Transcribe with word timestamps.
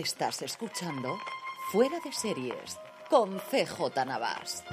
Estás 0.00 0.40
escuchando 0.40 1.18
Fuera 1.72 1.96
de 2.02 2.10
Series 2.10 2.78
con 3.10 3.36
CJ 3.38 4.06
Navas. 4.06 4.64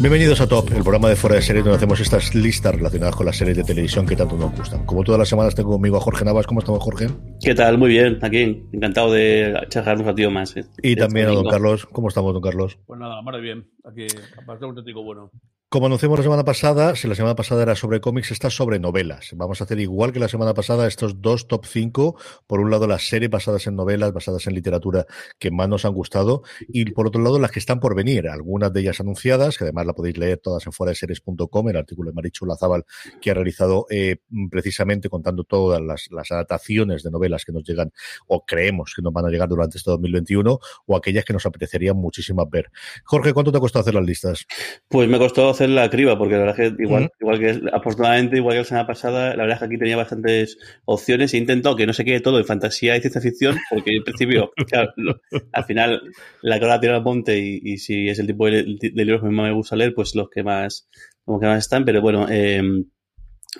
Bienvenidos 0.00 0.40
a 0.40 0.48
Top, 0.48 0.66
el 0.72 0.82
programa 0.82 1.08
de 1.08 1.14
Fuera 1.14 1.36
de 1.36 1.42
Series 1.42 1.64
donde 1.64 1.76
hacemos 1.76 2.00
estas 2.00 2.34
listas 2.34 2.74
relacionadas 2.74 3.14
con 3.14 3.26
las 3.26 3.36
series 3.36 3.56
de 3.58 3.62
televisión 3.62 4.06
que 4.06 4.16
tanto 4.16 4.36
nos 4.36 4.52
gustan. 4.56 4.84
Como 4.86 5.04
todas 5.04 5.20
las 5.20 5.28
semanas 5.28 5.54
tengo 5.54 5.70
conmigo 5.70 5.98
a 5.98 6.00
Jorge 6.00 6.24
Navas. 6.24 6.46
¿Cómo 6.48 6.58
estamos, 6.58 6.82
Jorge? 6.82 7.06
¿Qué 7.40 7.54
tal? 7.54 7.78
Muy 7.78 7.90
bien, 7.90 8.18
aquí. 8.22 8.66
Encantado 8.72 9.12
de 9.12 9.54
charlar 9.68 9.98
un 9.98 10.06
ratito 10.06 10.30
más. 10.32 10.56
eh. 10.56 10.64
Y 10.82 10.90
Este 10.90 11.02
también 11.02 11.28
a 11.28 11.32
don. 11.32 11.46
Carlos. 11.46 11.86
¿Cómo 11.86 12.08
estamos, 12.08 12.32
don 12.32 12.42
Carlos? 12.42 12.76
Pues 12.86 12.98
nada, 12.98 13.22
más 13.22 13.34
de 13.36 13.40
bien. 13.40 13.70
Aquí, 13.84 14.06
aparte 14.42 14.64
un 14.64 14.70
auténtico 14.70 15.04
bueno. 15.04 15.30
Como 15.72 15.86
anunciamos 15.86 16.18
la 16.18 16.24
semana 16.24 16.44
pasada, 16.44 16.96
si 16.96 17.06
la 17.06 17.14
semana 17.14 17.36
pasada 17.36 17.62
era 17.62 17.76
sobre 17.76 18.00
cómics, 18.00 18.32
está 18.32 18.50
sobre 18.50 18.80
novelas. 18.80 19.30
Vamos 19.36 19.60
a 19.60 19.64
hacer 19.64 19.78
igual 19.78 20.12
que 20.12 20.18
la 20.18 20.26
semana 20.26 20.52
pasada 20.52 20.88
estos 20.88 21.22
dos 21.22 21.46
top 21.46 21.64
5. 21.64 22.16
Por 22.48 22.58
un 22.58 22.72
lado, 22.72 22.88
las 22.88 23.06
series 23.06 23.30
basadas 23.30 23.68
en 23.68 23.76
novelas, 23.76 24.12
basadas 24.12 24.48
en 24.48 24.54
literatura 24.54 25.06
que 25.38 25.52
más 25.52 25.68
nos 25.68 25.84
han 25.84 25.94
gustado. 25.94 26.42
Y 26.66 26.86
por 26.86 27.06
otro 27.06 27.22
lado, 27.22 27.38
las 27.38 27.52
que 27.52 27.60
están 27.60 27.78
por 27.78 27.94
venir. 27.94 28.26
Algunas 28.28 28.72
de 28.72 28.80
ellas 28.80 28.98
anunciadas, 28.98 29.56
que 29.58 29.62
además 29.62 29.86
la 29.86 29.92
podéis 29.92 30.18
leer 30.18 30.38
todas 30.38 30.66
en 30.66 30.72
fueradeseries.com, 30.72 31.68
el 31.68 31.76
artículo 31.76 32.10
de 32.10 32.14
Marichu 32.16 32.46
Lazábal 32.46 32.84
que 33.20 33.30
ha 33.30 33.34
realizado 33.34 33.86
eh, 33.90 34.16
precisamente 34.50 35.08
contando 35.08 35.44
todas 35.44 35.80
las, 35.80 36.32
adaptaciones 36.32 37.04
de 37.04 37.12
novelas 37.12 37.44
que 37.44 37.52
nos 37.52 37.62
llegan 37.62 37.92
o 38.26 38.44
creemos 38.44 38.92
que 38.96 39.02
nos 39.02 39.12
van 39.12 39.26
a 39.26 39.28
llegar 39.28 39.48
durante 39.48 39.78
este 39.78 39.92
2021 39.92 40.58
o 40.86 40.96
aquellas 40.96 41.24
que 41.24 41.32
nos 41.32 41.46
apetecería 41.46 41.94
muchísimas 41.94 42.50
ver. 42.50 42.72
Jorge, 43.04 43.32
¿cuánto 43.32 43.52
te 43.52 43.58
ha 43.58 43.60
costado 43.60 43.82
hacer 43.82 43.94
las 43.94 44.04
listas? 44.04 44.46
Pues 44.88 45.08
me 45.08 45.20
costó 45.20 45.59
hacer 45.64 45.70
la 45.70 45.90
criba, 45.90 46.16
porque 46.16 46.34
la 46.34 46.40
verdad 46.40 46.60
es 46.60 46.72
que 46.76 46.82
igual, 46.82 47.10
igual 47.20 47.38
que 47.38 47.60
afortunadamente, 47.72 48.36
igual 48.36 48.54
que 48.54 48.58
la 48.60 48.64
semana 48.64 48.86
pasada, 48.86 49.30
la 49.36 49.42
verdad 49.42 49.54
es 49.54 49.58
que 49.60 49.64
aquí 49.66 49.78
tenía 49.78 49.96
bastantes 49.96 50.58
opciones. 50.86 51.34
He 51.34 51.38
intentado 51.38 51.76
que 51.76 51.86
no 51.86 51.92
se 51.92 52.04
quede 52.04 52.20
todo 52.20 52.38
en 52.38 52.44
fantasía 52.46 52.96
y 52.96 53.00
ciencia 53.00 53.20
ficción, 53.20 53.56
porque 53.70 53.90
en 53.96 54.02
principio, 54.04 54.52
claro, 54.68 54.92
lo- 54.96 55.20
al 55.52 55.64
final, 55.64 56.02
la 56.42 56.58
cara 56.58 56.80
tira 56.80 56.96
al 56.96 57.02
monte 57.02 57.38
y, 57.38 57.60
y 57.62 57.78
si 57.78 58.08
es 58.08 58.18
el 58.18 58.26
tipo 58.26 58.46
de, 58.46 58.62
de 58.62 59.04
libros 59.04 59.22
que 59.22 59.28
más 59.28 59.46
me 59.48 59.52
gusta 59.54 59.76
leer, 59.76 59.94
pues 59.94 60.14
los 60.14 60.28
que 60.30 60.42
más, 60.42 60.88
como 61.24 61.38
que 61.38 61.46
más 61.46 61.58
están, 61.58 61.84
pero 61.84 62.00
bueno, 62.00 62.26
eh, 62.30 62.62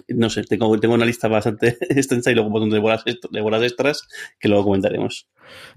no 0.08 0.30
sé, 0.30 0.44
tengo, 0.44 0.78
tengo 0.78 0.94
una 0.94 1.04
lista 1.04 1.28
bastante 1.28 1.76
extensa 1.90 2.30
y 2.30 2.34
luego 2.34 2.46
un 2.48 2.52
montón 2.52 2.70
de 2.70 2.78
bolas, 2.78 3.04
de 3.04 3.40
bolas 3.40 3.62
extras 3.62 4.06
que 4.38 4.48
luego 4.48 4.64
comentaremos. 4.64 5.28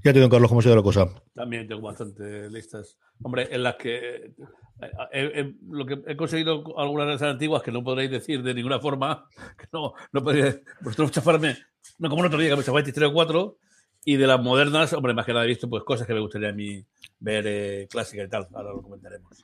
Ya 0.03 0.13
te 0.13 0.19
don 0.19 0.29
Carlos, 0.29 0.49
¿cómo 0.49 0.59
ha 0.59 0.63
sido 0.63 0.75
la 0.75 0.83
cosa? 0.83 1.07
También 1.33 1.67
tengo 1.67 1.81
bastantes 1.81 2.51
listas. 2.51 2.97
Hombre, 3.23 3.47
en 3.51 3.63
las 3.63 3.75
que 3.75 4.33
eh, 4.81 4.91
eh, 5.11 5.31
eh, 5.35 5.53
lo 5.69 5.85
que 5.85 6.01
he 6.07 6.15
conseguido 6.15 6.77
algunas 6.77 7.07
de 7.07 7.13
esas 7.15 7.31
antiguas 7.31 7.61
que 7.61 7.71
no 7.71 7.83
podréis 7.83 8.11
decir 8.11 8.43
de 8.43 8.53
ninguna 8.53 8.79
forma, 8.79 9.27
que 9.57 9.67
no, 9.71 9.93
no 10.11 10.23
podréis 10.23 10.61
vosotros 10.81 11.11
chafarme, 11.11 11.57
no 11.99 12.09
como 12.09 12.21
el 12.21 12.27
otro 12.27 12.39
día 12.39 12.49
que 12.49 12.57
me 12.57 12.63
chafáis 12.63 12.93
3 12.93 13.09
o 13.09 13.13
4, 13.13 13.57
y 14.05 14.17
de 14.17 14.27
las 14.27 14.41
modernas, 14.41 14.91
hombre, 14.93 15.13
más 15.13 15.25
que 15.25 15.33
nada 15.33 15.45
he 15.45 15.47
visto 15.47 15.69
pues 15.69 15.83
cosas 15.83 16.05
que 16.05 16.13
me 16.13 16.19
gustaría 16.19 16.49
a 16.49 16.53
mí 16.53 16.85
ver 17.19 17.45
eh, 17.47 17.87
clásicas 17.89 18.27
y 18.27 18.29
tal. 18.29 18.47
Ahora 18.53 18.71
lo 18.71 18.81
comentaremos. 18.81 19.43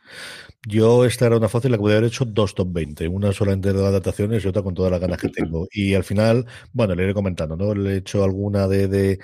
Yo 0.67 1.05
esta 1.05 1.27
era 1.27 1.37
una 1.37 1.47
fácil 1.47 1.71
la 1.71 1.77
que 1.77 1.81
podría 1.81 1.97
haber 1.99 2.09
hecho 2.09 2.25
dos 2.25 2.53
top 2.53 2.67
20, 2.71 3.07
una 3.07 3.31
solamente 3.31 3.71
de 3.71 3.85
adaptaciones 3.85 4.43
y 4.43 4.47
otra 4.49 4.61
con 4.61 4.73
todas 4.73 4.91
las 4.91 4.99
ganas 4.99 5.17
que 5.17 5.29
tengo. 5.29 5.67
Y 5.71 5.93
al 5.93 6.03
final, 6.03 6.45
bueno, 6.73 6.93
le 6.93 7.03
iré 7.03 7.13
comentando, 7.13 7.55
¿no? 7.55 7.73
Le 7.73 7.93
he 7.93 7.97
hecho 7.97 8.23
alguna 8.23 8.67
de 8.67 9.19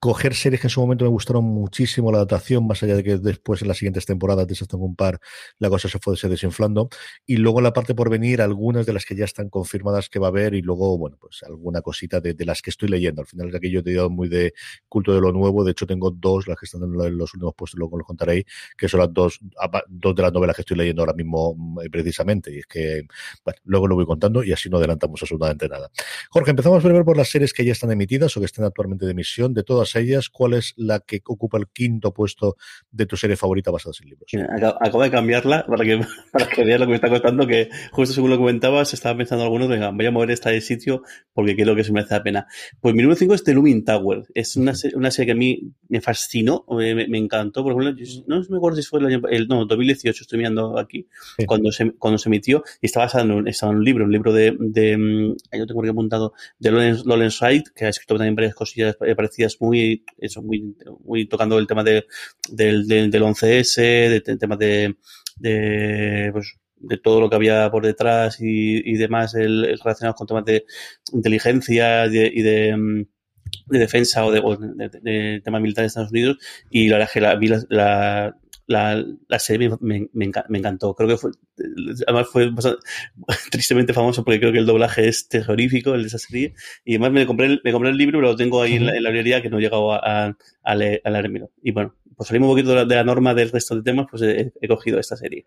coger 0.00 0.34
series 0.34 0.60
que 0.62 0.66
en 0.66 0.70
su 0.70 0.80
momento 0.80 1.04
me 1.04 1.10
gustaron 1.10 1.44
muchísimo 1.44 2.10
la 2.10 2.16
adaptación, 2.18 2.66
más 2.66 2.82
allá 2.82 2.96
de 2.96 3.04
que 3.04 3.18
después 3.18 3.60
en 3.60 3.68
las 3.68 3.76
siguientes 3.76 4.06
temporadas, 4.06 4.46
de 4.46 4.54
esas 4.54 4.66
tengo 4.66 4.86
un 4.86 4.96
par, 4.96 5.20
la 5.58 5.68
cosa 5.68 5.88
se 5.90 5.98
fue 5.98 6.16
se 6.16 6.26
desinflando. 6.28 6.88
Y 7.26 7.36
luego 7.36 7.58
en 7.58 7.64
la 7.64 7.72
parte 7.74 7.94
por 7.94 8.08
venir, 8.08 8.40
algunas 8.40 8.86
de 8.86 8.94
las 8.94 9.04
que 9.04 9.14
ya 9.14 9.26
están 9.26 9.50
confirmadas 9.50 10.08
que 10.08 10.18
va 10.18 10.28
a 10.28 10.30
haber, 10.30 10.54
y 10.54 10.62
luego, 10.62 10.96
bueno, 10.96 11.18
pues 11.20 11.42
alguna 11.42 11.82
cosita 11.82 12.18
de, 12.20 12.32
de 12.32 12.44
las 12.46 12.62
que 12.62 12.70
estoy 12.70 12.88
leyendo. 12.88 13.20
Al 13.20 13.26
final 13.26 13.48
es 13.50 13.54
aquello 13.54 13.82
te 13.82 13.94
he 13.94 14.08
muy 14.08 14.28
de 14.28 14.54
culto 14.88 15.12
de 15.14 15.20
lo 15.20 15.32
nuevo. 15.32 15.64
De 15.64 15.72
hecho, 15.72 15.86
tengo 15.86 16.10
dos, 16.10 16.48
las 16.48 16.58
que 16.58 16.64
están 16.64 16.82
en 16.82 16.92
lo- 16.92 17.04
en 17.06 17.18
los 17.18 17.34
últimos 17.34 17.54
puestos, 17.54 17.78
luego 17.78 17.98
los 17.98 18.06
contaré, 18.06 18.46
que 18.78 18.88
son 18.88 19.00
las 19.00 19.12
dos, 19.12 19.38
dos 19.88 20.14
de 20.14 20.22
las 20.22 20.32
novelas 20.32 20.56
que 20.56 20.62
estoy 20.62 20.78
leyendo 20.78 21.02
ahora 21.02 21.12
mismo 21.12 21.54
mm, 21.54 21.80
precisamente. 21.90 22.54
Y 22.54 22.60
es 22.60 22.66
que, 22.66 23.02
bueno, 23.44 23.60
luego 23.64 23.86
lo 23.86 23.94
voy 23.96 24.06
contando 24.06 24.42
y 24.42 24.52
así 24.52 24.70
no 24.70 24.78
adelantamos 24.78 25.20
absolutamente 25.22 25.68
nada. 25.68 25.90
Jorge, 26.30 26.50
empezamos 26.52 26.82
primero 26.82 27.04
por 27.04 27.18
las 27.18 27.28
series 27.28 27.52
que 27.52 27.64
ya 27.66 27.72
están 27.72 27.92
emitidas 27.92 28.34
o 28.36 28.40
que 28.40 28.46
están 28.46 28.64
actualmente 28.64 29.04
de 29.04 29.12
emisión. 29.12 29.52
De 29.52 29.62
todas 29.62 29.89
ellas, 29.96 30.28
¿cuál 30.28 30.54
es 30.54 30.74
la 30.76 31.00
que 31.00 31.20
ocupa 31.26 31.58
el 31.58 31.68
quinto 31.68 32.12
puesto 32.12 32.56
de 32.90 33.06
tu 33.06 33.16
serie 33.16 33.36
favorita 33.36 33.70
basada 33.70 33.92
en 34.02 34.08
libros? 34.10 34.30
Acabo, 34.50 34.78
acabo 34.80 35.02
de 35.02 35.10
cambiarla 35.10 35.66
para 35.66 35.84
que, 35.84 36.00
para 36.32 36.46
que 36.48 36.64
veas 36.64 36.80
lo 36.80 36.86
que 36.86 36.90
me 36.90 36.96
está 36.96 37.08
costando, 37.08 37.46
que 37.46 37.68
justo 37.92 38.14
según 38.14 38.30
lo 38.30 38.38
comentabas, 38.38 38.92
estaba 38.94 39.16
pensando 39.16 39.44
algunos, 39.44 39.68
venga, 39.68 39.90
voy 39.90 40.06
a 40.06 40.10
mover 40.10 40.30
esta 40.30 40.50
de 40.50 40.60
sitio 40.60 41.02
porque 41.32 41.54
creo 41.56 41.74
que 41.76 41.84
se 41.84 41.92
merece 41.92 42.14
la 42.14 42.22
pena. 42.22 42.46
Pues 42.80 42.94
mi 42.94 43.02
número 43.02 43.16
5 43.18 43.34
es 43.34 43.44
The 43.44 43.54
Looming 43.54 43.84
Tower. 43.84 44.24
Es 44.34 44.56
una, 44.56 44.72
una 44.94 45.10
serie 45.10 45.26
que 45.26 45.32
a 45.32 45.34
mí 45.36 45.72
me 45.88 46.00
fascinó, 46.00 46.64
me, 46.70 47.06
me- 47.06 47.18
encantó. 47.18 47.62
Por 47.62 47.72
ejemplo, 47.72 48.04
yo 48.04 48.22
no 48.26 48.40
me 48.48 48.56
acuerdo 48.56 48.76
si 48.80 48.82
fue 48.88 49.00
el 49.00 49.06
año, 49.06 49.20
el, 49.30 49.46
no, 49.48 49.64
2018, 49.66 50.22
estoy 50.22 50.38
mirando 50.38 50.78
aquí, 50.78 51.06
Sí. 51.36 51.46
cuando, 51.46 51.70
se, 51.72 51.92
cuando 51.92 52.18
se 52.18 52.28
emitió, 52.28 52.62
y 52.80 52.86
está 52.86 53.00
basada 53.00 53.24
en 53.24 53.30
un, 53.32 53.48
estaba 53.48 53.72
en 53.72 53.78
un 53.78 53.84
libro, 53.84 54.04
un 54.04 54.12
libro 54.12 54.32
de, 54.32 54.56
de 54.58 54.96
mm, 54.96 55.36
ahí 55.52 55.60
lo 55.60 55.66
tengo 55.66 55.80
aquí 55.80 55.90
apuntado, 55.90 56.32
de 56.58 56.70
Lawrence, 56.70 57.02
Lawrence 57.06 57.38
Wright, 57.44 57.68
que 57.74 57.84
ha 57.84 57.88
escrito 57.88 58.16
también 58.16 58.34
varias 58.34 58.54
cosillas 58.54 58.96
eh, 59.06 59.14
parecidas 59.14 59.56
muy, 59.60 59.79
eso, 60.18 60.42
muy, 60.42 60.76
muy 61.04 61.28
tocando 61.28 61.58
el 61.58 61.66
tema 61.66 61.84
de, 61.84 62.06
del, 62.50 62.86
del, 62.86 63.10
del 63.10 63.22
11S, 63.22 63.76
de, 63.76 64.20
temas 64.36 64.58
de, 64.58 64.96
de, 65.36 66.30
pues, 66.32 66.56
de 66.76 66.98
todo 66.98 67.20
lo 67.20 67.28
que 67.28 67.36
había 67.36 67.70
por 67.70 67.84
detrás 67.84 68.40
y, 68.40 68.82
y 68.84 68.96
demás 68.96 69.34
el, 69.34 69.64
el 69.64 69.78
relacionados 69.78 70.16
con 70.16 70.26
temas 70.26 70.44
de 70.44 70.64
inteligencia 71.12 72.06
y 72.06 72.10
de, 72.10 72.30
y 72.32 72.42
de, 72.42 72.76
mm, 72.76 73.04
de 73.66 73.78
defensa 73.78 74.24
o 74.24 74.32
de, 74.32 75.40
temas 75.44 75.60
militares 75.60 75.86
de 75.86 76.00
Estados 76.00 76.10
Unidos. 76.10 76.38
Y 76.70 76.88
la 76.88 76.98
verdad 76.98 77.08
es 77.08 77.12
que 77.12 77.74
la, 77.74 78.36
la, 78.66 79.04
la, 79.28 79.38
serie 79.38 79.68
me, 79.70 79.76
me, 79.80 80.08
me 80.12 80.26
enca- 80.30 80.46
me 80.48 80.58
encantó. 80.58 80.94
Creo 80.94 81.08
que 81.08 81.16
fue, 81.16 81.30
además 82.06 82.28
fue 82.30 82.50
bastante- 82.50 82.80
tristemente 83.50 83.92
famoso 83.92 84.24
porque 84.24 84.40
creo 84.40 84.52
que 84.52 84.58
el 84.58 84.66
doblaje 84.66 85.08
es 85.08 85.28
terrorífico, 85.28 85.94
el 85.94 86.02
de 86.02 86.08
esa 86.08 86.18
serie. 86.18 86.54
Y 86.84 86.92
además 86.94 87.12
me 87.12 87.26
compré 87.26 87.46
el, 87.46 87.60
me 87.64 87.72
compré 87.72 87.90
el 87.90 87.96
libro, 87.96 88.18
pero 88.18 88.30
lo 88.32 88.36
tengo 88.36 88.62
ahí 88.62 88.74
en, 88.74 88.86
la, 88.86 88.96
en 88.96 89.02
la 89.02 89.10
librería 89.10 89.42
que 89.42 89.50
no 89.50 89.58
he 89.58 89.62
llegado 89.62 89.92
a, 89.92 90.26
a, 90.26 90.36
a, 90.62 90.74
leer, 90.74 91.02
a. 91.04 91.22
Y 91.62 91.72
bueno, 91.72 91.94
pues 92.16 92.28
salimos 92.28 92.48
un 92.48 92.52
poquito 92.54 92.70
de 92.70 92.76
la, 92.76 92.84
de 92.84 92.94
la 92.96 93.04
norma 93.04 93.34
del 93.34 93.50
resto 93.50 93.76
de 93.76 93.82
temas, 93.82 94.06
pues 94.10 94.22
he, 94.22 94.52
he 94.60 94.68
cogido 94.68 94.98
esta 95.00 95.16
serie. 95.16 95.46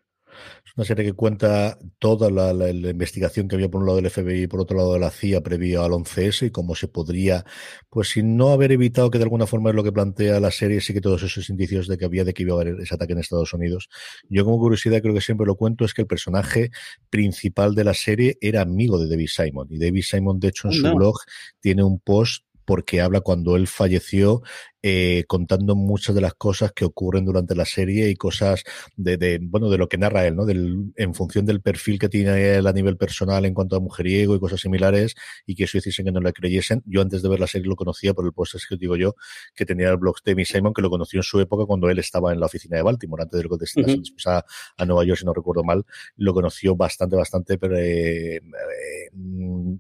Es 0.66 0.72
una 0.76 0.86
serie 0.86 1.06
que 1.06 1.14
cuenta 1.14 1.78
toda 2.00 2.30
la, 2.32 2.54
la- 2.54 2.74
la 2.74 2.90
investigación 2.90 3.48
que 3.48 3.56
había 3.56 3.70
por 3.70 3.82
un 3.82 3.88
lado 3.88 3.98
del 4.02 4.10
FBI 4.10 4.44
y 4.44 4.48
por 4.48 4.60
otro 4.62 4.78
lado 4.78 4.94
de 4.94 5.00
la 5.00 5.12
CIA 5.12 5.42
previo 5.42 5.84
al 5.84 5.92
11S 5.92 6.48
y 6.48 6.52
cómo 6.52 6.76
se 6.76 6.88
podría, 6.88 7.46
pues 7.90 8.10
sin 8.10 8.36
no 8.38 8.50
haber 8.50 8.72
evitado 8.72 9.12
que 9.12 9.18
de 9.18 9.26
alguna 9.26 9.46
forma 9.48 9.70
es 9.70 9.76
lo 9.76 9.84
que 9.84 9.92
plantea 9.92 10.40
la 10.40 10.52
serie, 10.52 10.82
sí 10.82 10.94
que 10.94 11.02
todos 11.02 11.22
esos 11.24 11.50
indicios 11.50 11.88
de 11.88 11.98
que 11.98 12.06
había 12.06 12.24
de 12.24 12.34
que 12.34 12.44
iba 12.44 12.54
a 12.58 12.62
haber 12.62 12.80
ese 12.82 12.96
ataque 12.96 13.14
en 13.14 13.20
Estados 13.20 13.54
Unidos. 13.54 13.90
Yo 14.30 14.44
como 14.46 14.58
curiosidad 14.60 15.02
creo 15.02 15.14
que 15.14 15.22
siempre 15.22 15.46
lo 15.46 15.56
cuento 15.56 15.86
es 15.86 15.94
que 15.94 16.02
el 16.02 16.08
personaje 16.08 16.72
principal 17.10 17.76
de 17.76 17.84
la 17.84 17.94
serie 17.94 18.38
era 18.42 18.62
amigo 18.62 18.98
de 19.00 19.08
David 19.10 19.28
Simon 19.30 19.68
y 19.70 19.78
David 19.78 20.04
Simon 20.04 20.40
de 20.40 20.48
hecho 20.50 20.68
en 20.68 20.74
su 20.74 20.82
blog 20.96 21.16
tiene 21.60 21.84
un 21.84 22.00
post 22.00 22.44
porque 22.66 23.02
habla 23.02 23.20
cuando 23.22 23.56
él 23.58 23.68
falleció 23.68 24.42
eh, 24.84 25.24
contando 25.28 25.76
muchas 25.76 26.14
de 26.14 26.22
las 26.22 26.34
cosas 26.34 26.74
que 26.74 26.84
ocurren 26.84 27.26
durante 27.26 27.56
la 27.56 27.66
serie 27.66 28.10
y 28.10 28.16
cosas 28.16 28.64
de, 28.98 29.18
de, 29.18 29.40
bueno, 29.42 29.70
de 29.70 29.78
lo 29.78 29.88
que 29.88 29.98
narra 29.98 30.28
él, 30.28 30.36
¿no? 30.36 30.46
Del, 30.46 30.92
en 30.98 31.14
función 31.14 31.46
del 31.46 31.62
perfil 31.62 31.98
que 31.98 32.10
tiene 32.10 32.56
él 32.56 32.68
a 32.68 32.74
nivel 32.74 32.98
personal 32.98 33.46
en 33.46 33.54
cuanto 33.54 33.78
a 33.78 33.80
mujeriego 33.80 34.36
y 34.36 34.40
cosas 34.40 34.60
similares, 34.60 35.16
y 35.46 35.56
que 35.56 35.64
eso 35.64 35.78
hiciesen 35.78 36.06
que 36.06 36.12
no 36.12 36.20
le 36.20 36.34
creyesen. 36.34 36.84
Yo 36.86 37.02
antes 37.02 37.22
de 37.22 37.30
ver 37.30 37.40
la 37.40 37.48
serie 37.48 37.68
lo 37.68 37.76
conocía 37.76 38.14
por 38.14 38.26
el 38.26 38.34
post 38.34 38.56
que 38.68 38.76
digo 38.76 38.96
yo, 38.98 39.16
que 39.56 39.66
tenía 39.66 39.90
el 39.90 39.98
blog 39.98 40.18
de 40.26 40.36
Mi 40.36 40.46
Simon, 40.46 40.74
que 40.74 40.82
lo 40.82 40.90
conoció 40.90 41.20
en 41.20 41.24
su 41.24 41.40
época 41.40 41.66
cuando 41.66 41.90
él 41.90 41.98
estaba 42.00 42.34
en 42.34 42.40
la 42.40 42.48
oficina 42.48 42.78
de 42.78 42.84
Baltimore, 42.84 43.24
antes 43.24 43.38
de 43.38 43.44
lo 43.44 43.50
que 43.50 43.56
uh 43.56 43.58
-huh. 43.58 44.28
a, 44.28 44.46
a, 44.78 44.86
Nueva 44.86 45.06
York, 45.06 45.20
si 45.20 45.26
no 45.26 45.34
recuerdo 45.34 45.64
mal, 45.64 45.86
lo 46.18 46.34
conoció 46.34 46.76
bastante, 46.76 47.16
bastante, 47.16 47.58
pero 47.58 47.78
eh, 47.78 48.36
eh, 48.36 49.10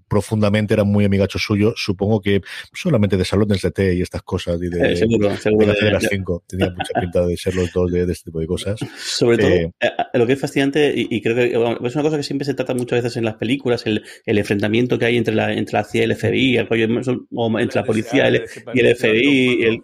profundamente, 0.08 0.74
era 0.74 0.84
muy 0.84 1.06
amigacho 1.06 1.40
suyo, 1.40 1.74
supongo 1.76 2.22
que 2.22 2.42
solamente 2.74 3.18
de 3.18 3.26
salones 3.26 3.62
de 3.62 3.72
té 3.72 3.96
y 3.96 4.02
estas 4.02 4.24
cosas, 4.24 4.62
y 4.62 4.70
de, 4.70 4.93
eh, 4.94 4.98
seguro, 4.98 5.36
seguro 5.38 5.74
de, 5.74 5.86
de, 5.86 5.92
las 5.92 6.08
cinco, 6.10 6.44
tenía 6.48 6.70
mucha 6.70 7.00
pinta 7.00 7.26
de 7.26 7.38
ser 7.38 7.56
los 7.56 7.72
dos 7.72 7.92
de, 7.92 8.06
de, 8.06 8.14
este 8.14 8.26
tipo 8.26 8.40
de 8.40 8.48
cosas. 8.48 8.80
Sobre 8.98 9.38
todo, 9.38 9.52
eh, 9.52 9.74
lo 10.14 10.26
que 10.26 10.34
es 10.34 10.40
fascinante, 10.40 10.94
y, 10.96 11.08
y, 11.10 11.22
creo 11.22 11.36
que 11.36 11.58
bueno, 11.58 11.80
es 11.86 11.96
una 11.96 12.04
cosa 12.04 12.18
que 12.18 12.24
siempre 12.24 12.46
se 12.46 12.54
trata 12.54 12.74
muchas 12.74 13.04
veces 13.04 13.18
en 13.18 13.26
las 13.26 13.36
películas, 13.36 13.86
el, 13.86 14.04
el 14.26 14.38
enfrentamiento 14.38 14.98
que 14.98 15.06
hay 15.06 15.18
entre 15.18 15.36
la, 15.36 15.54
entre 15.54 15.74
la 15.74 15.84
CIA 15.84 16.02
y 16.02 16.06
el 16.06 16.16
FBI, 16.16 16.58
el 16.58 16.68
rollo, 16.68 16.88
o 17.34 17.60
entre 17.60 17.82
la 17.82 17.86
policía 17.86 18.28
el, 18.28 18.44
y 18.74 18.80
el 18.80 18.96
FBI, 18.96 19.64
el, 19.64 19.84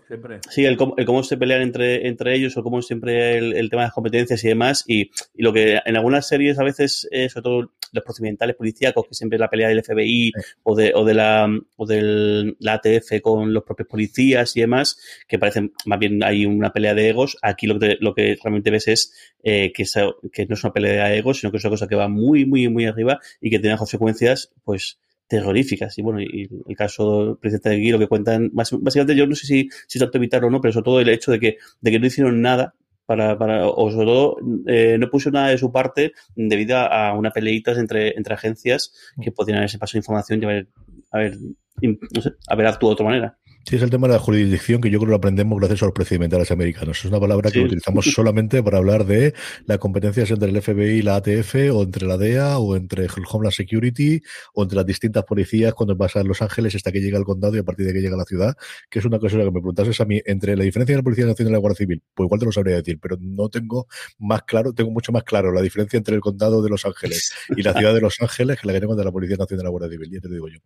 sí, 0.50 0.66
el, 0.66 0.78
el, 0.98 1.06
cómo 1.06 1.24
se 1.24 1.38
pelean 1.38 1.62
entre, 1.62 2.08
entre 2.08 2.36
ellos, 2.36 2.56
o 2.58 2.64
cómo 2.64 2.82
siempre 2.82 3.38
el, 3.38 3.54
el 3.54 3.70
tema 3.70 3.84
de 3.84 3.88
las 3.88 3.94
competencias 3.94 4.44
y 4.44 4.48
demás, 4.48 4.84
y, 4.88 5.12
y, 5.36 5.44
lo 5.44 5.54
que 5.54 5.80
en 5.86 5.96
algunas 5.96 6.28
series 6.28 6.60
a 6.60 6.64
veces, 6.64 7.08
eh, 7.12 7.30
sobre 7.30 7.44
todo 7.44 7.72
los 7.92 8.04
procedimentales 8.04 8.56
policíacos, 8.56 9.06
que 9.08 9.16
siempre 9.16 9.38
es 9.38 9.42
la 9.42 9.50
pelea 9.50 9.70
del 9.70 9.84
FBI 9.84 10.32
sí. 10.36 10.42
o 10.64 10.76
de, 10.76 10.92
o 10.96 11.04
de 11.06 11.14
la 11.14 11.50
o 11.76 11.86
del 11.86 12.56
la 12.60 12.74
ATF 12.74 13.22
con 13.22 13.54
los 13.54 13.64
propios 13.64 13.88
policías 13.88 14.56
y 14.56 14.62
demás, 14.62 14.99
que 15.28 15.40
parecen 15.40 15.74
más 15.86 16.00
bien 16.00 16.24
hay 16.24 16.46
una 16.46 16.72
pelea 16.72 16.94
de 16.94 17.10
egos. 17.10 17.38
Aquí 17.42 17.68
lo 17.68 17.80
que, 17.80 17.98
lo 18.00 18.14
que 18.14 18.38
realmente 18.42 18.72
ves 18.72 18.88
es 18.88 19.14
eh, 19.44 19.72
que, 19.74 19.84
esa, 19.84 20.10
que 20.32 20.46
no 20.46 20.56
es 20.56 20.64
una 20.64 20.74
pelea 20.74 21.10
de 21.10 21.18
egos, 21.18 21.40
sino 21.40 21.52
que 21.52 21.58
es 21.58 21.64
una 21.64 21.72
cosa 21.72 21.88
que 21.88 21.96
va 21.96 22.08
muy, 22.08 22.46
muy, 22.46 22.68
muy 22.70 22.86
arriba 22.86 23.20
y 23.42 23.50
que 23.50 23.60
tiene 23.60 23.78
consecuencias, 23.78 24.52
pues, 24.64 25.00
terroríficas. 25.28 25.98
Y 25.98 26.02
bueno, 26.02 26.22
y 26.22 26.50
el 26.68 26.76
caso 26.76 27.38
presidente 27.40 27.70
de 27.70 27.78
Gui, 27.78 27.92
lo 27.92 28.00
que 28.00 28.08
cuentan, 28.08 28.50
básicamente 28.52 29.16
yo 29.16 29.28
no 29.28 29.36
sé 29.36 29.46
si, 29.46 29.70
si 29.88 30.00
tanto 30.00 30.18
evitar 30.18 30.44
o 30.44 30.50
no, 30.50 30.60
pero 30.60 30.74
sobre 30.74 30.86
todo 30.86 31.00
el 31.00 31.10
hecho 31.10 31.32
de 31.32 31.40
que, 31.40 31.58
de 31.80 31.92
que 31.92 32.00
no 32.00 32.08
hicieron 32.08 32.42
nada 32.42 32.74
para, 33.06 33.38
para, 33.38 33.68
o 33.68 33.90
sobre 33.90 34.06
todo 34.06 34.38
eh, 34.68 34.98
no 35.00 35.10
puso 35.10 35.32
nada 35.32 35.48
de 35.50 35.58
su 35.58 35.72
parte 35.72 36.14
debido 36.36 36.78
a 36.78 37.14
una 37.14 37.32
peleita 37.32 37.72
entre, 37.72 38.16
entre 38.16 38.36
agencias 38.36 38.94
que 39.20 39.32
podrían 39.32 39.58
haberse 39.60 39.80
pasado 39.80 39.98
información 39.98 40.42
y 40.42 40.46
haber, 40.46 40.68
haber, 41.12 41.38
no 41.82 42.22
sé, 42.22 42.34
haber 42.48 42.68
actuado 42.68 42.92
de 42.92 42.94
otra 42.94 43.06
manera. 43.06 43.38
Sí, 43.70 43.76
es 43.76 43.84
el 43.84 43.92
tema 43.92 44.08
de 44.08 44.16
la 44.16 44.20
jurisdicción 44.20 44.82
que 44.82 44.90
yo 44.90 44.98
creo 44.98 45.10
que 45.10 45.12
lo 45.12 45.18
aprendemos 45.18 45.60
gracias 45.60 45.84
a 45.84 45.86
los 45.86 45.94
procedimentales 45.94 46.50
americanos. 46.50 46.98
Es 46.98 47.06
una 47.06 47.20
palabra 47.20 47.52
que 47.52 47.60
sí. 47.60 47.66
utilizamos 47.66 48.04
solamente 48.16 48.64
para 48.64 48.80
hablar 48.80 49.06
de 49.06 49.36
las 49.68 49.78
competencias 49.78 50.32
entre 50.32 50.50
el 50.50 50.60
FBI 50.60 50.98
y 50.98 51.02
la 51.04 51.18
ATF, 51.18 51.54
o 51.72 51.84
entre 51.84 52.08
la 52.08 52.18
DEA, 52.18 52.58
o 52.58 52.76
entre 52.76 53.04
el 53.04 53.12
Homeland 53.32 53.54
Security, 53.54 54.24
o 54.56 54.64
entre 54.64 54.76
las 54.76 54.88
distintas 54.88 55.24
policías 55.24 55.76
cuando 55.76 55.96
pasa 55.96 56.20
en 56.22 56.30
Los 56.30 56.42
Ángeles 56.42 56.74
hasta 56.74 56.92
que 56.92 57.00
llega 57.00 57.20
al 57.20 57.26
condado 57.26 57.58
y 57.58 57.60
a 57.60 57.64
partir 57.64 57.86
de 57.86 57.94
que 57.94 58.00
llega 58.00 58.16
a 58.16 58.18
la 58.18 58.26
ciudad, 58.26 58.58
que 58.90 58.98
es 58.98 59.06
una 59.06 59.20
cosa 59.20 59.38
que 59.38 59.44
me 59.44 59.52
preguntases 59.52 60.02
a 60.02 60.06
mí, 60.06 60.20
entre 60.26 60.58
la 60.58 60.64
diferencia 60.64 60.96
de 60.96 61.02
la 61.02 61.04
Policía 61.04 61.28
Nacional 61.28 61.52
y 61.52 61.54
la 61.54 61.60
Guardia 61.60 61.78
Civil, 61.78 62.02
pues 62.16 62.26
igual 62.26 62.40
te 62.40 62.46
lo 62.48 62.52
sabría 62.52 62.78
decir, 62.78 62.98
pero 63.00 63.18
no 63.22 63.50
tengo 63.50 63.86
más 64.18 64.42
claro, 64.46 64.74
tengo 64.74 64.90
mucho 64.90 65.12
más 65.12 65.24
claro 65.24 65.52
la 65.52 65.62
diferencia 65.62 65.98
entre 65.98 66.16
el 66.16 66.22
condado 66.22 66.64
de 66.64 66.72
Los 66.72 66.88
Ángeles 66.88 67.34
y 67.56 67.62
la 67.62 67.74
ciudad 67.76 67.94
de 67.94 68.02
Los 68.02 68.20
Ángeles 68.20 68.60
que 68.60 68.66
la 68.66 68.74
que 68.74 68.80
tengo 68.80 68.96
de 68.96 69.06
la 69.06 69.12
Policía 69.12 69.38
Nacional 69.38 69.62
y 69.62 69.66
la 69.66 69.70
Guardia 69.70 69.92
Civil, 69.92 70.10
ya 70.12 70.22
te 70.22 70.30
digo 70.30 70.48
yo. 70.48 70.58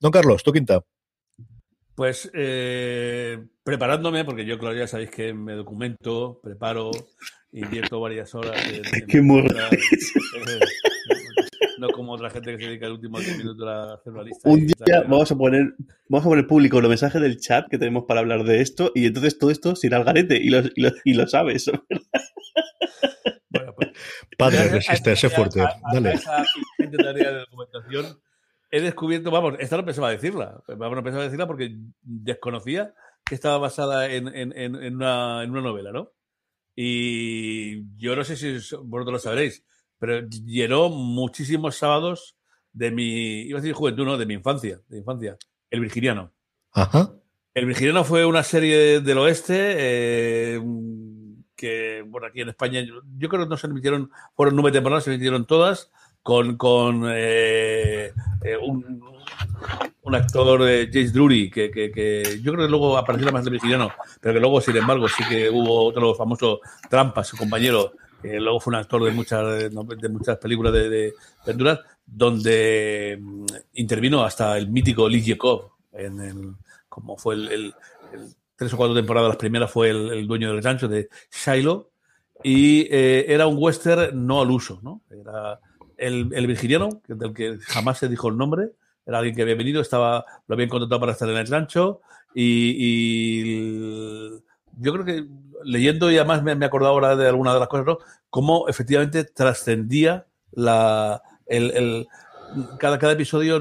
Don 0.00 0.10
Carlos, 0.10 0.42
tu 0.42 0.54
quinta. 0.54 0.82
Pues 2.00 2.30
eh, 2.32 3.36
preparándome, 3.62 4.24
porque 4.24 4.46
yo, 4.46 4.58
claro, 4.58 4.74
ya 4.74 4.86
sabéis 4.86 5.10
que 5.10 5.34
me 5.34 5.52
documento, 5.52 6.40
preparo, 6.42 6.90
invierto 7.52 8.00
varias 8.00 8.34
horas. 8.34 8.58
En, 8.72 8.76
en 9.02 9.06
Qué 9.06 9.20
morro. 9.20 9.50
No 11.78 11.90
como 11.90 12.12
otra 12.12 12.30
gente 12.30 12.52
que 12.52 12.58
se 12.58 12.68
dedica 12.70 12.86
el 12.86 12.92
último 12.92 13.18
minuto 13.18 13.68
a 13.68 13.96
hacer 13.96 14.14
una 14.14 14.22
lista. 14.22 14.48
Un 14.48 14.66
día 14.66 15.02
vamos 15.06 15.30
a 15.30 15.36
poner 15.36 15.74
vamos 16.08 16.24
a 16.24 16.30
poner 16.30 16.46
público 16.46 16.80
los 16.80 16.88
mensajes 16.88 17.20
del 17.20 17.38
chat 17.38 17.68
que 17.68 17.76
tenemos 17.76 18.04
para 18.08 18.20
hablar 18.20 18.44
de 18.44 18.62
esto 18.62 18.92
y 18.94 19.04
entonces 19.04 19.38
todo 19.38 19.50
esto 19.50 19.76
se 19.76 19.88
irá 19.88 19.98
al 19.98 20.04
garete 20.04 20.38
y 20.38 20.48
lo, 20.48 20.60
y 20.74 20.80
lo, 20.80 20.92
y 21.04 21.12
lo 21.12 21.26
sabes. 21.26 21.70
Bueno, 23.50 23.74
pues, 23.76 23.90
Padre, 24.38 24.68
resiste, 24.68 25.14
sé 25.16 25.28
fuerte. 25.28 25.60
A, 25.60 25.66
a, 25.66 25.92
Dale. 25.92 26.10
A 26.12 26.14
esa 26.14 26.46
tarea 26.96 27.30
de 27.30 27.38
documentación 27.40 28.06
he 28.70 28.80
descubierto, 28.80 29.30
vamos, 29.30 29.54
esta 29.58 29.76
no 29.76 29.84
pensaba 29.84 30.10
decirla, 30.10 30.62
vamos, 30.68 30.96
no 30.96 31.02
pensaba 31.02 31.24
decirla 31.24 31.46
porque 31.46 31.76
desconocía 32.02 32.94
que 33.24 33.34
estaba 33.34 33.58
basada 33.58 34.10
en, 34.10 34.28
en, 34.28 34.52
en, 34.56 34.94
una, 34.94 35.42
en 35.42 35.50
una 35.50 35.60
novela, 35.60 35.92
¿no? 35.92 36.12
Y 36.74 37.96
yo 37.96 38.16
no 38.16 38.24
sé 38.24 38.36
si 38.36 38.52
vosotros 38.52 39.12
lo 39.12 39.18
sabréis, 39.18 39.64
pero 39.98 40.26
llenó 40.28 40.88
muchísimos 40.88 41.76
sábados 41.76 42.36
de 42.72 42.90
mi, 42.90 43.42
iba 43.42 43.58
a 43.58 43.62
decir 43.62 43.74
juventud, 43.74 44.04
no, 44.04 44.16
de 44.16 44.26
mi 44.26 44.34
infancia, 44.34 44.76
de 44.88 44.96
mi 44.96 44.98
infancia, 44.98 45.36
El 45.68 45.80
Virginiano. 45.80 46.32
Ajá. 46.72 47.12
El 47.52 47.66
Virginiano 47.66 48.04
fue 48.04 48.24
una 48.24 48.44
serie 48.44 49.00
del 49.00 49.18
oeste 49.18 49.74
eh, 49.76 50.60
que, 51.56 52.04
bueno, 52.06 52.28
aquí 52.28 52.40
en 52.40 52.48
España, 52.50 52.80
yo, 52.80 53.02
yo, 53.18 53.28
creo 53.28 53.42
que 53.42 53.48
no 53.48 53.56
se 53.56 53.66
emitieron, 53.66 54.10
fueron 54.36 54.54
nueve 54.54 54.72
temporadas, 54.72 55.04
se 55.04 55.10
emitieron 55.10 55.46
todas, 55.46 55.90
con, 56.22 56.56
con 56.56 57.04
eh, 57.08 58.12
eh, 58.42 58.56
un, 58.56 59.02
un, 60.02 60.14
actor, 60.14 60.68
eh, 60.68 60.88
James 60.92 61.12
Drury, 61.12 61.50
que, 61.50 61.70
que, 61.70 61.90
que, 61.90 62.40
yo 62.42 62.52
creo 62.52 62.66
que 62.66 62.70
luego 62.70 62.96
apareció 62.96 63.30
más 63.32 63.44
de 63.44 63.50
Virginiano, 63.50 63.90
pero 64.20 64.34
que 64.34 64.40
luego, 64.40 64.60
sin 64.60 64.76
embargo, 64.76 65.08
sí 65.08 65.24
que 65.28 65.48
hubo 65.48 65.84
otro 65.84 66.14
famoso 66.14 66.60
Trampa, 66.88 67.24
su 67.24 67.36
compañero, 67.36 67.92
que 68.20 68.38
luego 68.38 68.60
fue 68.60 68.72
un 68.72 68.80
actor 68.80 69.04
de 69.04 69.10
muchas, 69.12 69.70
de 69.70 70.08
muchas 70.08 70.38
películas 70.38 70.72
de, 70.72 70.88
de 70.88 71.14
aventuras, 71.42 71.80
donde 72.04 73.18
mm, 73.20 73.46
intervino 73.74 74.22
hasta 74.24 74.58
el 74.58 74.68
mítico 74.68 75.08
Lee 75.08 75.24
Jacob, 75.24 75.72
en 75.92 76.20
el, 76.20 76.54
como 76.88 77.16
fue 77.16 77.34
el, 77.34 77.74
tres 78.56 78.74
o 78.74 78.76
cuatro 78.76 78.94
temporadas, 78.94 79.28
las 79.28 79.36
primeras 79.36 79.70
fue 79.70 79.90
el, 79.90 80.12
el 80.12 80.26
dueño 80.26 80.52
del 80.52 80.62
rancho 80.62 80.86
de 80.86 81.08
Shiloh, 81.30 81.90
y 82.42 82.82
eh, 82.90 83.26
era 83.28 83.46
un 83.46 83.56
western 83.58 84.26
no 84.26 84.40
al 84.40 84.50
uso, 84.50 84.80
¿no? 84.82 85.02
Era 85.10 85.60
el, 86.00 86.30
el 86.32 86.46
virginiano, 86.46 87.02
del 87.06 87.32
que 87.34 87.58
jamás 87.60 87.98
se 87.98 88.08
dijo 88.08 88.28
el 88.28 88.36
nombre, 88.36 88.70
era 89.06 89.18
alguien 89.18 89.34
que 89.36 89.42
había 89.42 89.54
venido, 89.54 89.80
estaba, 89.80 90.24
lo 90.46 90.54
habían 90.54 90.68
contratado 90.68 91.00
para 91.00 91.12
estar 91.12 91.28
en 91.28 91.36
el 91.36 91.46
rancho 91.46 92.00
y, 92.34 92.74
y 92.78 94.30
yo 94.78 94.92
creo 94.92 95.04
que 95.04 95.26
leyendo 95.64 96.10
y 96.10 96.16
además 96.16 96.42
me, 96.42 96.54
me 96.54 96.64
he 96.64 96.68
acordado 96.68 96.92
ahora 96.92 97.16
de 97.16 97.28
alguna 97.28 97.52
de 97.54 97.60
las 97.60 97.68
cosas, 97.68 97.86
¿no? 97.86 97.98
Cómo 98.30 98.68
efectivamente 98.68 99.24
trascendía 99.24 100.26
la, 100.52 101.22
el, 101.46 101.70
el, 101.72 102.08
cada, 102.78 102.98
cada 102.98 103.12
episodio 103.12 103.60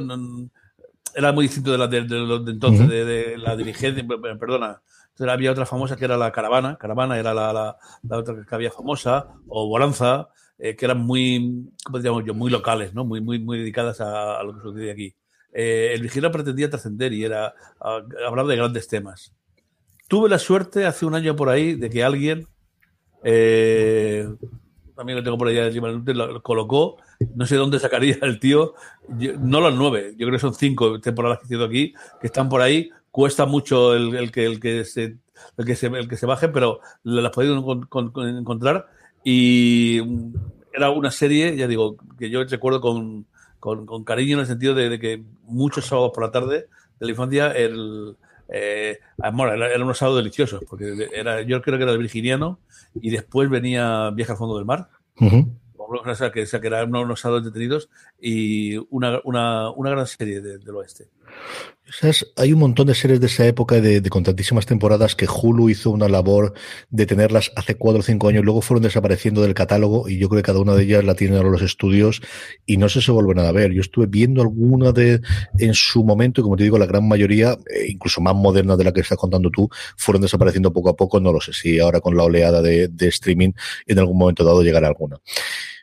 era 1.15 1.31
muy 1.31 1.45
distinto 1.45 1.71
de 1.71 1.77
la 1.77 1.87
de, 1.87 2.03
de, 2.03 2.15
de 2.45 2.51
entonces, 2.51 2.81
uh 2.81 2.85
-huh. 2.85 2.89
de, 2.89 3.05
de, 3.05 3.37
la 3.37 3.55
dirigencia, 3.55 4.05
perdona. 4.39 4.81
Entonces 5.11 5.33
había 5.33 5.51
otra 5.51 5.65
famosa 5.65 5.95
que 5.95 6.05
era 6.05 6.15
la 6.15 6.31
Caravana, 6.31 6.77
Caravana 6.77 7.17
era 7.17 7.33
la, 7.33 7.51
la, 7.51 7.77
la 8.03 8.17
otra 8.17 8.35
que 8.47 8.55
había 8.55 8.71
famosa, 8.71 9.27
o 9.47 9.67
Bonanza, 9.67 10.29
eh, 10.59 10.75
que 10.75 10.85
eran 10.85 10.99
muy, 10.99 11.69
¿cómo 11.83 11.97
diríamos 11.97 12.25
yo? 12.25 12.33
Muy 12.33 12.51
locales, 12.51 12.93
¿no? 12.93 13.05
Muy, 13.05 13.21
muy, 13.21 13.39
muy 13.39 13.57
dedicadas 13.57 14.01
a, 14.01 14.39
a 14.39 14.43
lo 14.43 14.53
que 14.53 14.61
sucede 14.61 14.91
aquí. 14.91 15.15
Eh, 15.51 15.91
el 15.95 16.01
vigilante 16.01 16.37
pretendía 16.37 16.69
trascender 16.69 17.11
y 17.13 17.23
era 17.23 17.53
a, 17.79 17.95
a 17.95 18.27
hablar 18.27 18.45
de 18.45 18.55
grandes 18.55 18.87
temas. 18.87 19.33
Tuve 20.07 20.29
la 20.29 20.39
suerte 20.39 20.85
hace 20.85 21.05
un 21.05 21.15
año 21.15 21.35
por 21.35 21.49
ahí 21.49 21.75
de 21.75 21.89
que 21.89 22.03
alguien, 22.03 22.47
eh, 23.23 24.27
también 24.95 25.17
lo 25.17 25.23
tengo 25.23 25.37
por 25.37 25.47
allá 25.47 25.67
encima 25.67 25.89
lo 25.89 26.41
colocó, 26.43 26.97
no 27.35 27.45
sé 27.45 27.55
dónde 27.55 27.79
sacaría 27.79 28.17
el 28.21 28.39
tío, 28.39 28.73
yo, 29.07 29.33
no 29.39 29.61
las 29.61 29.73
nueve, 29.73 30.13
yo 30.17 30.27
creo 30.27 30.33
que 30.33 30.39
son 30.39 30.53
cinco 30.53 30.99
temporadas 30.99 31.39
que 31.47 31.55
he 31.55 31.63
aquí, 31.63 31.93
que 32.19 32.27
están 32.27 32.49
por 32.49 32.61
ahí, 32.61 32.89
cuesta 33.11 33.45
mucho 33.45 33.93
el, 33.95 34.15
el, 34.15 34.31
que, 34.31 34.45
el, 34.45 34.59
que, 34.59 34.83
se, 34.83 35.17
el, 35.57 35.65
que, 35.65 35.75
se, 35.75 35.87
el 35.87 36.07
que 36.07 36.17
se 36.17 36.25
baje, 36.25 36.49
pero 36.49 36.79
las 37.03 37.31
con 37.31 38.11
encontrar 38.37 38.87
y 39.23 39.99
era 40.73 40.89
una 40.91 41.11
serie, 41.11 41.55
ya 41.55 41.67
digo, 41.67 41.97
que 42.17 42.29
yo 42.29 42.43
recuerdo 42.43 42.81
con, 42.81 43.25
con, 43.59 43.85
con 43.85 44.03
cariño 44.03 44.35
en 44.35 44.41
el 44.41 44.47
sentido 44.47 44.73
de, 44.73 44.89
de, 44.89 44.99
que 44.99 45.23
muchos 45.43 45.85
sábados 45.85 46.11
por 46.13 46.23
la 46.23 46.31
tarde 46.31 46.67
de 46.99 47.05
la 47.05 47.11
infancia 47.11 47.51
el, 47.51 48.15
eh, 48.49 48.99
bueno, 49.33 49.53
eran 49.53 49.83
unos 49.83 49.97
sábados 49.97 50.19
deliciosos, 50.19 50.63
porque 50.67 51.09
era, 51.13 51.41
yo 51.41 51.61
creo 51.61 51.77
que 51.77 51.83
era 51.83 51.93
el 51.93 51.97
virginiano 51.97 52.59
y 52.95 53.09
después 53.11 53.49
venía 53.49 54.09
Viaje 54.11 54.31
al 54.31 54.37
fondo 54.37 54.57
del 54.57 54.65
mar. 54.65 54.89
Uh 55.19 55.25
-huh. 55.25 55.55
O 55.77 56.15
sea, 56.15 56.31
que, 56.31 56.43
o 56.43 56.45
sea, 56.45 56.61
que 56.61 56.67
eran 56.67 56.93
unos 56.95 57.19
sábados 57.19 57.45
entretenidos 57.45 57.89
y 58.19 58.77
una, 58.89 59.19
una, 59.23 59.71
una 59.71 59.89
gran 59.89 60.05
serie 60.05 60.39
de, 60.39 60.59
del 60.59 60.75
oeste. 60.75 61.07
Hay 62.35 62.53
un 62.53 62.59
montón 62.59 62.87
de 62.87 62.95
series 62.95 63.19
de 63.19 63.25
esa 63.25 63.45
época 63.47 63.81
de, 63.81 63.99
de, 63.99 64.09
con 64.09 64.23
tantísimas 64.23 64.65
temporadas 64.65 65.15
que 65.15 65.27
Hulu 65.27 65.69
hizo 65.69 65.89
una 65.89 66.07
labor 66.07 66.53
de 66.89 67.05
tenerlas 67.05 67.51
hace 67.55 67.75
cuatro 67.75 68.01
o 68.01 68.03
cinco 68.03 68.27
años, 68.27 68.45
luego 68.45 68.61
fueron 68.61 68.83
desapareciendo 68.83 69.41
del 69.41 69.53
catálogo 69.53 70.07
y 70.07 70.17
yo 70.19 70.29
creo 70.29 70.41
que 70.41 70.45
cada 70.45 70.59
una 70.59 70.75
de 70.75 70.83
ellas 70.83 71.03
la 71.03 71.15
tienen 71.15 71.37
ahora 71.37 71.49
los 71.49 71.61
estudios 71.61 72.21
y 72.65 72.77
no 72.77 72.89
si 72.89 73.01
se 73.01 73.11
vuelven 73.11 73.39
a 73.39 73.51
ver. 73.51 73.71
Yo 73.71 73.81
estuve 73.81 74.05
viendo 74.05 74.41
alguna 74.41 74.91
de 74.91 75.21
en 75.57 75.73
su 75.73 76.03
momento 76.03 76.41
y 76.41 76.43
como 76.43 76.57
te 76.57 76.63
digo, 76.63 76.77
la 76.77 76.85
gran 76.85 77.07
mayoría, 77.07 77.53
eh, 77.53 77.87
incluso 77.87 78.21
más 78.21 78.35
modernas 78.35 78.77
de 78.77 78.83
la 78.83 78.93
que 78.93 79.01
estás 79.01 79.17
contando 79.17 79.49
tú, 79.49 79.67
fueron 79.97 80.21
desapareciendo 80.21 80.71
poco 80.71 80.89
a 80.89 80.95
poco. 80.95 81.19
No 81.19 81.33
lo 81.33 81.41
sé 81.41 81.53
si 81.53 81.79
ahora 81.79 82.01
con 82.01 82.15
la 82.15 82.23
oleada 82.23 82.61
de, 82.61 82.87
de 82.87 83.07
streaming 83.07 83.51
en 83.87 83.99
algún 83.99 84.17
momento 84.17 84.43
dado 84.43 84.61
llegará 84.61 84.87
alguna. 84.87 85.17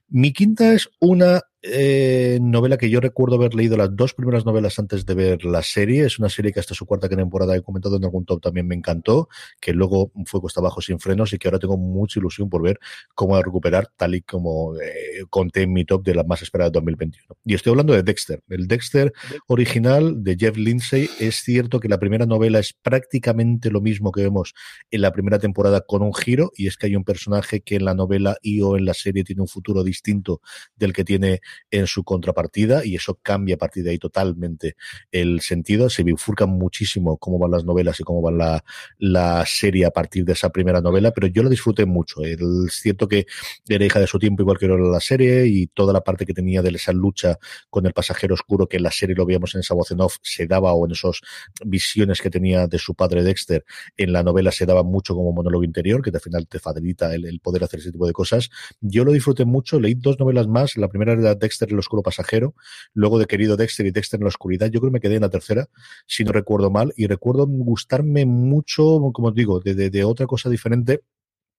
Mi 0.09 0.33
quinta 0.33 0.73
es 0.73 0.89
una 1.01 1.43
eh, 1.63 2.39
novela 2.41 2.77
que 2.77 2.91
yo 2.91 3.01
recuerdo 3.01 3.37
haber 3.37 3.55
leído 3.55 3.77
las 3.77 3.95
dos 3.95 4.15
primeras 4.15 4.45
novelas 4.45 4.79
antes 4.79 5.05
de 5.05 5.15
ver 5.15 5.45
la 5.45 5.63
serie. 5.63 6.05
Es 6.05 6.19
una 6.19 6.29
serie 6.29 6.53
que 6.53 6.61
hasta 6.61 6.75
su 6.75 6.87
cuarta 6.87 7.09
temporada 7.09 7.57
he 7.57 7.63
comentado 7.63 7.97
en 7.97 8.05
algún 8.05 8.25
top 8.25 8.41
también 8.41 8.67
me 8.67 8.75
encantó, 8.75 9.29
que 9.61 9.73
luego 9.73 10.13
fue 10.27 10.41
cuesta 10.41 10.61
abajo 10.61 10.81
sin 10.81 11.01
frenos 11.01 11.33
y 11.33 11.39
que 11.39 11.49
ahora 11.49 11.59
tengo 11.59 11.77
mucha 11.77 12.21
ilusión 12.21 12.49
por 12.49 12.63
ver 12.63 12.79
cómo 13.15 13.33
va 13.33 13.41
a 13.41 13.43
recuperar, 13.43 13.91
tal 13.97 14.15
y 14.15 14.23
como 14.23 14.77
eh, 14.81 15.25
conté 15.31 15.63
en 15.63 15.73
mi 15.73 15.85
top 15.85 16.05
de 16.05 16.15
las 16.15 16.27
más 16.27 16.43
esperadas 16.43 16.73
de 16.73 16.77
2021. 16.77 17.37
Y 17.45 17.55
estoy 17.55 17.71
hablando 17.71 17.95
de 17.95 18.03
Dexter. 18.03 18.43
El 18.49 18.69
Dexter 18.69 19.13
original 19.49 20.23
de 20.23 20.37
Jeff 20.39 20.57
Lindsay. 20.57 21.09
Es 21.19 21.37
cierto 21.37 21.81
que 21.81 21.89
la 21.89 21.99
primera 21.99 22.27
novela 22.27 22.59
es 22.59 22.75
prácticamente 22.75 23.71
lo 23.71 23.81
mismo 23.81 24.13
que 24.13 24.23
vemos 24.23 24.55
en 24.91 25.01
la 25.01 25.13
primera 25.13 25.39
temporada 25.39 25.81
con 25.81 26.03
un 26.03 26.15
giro, 26.15 26.53
y 26.55 26.67
es 26.67 26.77
que 26.77 26.87
hay 26.87 26.97
un 26.97 27.05
personaje 27.05 27.61
que 27.61 27.77
en 27.77 27.85
la 27.85 27.95
novela 27.95 28.37
y 28.43 28.61
o 28.61 28.77
en 28.77 28.85
la 28.85 28.95
serie 28.95 29.25
tiene 29.25 29.43
un 29.43 29.49
futuro 29.49 29.83
distinto 29.83 30.41
del 30.77 30.93
que 30.93 31.05
tiene 31.05 31.41
en 31.71 31.87
su 31.87 32.05
contrapartida 32.05 32.85
y 32.85 32.97
eso 32.97 33.19
cambia 33.23 33.57
a 33.57 33.59
partir 33.59 33.85
de 33.85 33.91
ahí 33.91 33.99
totalmente 33.99 34.77
el 35.11 35.41
sentido. 35.41 35.91
Se 35.91 36.03
bifurcan 36.03 36.51
muchísimo 36.51 37.17
cómo 37.19 37.39
van 37.39 37.51
las 37.51 37.65
novelas 37.65 37.99
y 38.01 38.05
cómo 38.05 38.23
va 38.23 38.31
la, 38.31 38.65
la 38.99 39.45
serie 39.47 39.87
a 39.87 39.91
partir 39.91 40.25
de 40.25 40.33
esa 40.33 40.51
primera 40.51 40.81
novela, 40.81 41.11
pero 41.11 41.27
yo 41.27 41.43
la 41.43 41.51
disfruté 41.51 41.87
mucho. 41.87 42.23
Es 42.23 42.39
cierto 42.71 43.09
que 43.09 43.27
era 43.69 43.85
hija 43.85 44.01
de 44.01 44.07
su 44.07 44.19
tiempo 44.19 44.43
igual 44.43 44.59
que 44.59 44.67
era 44.67 44.77
la 44.77 45.01
serie 45.01 45.47
y 45.47 45.67
toda 45.67 45.93
la 45.93 46.03
parte 46.03 46.27
que 46.27 46.35
tenía 46.35 46.63
de 46.63 46.71
esa 46.77 46.93
lucha 46.93 47.39
con 47.71 47.87
el 47.87 47.93
pasajero 47.93 48.35
oscuro 48.35 48.69
que 48.69 48.77
en 48.77 48.83
la 48.83 48.91
serie 48.91 49.17
lo 49.17 49.27
veíamos 49.27 49.55
en 49.55 49.61
esa 49.61 49.75
voz 49.75 49.91
en 49.91 50.01
off 50.01 50.17
se 50.23 50.47
daba 50.47 50.73
o 50.73 50.85
en 50.87 50.93
esas 50.93 51.21
visiones 51.65 52.21
que 52.21 52.31
tenía 52.31 52.67
de 52.67 52.79
su 52.79 52.95
padre 52.95 53.23
Dexter 53.23 53.65
en 53.97 54.13
la 54.13 54.23
novela 54.23 54.53
se 54.53 54.67
daba 54.67 54.83
mucho 54.83 55.15
como 55.15 55.33
monólogo 55.33 55.65
interior 55.65 56.03
que 56.03 56.11
al 56.11 56.21
final 56.21 56.47
te 56.47 56.59
facilita 56.59 57.15
el, 57.15 57.25
el 57.25 57.41
poder 57.41 57.65
hacer 57.65 57.81
ese 57.81 57.93
tipo 57.93 58.07
de 58.07 58.13
cosas. 58.13 58.51
Yo 58.81 59.05
lo 59.05 59.13
disfruté 59.13 59.45
mucho, 59.45 59.81
leí 59.81 59.95
dos 59.95 60.19
novelas 60.19 60.47
más, 60.49 60.77
la 60.77 60.89
primera 60.89 61.13
era 61.13 61.35
Dexter 61.37 61.69
el 61.71 61.79
oscuro 61.79 62.03
pasajero, 62.03 62.55
luego 62.95 63.19
de 63.19 63.27
Querido 63.27 63.57
Dexter 63.57 63.87
y 63.87 63.91
Dexter 63.91 64.19
en 64.19 64.25
la 64.25 64.29
oscuridad. 64.29 64.69
Yo 64.69 64.81
creo 64.81 64.91
que 64.91 64.95
me 64.95 65.01
quedé 65.01 65.17
en 65.17 65.23
la 65.23 65.31
tercera, 65.31 65.69
si 66.07 66.25
no 66.25 66.33
recuerdo 66.33 66.71
mal, 66.71 66.93
y 66.97 67.07
recuerdo 67.07 67.47
gustarme 67.47 68.27
mucho, 68.27 68.83
como 69.13 69.29
os 69.29 69.35
digo, 69.35 69.61
de, 69.61 70.05
otra 70.05 70.27
cosa 70.27 70.51
diferente. 70.51 71.03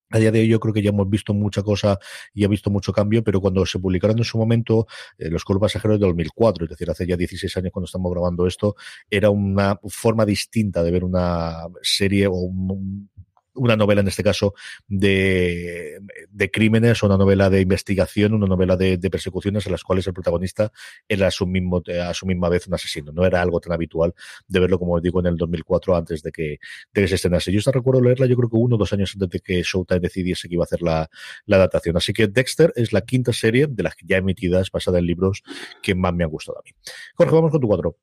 A 0.10 0.19
día 0.19 0.31
de 0.31 0.39
hoy 0.39 0.48
yo 0.48 0.60
creo 0.62 0.74
que 0.74 0.81
ya 0.81 0.91
hemos 0.91 1.10
visto 1.10 1.34
mucha 1.34 1.62
cosa 1.63 2.00
y 2.34 2.46
ha 2.46 2.48
visto 2.48 2.69
mucho 2.69 2.93
cambio, 2.93 3.25
pero 3.25 3.41
cuando 3.41 3.65
se 3.65 3.77
publicaron 3.77 4.17
en 4.17 4.24
su 4.24 4.38
momento 4.38 4.88
eh, 5.17 5.29
Los 5.29 5.41
Oscuro 5.41 5.60
Pasajeros 5.60 6.00
de 6.00 6.05
2004, 6.05 6.63
es 6.63 6.69
decir, 6.69 6.89
hace 6.89 7.05
ya 7.05 7.17
16 7.17 7.57
años 7.57 7.72
cuando 7.74 7.88
estamos 7.88 8.10
grabando 8.13 8.48
esto, 8.48 8.75
era 9.10 9.29
una 9.29 9.77
forma 9.89 10.25
distinta 10.25 10.81
de 10.81 10.91
ver 10.91 11.03
una 11.03 11.57
serie 11.81 12.27
o 12.27 12.36
un, 12.36 13.10
una 13.57 13.75
novela 13.75 14.01
en 14.01 14.07
este 14.07 14.23
caso 14.23 14.53
de, 14.87 15.99
de 16.29 16.51
crímenes, 16.51 17.03
una 17.03 17.17
novela 17.17 17.49
de 17.49 17.61
investigación, 17.61 18.33
una 18.33 18.47
novela 18.47 18.77
de, 18.77 18.97
de, 18.97 19.09
persecuciones 19.09 19.65
en 19.65 19.71
las 19.71 19.83
cuales 19.83 20.07
el 20.07 20.13
protagonista 20.13 20.71
era 21.07 21.27
a 21.27 21.31
su, 21.31 21.45
mismo, 21.45 21.81
a 22.01 22.13
su 22.13 22.25
misma 22.25 22.49
vez 22.49 22.67
un 22.67 22.73
asesino. 22.73 23.11
No 23.11 23.25
era 23.25 23.41
algo 23.41 23.59
tan 23.59 23.73
habitual 23.73 24.13
de 24.47 24.59
verlo, 24.59 24.79
como 24.79 24.99
digo, 25.01 25.19
en 25.19 25.27
el 25.27 25.37
2004 25.37 25.95
antes 25.95 26.21
de 26.23 26.31
que, 26.31 26.59
de 26.93 27.01
que 27.01 27.07
se 27.07 27.15
estrenase. 27.15 27.51
Yo 27.51 27.59
hasta 27.59 27.71
recuerdo 27.71 28.01
leerla, 28.01 28.25
yo 28.25 28.35
creo 28.35 28.49
que 28.49 28.57
uno 28.57 28.75
o 28.75 28.79
dos 28.79 28.93
años 28.93 29.11
antes 29.13 29.29
de 29.29 29.39
que 29.39 29.61
Showtime 29.63 29.99
decidiese 29.99 30.47
que 30.47 30.55
iba 30.55 30.63
a 30.63 30.65
hacer 30.65 30.81
la, 30.81 31.09
la 31.45 31.57
adaptación. 31.57 31.97
Así 31.97 32.13
que 32.13 32.27
Dexter 32.27 32.71
es 32.75 32.93
la 32.93 33.01
quinta 33.01 33.33
serie 33.33 33.67
de 33.67 33.83
las 33.83 33.95
ya 34.03 34.17
emitidas, 34.17 34.71
basada 34.71 34.99
en 34.99 35.05
libros, 35.05 35.43
que 35.81 35.95
más 35.95 36.13
me 36.13 36.23
han 36.23 36.29
gustado 36.29 36.59
a 36.59 36.61
mí. 36.63 36.71
Jorge, 37.15 37.33
vamos 37.33 37.51
con 37.51 37.61
tu 37.61 37.67
cuadro. 37.67 37.97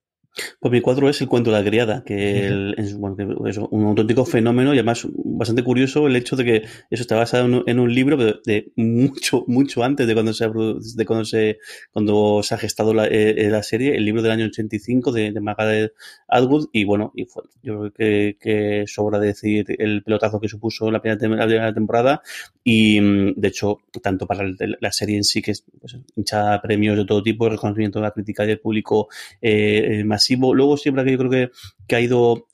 Pues 0.58 0.72
mi 0.72 0.80
cuadro 0.80 1.08
es 1.08 1.20
el 1.20 1.28
cuento 1.28 1.50
de 1.52 1.58
la 1.58 1.64
criada, 1.64 2.02
que 2.04 2.46
el, 2.46 2.74
es, 2.76 2.96
bueno, 2.96 3.16
que 3.16 3.22
es, 3.48 3.58
un 3.58 3.84
auténtico 3.84 4.24
fenómeno 4.24 4.74
y 4.74 4.78
además 4.78 5.06
bastante 5.12 5.62
curioso 5.62 6.06
el 6.06 6.16
hecho 6.16 6.34
de 6.34 6.44
que 6.44 6.56
eso 6.90 7.02
está 7.02 7.16
basado 7.16 7.46
en, 7.46 7.62
en 7.66 7.78
un 7.78 7.94
libro 7.94 8.16
de, 8.16 8.34
de, 8.44 8.72
mucho, 8.76 9.44
mucho 9.46 9.84
antes 9.84 10.06
de 10.06 10.14
cuando 10.14 10.32
se 10.32 10.44
ha, 10.44 10.48
de 10.48 11.06
cuando 11.06 11.24
se, 11.24 11.58
cuando 11.92 12.42
se 12.42 12.54
ha 12.54 12.58
gestado 12.58 12.94
la, 12.94 13.06
eh, 13.06 13.48
la 13.48 13.62
serie, 13.62 13.96
el 13.96 14.04
libro 14.04 14.22
del 14.22 14.32
año 14.32 14.46
85 14.46 15.12
de, 15.12 15.30
de 15.30 15.40
Margaret 15.40 15.92
Atwood 16.26 16.68
y 16.72 16.84
bueno, 16.84 17.12
y 17.14 17.26
fue, 17.26 17.44
yo 17.62 17.78
creo 17.78 17.92
que, 17.92 18.36
que 18.40 18.84
sobra 18.86 19.20
decir 19.20 19.66
el 19.78 20.02
pelotazo 20.02 20.40
que 20.40 20.48
supuso 20.48 20.90
la 20.90 21.00
primera, 21.00 21.28
la 21.28 21.46
primera 21.46 21.74
temporada 21.74 22.22
y 22.64 22.98
de 23.00 23.48
hecho, 23.48 23.78
tanto 24.02 24.26
para 24.26 24.42
el, 24.44 24.78
la 24.80 24.90
serie 24.90 25.16
en 25.16 25.24
sí, 25.24 25.42
que 25.42 25.52
es 25.52 25.64
pues, 25.80 25.96
hinchada 26.16 26.60
premios 26.60 26.96
de 26.96 27.04
todo 27.04 27.22
tipo, 27.22 27.48
reconocimiento 27.48 27.98
de 27.98 28.04
la 28.04 28.10
crítica 28.10 28.44
y 28.44 28.48
del 28.48 28.60
público 28.60 29.08
eh, 29.40 30.02
más 30.04 30.23
Luego 30.30 30.76
siempre 30.76 31.04
que 31.04 31.12
yo 31.12 31.18
creo 31.18 31.30
que, 31.30 31.50
que 31.86 31.96
ha 31.96 32.00
ido 32.00 32.46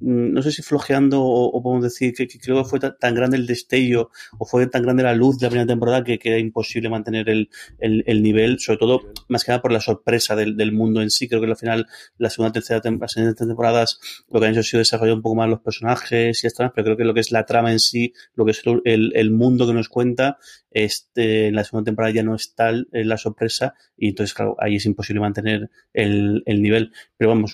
no 0.00 0.42
sé 0.42 0.52
si 0.52 0.62
flojeando 0.62 1.22
o, 1.22 1.62
podemos 1.62 1.84
decir 1.84 2.12
que, 2.14 2.26
creo 2.26 2.62
que 2.62 2.68
fue 2.68 2.80
tan, 2.80 3.14
grande 3.14 3.36
el 3.36 3.46
destello 3.46 4.10
o 4.38 4.44
fue 4.44 4.66
tan 4.66 4.82
grande 4.82 5.02
la 5.02 5.14
luz 5.14 5.38
de 5.38 5.46
la 5.46 5.50
primera 5.50 5.66
temporada 5.66 6.04
que, 6.04 6.18
era 6.22 6.38
imposible 6.38 6.88
mantener 6.88 7.28
el, 7.28 7.48
el, 7.78 8.02
el, 8.06 8.22
nivel, 8.22 8.58
sobre 8.58 8.78
todo 8.78 9.02
más 9.28 9.44
que 9.44 9.52
nada 9.52 9.62
por 9.62 9.72
la 9.72 9.80
sorpresa 9.80 10.34
del, 10.34 10.56
del 10.56 10.72
mundo 10.72 11.00
en 11.00 11.10
sí. 11.10 11.28
Creo 11.28 11.40
que 11.40 11.46
al 11.46 11.56
final 11.56 11.86
la 12.18 12.30
segunda 12.30 12.52
tercera 12.52 12.80
las 12.84 13.14
temporadas 13.36 14.00
lo 14.28 14.40
que 14.40 14.46
han 14.46 14.52
hecho 14.52 14.60
ha 14.60 14.64
sido 14.64 14.78
desarrollar 14.78 15.16
un 15.16 15.22
poco 15.22 15.36
más 15.36 15.48
los 15.48 15.60
personajes 15.60 16.42
y 16.42 16.46
estas, 16.46 16.72
pero 16.74 16.84
creo 16.84 16.96
que 16.96 17.04
lo 17.04 17.14
que 17.14 17.20
es 17.20 17.30
la 17.30 17.46
trama 17.46 17.72
en 17.72 17.78
sí, 17.78 18.12
lo 18.34 18.44
que 18.44 18.50
es 18.50 18.62
el, 18.84 19.12
el 19.14 19.30
mundo 19.30 19.66
que 19.66 19.74
nos 19.74 19.88
cuenta, 19.88 20.38
este, 20.74 21.46
en 21.46 21.54
la 21.54 21.62
segunda 21.62 21.86
temporada 21.86 22.12
ya 22.12 22.24
no 22.24 22.34
es 22.34 22.54
tal 22.54 22.88
eh, 22.92 23.04
la 23.04 23.16
sorpresa 23.16 23.74
y 23.96 24.08
entonces, 24.08 24.34
claro, 24.34 24.56
ahí 24.58 24.74
es 24.76 24.86
imposible 24.86 25.20
mantener 25.20 25.70
el, 25.92 26.42
el 26.46 26.62
nivel. 26.62 26.92
Pero 27.16 27.30
vamos, 27.30 27.52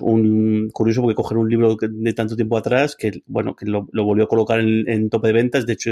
curioso 0.72 1.02
porque 1.02 1.14
coger 1.14 1.36
un 1.36 1.48
libro 1.48 1.76
de 1.78 2.12
tanto 2.14 2.29
tiempo 2.36 2.56
atrás 2.56 2.96
que, 2.96 3.22
bueno, 3.26 3.54
que 3.54 3.66
lo, 3.66 3.86
volvió 3.92 4.24
a 4.24 4.28
colocar 4.28 4.60
en, 4.60 5.10
tope 5.10 5.28
de 5.28 5.32
ventas, 5.32 5.66
de 5.66 5.72
hecho, 5.74 5.90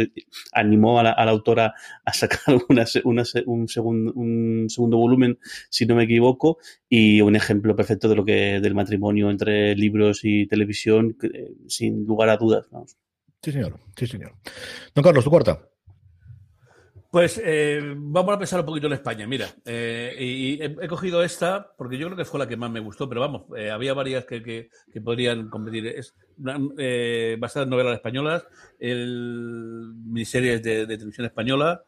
animó 0.53 0.99
a 1.01 1.03
la, 1.03 1.13
autora 1.13 1.75
a 2.05 2.13
sacar 2.13 2.41
una, 2.69 2.85
una, 3.05 3.25
un, 3.47 3.69
segundo, 3.69 4.13
un 4.15 4.67
segundo 4.69 4.99
volumen, 4.99 5.39
si 5.71 5.87
no 5.87 5.95
me 5.95 6.05
equivoco, 6.05 6.59
y 6.89 7.21
un 7.21 7.37
ejemplo 7.37 7.75
perfecto 7.77 8.09
de 8.09 8.17
lo 8.17 8.25
que 8.25 8.61
del 8.61 8.75
matrimonio 8.75 9.31
entre 9.31 9.75
libros 9.75 10.21
y 10.25 10.47
televisión, 10.47 11.17
que, 11.21 11.55
sin 11.67 12.05
lugar 12.05 12.29
a 12.29 12.37
dudas. 12.37 12.67
Vamos. 12.71 12.97
Sí, 13.43 13.53
señor, 13.53 13.79
sí, 13.97 14.07
señor. 14.07 14.35
Don 14.95 15.05
Carlos, 15.05 15.25
tu 15.25 15.31
cuarta. 15.31 15.69
Pues 17.11 17.41
eh, 17.43 17.95
vamos 17.97 18.35
a 18.35 18.39
pensar 18.39 18.61
un 18.61 18.67
poquito 18.67 18.87
en 18.87 18.93
España. 18.93 19.27
Mira, 19.27 19.49
eh, 19.65 20.15
y 20.19 20.63
he, 20.63 20.77
he, 20.83 20.89
cogido 20.89 21.23
esta 21.23 21.73
porque 21.79 21.97
yo 21.97 22.07
creo 22.07 22.19
que 22.19 22.27
fue 22.27 22.39
la 22.39 22.47
que 22.47 22.59
más 22.59 22.71
me 22.71 22.81
gustó, 22.81 23.09
pero 23.09 23.23
vamos, 23.23 23.45
eh, 23.57 23.71
había 23.71 23.95
varias 23.95 24.27
que, 24.27 24.43
que, 24.43 24.69
que, 24.93 25.01
podrían 25.01 25.49
competir. 25.49 25.87
Es 25.87 26.15
eh, 26.77 27.37
basada 27.41 27.65
en 27.65 27.71
novelas 27.71 27.95
españolas, 27.95 28.47
el, 28.79 29.95
miniseries 30.05 30.63
de, 30.63 30.85
de 30.85 30.97
televisión 30.99 31.25
española, 31.25 31.83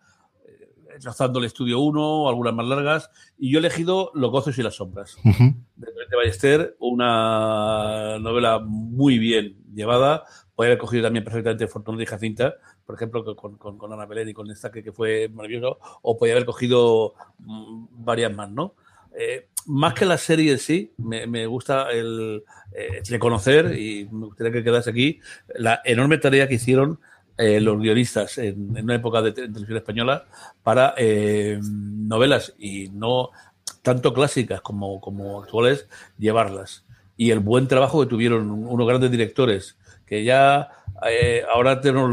eh, 0.47 0.99
trazando 0.99 1.39
el 1.39 1.45
estudio 1.45 1.81
1, 1.81 2.27
algunas 2.27 2.55
más 2.55 2.67
largas, 2.67 3.11
y 3.37 3.53
yo 3.53 3.59
he 3.59 3.61
elegido 3.61 4.13
Los 4.15 4.31
gozos 4.31 4.59
y 4.59 4.63
las 4.63 4.77
sombras, 4.77 5.19
uh 5.19 5.29
-huh. 5.29 5.55
de 5.77 6.17
Ballester, 6.17 6.77
una 6.79 8.19
novela 8.19 8.59
muy 8.59 9.19
bien 9.19 9.59
llevada, 9.75 10.25
podría 10.61 10.73
haber 10.73 10.79
cogido 10.79 11.05
también 11.05 11.25
perfectamente 11.25 11.67
Fortuna 11.69 12.03
y 12.03 12.05
Jacinta, 12.05 12.55
por 12.85 12.95
ejemplo, 12.95 13.35
con, 13.35 13.57
con, 13.57 13.79
con, 13.79 13.93
Ana 13.95 14.05
Belén 14.05 14.29
y 14.29 14.35
con 14.35 14.51
esta 14.51 14.71
que, 14.71 14.85
que, 14.85 14.93
fue 14.93 15.31
maravilloso, 15.31 15.79
o 16.03 16.19
podía 16.19 16.35
haber 16.35 16.45
cogido 16.45 17.15
varias 17.39 18.37
más, 18.37 18.51
¿no? 18.51 18.75
Eh, 19.19 19.49
más 19.65 19.95
que 19.95 20.05
la 20.05 20.19
serie 20.19 20.53
en 20.53 20.59
sí, 20.59 20.93
me, 20.99 21.27
me 21.27 21.47
gusta 21.47 21.91
el 21.91 22.45
eh, 22.73 23.01
reconocer, 23.09 23.75
y 23.75 24.07
me 24.13 24.27
gustaría 24.27 24.53
que 24.53 24.63
quedase 24.63 24.91
aquí, 24.91 25.21
la 25.55 25.81
enorme 25.83 26.19
tarea 26.19 26.47
que 26.47 26.57
hicieron 26.57 27.01
eh, 27.39 27.59
los 27.59 27.81
guionistas 27.81 28.37
en, 28.37 28.77
en, 28.77 28.85
una 28.85 28.97
época 28.97 29.23
de, 29.23 29.33
televisión 29.33 29.79
española 29.79 30.27
para 30.63 30.93
eh, 30.99 31.59
novelas 31.63 32.53
y 32.59 32.91
no 32.91 33.31
tanto 33.81 34.13
clásicas 34.13 34.61
como, 34.61 35.01
como 35.01 35.41
actuales, 35.41 35.89
llevarlas. 36.19 36.85
Y 37.17 37.31
el 37.31 37.39
buen 37.39 37.67
trabajo 37.67 38.03
que 38.03 38.11
tuvieron 38.11 38.51
unos 38.51 38.87
grandes 38.87 39.11
directores 39.11 39.79
que 40.11 40.25
ya 40.25 40.69
eh, 41.09 41.45
ahora 41.55 41.81
tenemos 41.81 42.11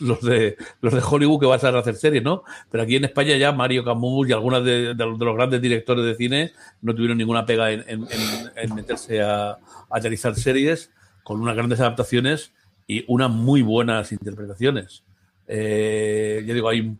los, 0.00 0.20
de, 0.22 0.56
los 0.80 0.94
de 0.94 1.00
Hollywood 1.00 1.40
que 1.40 1.46
van 1.46 1.74
a 1.74 1.78
hacer 1.80 1.96
series, 1.96 2.22
¿no? 2.22 2.44
Pero 2.70 2.84
aquí 2.84 2.94
en 2.94 3.04
España 3.04 3.36
ya 3.36 3.50
Mario 3.50 3.84
Camus 3.84 4.28
y 4.28 4.32
algunos 4.32 4.64
de, 4.64 4.94
de, 4.94 4.94
de 4.94 5.04
los 5.24 5.34
grandes 5.34 5.60
directores 5.60 6.04
de 6.04 6.14
cine 6.14 6.52
no 6.82 6.94
tuvieron 6.94 7.18
ninguna 7.18 7.44
pega 7.44 7.72
en, 7.72 7.84
en, 7.88 8.74
meterse 8.76 9.20
a, 9.22 9.58
a 9.90 9.98
realizar 10.00 10.36
series 10.36 10.92
con 11.24 11.40
unas 11.40 11.56
grandes 11.56 11.80
adaptaciones 11.80 12.52
y 12.86 13.04
unas 13.08 13.28
muy 13.28 13.60
buenas 13.60 14.12
interpretaciones. 14.12 15.02
Eh, 15.48 16.44
yo 16.46 16.54
digo, 16.54 16.68
hay 16.68 16.96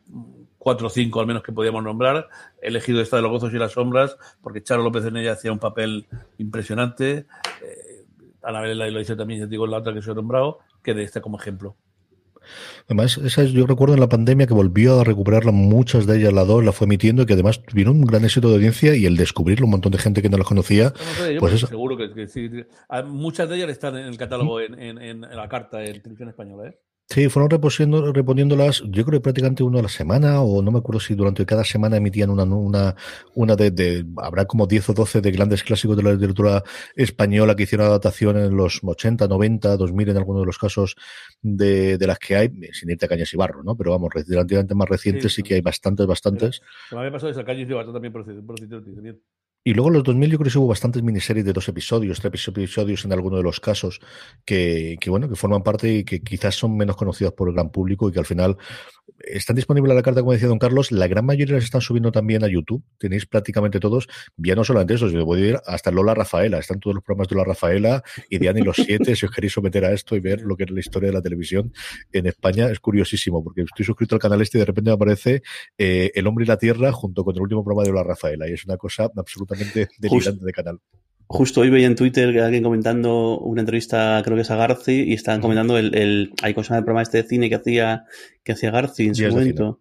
cuatro 0.58 0.88
o 0.88 0.90
cinco 0.90 1.20
al 1.20 1.28
menos 1.28 1.44
que 1.44 1.52
podíamos 1.52 1.84
nombrar. 1.84 2.28
He 2.60 2.66
elegido 2.66 3.00
esta 3.00 3.16
de 3.16 3.22
los 3.22 3.30
gozos 3.30 3.54
y 3.54 3.58
las 3.58 3.72
sombras 3.72 4.16
porque 4.42 4.62
Charo 4.62 4.82
López 4.82 5.04
en 5.04 5.16
ella 5.18 5.32
hacía 5.32 5.52
un 5.52 5.60
papel 5.60 6.06
impresionante. 6.38 7.26
Eh, 7.62 7.91
Anabel 8.42 8.78
lo 8.78 9.00
hice 9.00 9.16
también, 9.16 9.40
ya 9.40 9.46
digo, 9.46 9.66
la 9.66 9.78
otra 9.78 9.92
que 9.94 10.02
se 10.02 10.10
he 10.10 10.14
nombrado, 10.14 10.58
que 10.82 10.94
de 10.94 11.02
esta 11.02 11.20
como 11.20 11.38
ejemplo. 11.38 11.76
Además, 12.86 13.18
esa 13.18 13.44
yo 13.44 13.66
recuerdo 13.66 13.94
en 13.94 14.00
la 14.00 14.08
pandemia 14.08 14.46
que 14.46 14.54
volvió 14.54 15.00
a 15.00 15.04
recuperarla 15.04 15.52
muchas 15.52 16.06
de 16.06 16.18
ellas, 16.18 16.32
la 16.32 16.44
dos, 16.44 16.64
la 16.64 16.72
fue 16.72 16.86
emitiendo 16.86 17.22
y 17.22 17.26
que 17.26 17.34
además 17.34 17.62
tuvieron 17.62 17.96
un 17.96 18.04
gran 18.04 18.24
éxito 18.24 18.48
de 18.48 18.56
audiencia 18.56 18.96
y 18.96 19.06
el 19.06 19.16
descubrirlo, 19.16 19.66
un 19.66 19.72
montón 19.72 19.92
de 19.92 19.98
gente 19.98 20.22
que 20.22 20.28
no 20.28 20.38
las 20.38 20.46
conocía. 20.46 20.92
pues 21.38 21.54
eso. 21.54 21.66
Seguro 21.66 21.96
que, 21.96 22.26
sí. 22.26 22.50
Muchas 23.06 23.48
de 23.48 23.56
ellas 23.56 23.70
están 23.70 23.96
en 23.96 24.06
el 24.06 24.16
catálogo, 24.16 24.60
en, 24.60 24.78
en, 24.78 24.98
en 24.98 25.20
la 25.20 25.48
carta 25.48 25.84
en 25.84 26.02
televisión 26.02 26.28
española. 26.28 26.70
¿eh? 26.70 26.78
Sí, 27.08 27.28
fueron 27.28 27.50
reponiendo, 27.50 28.10
reponiéndolas, 28.10 28.82
yo 28.86 29.04
creo 29.04 29.20
que 29.20 29.22
prácticamente 29.22 29.62
uno 29.62 29.78
a 29.78 29.82
la 29.82 29.88
semana, 29.88 30.40
o 30.40 30.62
no 30.62 30.70
me 30.70 30.78
acuerdo 30.78 30.98
si 30.98 31.14
durante 31.14 31.44
cada 31.44 31.62
semana 31.62 31.98
emitían 31.98 32.30
una, 32.30 32.44
una, 32.44 32.96
una 33.34 33.54
de, 33.54 33.70
de 33.70 34.06
habrá 34.16 34.46
como 34.46 34.66
10 34.66 34.90
o 34.90 34.94
12 34.94 35.20
de 35.20 35.30
grandes 35.30 35.62
clásicos 35.62 35.94
de 35.96 36.02
la 36.04 36.12
literatura 36.14 36.62
española 36.96 37.54
que 37.54 37.64
hicieron 37.64 37.86
adaptación 37.86 38.38
en 38.38 38.56
los 38.56 38.80
80, 38.82 39.28
90, 39.28 39.76
2000 39.76 40.08
en 40.08 40.16
algunos 40.16 40.42
de 40.42 40.46
los 40.46 40.58
casos 40.58 40.96
de, 41.42 41.98
de 41.98 42.06
las 42.06 42.18
que 42.18 42.36
hay, 42.36 42.48
sin 42.72 42.88
irte 42.88 43.04
a 43.04 43.08
Cañas 43.08 43.32
y 43.34 43.36
Barro, 43.36 43.62
¿no? 43.62 43.76
Pero 43.76 43.90
vamos, 43.90 44.10
relativamente 44.14 44.74
más 44.74 44.88
recientes 44.88 45.34
sí, 45.34 45.42
que 45.42 45.54
hay 45.54 45.60
bastantes, 45.60 46.06
bastantes. 46.06 46.62
Me 46.92 46.98
había 46.98 47.12
pasado 47.12 47.44
Cañas 47.44 47.68
y 47.68 47.72
Barro 47.74 47.92
también 47.92 48.12
por, 48.12 48.24
por, 48.24 48.34
por, 48.46 48.56
por 48.56 49.18
y 49.64 49.74
luego 49.74 49.88
en 49.88 49.94
los 49.94 50.04
2000 50.04 50.30
yo 50.30 50.38
creo 50.38 50.52
que 50.52 50.58
hubo 50.58 50.68
bastantes 50.68 51.02
miniseries 51.02 51.44
de 51.44 51.52
dos 51.52 51.68
episodios, 51.68 52.20
tres 52.20 52.48
episodios 52.48 53.04
en 53.04 53.12
alguno 53.12 53.36
de 53.36 53.44
los 53.44 53.60
casos, 53.60 54.00
que, 54.44 54.96
que, 55.00 55.10
bueno, 55.10 55.28
que 55.28 55.36
forman 55.36 55.62
parte 55.62 55.92
y 55.92 56.04
que 56.04 56.20
quizás 56.22 56.56
son 56.56 56.76
menos 56.76 56.96
conocidos 56.96 57.34
por 57.34 57.48
el 57.48 57.54
gran 57.54 57.70
público 57.70 58.08
y 58.08 58.12
que 58.12 58.18
al 58.18 58.26
final 58.26 58.56
están 59.18 59.56
disponibles 59.56 59.92
a 59.92 59.94
la 59.94 60.02
carta, 60.02 60.20
como 60.20 60.32
decía 60.32 60.48
don 60.48 60.58
Carlos, 60.58 60.92
la 60.92 61.06
gran 61.06 61.24
mayoría 61.24 61.54
las 61.54 61.64
están 61.64 61.80
subiendo 61.80 62.12
también 62.12 62.44
a 62.44 62.48
YouTube, 62.48 62.82
tenéis 62.98 63.26
prácticamente 63.26 63.80
todos, 63.80 64.08
ya 64.36 64.54
no 64.54 64.64
solamente 64.64 64.94
eso, 64.94 65.08
sino 65.08 65.24
puede 65.24 65.48
ir 65.48 65.58
hasta 65.66 65.90
Lola 65.90 66.14
Rafaela, 66.14 66.58
están 66.58 66.80
todos 66.80 66.94
los 66.94 67.04
programas 67.04 67.28
de 67.28 67.34
Lola 67.36 67.48
Rafaela 67.48 68.02
y 68.28 68.38
de 68.38 68.48
Ani 68.48 68.62
los 68.62 68.76
siete, 68.76 69.16
si 69.16 69.26
os 69.26 69.32
queréis 69.32 69.52
someter 69.52 69.84
a 69.84 69.92
esto 69.92 70.16
y 70.16 70.20
ver 70.20 70.42
lo 70.42 70.56
que 70.56 70.64
es 70.64 70.70
la 70.70 70.80
historia 70.80 71.08
de 71.08 71.14
la 71.14 71.22
televisión 71.22 71.72
en 72.12 72.26
España, 72.26 72.68
es 72.70 72.80
curiosísimo, 72.80 73.42
porque 73.42 73.62
estoy 73.62 73.84
suscrito 73.84 74.14
al 74.14 74.20
canal 74.20 74.40
este 74.42 74.58
y 74.58 74.60
de 74.60 74.66
repente 74.66 74.90
me 74.90 74.94
aparece 74.94 75.42
eh, 75.78 76.10
El 76.14 76.26
Hombre 76.26 76.44
y 76.44 76.48
la 76.48 76.56
Tierra 76.56 76.92
junto 76.92 77.24
con 77.24 77.34
el 77.34 77.42
último 77.42 77.64
programa 77.64 77.84
de 77.84 77.90
Lola 77.90 78.04
Rafaela 78.04 78.48
y 78.48 78.52
es 78.52 78.64
una 78.64 78.76
cosa 78.76 79.10
absolutamente 79.16 79.88
delirante 79.98 80.44
de 80.44 80.52
canal. 80.52 80.80
Justo 81.26 81.62
hoy 81.62 81.70
veía 81.70 81.86
en 81.86 81.96
Twitter 81.96 82.32
que 82.32 82.40
alguien 82.40 82.62
comentando 82.62 83.38
una 83.38 83.62
entrevista, 83.62 84.20
creo 84.24 84.36
que 84.36 84.42
es 84.42 84.50
a 84.50 84.56
Garci, 84.56 85.04
y 85.04 85.14
estaban 85.14 85.40
comentando 85.40 85.78
el, 85.78 85.94
el 85.94 86.32
hay 86.42 86.54
cosas 86.54 86.76
del 86.76 86.84
programa 86.84 87.02
este 87.02 87.22
de 87.22 87.28
cine 87.28 87.48
que 87.48 87.54
hacía, 87.54 88.04
que 88.42 88.52
hacía 88.52 88.70
Garci 88.70 89.06
en 89.08 89.14
su 89.14 89.28
momento. 89.28 89.78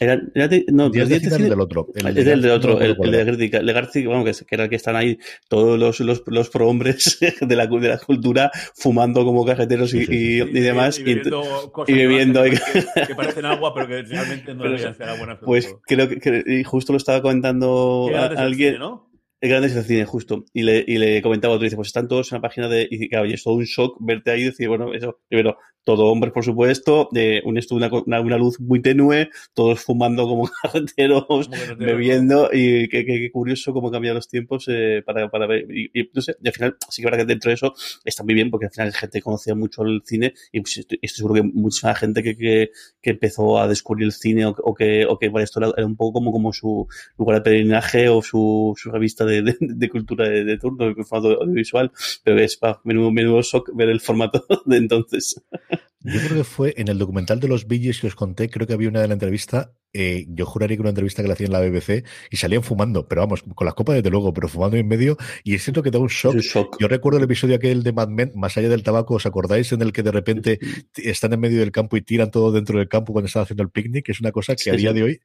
Era, 0.00 0.20
era 0.34 0.46
de, 0.46 0.64
no, 0.68 0.90
de 0.90 1.04
cine, 1.06 1.20
cine, 1.20 1.48
del 1.48 1.60
otro. 1.60 1.88
El, 1.94 2.14
de, 2.14 2.32
el 2.32 2.42
del 2.42 2.50
otro, 2.52 2.80
el, 2.80 2.96
el, 3.00 3.36
de 3.36 3.72
Garci, 3.72 4.06
bueno, 4.06 4.24
que, 4.24 4.32
que, 4.32 4.54
era 4.54 4.64
el 4.64 4.70
que 4.70 4.76
están 4.76 4.94
ahí 4.94 5.18
todos 5.48 5.78
los, 5.78 5.98
los, 6.00 6.22
los 6.26 6.50
prohombres 6.50 7.18
de 7.40 7.56
la, 7.56 7.66
de 7.66 7.88
la 7.88 7.98
cultura 7.98 8.50
fumando 8.74 9.24
como 9.24 9.44
cajeteros 9.44 9.92
y, 9.94 10.00
sí, 10.00 10.06
sí, 10.06 10.14
y, 10.14 10.58
y, 10.58 10.60
demás. 10.60 11.00
Y, 11.00 11.02
bebiendo 11.02 11.42
y, 11.88 11.92
bebiendo 11.92 12.42
que, 12.44 13.06
que, 13.08 13.14
parecen 13.16 13.46
agua, 13.46 13.74
pero 13.74 13.88
que 13.88 14.02
realmente 14.02 14.54
no 14.54 14.64
deberían 14.64 14.94
ser 14.94 15.08
agua. 15.08 15.38
Pues 15.40 15.74
creo 15.84 16.08
que, 16.08 16.20
que, 16.20 16.64
justo 16.64 16.92
lo 16.92 16.98
estaba 16.98 17.20
comentando 17.20 18.08
a, 18.14 18.26
alguien. 18.26 18.74
Cine, 18.74 18.78
¿no? 18.78 19.07
El 19.40 19.50
grande 19.50 19.68
es 19.68 19.76
el 19.76 19.84
cine, 19.84 20.04
justo. 20.04 20.44
Y 20.52 20.62
le, 20.62 20.84
y 20.86 20.98
le 20.98 21.22
comentaba 21.22 21.54
otro, 21.54 21.64
dice, 21.64 21.76
pues 21.76 21.88
están 21.88 22.08
todos 22.08 22.32
en 22.32 22.36
la 22.36 22.42
página 22.42 22.68
de, 22.68 22.88
y 22.90 23.08
claro, 23.08 23.26
y 23.26 23.34
es 23.34 23.44
todo 23.44 23.54
un 23.54 23.64
shock 23.64 23.96
verte 24.00 24.32
ahí 24.32 24.42
y 24.42 24.44
decir, 24.46 24.68
bueno, 24.68 24.92
eso, 24.92 25.20
primero, 25.28 25.58
todo 25.88 26.04
hombres, 26.08 26.34
por 26.34 26.44
supuesto, 26.44 27.08
de 27.12 27.40
un 27.46 27.58
una, 27.70 27.88
una, 27.88 28.20
una, 28.20 28.36
luz 28.36 28.60
muy 28.60 28.82
tenue, 28.82 29.30
todos 29.54 29.80
fumando 29.80 30.28
como 30.28 30.46
carreteros, 30.62 31.48
bebiendo, 31.78 32.50
y 32.52 32.88
qué, 32.88 33.06
qué, 33.06 33.30
curioso 33.32 33.72
cómo 33.72 33.90
cambian 33.90 34.14
los 34.14 34.28
tiempos 34.28 34.66
eh, 34.68 35.02
para, 35.06 35.30
para 35.30 35.46
ver, 35.46 35.64
y, 35.70 35.90
y, 35.98 36.10
no 36.12 36.20
sé, 36.20 36.36
y 36.42 36.48
al 36.48 36.52
final, 36.52 36.76
sí 36.90 37.00
que 37.00 37.06
verdad 37.06 37.20
que 37.20 37.32
dentro 37.32 37.48
de 37.48 37.54
eso 37.54 37.72
está 38.04 38.22
muy 38.22 38.34
bien, 38.34 38.50
porque 38.50 38.66
al 38.66 38.72
final 38.72 38.88
la 38.88 38.98
gente 38.98 39.22
conocía 39.22 39.54
mucho 39.54 39.82
el 39.82 40.02
cine, 40.04 40.34
y 40.52 40.60
pues, 40.60 40.76
estoy, 40.76 40.98
estoy, 41.00 41.16
seguro 41.16 41.34
que 41.36 41.42
mucha 41.42 41.94
gente 41.94 42.22
que, 42.22 42.36
que, 42.36 42.70
que, 43.00 43.10
empezó 43.10 43.58
a 43.58 43.66
descubrir 43.66 44.04
el 44.04 44.12
cine, 44.12 44.44
o, 44.44 44.50
o 44.58 44.74
que, 44.74 45.06
o 45.06 45.18
que 45.18 45.30
para 45.30 45.44
esto 45.44 45.58
era, 45.58 45.72
era, 45.74 45.86
un 45.86 45.96
poco 45.96 46.12
como, 46.12 46.32
como 46.32 46.52
su 46.52 46.86
lugar 47.16 47.38
de 47.38 47.42
peregrinaje, 47.44 48.10
o 48.10 48.20
su, 48.20 48.74
su 48.76 48.90
revista 48.90 49.24
de, 49.28 49.88
cultura 49.88 50.28
de, 50.28 50.58
turno, 50.58 50.86
de 50.86 51.04
formato 51.04 51.40
audiovisual, 51.42 51.90
pero 52.24 52.38
es 52.40 52.56
para 52.56 52.80
menudo, 52.84 53.10
menudo 53.10 53.42
shock 53.42 53.70
ver 53.74 53.88
el 53.88 54.00
formato 54.00 54.44
de 54.66 54.76
entonces. 54.76 55.42
Yo 56.00 56.20
creo 56.20 56.36
que 56.36 56.44
fue 56.44 56.74
en 56.76 56.88
el 56.88 56.98
documental 56.98 57.40
de 57.40 57.48
los 57.48 57.66
Billes 57.66 58.00
que 58.00 58.06
os 58.06 58.14
conté, 58.14 58.48
creo 58.48 58.66
que 58.66 58.72
había 58.72 58.88
una 58.88 59.00
de 59.00 59.08
la 59.08 59.14
entrevista 59.14 59.72
eh, 59.94 60.26
yo 60.28 60.44
juraría 60.44 60.76
que 60.76 60.82
una 60.82 60.90
entrevista 60.90 61.22
que 61.22 61.28
le 61.28 61.32
hacían 61.32 61.48
en 61.48 61.52
la 61.52 61.60
BBC 61.60 62.04
y 62.30 62.36
salían 62.36 62.62
fumando, 62.62 63.08
pero 63.08 63.22
vamos, 63.22 63.42
con 63.42 63.64
las 63.64 63.74
copas 63.74 63.96
desde 63.96 64.10
luego, 64.10 64.34
pero 64.34 64.46
fumando 64.46 64.76
en 64.76 64.86
medio 64.86 65.16
y 65.44 65.58
siento 65.58 65.82
que 65.82 65.90
da 65.90 65.98
un 65.98 66.08
shock. 66.08 66.36
shock. 66.36 66.76
Yo 66.78 66.88
recuerdo 66.88 67.18
el 67.18 67.24
episodio 67.24 67.56
aquel 67.56 67.82
de 67.82 67.92
Mad 67.92 68.08
Men, 68.08 68.32
más 68.34 68.56
allá 68.58 68.68
del 68.68 68.82
tabaco, 68.82 69.14
¿os 69.14 69.24
acordáis? 69.24 69.72
En 69.72 69.80
el 69.80 69.92
que 69.92 70.02
de 70.02 70.12
repente 70.12 70.58
están 70.96 71.32
en 71.32 71.40
medio 71.40 71.60
del 71.60 71.72
campo 71.72 71.96
y 71.96 72.02
tiran 72.02 72.30
todo 72.30 72.52
dentro 72.52 72.78
del 72.78 72.88
campo 72.88 73.12
cuando 73.12 73.26
están 73.26 73.44
haciendo 73.44 73.62
el 73.62 73.70
picnic, 73.70 74.08
es 74.10 74.20
una 74.20 74.30
cosa 74.30 74.54
que 74.54 74.64
sí, 74.64 74.70
a 74.70 74.74
día 74.74 74.90
sí. 74.90 74.96
de 74.96 75.02
hoy, 75.02 75.20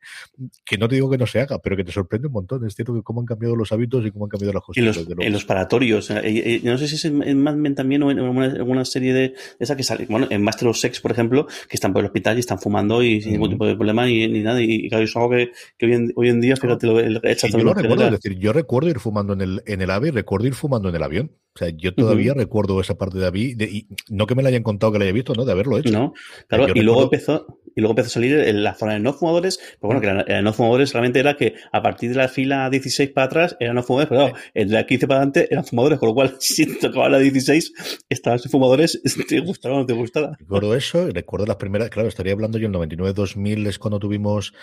que 0.63 0.78
no 0.78 0.88
te 0.88 0.95
digo 0.95 1.10
que 1.10 1.17
no 1.17 1.28
se 1.28 1.41
haga, 1.41 1.60
pero 1.60 1.76
que 1.76 1.84
te 1.84 1.91
sorprende 1.91 2.28
un 2.28 2.34
montón. 2.34 2.65
Es 2.65 2.76
cierto 2.76 2.93
que 2.93 3.04
cómo 3.04 3.19
han 3.19 3.26
cambiado 3.26 3.58
los 3.58 3.71
hábitos 3.74 4.06
y 4.06 4.12
cómo 4.12 4.26
han 4.26 4.30
cambiado 4.30 4.54
las 4.54 4.63
cosas. 4.63 4.80
En 4.80 4.86
los, 4.86 4.97
en 4.97 5.34
los 5.34 5.43
paratorios, 5.43 6.10
eh, 6.10 6.21
eh, 6.24 6.62
no 6.63 6.78
sé 6.78 6.88
si 6.88 6.95
es 6.95 7.06
en, 7.06 7.21
en, 7.21 7.43
Mad 7.43 7.56
Men 7.56 7.76
también 7.76 8.02
o 8.04 8.12
en 8.12 8.19
una, 8.21 8.45
en 8.45 8.62
una 8.62 8.86
serie 8.86 9.13
de 9.13 9.34
esa 9.60 9.76
que 9.76 9.84
sale, 9.84 10.06
bueno, 10.10 10.28
en 10.30 10.41
Master 10.41 10.62
of 10.69 10.78
Sex, 10.78 10.99
por 10.99 11.12
ejemplo, 11.12 11.47
que 11.69 11.76
están 11.76 11.93
por 11.93 12.02
el 12.02 12.08
hospital 12.08 12.38
y 12.38 12.39
están 12.41 12.60
fumando 12.60 13.04
y 13.04 13.21
sin 13.21 13.34
ningún 13.34 13.52
tipo 13.52 13.65
de 13.65 13.76
problema 13.76 14.06
ni, 14.06 14.28
ni 14.28 14.39
nada, 14.39 14.62
y, 14.62 14.86
y 14.86 14.89
claro, 14.89 15.04
es 15.04 15.15
algo 15.15 15.30
que, 15.30 15.52
que 15.78 15.86
hoy, 15.86 15.93
en, 15.93 16.13
hoy, 16.15 16.30
en, 16.30 16.41
día, 16.41 16.56
fíjate, 16.56 16.88
lo, 16.88 16.99
el, 16.99 17.19
el, 17.23 17.38
yo 17.38 17.58
lo 17.60 17.73
recuerdo, 17.73 18.06
es 18.06 18.12
decir, 18.12 18.38
yo 18.38 18.54
recuerdo 18.54 18.89
ir 18.89 18.99
fumando 18.99 19.34
en 19.34 19.41
el, 19.41 19.63
en 19.65 19.82
el 19.82 19.89
AVE 19.89 20.10
y 20.10 20.12
recuerdo 20.12 20.47
ir 20.47 20.54
fumando 20.54 20.89
en 20.89 20.95
el 20.95 21.04
avión. 21.04 21.32
O 21.56 21.60
sea, 21.60 21.70
yo 21.70 21.94
todavía 21.94 22.32
uh 22.32 22.36
-huh. 22.36 22.39
recuerdo 22.39 22.82
esa 22.82 22.96
parte 22.96 23.20
de 23.20 23.26
David, 23.26 23.58
de, 23.58 23.66
y 23.66 23.88
no 24.10 24.26
que 24.26 24.34
me 24.34 24.42
la 24.42 24.50
hayan 24.50 24.63
contado 24.63 24.92
que 24.92 24.98
la 24.98 25.06
haya 25.06 25.13
visto, 25.13 25.36
¿no? 25.36 25.46
De 25.46 25.52
haberlo 25.52 25.78
hecho. 25.78 25.92
No, 25.92 26.13
claro, 26.48 26.63
y 26.63 26.68
recuerdo... 26.68 26.84
luego 26.84 27.04
empezó, 27.04 27.60
y 27.76 27.82
luego 27.82 27.92
empezó 27.92 28.08
a 28.08 28.10
salir 28.10 28.39
en 28.39 28.63
la 28.63 28.74
zona 28.74 28.94
de 28.94 29.00
no 29.00 29.13
fumadores, 29.13 29.60
pero 29.80 29.94
bueno, 29.94 30.02
que 30.02 30.08
la, 30.08 30.26
la 30.28 30.42
no 30.42 30.52
fumadores 30.54 30.89
solamente 30.89 31.20
era 31.20 31.36
que 31.36 31.54
a 31.72 31.84
partir 31.84 32.10
de 32.10 32.16
la 32.16 32.28
fila 32.28 32.68
16 32.72 33.12
para 33.12 33.28
atrás 33.28 33.56
eran 33.60 33.76
no 33.76 33.84
fumadores, 33.84 34.10
pero 34.10 34.22
claro, 34.22 34.38
en 34.56 34.72
la 34.72 34.86
15 34.88 35.08
para 35.08 35.18
adelante 35.20 35.48
eran 35.52 35.63
fumadores, 35.63 36.00
con 36.00 36.10
lo 36.10 36.16
cual 36.16 36.36
si 36.39 36.66
tocaba 36.80 37.08
la 37.10 37.20
16, 37.20 37.74
estaban 38.10 38.39
fumadores, 38.39 39.00
te 39.30 39.39
gustaba 39.42 39.76
o 39.76 39.80
no 39.80 39.86
te 39.86 39.94
gustaba. 39.94 40.36
Recuerdo 40.39 40.74
eso, 40.76 41.08
recuerdo 41.12 41.46
las 41.46 41.58
primeras, 41.58 41.92
claro, 41.92 42.10
estaría 42.10 42.34
hablando 42.34 42.58
yo 42.58 42.66
en 42.66 42.74
el 42.74 42.82
99-2000 42.89 43.68
es 43.68 43.78
cuando 43.78 44.00
tuvimos, 44.00 44.54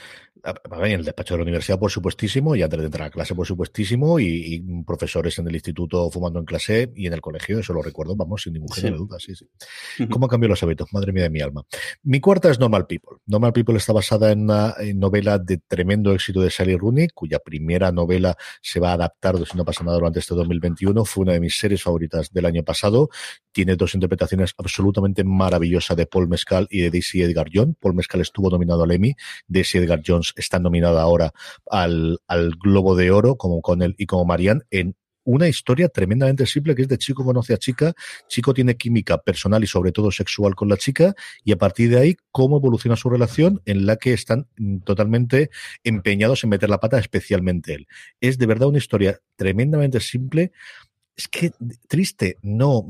en 0.83 0.91
el 0.91 1.05
despacho 1.05 1.35
de 1.35 1.39
la 1.39 1.43
universidad, 1.43 1.79
por 1.79 1.93
supuestísimo, 1.93 2.57
y 2.57 2.63
antes 2.63 2.81
de 2.81 2.87
entrar 2.87 3.07
a 3.07 3.11
clase, 3.11 3.37
por 3.37 3.47
supuestísimo, 3.47 4.19
y, 4.19 4.27
y 4.27 4.83
profesores 4.83 5.39
en 5.39 5.47
el 5.47 5.55
instituto 5.55 6.11
fumando 6.11 6.41
en 6.41 6.47
clase 6.47 6.80
y 6.95 7.07
en 7.07 7.13
el 7.13 7.21
colegio 7.21 7.59
eso 7.59 7.73
lo 7.73 7.83
recuerdo, 7.83 8.17
vamos, 8.17 8.43
sin 8.43 8.55
ningún 8.55 8.71
género 8.71 8.97
sí. 8.97 9.01
de 9.01 9.07
duda, 9.07 9.19
sí, 9.19 9.35
sí. 9.35 10.07
¿Cómo 10.09 10.29
cambió 10.29 10.49
los 10.49 10.63
hábitos? 10.63 10.93
Madre 10.93 11.13
mía 11.13 11.25
de 11.25 11.31
mi 11.31 11.41
alma. 11.41 11.65
Mi 12.03 12.21
cuarta 12.21 12.51
es 12.51 12.59
Normal 12.59 12.87
People. 12.87 13.19
Normal 13.27 13.53
People 13.53 13.77
está 13.77 13.93
basada 13.93 14.33
en 14.33 14.43
una 14.43 14.75
novela 14.95 15.39
de 15.39 15.59
tremendo 15.59 16.13
éxito 16.13 16.41
de 16.41 16.51
Sally 16.51 16.77
Rooney, 16.77 17.09
cuya 17.09 17.39
primera 17.39 17.93
novela 17.93 18.37
se 18.63 18.81
va 18.81 18.91
a 18.91 18.95
adaptar, 18.95 19.37
si 19.47 19.57
no 19.57 19.65
pasa 19.65 19.85
nada, 19.85 19.99
durante 19.99 20.21
este 20.21 20.35
2021. 20.35 21.05
Fue 21.05 21.23
una 21.23 21.33
de 21.33 21.41
mis 21.41 21.57
series 21.59 21.83
favoritas 21.83 22.31
del 22.33 22.47
año 22.47 22.63
pasado. 22.63 23.09
Tiene 23.53 23.77
dos 23.77 23.95
interpretaciones 23.95 24.55
absolutamente 24.59 25.25
maravillosas 25.25 25.97
de 25.97 26.07
Paul 26.07 26.29
Mescal 26.29 26.67
y 26.71 26.81
de 26.81 26.91
Daisy 26.91 27.23
Edgar 27.23 27.49
Jones. 27.53 27.77
Paul 27.81 27.95
Mescal 27.95 28.21
estuvo 28.21 28.51
nominado 28.51 28.85
al 28.85 28.91
Emmy. 28.91 29.15
Daisy 29.47 29.79
Edgar 29.79 30.03
Jones 30.07 30.33
está 30.37 30.59
nominada 30.59 31.03
ahora 31.03 31.33
al, 31.71 32.19
al 32.27 32.53
Globo 32.63 32.97
de 32.97 33.11
Oro, 33.11 33.37
como 33.37 33.61
con 33.61 33.83
él 33.83 33.95
y 33.99 34.07
como 34.07 34.25
Marianne, 34.25 34.63
en 34.71 34.97
una 35.25 35.49
historia 35.49 35.89
tremendamente 35.89 36.47
simple 36.47 36.75
que 36.75 36.83
es 36.83 36.89
de 36.89 36.99
chico 36.99 37.25
conoce 37.25 37.55
a 37.55 37.59
chica, 37.59 37.93
chico 38.29 38.55
tiene 38.55 38.77
química 38.77 39.19
personal 39.19 39.63
y 39.63 39.67
sobre 39.67 39.93
todo 39.93 40.11
sexual 40.11 40.55
con 40.55 40.69
la 40.69 40.77
chica 40.77 41.15
y 41.45 41.53
a 41.53 41.57
partir 41.57 41.91
de 41.91 41.99
ahí 41.99 42.17
cómo 42.31 42.59
evoluciona 42.59 42.97
su 42.97 43.11
relación 43.11 43.61
en 43.67 43.87
la 43.87 43.97
que 43.97 44.13
están 44.13 44.47
totalmente 44.85 45.51
empeñados 45.85 46.45
en 46.45 46.51
meter 46.51 46.71
la 46.71 46.81
pata, 46.81 46.99
especialmente 46.99 47.75
él. 47.75 47.87
Es 48.21 48.39
de 48.39 48.47
verdad 48.47 48.69
una 48.69 48.79
historia 48.79 49.21
tremendamente 49.37 50.01
simple 50.01 50.53
es 51.17 51.29
que 51.29 51.53
triste, 51.87 52.37
no, 52.43 52.87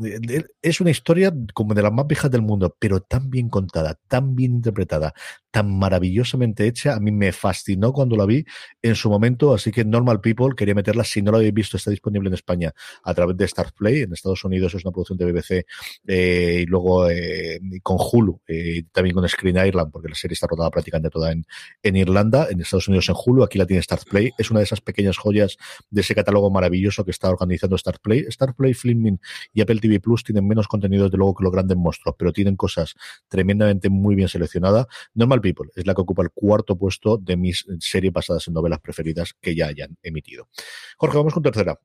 es 0.62 0.80
una 0.80 0.90
historia 0.90 1.32
como 1.52 1.74
de 1.74 1.82
las 1.82 1.92
más 1.92 2.06
viejas 2.06 2.30
del 2.30 2.42
mundo, 2.42 2.76
pero 2.78 3.00
tan 3.00 3.28
bien 3.28 3.48
contada, 3.48 3.98
tan 4.06 4.36
bien 4.36 4.52
interpretada, 4.52 5.14
tan 5.50 5.76
maravillosamente 5.76 6.66
hecha, 6.66 6.94
a 6.94 7.00
mí 7.00 7.10
me 7.10 7.32
fascinó 7.32 7.92
cuando 7.92 8.16
la 8.16 8.26
vi 8.26 8.44
en 8.82 8.94
su 8.94 9.10
momento, 9.10 9.52
así 9.52 9.72
que 9.72 9.84
Normal 9.84 10.20
People 10.20 10.54
quería 10.56 10.76
meterla, 10.76 11.02
si 11.02 11.22
no 11.22 11.32
la 11.32 11.38
habéis 11.38 11.54
visto, 11.54 11.76
está 11.76 11.90
disponible 11.90 12.28
en 12.28 12.34
España 12.34 12.72
a 13.02 13.14
través 13.14 13.36
de 13.36 13.48
Start 13.48 13.74
Play, 13.76 14.02
en 14.02 14.12
Estados 14.12 14.44
Unidos 14.44 14.74
es 14.74 14.84
una 14.84 14.92
producción 14.92 15.18
de 15.18 15.32
BBC 15.32 15.66
eh, 16.06 16.60
y 16.62 16.66
luego 16.66 17.10
eh, 17.10 17.60
con 17.82 17.96
Hulu, 17.98 18.40
eh, 18.46 18.84
también 18.92 19.14
con 19.14 19.28
Screen 19.28 19.56
Ireland, 19.56 19.90
porque 19.90 20.08
la 20.08 20.14
serie 20.14 20.34
está 20.34 20.46
rodada 20.46 20.70
prácticamente 20.70 21.10
toda 21.10 21.32
en, 21.32 21.44
en 21.82 21.96
Irlanda, 21.96 22.46
en 22.48 22.60
Estados 22.60 22.86
Unidos 22.86 23.08
en 23.08 23.16
Hulu, 23.18 23.42
aquí 23.42 23.58
la 23.58 23.66
tiene 23.66 23.82
Start 23.82 24.08
Play, 24.08 24.30
es 24.38 24.50
una 24.52 24.60
de 24.60 24.64
esas 24.64 24.80
pequeñas 24.80 25.18
joyas 25.18 25.56
de 25.90 26.02
ese 26.02 26.14
catálogo 26.14 26.48
maravilloso 26.50 27.04
que 27.04 27.10
está 27.10 27.28
organizando 27.28 27.76
Start 27.76 28.00
Play 28.00 28.09
Starplay. 28.10 28.50
Starplay, 28.50 28.74
Filming 28.74 29.20
y 29.52 29.60
Apple 29.60 29.80
TV 29.80 30.00
Plus 30.00 30.24
tienen 30.24 30.46
menos 30.46 30.68
contenido, 30.68 31.04
desde 31.04 31.16
luego, 31.16 31.34
que 31.34 31.44
los 31.44 31.52
grandes 31.52 31.76
monstruos, 31.76 32.16
pero 32.18 32.32
tienen 32.32 32.56
cosas 32.56 32.94
tremendamente 33.28 33.88
muy 33.88 34.14
bien 34.14 34.28
seleccionadas. 34.28 34.86
Normal 35.14 35.40
People 35.40 35.70
es 35.74 35.86
la 35.86 35.94
que 35.94 36.00
ocupa 36.00 36.22
el 36.22 36.30
cuarto 36.30 36.76
puesto 36.76 37.18
de 37.18 37.36
mis 37.36 37.66
series 37.78 38.12
basadas 38.12 38.48
en 38.48 38.54
novelas 38.54 38.80
preferidas 38.80 39.34
que 39.40 39.54
ya 39.54 39.66
hayan 39.66 39.96
emitido. 40.02 40.48
Jorge, 40.96 41.16
vamos 41.16 41.34
con 41.34 41.42
tercera. 41.42 41.78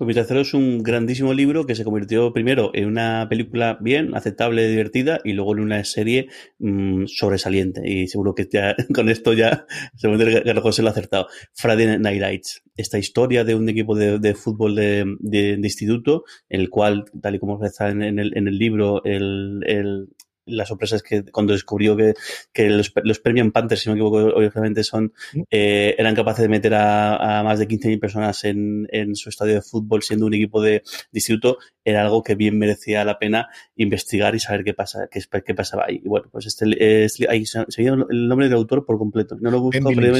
Pues 0.00 0.08
mi 0.08 0.14
tercero 0.14 0.40
es 0.40 0.54
un 0.54 0.82
grandísimo 0.82 1.34
libro 1.34 1.66
que 1.66 1.74
se 1.74 1.84
convirtió 1.84 2.32
primero 2.32 2.70
en 2.72 2.86
una 2.86 3.26
película 3.28 3.76
bien, 3.82 4.14
aceptable, 4.14 4.66
divertida 4.66 5.20
y 5.24 5.34
luego 5.34 5.52
en 5.52 5.60
una 5.60 5.84
serie 5.84 6.28
mmm, 6.58 7.04
sobresaliente. 7.04 7.82
Y 7.84 8.08
seguro 8.08 8.34
que 8.34 8.48
ya 8.50 8.74
con 8.94 9.10
esto 9.10 9.34
ya 9.34 9.66
seguramente 9.96 10.42
que 10.42 10.54
José 10.58 10.80
lo 10.80 10.88
ha 10.88 10.92
acertado. 10.92 11.26
Friday 11.52 11.98
Night 11.98 12.18
Lights. 12.18 12.62
Esta 12.76 12.96
historia 12.96 13.44
de 13.44 13.54
un 13.54 13.68
equipo 13.68 13.94
de, 13.94 14.18
de 14.18 14.34
fútbol 14.34 14.74
de, 14.74 15.04
de, 15.18 15.58
de, 15.58 15.68
instituto, 15.68 16.24
el 16.48 16.70
cual, 16.70 17.04
tal 17.20 17.34
y 17.34 17.38
como 17.38 17.62
está 17.62 17.90
en, 17.90 18.02
en, 18.02 18.18
el, 18.18 18.34
en 18.38 18.48
el 18.48 18.56
libro, 18.56 19.04
el, 19.04 19.60
el 19.66 20.08
la 20.50 20.66
sorpresa 20.66 20.96
es 20.96 21.02
que 21.02 21.24
cuando 21.24 21.52
descubrió 21.52 21.96
que, 21.96 22.14
que 22.52 22.68
los, 22.68 22.92
los 23.04 23.18
Premium 23.20 23.52
Panthers, 23.52 23.82
si 23.82 23.88
no 23.88 23.94
me 23.94 24.00
equivoco, 24.00 24.36
obviamente 24.36 24.84
son, 24.84 25.12
eh, 25.50 25.94
eran 25.98 26.14
capaces 26.14 26.42
de 26.42 26.48
meter 26.48 26.74
a, 26.74 27.40
a 27.40 27.42
más 27.42 27.58
de 27.58 27.68
15.000 27.68 28.00
personas 28.00 28.44
en, 28.44 28.88
en, 28.90 29.16
su 29.16 29.28
estadio 29.28 29.54
de 29.54 29.62
fútbol 29.62 30.02
siendo 30.02 30.26
un 30.26 30.34
equipo 30.34 30.62
de, 30.62 30.70
de, 30.70 30.82
instituto, 31.12 31.58
era 31.84 32.02
algo 32.02 32.22
que 32.22 32.34
bien 32.34 32.58
merecía 32.58 33.04
la 33.04 33.18
pena 33.18 33.48
investigar 33.76 34.34
y 34.34 34.40
saber 34.40 34.64
qué 34.64 34.74
pasa, 34.74 35.08
qué, 35.10 35.20
qué 35.44 35.54
pasaba 35.54 35.86
ahí. 35.88 36.00
Y 36.04 36.08
bueno, 36.08 36.28
pues 36.30 36.46
este 36.46 37.04
es, 37.04 37.18
ahí 37.28 37.46
se 37.46 37.64
el 37.78 38.28
nombre 38.28 38.48
del 38.48 38.56
autor 38.56 38.84
por 38.84 38.98
completo. 38.98 39.36
No 39.40 39.50
lo 39.50 39.60
busco, 39.60 39.90
pero 39.94 40.16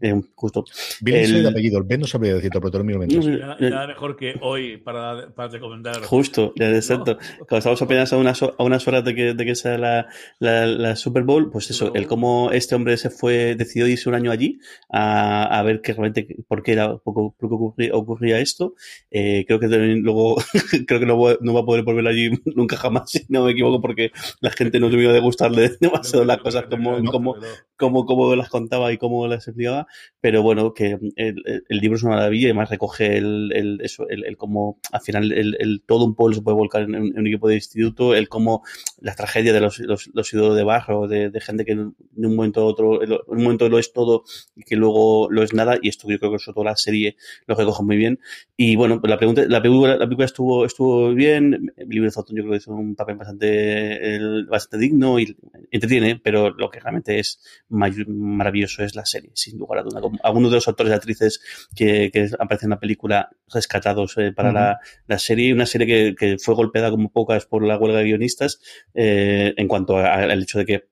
eh, 0.00 0.22
justo. 0.34 0.64
Bien 1.00 1.24
el 1.24 1.46
apellido, 1.46 1.78
el 1.78 1.84
Ben 1.84 2.00
no 2.00 2.06
sabría 2.06 2.34
decirlo, 2.34 2.60
pero 2.60 2.70
te 2.70 2.78
lo 2.78 2.84
miro 2.84 2.98
mientras. 2.98 3.26
Nada, 3.26 3.56
nada, 3.60 3.86
mejor 3.86 4.16
que 4.16 4.34
hoy 4.40 4.76
para, 4.76 5.30
para 5.34 5.48
recomendar. 5.48 6.02
Justo, 6.02 6.52
ya, 6.56 6.70
exacto. 6.70 7.14
¿No? 7.14 7.46
Cuando 7.46 7.58
estamos 7.58 7.82
apenas 7.82 8.12
a 8.12 8.16
unas, 8.16 8.42
a 8.42 8.62
unas 8.62 8.86
horas 8.88 9.04
de 9.04 9.14
que, 9.14 9.34
de 9.34 9.44
que 9.44 9.54
la, 9.64 10.06
la, 10.38 10.66
la, 10.66 10.96
Super 10.96 11.22
Bowl, 11.22 11.50
pues 11.50 11.70
eso, 11.70 11.94
el 11.94 12.06
cómo 12.06 12.50
este 12.52 12.74
hombre 12.74 12.96
se 12.96 13.10
fue, 13.10 13.54
decidió 13.56 13.86
irse 13.86 14.08
un 14.08 14.14
año 14.14 14.30
allí 14.30 14.58
a, 14.90 15.44
a 15.44 15.62
ver 15.62 15.80
que 15.80 15.92
realmente 15.92 16.36
por 16.46 16.62
qué 16.62 16.72
era, 16.72 16.96
por, 16.98 17.34
qué 17.38 17.46
ocurría, 17.46 17.94
ocurría 17.94 18.38
esto. 18.40 18.74
Eh, 19.10 19.44
creo 19.46 19.60
que 19.60 19.68
luego, 19.68 20.36
creo 20.86 21.00
que 21.00 21.06
no, 21.06 21.16
no, 21.40 21.54
va 21.54 21.60
a 21.60 21.64
poder 21.64 21.84
volver 21.84 22.06
allí 22.06 22.30
nunca 22.54 22.76
jamás, 22.76 23.10
si 23.10 23.24
no 23.28 23.44
me 23.44 23.52
equivoco, 23.52 23.80
porque 23.80 24.10
la 24.40 24.50
gente 24.50 24.80
no 24.80 24.90
tuvo 24.90 25.12
de 25.12 25.20
gustarle 25.20 25.70
demasiado 25.80 26.24
las 26.24 26.38
cosas 26.38 26.64
como, 26.70 26.98
no, 26.98 27.10
como, 27.10 27.36
como, 27.76 28.04
como 28.06 28.36
las 28.36 28.48
contaba 28.48 28.92
y 28.92 28.98
cómo 28.98 29.26
las 29.26 29.48
explicaba, 29.48 29.86
pero 30.20 30.42
bueno, 30.42 30.72
que 30.74 30.98
el, 31.16 31.64
el 31.68 31.78
libro 31.78 31.96
es 31.96 32.02
una 32.02 32.16
maravilla 32.16 32.42
y 32.42 32.50
además 32.50 32.70
recoge 32.70 33.16
el, 33.16 33.52
el, 33.54 33.80
eso, 33.82 34.08
el, 34.08 34.24
el 34.24 34.36
cómo 34.36 34.78
al 34.92 35.00
final 35.00 35.32
el, 35.32 35.56
el, 35.58 35.82
todo 35.86 36.04
un 36.04 36.14
pueblo 36.14 36.34
se 36.34 36.42
puede 36.42 36.56
volcar 36.56 36.82
en, 36.82 36.94
en, 36.94 37.18
un 37.18 37.26
equipo 37.26 37.48
de 37.48 37.56
instituto, 37.56 38.14
el 38.14 38.28
cómo 38.28 38.62
la 39.00 39.14
tragedia 39.38 39.52
de 39.52 39.60
los, 39.60 39.78
los, 39.78 40.10
los 40.12 40.32
ídolos 40.32 40.56
de 40.56 40.64
barro, 40.64 41.06
de, 41.06 41.30
de, 41.30 41.40
gente 41.40 41.64
que 41.64 41.72
en 41.72 41.94
un 42.16 42.36
momento 42.36 42.62
a 42.62 42.64
otro, 42.64 43.02
en 43.02 43.12
un 43.12 43.42
momento 43.42 43.68
lo 43.68 43.78
es 43.78 43.92
todo 43.92 44.24
y 44.56 44.62
que 44.62 44.76
luego 44.76 45.28
lo 45.30 45.42
es 45.42 45.52
nada, 45.54 45.78
y 45.80 45.88
esto 45.88 46.08
yo 46.08 46.18
creo 46.18 46.32
que 46.32 46.38
sobre 46.38 46.54
todo 46.54 46.64
la 46.64 46.76
serie 46.76 47.16
lo 47.46 47.54
recoge 47.54 47.82
muy 47.82 47.96
bien. 47.96 48.18
Y 48.56 48.76
bueno, 48.76 49.00
pues 49.00 49.10
la 49.10 49.16
pregunta, 49.16 49.44
la 49.46 49.62
película, 49.62 49.96
la 49.96 50.06
película 50.06 50.26
estuvo, 50.26 50.64
estuvo 50.64 51.14
bien, 51.14 51.72
de 51.76 52.10
Zotton 52.10 52.36
yo 52.36 52.42
creo 52.42 52.52
que 52.52 52.58
hizo 52.58 52.72
un 52.72 52.94
papel 52.94 53.16
bastante, 53.16 54.18
bastante 54.48 54.78
digno 54.78 55.18
y 55.18 55.36
entretiene, 55.70 56.20
pero 56.22 56.50
lo 56.50 56.70
que 56.70 56.80
realmente 56.80 57.18
es 57.18 57.40
maravilloso 57.68 58.82
es 58.82 58.94
la 58.96 59.04
serie, 59.04 59.30
sin 59.34 59.58
lugar 59.58 59.80
a 59.80 59.82
duda. 59.82 60.00
Algunos 60.22 60.50
de 60.50 60.56
los 60.56 60.68
actores 60.68 60.92
y 60.92 60.94
actrices 60.94 61.40
que, 61.74 62.10
que 62.10 62.30
aparecen 62.38 62.66
en 62.66 62.70
la 62.70 62.80
película 62.80 63.30
rescatados 63.52 64.16
eh, 64.18 64.32
para 64.32 64.48
uh 64.48 64.52
-huh. 64.52 64.54
la, 64.54 64.80
la, 65.06 65.18
serie, 65.18 65.52
una 65.52 65.66
serie 65.66 65.86
que, 65.86 66.14
que, 66.14 66.38
fue 66.38 66.54
golpeada 66.54 66.90
como 66.90 67.10
pocas 67.10 67.46
por 67.46 67.64
la 67.64 67.78
huelga 67.78 67.98
de 67.98 68.04
guionistas 68.04 68.60
eh, 68.94 69.27
en 69.28 69.68
cuanto 69.68 69.98
al 69.98 70.42
hecho 70.42 70.58
de 70.58 70.66
que 70.66 70.88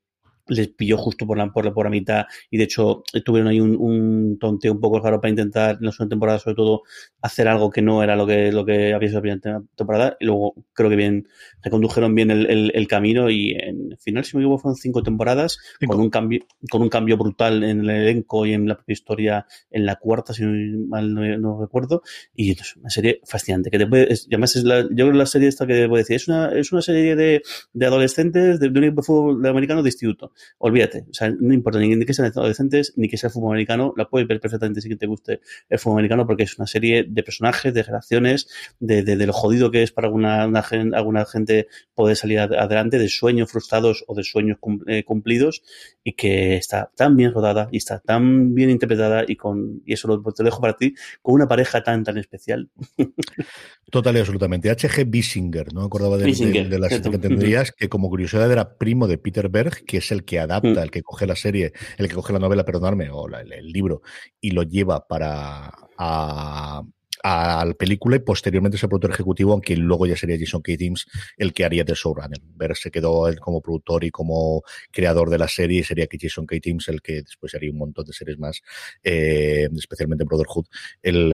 les 0.49 0.69
pilló 0.69 0.97
justo 0.97 1.27
por 1.27 1.39
la, 1.39 1.51
por 1.53 1.65
la, 1.65 1.73
por 1.73 1.87
la 1.87 1.91
mitad 1.91 2.27
y 2.51 2.59
de 2.59 2.65
hecho 2.65 3.03
tuvieron 3.25 3.49
ahí 3.49 3.61
un, 3.61 3.77
un 3.77 4.39
tonteo 4.39 4.73
un 4.73 4.81
poco 4.81 5.01
raro 5.01 5.21
para 5.21 5.31
intentar 5.31 5.77
en 5.81 5.87
la 5.87 5.93
segunda 5.93 6.15
temporada 6.15 6.39
sobre 6.39 6.55
todo 6.57 6.83
hacer 7.21 7.49
algo 7.49 7.71
que 7.71 7.83
no 7.83 8.03
era 8.03 8.17
lo 8.17 8.27
que, 8.27 8.53
lo 8.53 8.65
que 8.65 8.95
había 8.95 9.09
sido 9.09 9.19
la 9.19 9.23
primera 9.23 9.63
temporada. 9.75 10.17
Y 10.21 10.27
luego 10.27 10.55
creo 10.73 10.91
que 10.91 10.97
bien 10.97 11.29
recondujeron 11.63 12.15
bien 12.15 12.31
el, 12.31 12.47
el, 12.47 12.73
el 12.75 12.89
camino 12.89 13.31
y 13.31 13.53
en 13.53 13.97
final 13.99 14.25
si 14.25 14.37
me 14.37 14.43
equivoco 14.43 14.63
fueron 14.63 14.77
cinco 14.77 15.03
temporadas 15.03 15.59
cinco. 15.81 15.95
con 15.95 16.03
un 16.03 16.11
cambio 16.11 16.41
con 16.71 16.83
un 16.83 16.89
cambio 16.89 17.17
brutal 17.17 17.65
en 17.65 17.81
el 17.81 17.91
elenco 17.91 18.47
y 18.47 18.53
en 18.53 18.69
la 18.69 18.77
propia 18.77 18.93
historia 18.93 19.47
en 19.71 19.87
la 19.87 19.97
cuarta 19.97 20.33
si 20.33 20.45
mal 20.45 21.13
no, 21.13 21.39
no 21.39 21.61
recuerdo. 21.61 22.03
Y 22.35 22.53
es 22.53 22.77
una 22.77 22.91
serie 22.91 23.21
fascinante 23.25 23.71
que 23.71 23.79
te 23.79 23.87
puede, 23.87 24.13
es, 24.13 24.27
además 24.31 24.57
es 24.57 24.65
la, 24.65 24.83
yo 24.83 24.89
creo 24.89 25.13
que 25.13 25.19
la 25.19 25.27
serie 25.27 25.49
esta 25.49 25.67
que 25.67 25.89
puedo 25.89 25.99
decir 25.99 26.17
es 26.17 26.29
una, 26.29 26.53
es 26.53 26.73
una 26.73 26.83
serie 26.83 27.17
de, 27.17 27.43
de 27.73 27.87
adolescentes 27.87 28.61
de, 28.61 28.71
de 28.71 28.79
un 28.79 28.85
equipo 28.85 29.01
de 29.01 29.07
fútbol 29.07 29.47
americano 29.47 29.83
de 29.83 29.89
instituto 29.89 30.33
olvídate, 30.59 31.07
o 31.11 31.15
sea, 31.15 31.31
no 31.31 31.53
importa 31.55 31.79
ni 31.79 32.05
que 32.05 32.15
sean 32.15 32.29
adolescentes 32.29 32.93
ni 32.97 33.09
que 33.09 33.17
sea 33.17 33.31
fútbol 33.31 33.53
americano, 33.53 33.95
la 33.97 34.09
puedes 34.09 34.29
ver 34.29 34.41
perfectamente 34.41 34.81
si 34.81 34.95
te 34.97 35.07
guste 35.07 35.41
el 35.69 35.79
fútbol 35.79 35.99
americano 35.99 36.27
porque 36.27 36.45
es 36.45 36.59
una 36.59 36.67
serie 36.67 37.05
de 37.09 37.23
personajes, 37.23 37.73
de 37.73 37.83
relaciones, 37.83 38.49
de, 38.81 39.03
de, 39.03 39.27
lo 39.27 39.33
jodido 39.33 39.71
que 39.71 39.83
es 39.83 39.93
para 39.93 40.07
alguna, 40.09 40.47
una, 40.47 40.65
alguna 40.95 41.25
gente 41.25 41.69
poder 41.95 42.17
salir 42.17 42.39
adelante, 42.41 42.99
de 42.99 43.09
sueños 43.09 43.51
frustrados 43.51 44.05
o 44.07 44.15
de 44.15 44.25
sueños 44.25 44.59
eh, 44.87 45.05
cumplidos 45.05 45.63
y 46.05 46.13
que 46.13 46.57
está 46.57 46.91
tan 46.95 47.17
bien 47.17 47.33
rodada 47.33 47.69
y 47.73 47.79
está 47.79 47.99
tan 48.01 48.55
bien 48.55 48.71
interpretada 48.71 49.25
y 49.27 49.37
con 49.37 49.83
y 49.85 49.93
eso 49.95 50.09
lo, 50.09 50.23
te 50.33 50.45
dejo 50.45 50.61
para 50.61 50.77
ti, 50.77 50.95
con 51.23 51.35
una 51.35 51.49
pareja 51.49 51.83
tan 51.83 52.05
tan 52.05 52.19
especial. 52.19 52.71
Total 53.91 54.17
y 54.17 54.19
absolutamente. 54.19 54.69
H.G. 54.69 55.05
Bissinger, 55.07 55.73
no 55.73 55.81
me 55.81 55.87
acordaba 55.87 56.17
de, 56.17 56.33
de, 56.33 56.65
de 56.65 56.79
las 56.79 57.01
que 57.01 57.19
tendrías, 57.19 57.71
que 57.71 57.89
como 57.89 58.09
curiosidad 58.09 58.51
era 58.51 58.77
primo 58.77 59.07
de 59.07 59.17
Peter 59.17 59.49
Berg, 59.49 59.85
que 59.85 59.99
es 59.99 60.11
el 60.11 60.25
que 60.25 60.41
adapta, 60.41 60.83
el 60.83 60.91
que 60.91 61.03
coge 61.03 61.27
la 61.27 61.37
serie, 61.37 61.73
el 61.97 62.09
que 62.09 62.15
coge 62.15 62.33
la 62.33 62.41
novela, 62.41 62.65
perdonadme, 62.65 63.11
o 63.11 63.29
la, 63.29 63.43
el, 63.43 63.53
el, 63.53 63.69
libro, 63.69 64.03
y 64.41 64.51
lo 64.51 64.65
lleva 64.65 65.07
para 65.07 65.73
a, 65.97 66.83
a 67.23 67.65
la 67.65 67.75
película 67.75 68.17
y 68.17 68.21
posteriormente 68.21 68.77
es 68.77 68.83
el 68.83 68.89
productor 68.89 69.11
ejecutivo, 69.11 69.53
aunque 69.53 69.77
luego 69.77 70.07
ya 70.07 70.17
sería 70.17 70.37
Jason 70.39 70.63
K. 70.63 70.73
Teams 70.77 71.07
el 71.37 71.53
que 71.53 71.65
haría 71.65 71.85
de 71.85 71.95
showrunner. 71.95 72.41
Ver 72.55 72.77
se 72.77 72.91
quedó 72.91 73.29
él 73.29 73.41
como 73.41 73.61
productor 73.61 74.05
y 74.05 74.11
como 74.11 74.63
creador 74.91 75.31
de 75.31 75.39
la 75.39 75.49
serie 75.49 75.81
y 75.81 75.85
sería 75.85 76.07
que 76.07 76.19
Jason 76.21 76.47
K. 76.47 76.57
Teams 76.61 76.89
el 76.89 77.03
que 77.03 77.23
después 77.23 77.55
haría 77.55 77.71
un 77.71 77.79
montón 77.79 78.05
de 78.05 78.13
series 78.13 78.39
más, 78.39 78.61
eh, 79.03 79.69
especialmente 79.77 80.25
Brotherhood. 80.25 80.67
El... 81.03 81.33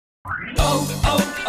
Oh, 0.57 0.87
oh, 1.05 1.17
oh, 1.47 1.48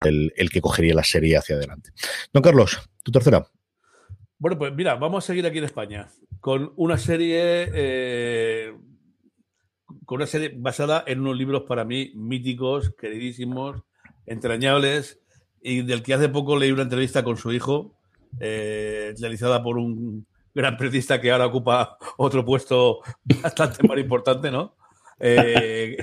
el, 0.00 0.50
que 0.50 0.60
cogería 0.60 0.94
la 0.94 1.04
serie 1.04 1.36
hacia 1.36 1.56
adelante. 1.56 1.90
Don 2.32 2.42
Carlos, 2.42 2.78
tu 3.02 3.12
tercera. 3.12 3.46
Bueno, 4.38 4.58
pues 4.58 4.74
mira, 4.74 4.96
vamos 4.96 5.24
a 5.24 5.26
seguir 5.26 5.46
aquí 5.46 5.58
en 5.58 5.64
España 5.64 6.08
con 6.40 6.72
una 6.76 6.98
serie, 6.98 7.70
eh, 7.74 8.74
con 10.04 10.16
una 10.16 10.26
serie 10.26 10.52
basada 10.54 11.02
en 11.06 11.20
unos 11.20 11.36
libros 11.36 11.62
para 11.62 11.84
mí 11.84 12.12
míticos, 12.14 12.94
queridísimos, 12.98 13.82
entrañables, 14.26 15.20
y 15.62 15.82
del 15.82 16.02
que 16.02 16.14
hace 16.14 16.28
poco 16.28 16.58
leí 16.58 16.70
una 16.70 16.82
entrevista 16.82 17.24
con 17.24 17.36
su 17.36 17.52
hijo, 17.52 17.96
eh, 18.38 19.14
realizada 19.18 19.62
por 19.62 19.78
un 19.78 20.26
gran 20.54 20.76
periodista 20.76 21.20
que 21.20 21.30
ahora 21.30 21.46
ocupa 21.46 21.98
otro 22.16 22.44
puesto 22.44 23.00
bastante 23.42 23.86
más 23.86 23.98
importante, 23.98 24.50
¿no? 24.50 24.76
Eh, 25.18 25.96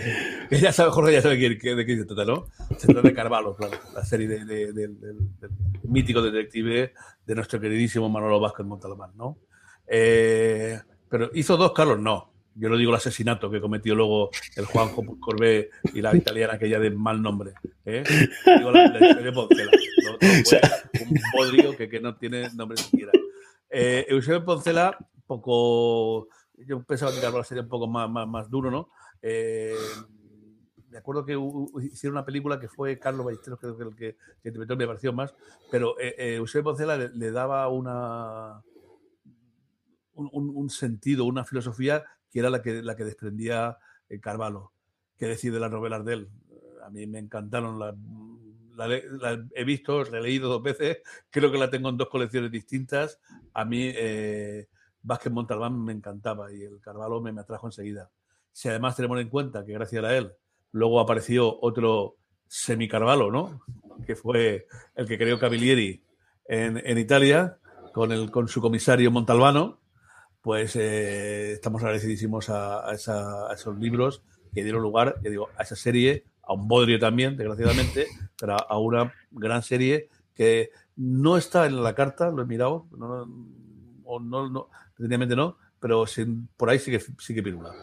ya 0.52 0.72
sabe, 0.72 0.92
Jorge 0.92 1.14
ya 1.14 1.22
sabe 1.22 1.38
de 1.38 1.86
qué 1.86 1.98
se 1.98 2.06
trata, 2.06 2.26
¿no? 2.26 2.48
Se 2.78 2.88
trata 2.88 3.08
de 3.08 3.14
Carvalho, 3.14 3.56
claro, 3.56 3.78
la 3.94 4.04
serie 4.04 4.28
de, 4.28 4.46
de, 4.46 4.74
de, 4.74 4.88
del 4.88 5.52
mítico 5.84 6.22
detective 6.22 6.94
de 7.26 7.36
nuestro 7.36 7.60
queridísimo 7.60 8.10
Manolo 8.10 8.40
Vázquez 8.40 8.66
Montalbán, 8.66 9.12
¿no? 9.16 9.38
Eh, 9.88 10.80
pero 11.10 11.30
hizo 11.34 11.58
dos, 11.58 11.74
Carlos, 11.74 12.00
no. 12.00 12.32
Yo 12.56 12.70
no 12.70 12.78
digo 12.78 12.92
el 12.92 12.98
asesinato 12.98 13.50
que 13.50 13.60
cometió 13.60 13.96
luego 13.96 14.30
el 14.56 14.66
Juanjo 14.66 15.04
Corbé 15.20 15.72
y 15.94 16.02
la 16.02 16.16
italiana 16.16 16.54
aquella 16.54 16.80
de 16.80 16.92
mal 16.92 17.20
nombre. 17.22 17.54
¿eh? 17.86 18.04
Digo 18.58 18.72
la, 18.72 18.88
la 18.88 19.08
historia 19.08 19.26
de 19.26 19.32
Poncela. 19.32 19.72
¿no? 20.04 20.12
No 20.12 20.20
un 21.10 21.22
podrido 21.36 21.76
que, 21.76 21.90
que, 21.90 22.00
no 22.00 22.16
tiene 22.16 22.50
nombre 22.54 22.78
siquiera. 22.78 23.12
Eh, 23.72 24.06
Eusebio 24.08 24.46
Poncela, 24.46 24.96
poco 25.26 26.28
yo 26.58 26.84
pensaba 26.84 27.12
que 27.12 27.22
Carvalho 27.22 27.44
sería 27.44 27.64
un 27.64 27.70
poco 27.70 27.88
más, 27.88 28.10
más, 28.10 28.28
más 28.28 28.50
duro, 28.50 28.72
¿no? 28.72 28.90
Eh, 29.22 29.76
me 30.90 30.98
acuerdo 30.98 31.26
que 31.26 31.34
hicieron 31.86 32.18
una 32.18 32.26
película 32.26 32.60
que 32.60 32.68
fue 32.68 33.00
Carlos 33.00 33.26
Ballesteros, 33.26 33.60
creo 33.60 33.78
que 33.78 33.84
el 33.84 33.96
que, 33.96 34.18
que 34.42 34.50
interpretó, 34.50 34.76
me 34.76 34.86
pareció 34.86 35.12
más, 35.12 35.34
pero 35.72 36.00
eh, 36.00 36.14
eh, 36.18 36.62
Poncela 36.64 36.98
le, 36.98 37.32
daba 37.32 37.68
una 37.70 38.62
un, 40.14 40.70
sentido, 40.70 41.26
una 41.26 41.44
filosofía 41.46 42.04
que 42.30 42.40
era 42.40 42.52
la 42.52 42.62
que, 42.62 42.84
la 42.84 42.96
que 42.96 43.06
desprendía 43.06 43.78
Carvalho. 44.22 44.72
¿Qué 45.18 45.26
decir 45.26 45.52
de 45.52 45.60
las 45.60 45.72
novelas 45.72 46.06
de 46.06 46.14
él? 46.14 46.30
A 46.86 46.92
mí 46.92 47.08
me 47.08 47.18
encantaron, 47.18 47.80
la, 47.80 47.96
la, 48.76 49.48
he 49.56 49.64
visto, 49.64 50.04
la 50.04 50.20
he 50.20 50.22
leído 50.22 50.50
dos 50.50 50.62
veces, 50.62 51.00
creo 51.30 51.52
que 51.52 51.58
la 51.58 51.70
tengo 51.70 51.90
en 51.90 51.98
dos 51.98 52.10
colecciones 52.10 52.52
distintas. 52.52 53.20
A 53.54 53.66
mí 53.66 53.92
eh, 53.94 54.68
Vázquez 55.04 55.32
Montalbán 55.32 55.84
me 55.84 55.94
encantaba 55.94 56.52
y 56.52 56.64
el 56.64 56.80
Carvalho 56.80 57.22
me, 57.22 57.32
me 57.32 57.42
atrajo 57.42 57.68
enseguida. 57.68 58.10
Si 58.52 58.70
además 58.70 58.96
tenemos 58.96 59.20
en 59.20 59.30
cuenta 59.30 59.66
que 59.66 59.74
gracias 59.74 60.04
a 60.04 60.16
él 60.16 60.34
luego 60.72 61.00
apareció 61.00 61.60
otro 61.62 62.18
semi-Carvalho, 62.48 63.32
¿no? 63.32 63.62
Que 64.06 64.16
fue 64.16 64.68
el 64.96 65.08
que 65.08 65.18
creó 65.18 65.40
Cavalieri 65.40 66.04
en, 66.46 66.82
en 66.84 66.98
Italia 66.98 67.58
con, 67.94 68.12
el, 68.12 68.32
con 68.32 68.48
su 68.48 68.62
comisario 68.62 69.12
Montalbano, 69.12 69.80
pues 70.42 70.76
eh, 70.76 71.54
estamos 71.54 71.82
agradecidísimos 71.84 72.50
a, 72.50 72.90
a, 72.90 72.94
esos 72.94 73.78
libros 73.80 74.24
que 74.54 74.64
dieron 74.64 74.82
lugar, 74.82 75.16
digo, 75.22 75.50
a 75.58 75.64
esa 75.64 75.76
serie, 75.76 76.26
a 76.42 76.54
un 76.54 76.68
bodrio 76.68 77.00
también, 77.00 77.38
desgraciadamente, 77.38 78.08
pero 78.38 78.58
a 78.58 78.78
una 78.78 79.14
gran 79.32 79.64
serie 79.64 80.10
que 80.36 80.72
no 80.96 81.38
está 81.38 81.66
en 81.66 81.82
la 81.82 81.96
carta, 81.96 82.30
lo 82.30 82.44
he 82.44 82.46
mirado, 82.46 82.88
no, 82.92 83.28
o 84.04 84.20
no, 84.20 84.70
no, 85.08 85.36
no, 85.36 85.58
pero 85.80 86.06
por 86.58 86.70
ahí 86.70 86.80
sí 86.80 86.92
que, 86.92 87.00
sí 87.00 87.34
que 87.34 87.44
pirula. 87.44 87.74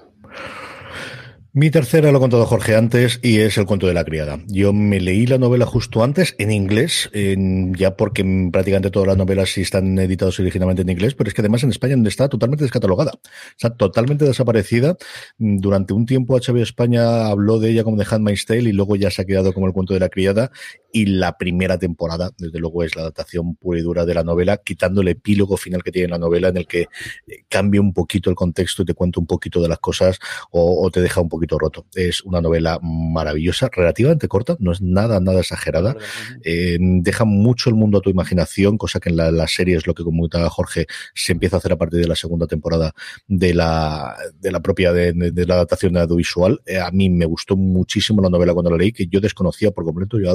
Mi 1.53 1.69
tercera 1.69 2.13
lo 2.13 2.19
he 2.19 2.21
contado 2.21 2.47
Jorge 2.47 2.77
antes 2.77 3.19
y 3.25 3.39
es 3.39 3.59
El 3.59 3.67
cuento 3.67 3.89
de 3.89 3.95
la 3.95 4.05
criada. 4.05 4.39
Yo 4.47 4.73
me 4.73 5.01
leí 5.01 5.27
la 5.27 5.37
novela 5.37 5.67
justo 5.67 6.05
antes 6.05 6.37
en 6.39 6.53
inglés, 6.53 7.11
ya 7.13 7.97
porque 7.97 8.25
prácticamente 8.53 8.93
todas 8.93 9.09
las 9.09 9.17
novelas 9.17 9.51
sí 9.51 9.63
están 9.63 9.99
editadas 9.99 10.39
originalmente 10.39 10.83
en 10.83 10.91
inglés, 10.91 11.17
pero 11.17 11.27
es 11.27 11.35
que 11.35 11.43
además 11.43 11.65
en 11.65 11.71
España 11.71 11.97
está 12.07 12.29
totalmente 12.29 12.63
descatalogada, 12.63 13.19
está 13.51 13.71
totalmente 13.71 14.25
desaparecida. 14.27 14.97
Durante 15.39 15.93
un 15.93 16.07
tiempo 16.07 16.39
HBO 16.39 16.63
España 16.63 17.27
habló 17.27 17.59
de 17.59 17.71
ella 17.71 17.83
como 17.83 17.97
de 17.97 18.07
Handmaid's 18.09 18.47
Tale 18.47 18.71
y 18.71 18.73
luego 18.73 18.95
ya 18.95 19.11
se 19.11 19.23
ha 19.23 19.25
quedado 19.25 19.53
como 19.53 19.67
El 19.67 19.73
cuento 19.73 19.93
de 19.93 19.99
la 19.99 20.09
criada 20.09 20.53
y 20.93 21.07
la 21.07 21.37
primera 21.37 21.79
temporada, 21.79 22.31
desde 22.39 22.61
luego, 22.61 22.85
es 22.85 22.95
la 22.95 23.03
adaptación 23.03 23.57
pura 23.57 23.81
y 23.81 23.83
dura 23.83 24.05
de 24.07 24.15
la 24.15 24.23
novela, 24.23 24.59
quitando 24.59 25.01
el 25.01 25.09
epílogo 25.09 25.57
final 25.57 25.83
que 25.83 25.91
tiene 25.91 26.07
la 26.07 26.19
novela 26.19 26.49
en 26.49 26.59
el 26.59 26.69
que 26.69 26.83
eh, 26.83 27.45
cambia 27.49 27.81
un 27.81 27.93
poquito 27.93 28.31
el 28.31 28.37
contexto 28.37 28.83
y 28.83 28.85
te 28.85 28.95
cuenta 28.95 29.19
un 29.19 29.27
poquito 29.27 29.61
de 29.61 29.69
las 29.69 29.81
cosas 29.81 30.21
o, 30.53 30.87
o 30.87 30.91
te 30.93 31.01
deja 31.01 31.21
un 31.21 31.29
poquito 31.29 31.40
roto. 31.49 31.87
Es 31.95 32.23
una 32.23 32.41
novela 32.41 32.79
maravillosa, 32.83 33.69
relativamente 33.73 34.29
corta, 34.29 34.57
no 34.59 34.73
es 34.73 34.81
nada, 34.81 35.21
nada 35.21 35.41
exagerada. 35.41 35.97
Eh, 36.45 36.79
deja 36.81 37.25
mucho 37.25 37.71
el 37.71 37.77
mundo 37.77 37.99
a 37.99 38.01
tu 38.01 38.11
imaginación, 38.11 38.79
cosa 38.79 39.01
que 39.01 39.11
en 39.11 39.17
la, 39.17 39.47
serie 39.49 39.77
es 39.77 39.87
lo 39.87 39.95
que 39.95 40.05
comentaba 40.05 40.49
Jorge, 40.51 40.87
se 41.15 41.33
empieza 41.33 41.57
a 41.57 41.59
hacer 41.59 41.73
a 41.73 41.77
partir 41.77 42.01
de 42.01 42.09
la 42.09 42.15
segunda 42.17 42.47
temporada 42.47 42.95
de 43.27 43.55
la, 43.55 44.17
de 44.39 44.53
la 44.53 44.61
propia 44.61 44.93
de, 44.93 45.47
la 45.47 45.55
adaptación 45.55 45.95
de 45.95 46.01
audiovisual. 46.01 46.61
Eh, 46.67 46.79
a 46.79 46.91
mí 46.91 47.11
me 47.11 47.27
gustó 47.27 47.57
muchísimo 47.57 48.23
la 48.23 48.31
novela 48.31 48.53
cuando 48.53 48.71
la 48.71 48.77
leí, 48.77 48.93
que 48.93 49.07
yo 49.07 49.21
desconocía 49.21 49.71
por 49.71 49.85
completo. 49.85 50.19
Yo 50.21 50.31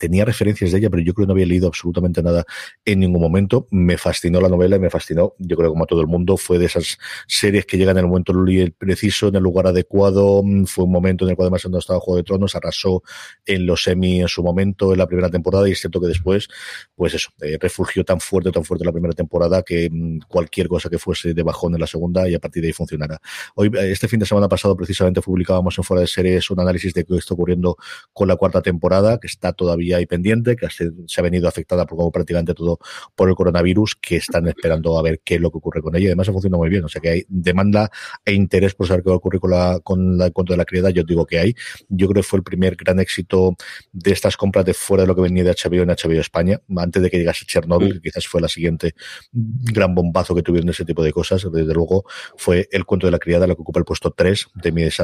tenía 0.00 0.24
referencias 0.24 0.72
de 0.72 0.78
ella, 0.78 0.88
pero 0.88 1.02
yo 1.02 1.12
creo 1.12 1.26
que 1.26 1.28
no 1.28 1.34
había 1.34 1.44
leído 1.44 1.68
absolutamente 1.68 2.22
nada 2.22 2.44
en 2.86 3.00
ningún 3.00 3.20
momento. 3.20 3.68
Me 3.70 3.98
fascinó 3.98 4.40
la 4.40 4.48
novela 4.48 4.76
y 4.76 4.78
me 4.78 4.88
fascinó, 4.88 5.34
yo 5.38 5.56
creo 5.58 5.68
como 5.68 5.84
a 5.84 5.86
todo 5.86 6.00
el 6.00 6.06
mundo, 6.06 6.38
fue 6.38 6.58
de 6.58 6.64
esas 6.64 6.98
series 7.28 7.66
que 7.66 7.76
llegan 7.76 7.98
en 7.98 8.04
el 8.04 8.08
momento 8.08 8.32
preciso, 8.78 9.28
en 9.28 9.36
el 9.36 9.42
lugar 9.42 9.66
adecuado. 9.66 10.42
Fue 10.64 10.84
un 10.84 10.90
momento 10.90 11.26
en 11.26 11.30
el 11.30 11.36
cual 11.36 11.46
además 11.46 11.62
cuando 11.62 11.78
estaba 11.78 12.00
Juego 12.00 12.16
de 12.16 12.22
Tronos, 12.22 12.56
arrasó 12.56 13.02
en 13.44 13.66
los 13.66 13.82
semi 13.82 14.22
en 14.22 14.28
su 14.28 14.42
momento, 14.42 14.92
en 14.92 14.98
la 14.98 15.06
primera 15.06 15.28
temporada, 15.28 15.68
y 15.68 15.72
es 15.72 15.80
cierto 15.80 16.00
que 16.00 16.06
después, 16.06 16.48
pues 16.94 17.12
eso, 17.12 17.28
eh, 17.42 17.58
refugió 17.60 18.02
tan 18.02 18.20
fuerte, 18.20 18.50
tan 18.50 18.64
fuerte 18.64 18.86
la 18.86 18.92
primera 18.92 19.12
temporada 19.12 19.62
que 19.62 19.90
mm, 19.90 20.20
cualquier 20.28 20.68
cosa 20.68 20.88
que 20.88 20.98
fuese 20.98 21.34
de 21.34 21.42
bajón 21.42 21.74
en 21.74 21.80
la 21.80 21.86
segunda 21.86 22.26
y 22.26 22.34
a 22.34 22.38
partir 22.38 22.62
de 22.62 22.68
ahí 22.68 22.72
funcionara. 22.72 23.20
Hoy, 23.54 23.70
este 23.74 24.08
fin 24.08 24.18
de 24.18 24.24
semana 24.24 24.48
pasado, 24.48 24.74
precisamente 24.76 25.20
publicábamos 25.20 25.76
en 25.76 25.84
Fuera 25.84 26.00
de 26.00 26.06
Series 26.06 26.50
un 26.50 26.60
análisis 26.60 26.94
de 26.94 27.04
qué 27.04 27.16
está 27.16 27.34
ocurriendo 27.34 27.76
con 28.14 28.28
la 28.28 28.36
cuarta 28.36 28.62
temporada, 28.62 29.18
que 29.20 29.26
está 29.26 29.52
todavía 29.52 29.89
hay 29.92 30.06
pendiente, 30.06 30.56
que 30.56 30.68
se, 30.70 30.90
ha 31.16 31.22
venido 31.22 31.48
afectada 31.48 31.86
por 31.86 31.98
como 31.98 32.10
prácticamente 32.10 32.54
todo 32.54 32.78
por 33.14 33.28
el 33.28 33.34
coronavirus, 33.34 33.96
que 33.96 34.16
están 34.16 34.48
esperando 34.48 34.98
a 34.98 35.02
ver 35.02 35.20
qué 35.24 35.36
es 35.36 35.40
lo 35.40 35.50
que 35.50 35.58
ocurre 35.58 35.82
con 35.82 35.96
ella. 35.96 36.08
Además, 36.08 36.28
ha 36.28 36.32
funcionado 36.32 36.60
muy 36.60 36.70
bien. 36.70 36.84
O 36.84 36.88
sea 36.88 37.00
que 37.00 37.08
hay 37.08 37.24
demanda 37.28 37.90
e 38.24 38.32
interés 38.32 38.74
por 38.74 38.86
saber 38.86 39.02
qué 39.02 39.10
va 39.10 39.14
a 39.14 39.18
ocurrir 39.18 39.40
con 39.40 39.50
la, 39.50 39.80
con 39.80 40.18
la 40.18 40.30
cuenta 40.30 40.54
de 40.54 40.58
la 40.58 40.64
criada. 40.64 40.90
Yo 40.90 41.02
digo 41.02 41.26
que 41.26 41.38
hay. 41.38 41.54
Yo 41.88 42.08
creo 42.08 42.22
que 42.22 42.28
fue 42.28 42.38
el 42.38 42.42
primer 42.42 42.76
gran 42.76 43.00
éxito 43.00 43.56
de 43.92 44.12
estas 44.12 44.36
compras 44.36 44.64
de 44.64 44.74
fuera 44.74 45.02
de 45.02 45.08
lo 45.08 45.14
que 45.14 45.22
venía 45.22 45.44
de 45.44 45.50
HBO 45.50 45.82
en 45.82 45.88
HBO 45.88 46.20
España, 46.20 46.60
antes 46.76 47.02
de 47.02 47.10
que 47.10 47.18
llegase 47.18 47.44
Chernobyl, 47.46 47.94
que 47.94 48.00
quizás 48.00 48.26
fue 48.26 48.40
la 48.40 48.48
siguiente 48.48 48.94
gran 49.32 49.94
bombazo 49.94 50.34
que 50.34 50.42
tuvieron 50.42 50.68
ese 50.70 50.84
tipo 50.84 51.02
de 51.02 51.12
cosas. 51.12 51.46
Desde 51.52 51.74
luego, 51.74 52.04
fue 52.36 52.68
el 52.70 52.84
cuento 52.84 53.06
de 53.06 53.12
la 53.12 53.18
criada, 53.18 53.46
la 53.46 53.54
que 53.54 53.62
ocupa 53.62 53.80
el 53.80 53.84
puesto 53.84 54.10
3 54.10 54.46
de 54.54 54.72
mis 54.72 54.96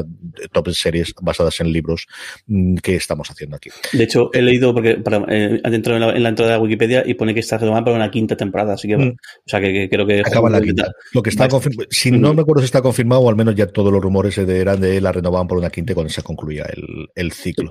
top 0.52 0.70
series 0.70 1.14
basadas 1.20 1.60
en 1.60 1.72
libros 1.72 2.06
mm, 2.46 2.76
que 2.76 2.96
estamos 2.96 3.30
haciendo 3.30 3.56
aquí. 3.56 3.70
De 3.92 4.04
hecho, 4.04 4.30
he 4.32 4.42
leído 4.42 4.74
porque 4.76 4.96
para, 4.96 5.24
eh, 5.30 5.58
dentro 5.70 5.96
en 5.96 6.22
la, 6.22 6.28
entrada 6.28 6.52
de 6.52 6.58
Wikipedia 6.58 7.02
y 7.06 7.14
pone 7.14 7.32
que 7.32 7.40
está 7.40 7.56
retomada 7.56 7.82
para 7.82 7.96
una 7.96 8.10
quinta 8.10 8.36
temporada, 8.36 8.74
así 8.74 8.86
que, 8.86 8.98
mm. 8.98 9.08
o 9.08 9.48
sea, 9.48 9.58
que, 9.58 9.88
creo 9.88 10.06
que... 10.06 10.20
Acaba 10.20 10.50
la 10.50 10.60
quinta. 10.60 10.92
Lo 11.14 11.22
que 11.22 11.30
está 11.30 11.48
confirmado, 11.48 11.88
si 11.90 12.10
no 12.10 12.34
me 12.34 12.42
acuerdo 12.42 12.60
si 12.60 12.66
está 12.66 12.82
confirmado, 12.82 13.22
o 13.22 13.30
al 13.30 13.36
menos 13.36 13.54
ya 13.54 13.66
todos 13.68 13.90
los 13.90 14.02
rumores 14.02 14.36
eran 14.36 14.78
de 14.78 15.00
la 15.00 15.12
renovaban 15.12 15.48
por 15.48 15.56
una 15.56 15.70
quinta 15.70 15.94
cuando 15.94 16.12
se 16.12 16.22
concluía 16.22 16.66
el, 16.70 17.08
el 17.14 17.32
ciclo. 17.32 17.70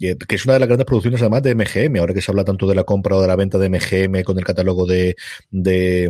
Eh, 0.00 0.16
que 0.16 0.36
es 0.36 0.44
una 0.44 0.54
de 0.54 0.60
las 0.60 0.68
grandes 0.68 0.86
producciones 0.86 1.20
además 1.22 1.42
de 1.42 1.56
MGM, 1.56 1.96
ahora 1.96 2.14
que 2.14 2.22
se 2.22 2.30
habla 2.30 2.44
tanto 2.44 2.68
de 2.68 2.76
la 2.76 2.84
compra 2.84 3.16
o 3.16 3.20
de 3.20 3.26
la 3.26 3.34
venta 3.34 3.58
de 3.58 3.68
MGM 3.68 4.22
con 4.22 4.38
el 4.38 4.44
catálogo 4.44 4.86
de, 4.86 5.16
de 5.50 6.08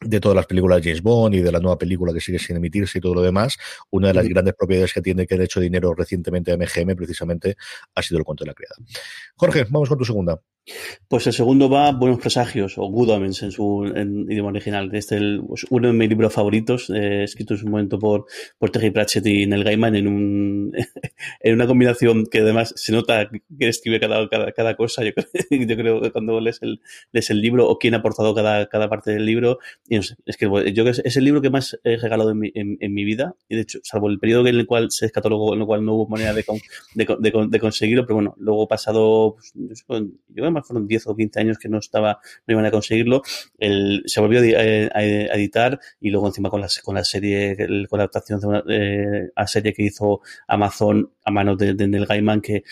de 0.00 0.20
todas 0.20 0.36
las 0.36 0.46
películas 0.46 0.78
de 0.78 0.90
James 0.90 1.02
Bond 1.02 1.34
y 1.34 1.40
de 1.40 1.52
la 1.52 1.60
nueva 1.60 1.78
película 1.78 2.12
que 2.12 2.20
sigue 2.20 2.38
sin 2.38 2.56
emitirse 2.56 2.98
y 2.98 3.00
todo 3.00 3.14
lo 3.14 3.22
demás, 3.22 3.56
una 3.90 4.08
de 4.08 4.14
las 4.14 4.28
grandes 4.28 4.54
propiedades 4.54 4.92
que 4.92 5.02
tiene 5.02 5.26
que 5.26 5.34
haber 5.34 5.44
hecho 5.46 5.60
dinero 5.60 5.94
recientemente 5.94 6.52
a 6.52 6.56
MGM 6.56 6.96
precisamente 6.96 7.56
ha 7.94 8.02
sido 8.02 8.18
el 8.18 8.24
cuento 8.24 8.44
de 8.44 8.48
la 8.48 8.54
criada. 8.54 8.76
Jorge, 9.36 9.66
vamos 9.68 9.88
con 9.88 9.98
tu 9.98 10.04
segunda. 10.04 10.40
Pues 11.08 11.26
el 11.28 11.32
segundo 11.32 11.70
va 11.70 11.92
Buenos 11.92 12.18
Presagios, 12.18 12.76
o 12.76 12.88
Good 12.88 13.10
Omens 13.10 13.42
en 13.44 13.52
su 13.52 13.84
idioma 13.86 14.48
original. 14.48 14.90
Este 14.92 15.16
es 15.16 15.40
pues, 15.46 15.64
uno 15.70 15.88
de 15.88 15.94
mis 15.94 16.08
libros 16.08 16.32
favoritos, 16.32 16.90
eh, 16.90 17.22
escrito 17.22 17.54
en 17.54 17.60
su 17.60 17.68
momento 17.68 17.98
por, 18.00 18.26
por 18.58 18.70
Terry 18.70 18.90
Pratchett 18.90 19.24
y 19.26 19.46
Neil 19.46 19.62
Gaiman 19.62 19.94
en, 19.94 20.08
un, 20.08 20.72
en 21.40 21.54
una 21.54 21.68
combinación 21.68 22.26
que 22.26 22.40
además 22.40 22.72
se 22.76 22.92
nota 22.92 23.30
que 23.30 23.68
escribe 23.68 24.00
cada, 24.00 24.28
cada, 24.28 24.74
cosa. 24.74 25.04
Yo, 25.04 25.12
yo, 25.50 25.76
creo 25.76 26.00
que 26.00 26.10
cuando 26.10 26.40
lees 26.40 26.60
el, 26.62 26.80
lees 27.12 27.30
el 27.30 27.40
libro 27.40 27.68
o 27.68 27.78
quién 27.78 27.94
ha 27.94 27.98
aportado 27.98 28.34
cada, 28.34 28.66
cada 28.66 28.88
parte 28.88 29.12
del 29.12 29.24
libro. 29.24 29.58
Y 29.88 29.96
no 29.96 30.02
sé, 30.02 30.16
es 30.26 30.36
que 30.36 30.46
yo 30.72 30.88
es 30.88 31.16
el 31.16 31.24
libro 31.24 31.40
que 31.40 31.50
más 31.50 31.78
he 31.84 31.96
regalado 31.96 32.32
en 32.32 32.38
mi, 32.40 32.50
en, 32.54 32.94
mi 32.94 33.04
vida. 33.04 33.36
Y 33.48 33.54
de 33.54 33.62
hecho, 33.62 33.78
salvo 33.84 34.08
el 34.08 34.18
periodo 34.18 34.46
en 34.48 34.56
el 34.56 34.66
cual 34.66 34.90
se 34.90 35.06
descatalogó, 35.06 35.54
en 35.54 35.60
el 35.60 35.66
cual 35.66 35.84
no 35.84 35.94
hubo 35.94 36.08
manera 36.08 36.34
de, 36.34 36.44
de, 36.94 37.48
de, 37.48 37.60
conseguirlo, 37.60 38.04
pero 38.04 38.16
bueno, 38.16 38.34
luego 38.38 38.66
pasado, 38.66 39.36
pues, 39.36 39.84
yo 40.28 40.55
fueron 40.62 40.86
10 40.86 41.06
o 41.08 41.16
15 41.16 41.40
años 41.40 41.58
que 41.58 41.68
no 41.68 41.78
estaba, 41.78 42.20
no 42.46 42.52
iban 42.52 42.66
a 42.66 42.70
conseguirlo, 42.70 43.22
el, 43.58 44.02
se 44.06 44.20
volvió 44.20 44.40
a, 44.40 44.42
editar 44.42 45.78
y 46.00 46.10
luego 46.10 46.26
encima 46.28 46.50
con 46.50 46.60
la, 46.60 46.68
con 46.82 46.94
la 46.94 47.04
serie, 47.04 47.56
con 47.88 47.98
la 47.98 48.04
adaptación 48.04 48.40
de 48.40 48.62
eh, 48.68 49.30
a 49.34 49.46
serie 49.46 49.72
que 49.72 49.82
hizo 49.82 50.20
Amazon 50.46 51.10
a 51.24 51.30
manos 51.30 51.58
de, 51.58 51.74
de 51.74 51.88
Neil 51.88 52.06
Gaiman, 52.06 52.40
que 52.40 52.64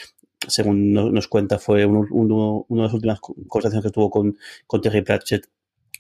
según 0.49 0.93
nos 0.93 1.29
cuenta 1.29 1.59
fue 1.59 1.87
uno, 1.87 2.67
una 2.69 2.83
de 2.83 2.87
las 2.87 2.95
últimas 2.95 3.21
conversaciones 3.21 3.85
que 3.85 3.91
tuvo 3.91 4.11
con, 4.11 4.37
con 4.67 4.81
Terry 4.81 5.03
Pratchett 5.03 5.49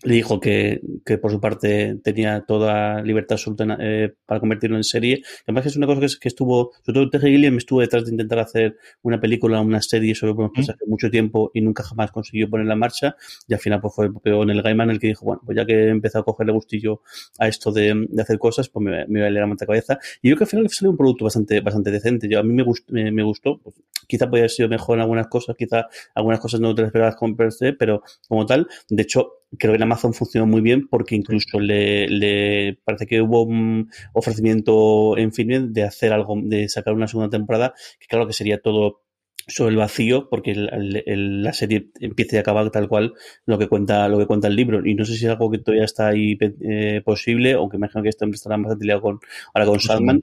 le 0.05 0.15
dijo 0.15 0.39
que, 0.39 0.81
que, 1.05 1.19
por 1.19 1.31
su 1.31 1.41
parte 1.41 1.97
tenía 2.03 2.45
toda 2.47 3.03
libertad 3.03 3.35
absoluta 3.35 3.77
eh, 3.81 4.15
para 4.27 4.41
convertirlo 4.41 4.77
en 4.77 4.85
serie. 4.85 5.23
Además 5.47 5.67
es 5.67 5.77
una 5.77 5.87
cosa 5.87 6.01
que, 6.01 6.07
que 6.21 6.29
estuvo, 6.29 6.73
sobre 6.83 6.95
todo 6.95 7.11
Terry 7.11 7.33
Gilliam 7.33 7.57
estuvo 7.57 7.81
detrás 7.81 8.05
de 8.05 8.11
intentar 8.11 8.39
hacer 8.39 8.77
una 9.03 9.19
película, 9.21 9.61
una 9.61 9.81
serie 9.81 10.15
sobre 10.15 10.33
buenos 10.33 10.53
mm. 10.57 10.61
hace 10.61 10.87
mucho 10.87 11.11
tiempo 11.11 11.51
y 11.55 11.61
nunca 11.61 11.83
jamás 11.83 12.13
consiguió 12.13 12.49
ponerla 12.49 12.75
en 12.75 12.79
marcha. 12.79 13.17
Y 13.49 13.55
al 13.55 13.61
final 13.61 13.81
pues 13.81 13.95
fue 13.95 14.07
el 14.07 14.13
propio 14.13 14.45
Neil 14.45 14.63
Gaiman 14.63 14.91
el 14.91 14.99
que 14.99 15.09
dijo, 15.09 15.25
bueno, 15.25 15.43
pues 15.45 15.57
ya 15.57 15.65
que 15.65 15.73
he 15.73 15.89
empezado 15.89 16.23
a 16.23 16.25
cogerle 16.25 16.53
gustillo 16.53 17.01
a 17.39 17.49
esto 17.49 17.73
de, 17.73 18.07
de 18.09 18.23
hacer 18.23 18.39
cosas, 18.39 18.69
pues 18.69 18.85
me, 18.85 19.07
me 19.07 19.21
voy 19.21 19.29
a 19.29 19.31
leer 19.31 19.49
la 19.49 19.67
cabeza. 19.67 19.99
Y 20.23 20.29
yo 20.29 20.37
creo 20.37 20.39
que 20.39 20.45
al 20.45 20.51
final 20.51 20.71
salió 20.71 20.91
un 20.91 20.97
producto 20.97 21.25
bastante, 21.25 21.61
bastante 21.61 21.91
decente. 21.91 22.29
Yo, 22.29 22.41
a 22.41 22.43
mí 22.43 22.53
me, 22.53 22.63
gustó, 22.63 22.93
me, 22.93 23.23
gustó 23.23 23.59
pues, 23.63 23.77
quizá 24.07 24.27
podría 24.27 24.43
haber 24.43 24.51
sido 24.51 24.69
mejor 24.69 24.99
en 24.99 25.03
algunas 25.03 25.29
cosas, 25.29 25.57
quizá 25.57 25.87
algunas 26.15 26.41
cosas 26.41 26.61
no 26.61 26.75
te 26.75 26.83
las 26.83 26.89
esperabas 26.89 27.17
como 27.17 27.37
pero 27.79 28.03
como 28.29 28.47
tal, 28.47 28.69
de 28.89 29.03
hecho, 29.03 29.44
creo 29.59 29.73
que 29.73 29.77
en 29.77 29.83
Amazon 29.83 30.15
funcionó 30.15 30.47
muy 30.47 30.61
bien 30.61 30.89
porque 30.89 31.15
incluso 31.15 31.61
le, 31.61 32.09
le 32.09 32.79
parece 32.85 33.07
que 33.07 33.21
hubo 33.21 33.43
un 33.43 33.91
ofrecimiento 34.13 35.17
en 35.17 35.33
fin 35.33 35.73
de 35.73 35.83
hacer 35.83 36.13
algo, 36.13 36.37
de 36.43 36.69
sacar 36.69 36.95
una 36.95 37.09
segunda 37.09 37.31
temporada, 37.31 37.75
que 37.99 38.07
claro 38.07 38.27
que 38.27 38.33
sería 38.33 38.61
todo 38.61 39.04
sobre 39.47 39.73
el 39.73 39.77
vacío 39.77 40.29
porque 40.29 40.53
el, 40.53 40.69
el, 40.73 41.03
el, 41.07 41.43
la 41.43 41.53
serie 41.53 41.89
empieza 42.01 42.37
y 42.37 42.39
acaba 42.39 42.69
tal 42.71 42.89
cual 42.89 43.15
lo 43.47 43.59
que 43.59 43.69
cuenta 43.69 44.09
lo 44.09 44.19
que 44.19 44.27
cuenta 44.27 44.49
el 44.49 44.57
libro. 44.57 44.85
Y 44.87 44.95
no 44.95 45.05
sé 45.05 45.15
si 45.15 45.25
es 45.25 45.31
algo 45.31 45.51
que 45.51 45.59
todavía 45.59 45.85
está 45.85 46.09
ahí 46.09 46.39
eh, 46.41 47.03
posible 47.05 47.53
aunque 47.53 47.77
imagino 47.77 48.03
que 48.03 48.09
este 48.09 48.25
hombre 48.25 48.37
estará 48.37 48.57
bastante 48.57 48.85
liado 48.85 49.03
con 49.03 49.21
ahora 49.53 49.67
con 49.67 49.81
Sandman. 49.81 50.23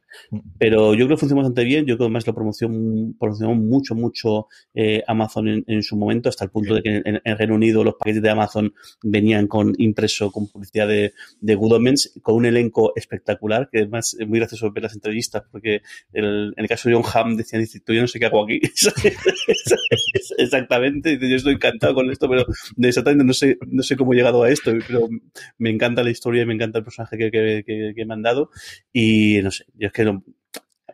pero 0.57 0.93
yo 0.93 1.05
creo 1.05 1.17
que 1.17 1.19
funciona 1.19 1.41
bastante 1.41 1.63
bien. 1.63 1.85
Yo 1.85 1.97
creo 1.97 2.07
que 2.09 2.13
más 2.13 2.27
lo 2.27 2.33
promocionó, 2.33 3.13
promocionó 3.19 3.55
mucho 3.55 3.95
mucho 3.95 4.47
eh, 4.73 5.03
Amazon 5.07 5.47
en, 5.47 5.63
en, 5.67 5.83
su 5.83 5.95
momento 5.95 6.29
hasta 6.29 6.45
el 6.45 6.51
punto 6.51 6.75
sí. 6.75 6.75
de 6.75 6.83
que 6.83 7.09
en, 7.09 7.21
en, 7.23 7.37
Reino 7.37 7.55
Unido 7.55 7.83
los 7.83 7.95
paquetes 7.95 8.21
de 8.21 8.29
Amazon 8.29 8.73
venían 9.03 9.47
con 9.47 9.73
impreso 9.77 10.31
con 10.31 10.47
publicidad 10.47 10.87
de, 10.87 11.13
de 11.39 11.55
Good 11.55 11.73
Omens 11.73 12.13
con 12.21 12.35
un 12.35 12.45
elenco 12.45 12.93
espectacular 12.95 13.69
que 13.71 13.79
además 13.79 14.15
es 14.19 14.27
muy 14.27 14.39
gracioso 14.39 14.71
ver 14.71 14.83
las 14.83 14.93
entrevistas 14.93 15.43
porque 15.51 15.81
el, 16.13 16.53
en 16.55 16.63
el 16.63 16.67
caso 16.67 16.89
de 16.89 16.95
John 16.95 17.03
Hamm 17.13 17.35
decían 17.35 17.61
yo 17.87 18.01
no 18.01 18.07
sé 18.07 18.19
qué 18.19 18.25
hago 18.25 18.43
aquí 18.43 18.61
exactamente, 20.37 21.17
yo 21.19 21.35
estoy 21.35 21.53
encantado 21.53 21.93
con 21.93 22.09
esto, 22.11 22.29
pero 22.29 22.45
exactamente 22.77 23.25
no 23.25 23.33
sé, 23.33 23.57
no 23.67 23.83
sé 23.83 23.95
cómo 23.95 24.13
he 24.13 24.17
llegado 24.17 24.43
a 24.43 24.49
esto, 24.49 24.71
pero 24.87 25.09
me 25.57 25.69
encanta 25.69 26.03
la 26.03 26.11
historia 26.11 26.43
y 26.43 26.45
me 26.45 26.53
encanta 26.53 26.79
el 26.79 26.83
personaje 26.83 27.17
que, 27.17 27.31
que, 27.31 27.63
que, 27.65 27.93
que 27.95 28.05
me 28.05 28.13
han 28.13 28.21
dado 28.21 28.49
y 28.91 29.39
no 29.41 29.51
sé, 29.51 29.65
yo 29.75 29.87
es 29.87 29.93
que 29.93 30.05
no, 30.05 30.23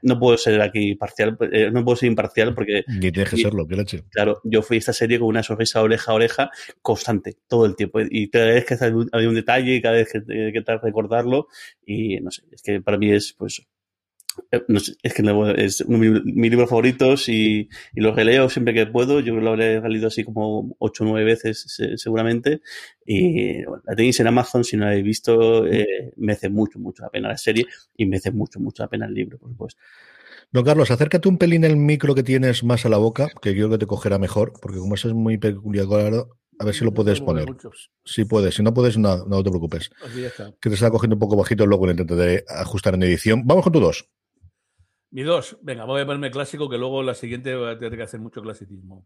no 0.01 0.19
puedo 0.19 0.37
ser 0.37 0.61
aquí 0.61 0.95
parcial, 0.95 1.37
eh, 1.51 1.69
no 1.71 1.83
puedo 1.83 1.95
ser 1.95 2.07
imparcial 2.07 2.53
porque... 2.53 2.83
Ni 2.87 3.11
tienes 3.11 3.29
que 3.29 3.37
serlo, 3.37 3.67
qué 3.67 3.75
leche. 3.75 4.03
Claro, 4.09 4.41
yo 4.43 4.61
fui 4.61 4.77
a 4.77 4.79
esta 4.79 4.93
serie 4.93 5.19
con 5.19 5.27
una 5.27 5.43
sonrisa 5.43 5.81
oreja 5.81 6.11
a 6.11 6.15
oreja 6.15 6.51
constante, 6.81 7.37
todo 7.47 7.65
el 7.65 7.75
tiempo. 7.75 7.99
Y 8.01 8.29
cada 8.29 8.47
vez 8.47 8.65
que 8.65 8.77
hay 8.81 9.25
un 9.25 9.35
detalle 9.35 9.75
y 9.75 9.81
cada 9.81 9.95
vez 9.95 10.11
que, 10.11 10.51
que 10.53 10.61
tal 10.61 10.79
recordarlo, 10.81 11.47
y 11.85 12.19
no 12.19 12.31
sé, 12.31 12.43
es 12.51 12.61
que 12.61 12.81
para 12.81 12.97
mí 12.97 13.11
es 13.11 13.33
pues 13.37 13.65
no 14.67 14.79
sé, 14.79 14.93
es 15.03 15.13
que 15.13 15.23
no, 15.23 15.49
es 15.49 15.81
uno 15.81 15.99
de 15.99 16.21
mis 16.23 16.51
libros 16.51 16.69
favoritos 16.69 17.29
y, 17.29 17.69
y, 17.93 18.01
los 18.01 18.15
releo 18.15 18.49
siempre 18.49 18.73
que 18.73 18.85
puedo. 18.85 19.19
Yo 19.19 19.35
lo 19.35 19.51
habré 19.51 19.81
leído 19.89 20.07
así 20.07 20.23
como 20.23 20.75
ocho 20.79 21.03
o 21.03 21.07
nueve 21.07 21.25
veces 21.25 21.65
seguramente. 21.95 22.61
Y 23.05 23.63
bueno, 23.65 23.83
la 23.85 23.95
tenéis 23.95 24.19
en 24.19 24.27
Amazon, 24.27 24.63
si 24.63 24.77
no 24.77 24.85
la 24.85 24.91
habéis 24.91 25.05
visto, 25.05 25.65
eh, 25.67 26.13
merece 26.17 26.49
mucho, 26.49 26.79
mucho 26.79 27.03
la 27.03 27.09
pena 27.09 27.29
la 27.29 27.37
serie 27.37 27.65
y 27.95 28.05
merece 28.05 28.31
mucho, 28.31 28.59
mucho 28.59 28.83
la 28.83 28.89
pena 28.89 29.05
el 29.05 29.13
libro, 29.13 29.37
por 29.37 29.49
supuesto. 29.49 29.81
No, 30.51 30.63
Carlos, 30.63 30.91
acércate 30.91 31.27
un 31.27 31.37
pelín 31.37 31.65
el 31.65 31.75
micro 31.75 32.15
que 32.15 32.23
tienes 32.23 32.63
más 32.63 32.85
a 32.85 32.89
la 32.89 32.97
boca, 32.97 33.27
que 33.41 33.51
creo 33.51 33.69
que 33.69 33.77
te 33.77 33.85
cogerá 33.85 34.17
mejor, 34.17 34.53
porque 34.61 34.77
como 34.77 34.95
eso 34.95 35.09
es 35.09 35.13
muy 35.13 35.37
peculiar, 35.37 35.87
a 36.59 36.65
ver 36.65 36.73
si 36.73 36.85
lo 36.85 36.93
puedes 36.93 37.21
poner. 37.21 37.45
Si 38.05 38.25
puedes, 38.25 38.55
si 38.55 38.63
no 38.63 38.73
puedes, 38.73 38.97
no, 38.97 39.25
no 39.25 39.43
te 39.43 39.49
preocupes. 39.49 39.89
Que 40.61 40.69
te 40.69 40.75
está 40.75 40.89
cogiendo 40.89 41.15
un 41.15 41.19
poco 41.19 41.35
bajito, 41.35 41.65
luego 41.65 41.85
lo 41.85 41.91
intentaré 41.91 42.45
ajustar 42.47 42.95
en 42.95 43.03
edición. 43.03 43.43
Vamos 43.45 43.63
con 43.63 43.73
tu 43.73 43.79
dos. 43.79 44.09
Mi 45.11 45.23
dos, 45.23 45.57
venga, 45.61 45.85
voy 45.85 46.01
a 46.01 46.05
ponerme 46.05 46.31
clásico, 46.31 46.69
que 46.69 46.77
luego 46.77 47.01
la 47.01 47.13
siguiente 47.13 47.55
voy 47.55 47.71
a 47.71 47.79
tener 47.79 47.97
que 47.97 48.03
hacer 48.03 48.19
mucho 48.19 48.41
clasicismo. 48.41 49.05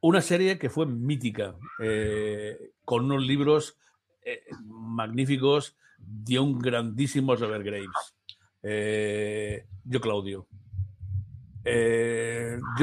Una 0.00 0.20
serie 0.20 0.58
que 0.58 0.70
fue 0.70 0.86
mítica, 0.86 1.56
eh, 1.80 2.72
con 2.84 3.06
unos 3.06 3.26
libros 3.26 3.76
eh, 4.22 4.44
magníficos 4.64 5.76
de 5.98 6.38
un 6.38 6.58
grandísimo 6.58 7.34
Robert 7.34 7.64
Graves. 7.64 8.14
Eh, 8.62 9.66
yo, 9.84 10.00
Claudio. 10.00 10.46
Yo 11.64 11.70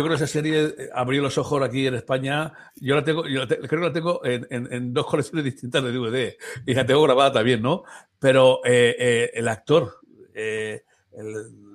creo 0.03 0.07
que 0.09 0.15
esa 0.15 0.27
serie 0.27 0.73
abrió 0.93 1.21
los 1.21 1.37
ojos 1.37 1.61
aquí 1.61 1.87
en 1.87 1.93
España. 1.93 2.51
Yo 2.75 2.95
la 2.95 3.03
tengo, 3.03 3.27
yo 3.27 3.41
la 3.41 3.47
te, 3.47 3.59
creo 3.59 3.81
que 3.81 3.87
la 3.87 3.93
tengo 3.93 4.25
en, 4.25 4.47
en, 4.49 4.73
en, 4.73 4.93
dos 4.93 5.05
colecciones 5.05 5.45
distintas 5.45 5.83
de 5.83 5.91
DVD 5.91 6.35
y 6.65 6.73
la 6.73 6.85
tengo 6.85 7.03
grabada 7.03 7.31
también, 7.31 7.61
¿no? 7.61 7.83
Pero 8.17 8.61
el 8.63 9.47
actor, 9.47 9.99
el, 10.33 11.70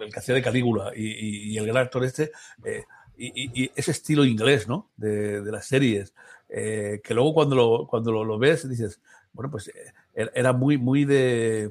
el 0.00 0.12
que 0.12 0.18
hacía 0.18 0.34
de 0.34 0.42
Calígula 0.42 0.92
y, 0.94 1.06
y, 1.06 1.52
y, 1.52 1.58
el 1.58 1.66
gran 1.66 1.84
actor 1.84 2.04
este, 2.04 2.32
eh, 2.64 2.84
y, 3.16 3.64
y, 3.64 3.70
ese 3.76 3.90
estilo 3.90 4.24
inglés, 4.24 4.68
¿no? 4.68 4.90
De, 4.96 5.42
de 5.42 5.52
las 5.52 5.66
series, 5.66 6.14
eh, 6.48 7.00
que 7.04 7.14
luego 7.14 7.34
cuando 7.34 7.56
lo, 7.56 7.86
cuando 7.86 8.12
lo, 8.12 8.24
lo, 8.24 8.38
ves 8.38 8.68
dices, 8.68 9.00
bueno, 9.32 9.50
pues 9.50 9.68
eh, 9.68 10.30
era 10.34 10.52
muy, 10.52 10.78
muy 10.78 11.04
de... 11.04 11.70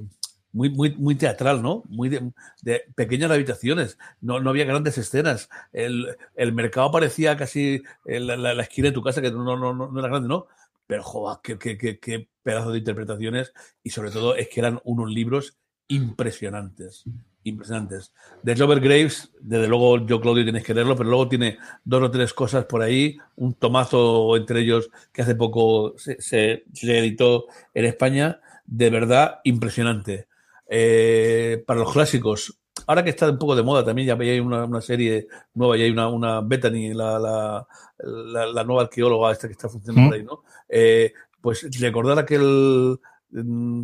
Muy, 0.52 0.72
muy, 0.72 0.96
muy 0.96 1.14
teatral, 1.14 1.62
¿no? 1.62 1.84
Muy 1.90 2.10
de, 2.10 2.32
de 2.64 2.84
pequeñas 2.96 3.30
habitaciones, 3.30 4.00
no, 4.20 4.40
no, 4.40 4.50
había 4.50 4.66
grandes 4.66 4.98
escenas. 4.98 5.48
El, 5.72 6.18
el 6.36 6.54
mercado 6.54 6.92
parecía 6.92 7.38
casi 7.38 7.84
la, 8.04 8.36
la, 8.36 8.56
la, 8.56 8.64
esquina 8.64 8.88
de 8.88 8.94
tu 8.96 9.04
casa, 9.04 9.22
que 9.22 9.30
no, 9.30 9.44
no, 9.44 9.76
no, 9.76 9.92
no 9.92 10.00
era 10.00 10.10
grande, 10.10 10.28
¿no? 10.28 10.48
Pero, 10.88 11.04
joder, 11.04 11.38
qué, 11.44 11.60
qué, 11.60 11.78
qué, 11.78 12.00
qué 12.00 12.30
pedazo 12.42 12.72
de 12.72 12.80
interpretaciones 12.80 13.54
y 13.84 13.92
sobre 13.92 14.10
todo 14.10 14.36
es 14.36 14.50
que 14.50 14.60
eran 14.60 14.80
unos 14.86 15.12
libros 15.12 15.56
impresionantes 15.88 17.04
impresionantes. 17.44 18.14
De 18.44 18.56
Robert 18.56 18.84
Graves, 18.84 19.32
desde 19.40 19.68
luego 19.68 20.06
yo, 20.06 20.20
Claudio, 20.20 20.44
tienes 20.44 20.64
que 20.64 20.74
leerlo, 20.74 20.96
pero 20.96 21.10
luego 21.10 21.30
tiene 21.30 21.58
dos 21.84 22.04
o 22.04 22.12
tres 22.12 22.34
cosas 22.34 22.66
por 22.66 22.82
ahí, 22.82 23.18
un 23.36 23.54
tomazo 23.54 24.36
entre 24.36 24.62
ellos 24.62 24.90
que 25.12 25.22
hace 25.22 25.36
poco 25.36 25.94
se, 25.98 26.22
se, 26.22 26.64
se 26.74 26.98
editó 27.00 27.46
en 27.74 27.86
España, 27.86 28.42
de 28.66 28.90
verdad 28.90 29.40
impresionante. 29.44 30.28
Eh, 30.68 31.64
para 31.66 31.80
los 31.80 31.92
clásicos, 31.92 32.60
ahora 32.86 33.04
que 33.04 33.10
está 33.10 33.30
un 33.30 33.40
poco 33.40 33.56
de 33.56 33.64
moda 33.64 33.84
también, 33.84 34.08
ya 34.08 34.16
hay 34.16 34.40
una, 34.40 34.66
una 34.66 34.82
serie 34.82 35.28
nueva, 35.54 35.78
ya 35.78 35.86
hay 35.86 35.92
una, 35.92 36.08
una 36.08 36.42
Bethany, 36.42 36.94
la, 36.94 37.18
la, 37.18 37.68
la, 37.98 38.46
la, 38.46 38.64
nueva 38.64 38.84
arqueóloga 38.84 39.32
esta 39.32 39.48
que 39.48 39.54
está 39.54 39.68
funcionando 39.68 40.12
¿Mm? 40.12 40.14
ahí, 40.14 40.24
¿no? 40.24 40.44
Eh, 40.68 41.14
pues 41.42 41.68
recordar 41.80 42.20
aquel, 42.20 43.00
mm, 43.32 43.84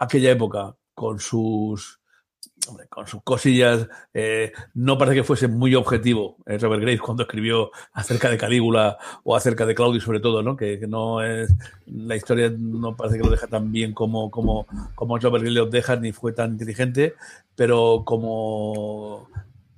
aquella 0.00 0.30
época 0.30 0.74
con 0.94 1.18
sus 1.18 1.95
con 2.88 3.06
sus 3.06 3.22
cosillas, 3.22 3.88
eh, 4.12 4.52
no 4.74 4.98
parece 4.98 5.16
que 5.16 5.24
fuese 5.24 5.48
muy 5.48 5.74
objetivo 5.74 6.36
eh, 6.46 6.58
Robert 6.58 6.82
Grace 6.82 6.98
cuando 6.98 7.22
escribió 7.22 7.70
acerca 7.92 8.30
de 8.30 8.38
Calígula 8.38 8.98
o 9.24 9.36
acerca 9.36 9.66
de 9.66 9.74
Claudio 9.74 10.00
sobre 10.00 10.20
todo, 10.20 10.42
¿no? 10.42 10.56
Que, 10.56 10.78
no 10.86 11.22
es, 11.22 11.52
la 11.86 12.16
historia 12.16 12.52
no 12.56 12.96
parece 12.96 13.18
que 13.18 13.24
lo 13.24 13.30
deja 13.30 13.46
tan 13.46 13.70
bien 13.72 13.92
como, 13.92 14.30
como, 14.30 14.66
como 14.94 15.18
Robert 15.18 15.44
Grace 15.44 15.58
lo 15.58 15.66
deja, 15.66 15.96
ni 15.96 16.12
fue 16.12 16.32
tan 16.32 16.52
inteligente, 16.52 17.14
pero 17.54 18.02
como, 18.04 19.28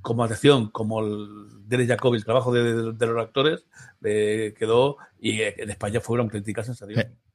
como 0.00 0.24
atención, 0.24 0.68
como 0.68 1.00
el 1.00 1.28
Derek 1.68 1.88
Jacobi, 1.88 2.18
el 2.18 2.24
trabajo 2.24 2.52
de, 2.52 2.92
de, 2.92 3.06
los 3.06 3.18
actores, 3.18 3.66
eh, 4.02 4.54
quedó, 4.58 4.96
y 5.20 5.42
en 5.42 5.70
España 5.70 6.00
fue 6.00 6.14
una 6.14 6.24
auténtica 6.24 6.62
sensación. 6.62 7.00
Sí 7.00 7.27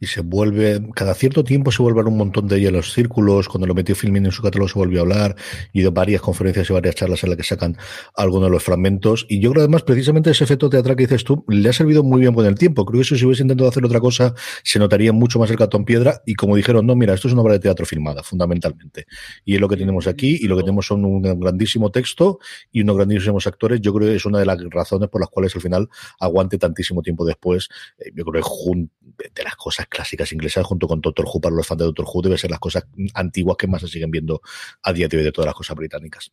y 0.00 0.06
se 0.06 0.20
vuelve, 0.20 0.80
cada 0.94 1.14
cierto 1.14 1.44
tiempo 1.44 1.72
se 1.72 1.82
vuelven 1.82 2.06
un 2.06 2.16
montón 2.16 2.48
de 2.48 2.58
ellos 2.58 2.72
los 2.72 2.92
círculos, 2.92 3.48
cuando 3.48 3.66
lo 3.66 3.74
metió 3.74 3.94
Filmin 3.94 4.26
en 4.26 4.32
su 4.32 4.42
catálogo 4.42 4.68
se 4.68 4.78
volvió 4.78 5.00
a 5.00 5.02
hablar, 5.02 5.36
y 5.72 5.82
de 5.82 5.90
varias 5.90 6.20
conferencias 6.22 6.68
y 6.70 6.72
varias 6.72 6.94
charlas 6.94 7.22
en 7.24 7.30
las 7.30 7.36
que 7.36 7.44
sacan 7.44 7.76
algunos 8.14 8.48
de 8.48 8.52
los 8.52 8.62
fragmentos, 8.62 9.26
y 9.28 9.40
yo 9.40 9.50
creo 9.50 9.62
además 9.62 9.82
precisamente 9.82 10.30
ese 10.30 10.44
efecto 10.44 10.68
teatral 10.70 10.96
que 10.96 11.04
dices 11.04 11.24
tú, 11.24 11.44
le 11.48 11.68
ha 11.68 11.72
servido 11.72 12.02
muy 12.02 12.20
bien 12.20 12.34
con 12.34 12.46
el 12.46 12.54
tiempo, 12.56 12.84
creo 12.84 13.02
que 13.02 13.16
si 13.16 13.24
hubiese 13.24 13.42
intentado 13.42 13.68
hacer 13.68 13.84
otra 13.84 14.00
cosa, 14.00 14.34
se 14.64 14.78
notaría 14.78 15.12
mucho 15.12 15.38
más 15.38 15.50
el 15.50 15.56
cartón 15.56 15.84
piedra, 15.84 16.22
y 16.26 16.34
como 16.34 16.56
dijeron, 16.56 16.86
no, 16.86 16.96
mira, 16.96 17.14
esto 17.14 17.28
es 17.28 17.34
una 17.34 17.42
obra 17.42 17.54
de 17.54 17.60
teatro 17.60 17.86
filmada, 17.86 18.22
fundamentalmente, 18.22 19.06
y 19.44 19.54
es 19.54 19.60
lo 19.60 19.68
que 19.68 19.76
tenemos 19.76 20.06
aquí, 20.06 20.38
y 20.40 20.46
lo 20.46 20.56
que 20.56 20.62
tenemos 20.62 20.86
son 20.86 21.04
un 21.04 21.22
grandísimo 21.40 21.90
texto 21.90 22.38
y 22.70 22.82
unos 22.82 22.96
grandísimos 22.96 23.46
actores, 23.46 23.80
yo 23.80 23.92
creo 23.92 24.08
que 24.08 24.16
es 24.16 24.24
una 24.24 24.38
de 24.38 24.46
las 24.46 24.58
razones 24.70 25.08
por 25.08 25.20
las 25.20 25.30
cuales 25.30 25.54
al 25.54 25.60
final 25.60 25.88
aguante 26.20 26.58
tantísimo 26.58 27.02
tiempo 27.02 27.24
después, 27.24 27.68
eh, 27.98 28.10
yo 28.14 28.24
creo 28.24 28.42
que 28.42 28.88
de 29.34 29.44
las 29.44 29.56
cosas 29.62 29.86
clásicas 29.86 30.32
inglesas 30.32 30.66
junto 30.66 30.88
con 30.88 31.00
Doctor 31.00 31.24
Who 31.26 31.40
para 31.40 31.54
los 31.54 31.66
fans 31.66 31.78
de 31.78 31.84
Doctor 31.84 32.06
Who 32.12 32.22
debe 32.22 32.38
ser 32.38 32.50
las 32.50 32.58
cosas 32.58 32.84
antiguas 33.14 33.56
que 33.56 33.68
más 33.68 33.80
se 33.82 33.88
siguen 33.88 34.10
viendo 34.10 34.42
a 34.82 34.92
día 34.92 35.08
de 35.08 35.16
hoy 35.16 35.22
de 35.22 35.32
todas 35.32 35.46
las 35.46 35.54
cosas 35.54 35.76
británicas. 35.76 36.30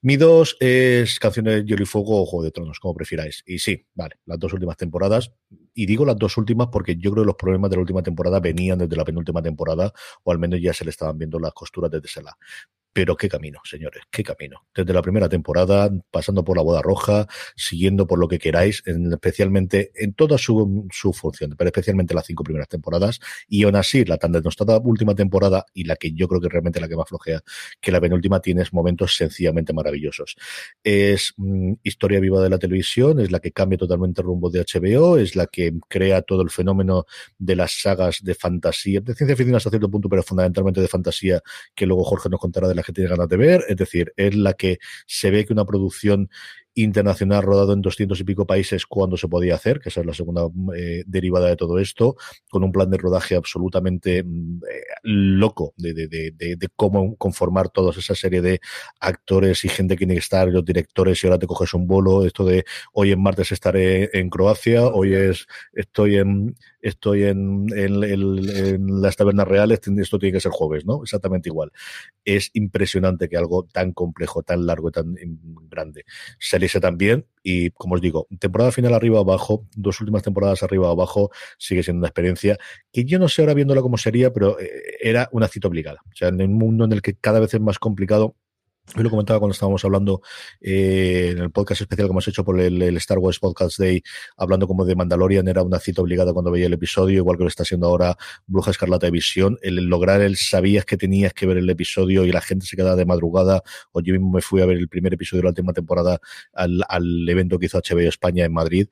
Mi 0.00 0.16
dos 0.16 0.56
es 0.60 1.18
canciones 1.18 1.56
de 1.56 1.64
Hielo 1.64 1.82
y 1.82 1.86
Fuego 1.86 2.22
o 2.22 2.26
Juego 2.26 2.44
de 2.44 2.50
Tronos, 2.50 2.78
como 2.80 2.94
prefiráis. 2.94 3.42
Y 3.46 3.58
sí, 3.58 3.86
vale, 3.94 4.16
las 4.26 4.38
dos 4.38 4.52
últimas 4.52 4.76
temporadas. 4.76 5.32
Y 5.74 5.86
digo 5.86 6.04
las 6.04 6.16
dos 6.16 6.36
últimas 6.36 6.68
porque 6.68 6.96
yo 6.96 7.10
creo 7.12 7.24
que 7.24 7.28
los 7.28 7.36
problemas 7.36 7.70
de 7.70 7.76
la 7.76 7.80
última 7.82 8.02
temporada 8.02 8.40
venían 8.40 8.78
desde 8.78 8.96
la 8.96 9.04
penúltima 9.04 9.42
temporada, 9.42 9.92
o 10.22 10.32
al 10.32 10.38
menos 10.38 10.60
ya 10.60 10.72
se 10.72 10.84
le 10.84 10.90
estaban 10.90 11.18
viendo 11.18 11.38
las 11.38 11.52
costuras 11.52 11.90
desde 11.90 12.06
ese 12.06 12.22
lado. 12.22 12.36
Pero 12.92 13.16
qué 13.16 13.28
camino, 13.28 13.60
señores, 13.64 14.02
qué 14.10 14.22
camino. 14.22 14.66
Desde 14.74 14.92
la 14.92 15.00
primera 15.00 15.28
temporada, 15.28 15.90
pasando 16.10 16.44
por 16.44 16.58
la 16.58 16.62
boda 16.62 16.82
roja, 16.82 17.26
siguiendo 17.56 18.06
por 18.06 18.18
lo 18.18 18.28
que 18.28 18.38
queráis, 18.38 18.82
en, 18.84 19.10
especialmente 19.10 19.92
en 19.94 20.12
toda 20.12 20.36
su, 20.36 20.86
su, 20.92 21.14
función, 21.14 21.54
pero 21.56 21.68
especialmente 21.68 22.12
las 22.12 22.26
cinco 22.26 22.44
primeras 22.44 22.68
temporadas. 22.68 23.18
Y 23.48 23.64
aún 23.64 23.76
así, 23.76 24.04
la 24.04 24.18
tan 24.18 24.32
denostada 24.32 24.78
última 24.78 25.14
temporada 25.14 25.64
y 25.72 25.84
la 25.84 25.96
que 25.96 26.12
yo 26.12 26.28
creo 26.28 26.40
que 26.42 26.50
realmente 26.50 26.80
la 26.80 26.88
que 26.88 26.96
más 26.96 27.08
flojea, 27.08 27.40
que 27.80 27.92
la 27.92 28.00
penúltima 28.00 28.40
tienes 28.40 28.74
momentos 28.74 29.16
sencillamente 29.16 29.72
maravillosos. 29.72 30.36
Es 30.84 31.32
mm, 31.38 31.74
historia 31.82 32.20
viva 32.20 32.42
de 32.42 32.50
la 32.50 32.58
televisión, 32.58 33.20
es 33.20 33.30
la 33.30 33.40
que 33.40 33.52
cambia 33.52 33.78
totalmente 33.78 34.20
el 34.20 34.26
rumbo 34.26 34.50
de 34.50 34.60
HBO, 34.60 35.16
es 35.16 35.34
la 35.34 35.46
que 35.46 35.61
crea 35.88 36.22
todo 36.22 36.42
el 36.42 36.50
fenómeno 36.50 37.04
de 37.38 37.56
las 37.56 37.80
sagas 37.80 38.18
de 38.22 38.34
fantasía, 38.34 39.00
de 39.00 39.14
ciencia 39.14 39.36
ficción 39.36 39.56
hasta 39.56 39.70
cierto 39.70 39.90
punto, 39.90 40.08
pero 40.08 40.22
fundamentalmente 40.22 40.80
de 40.80 40.88
fantasía, 40.88 41.40
que 41.74 41.86
luego 41.86 42.04
Jorge 42.04 42.28
nos 42.28 42.40
contará 42.40 42.68
de 42.68 42.74
la 42.74 42.82
que 42.82 42.92
tiene 42.92 43.10
ganas 43.10 43.28
de 43.28 43.36
ver, 43.36 43.64
es 43.68 43.76
decir, 43.76 44.12
es 44.16 44.34
la 44.34 44.54
que 44.54 44.78
se 45.06 45.30
ve 45.30 45.44
que 45.44 45.52
una 45.52 45.64
producción 45.64 46.28
internacional 46.74 47.42
rodado 47.42 47.72
en 47.72 47.82
doscientos 47.82 48.20
y 48.20 48.24
pico 48.24 48.46
países 48.46 48.86
cuando 48.86 49.16
se 49.16 49.28
podía 49.28 49.54
hacer, 49.54 49.80
que 49.80 49.90
esa 49.90 50.00
es 50.00 50.06
la 50.06 50.14
segunda 50.14 50.46
eh, 50.76 51.02
derivada 51.06 51.48
de 51.48 51.56
todo 51.56 51.78
esto, 51.78 52.16
con 52.50 52.64
un 52.64 52.72
plan 52.72 52.90
de 52.90 52.98
rodaje 52.98 53.34
absolutamente 53.34 54.22
mm, 54.22 54.60
eh, 54.70 54.82
loco 55.02 55.74
de, 55.76 55.92
de, 55.92 56.08
de, 56.08 56.32
de, 56.56 56.68
cómo 56.74 57.16
conformar 57.16 57.68
toda 57.68 57.92
esa 57.92 58.14
serie 58.14 58.40
de 58.40 58.60
actores 59.00 59.64
y 59.64 59.68
gente 59.68 59.94
que 59.94 59.98
tiene 59.98 60.14
que 60.14 60.20
estar, 60.20 60.48
los 60.48 60.64
directores, 60.64 61.22
y 61.22 61.26
ahora 61.26 61.38
te 61.38 61.46
coges 61.46 61.74
un 61.74 61.86
bolo, 61.86 62.24
esto 62.24 62.44
de 62.44 62.64
hoy 62.92 63.12
en 63.12 63.22
martes 63.22 63.52
estaré 63.52 64.10
en 64.18 64.30
Croacia, 64.30 64.86
hoy 64.86 65.14
es 65.14 65.46
estoy 65.74 66.16
en 66.16 66.54
estoy 66.82 67.24
en, 67.24 67.66
en, 67.74 68.02
en, 68.02 69.00
las 69.00 69.16
tabernas 69.16 69.48
reales, 69.48 69.80
esto 69.98 70.18
tiene 70.18 70.34
que 70.34 70.40
ser 70.40 70.52
jueves, 70.52 70.84
¿no? 70.84 71.02
Exactamente 71.02 71.48
igual. 71.48 71.72
Es 72.24 72.50
impresionante 72.52 73.28
que 73.28 73.36
algo 73.36 73.64
tan 73.72 73.92
complejo, 73.92 74.42
tan 74.42 74.66
largo 74.66 74.90
tan 74.90 75.14
grande 75.70 76.04
se 76.38 76.58
lise 76.58 76.80
también. 76.80 77.26
Y 77.42 77.70
como 77.70 77.94
os 77.94 78.00
digo, 78.00 78.26
temporada 78.38 78.72
final 78.72 78.94
arriba 78.94 79.20
abajo, 79.20 79.66
dos 79.74 80.00
últimas 80.00 80.22
temporadas 80.22 80.62
arriba 80.62 80.90
abajo, 80.90 81.30
sigue 81.58 81.82
siendo 81.82 82.00
una 82.00 82.08
experiencia 82.08 82.58
que 82.92 83.04
yo 83.04 83.18
no 83.18 83.28
sé 83.28 83.42
ahora 83.42 83.54
viéndola 83.54 83.80
como 83.80 83.96
sería, 83.96 84.32
pero 84.32 84.60
eh, 84.60 84.68
era 85.00 85.28
una 85.32 85.48
cita 85.48 85.68
obligada. 85.68 86.00
O 86.06 86.14
sea, 86.14 86.28
en 86.28 86.42
un 86.42 86.54
mundo 86.54 86.84
en 86.84 86.92
el 86.92 87.02
que 87.02 87.14
cada 87.14 87.40
vez 87.40 87.54
es 87.54 87.60
más 87.60 87.78
complicado 87.78 88.36
Hoy 88.94 89.04
lo 89.04 89.10
comentaba 89.10 89.38
cuando 89.38 89.52
estábamos 89.52 89.82
hablando 89.84 90.20
eh, 90.60 91.28
en 91.30 91.38
el 91.38 91.50
podcast 91.50 91.80
especial 91.80 92.08
que 92.08 92.10
hemos 92.10 92.26
hecho 92.28 92.44
por 92.44 92.60
el, 92.60 92.82
Star 92.98 93.18
Wars 93.20 93.38
Podcast 93.38 93.78
Day, 93.78 94.02
hablando 94.36 94.66
como 94.66 94.84
de 94.84 94.96
Mandalorian, 94.96 95.46
era 95.46 95.62
una 95.62 95.78
cita 95.78 96.02
obligada 96.02 96.32
cuando 96.34 96.50
veía 96.50 96.66
el 96.66 96.72
episodio, 96.74 97.18
igual 97.18 97.38
que 97.38 97.44
lo 97.44 97.48
está 97.48 97.62
haciendo 97.62 97.86
ahora 97.86 98.16
Bruja 98.46 98.72
Escarlata 98.72 99.06
de 99.06 99.12
Visión. 99.12 99.56
El 99.62 99.76
lograr 99.86 100.20
el 100.20 100.36
sabías 100.36 100.84
que 100.84 100.96
tenías 100.96 101.32
que 101.32 101.46
ver 101.46 101.58
el 101.58 101.70
episodio 101.70 102.24
y 102.24 102.32
la 102.32 102.40
gente 102.42 102.66
se 102.66 102.76
quedaba 102.76 102.96
de 102.96 103.06
madrugada, 103.06 103.62
o 103.92 104.02
yo 104.02 104.12
mismo 104.12 104.32
me 104.32 104.42
fui 104.42 104.60
a 104.60 104.66
ver 104.66 104.76
el 104.76 104.88
primer 104.88 105.14
episodio 105.14 105.42
de 105.42 105.44
la 105.44 105.50
última 105.50 105.72
temporada 105.72 106.18
al, 106.52 106.84
evento 107.28 107.58
que 107.58 107.66
hizo 107.66 107.78
HBO 107.78 108.00
España 108.00 108.44
en 108.44 108.52
Madrid. 108.52 108.88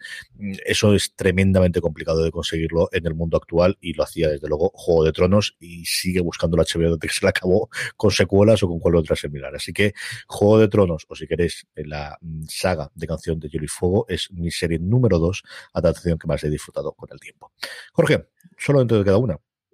Eso 0.65 0.95
es 0.95 1.15
tremendamente 1.15 1.81
complicado 1.81 2.23
de 2.23 2.31
conseguirlo 2.31 2.89
en 2.93 3.07
el 3.07 3.15
mundo 3.15 3.37
actual 3.37 3.77
y 3.81 3.93
lo 3.95 4.05
hacía 4.05 4.29
desde 4.29 4.49
luego 4.49 4.71
Juego 4.73 5.05
de 5.05 5.13
Tronos 5.13 5.57
y 5.59 5.85
sigue 5.85 6.21
buscando 6.21 6.57
la 6.57 6.63
HBO 6.63 6.97
desde 6.97 7.13
se 7.13 7.27
la 7.27 7.31
acabó 7.31 7.69
con 7.97 8.13
secuelas 8.13 8.63
o 8.63 8.69
con 8.69 8.79
cualquier 8.79 9.01
otra 9.01 9.17
similar. 9.17 9.55
Así 9.55 9.73
que 9.73 9.80
Juego 10.27 10.59
de 10.59 10.69
Tronos, 10.69 11.07
o 11.09 11.15
si 11.15 11.27
queréis, 11.27 11.67
la 11.75 12.19
mm, 12.21 12.45
saga 12.49 12.91
de 12.95 13.07
canción 13.07 13.39
de 13.39 13.49
Hielo 13.49 13.65
y 13.65 13.69
Fuego, 13.69 14.07
es 14.09 14.31
mi 14.33 14.51
serie 14.51 14.79
número 14.79 15.19
dos, 15.19 15.43
adaptación 15.73 16.19
que 16.19 16.27
más 16.27 16.43
he 16.45 16.51
disfrutado 16.51 16.93
con 16.93 17.09
el 17.13 17.19
tiempo. 17.19 17.53
Jorge, 17.93 18.29
solo 18.57 18.81
dentro 18.81 18.99
de 18.99 19.05
cada 19.05 19.19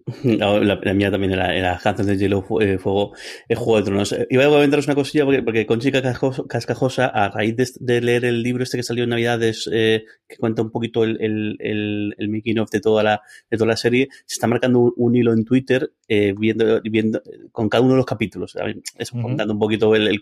La, 0.22 0.61
la, 0.61 0.94
mía 0.94 1.11
también 1.11 1.32
era, 1.32 1.52
era 1.52 1.80
Hands 1.82 2.07
de 2.07 2.16
Hielo 2.16 2.46
eh, 2.61 2.78
Fuego, 2.78 3.12
el 3.48 3.57
Juego 3.57 3.76
de 3.78 3.82
Tronos. 3.82 4.12
Eh, 4.12 4.26
iba 4.30 4.44
a 4.44 4.48
comentaros 4.48 4.86
una 4.86 4.94
cosilla 4.94 5.24
porque, 5.24 5.42
porque 5.42 5.66
con 5.66 5.80
Chica 5.80 6.00
Cascajosa, 6.48 7.07
a 7.07 7.28
raíz 7.28 7.57
de, 7.57 7.68
de, 7.80 8.00
leer 8.00 8.24
el 8.24 8.40
libro 8.40 8.62
este 8.62 8.76
que 8.76 8.84
salió 8.84 9.02
en 9.02 9.11
Navidades, 9.11 9.68
eh, 9.72 10.04
que 10.28 10.36
cuenta 10.36 10.62
un 10.62 10.70
poquito 10.70 11.02
el, 11.02 11.20
el, 11.20 11.57
el, 11.59 12.14
el 12.18 12.28
making 12.28 12.61
of 12.61 12.70
de 12.70 12.80
toda 12.80 13.02
la, 13.02 13.20
de 13.50 13.57
toda 13.57 13.70
la 13.70 13.76
serie, 13.76 14.09
se 14.26 14.34
está 14.34 14.46
marcando 14.46 14.78
un, 14.78 14.92
un 14.96 15.16
hilo 15.16 15.32
en 15.32 15.44
Twitter 15.44 15.90
eh, 16.07 16.34
viendo, 16.38 16.80
viendo 16.82 17.20
con 17.50 17.68
cada 17.68 17.82
uno 17.82 17.94
de 17.94 17.98
los 17.98 18.07
capítulos. 18.07 18.57
Eso, 18.96 19.16
uh 19.16 19.18
-huh. 19.18 19.22
contando 19.22 19.54
un 19.54 19.59
poquito 19.59 19.92
el, 19.96 20.07
el 20.07 20.20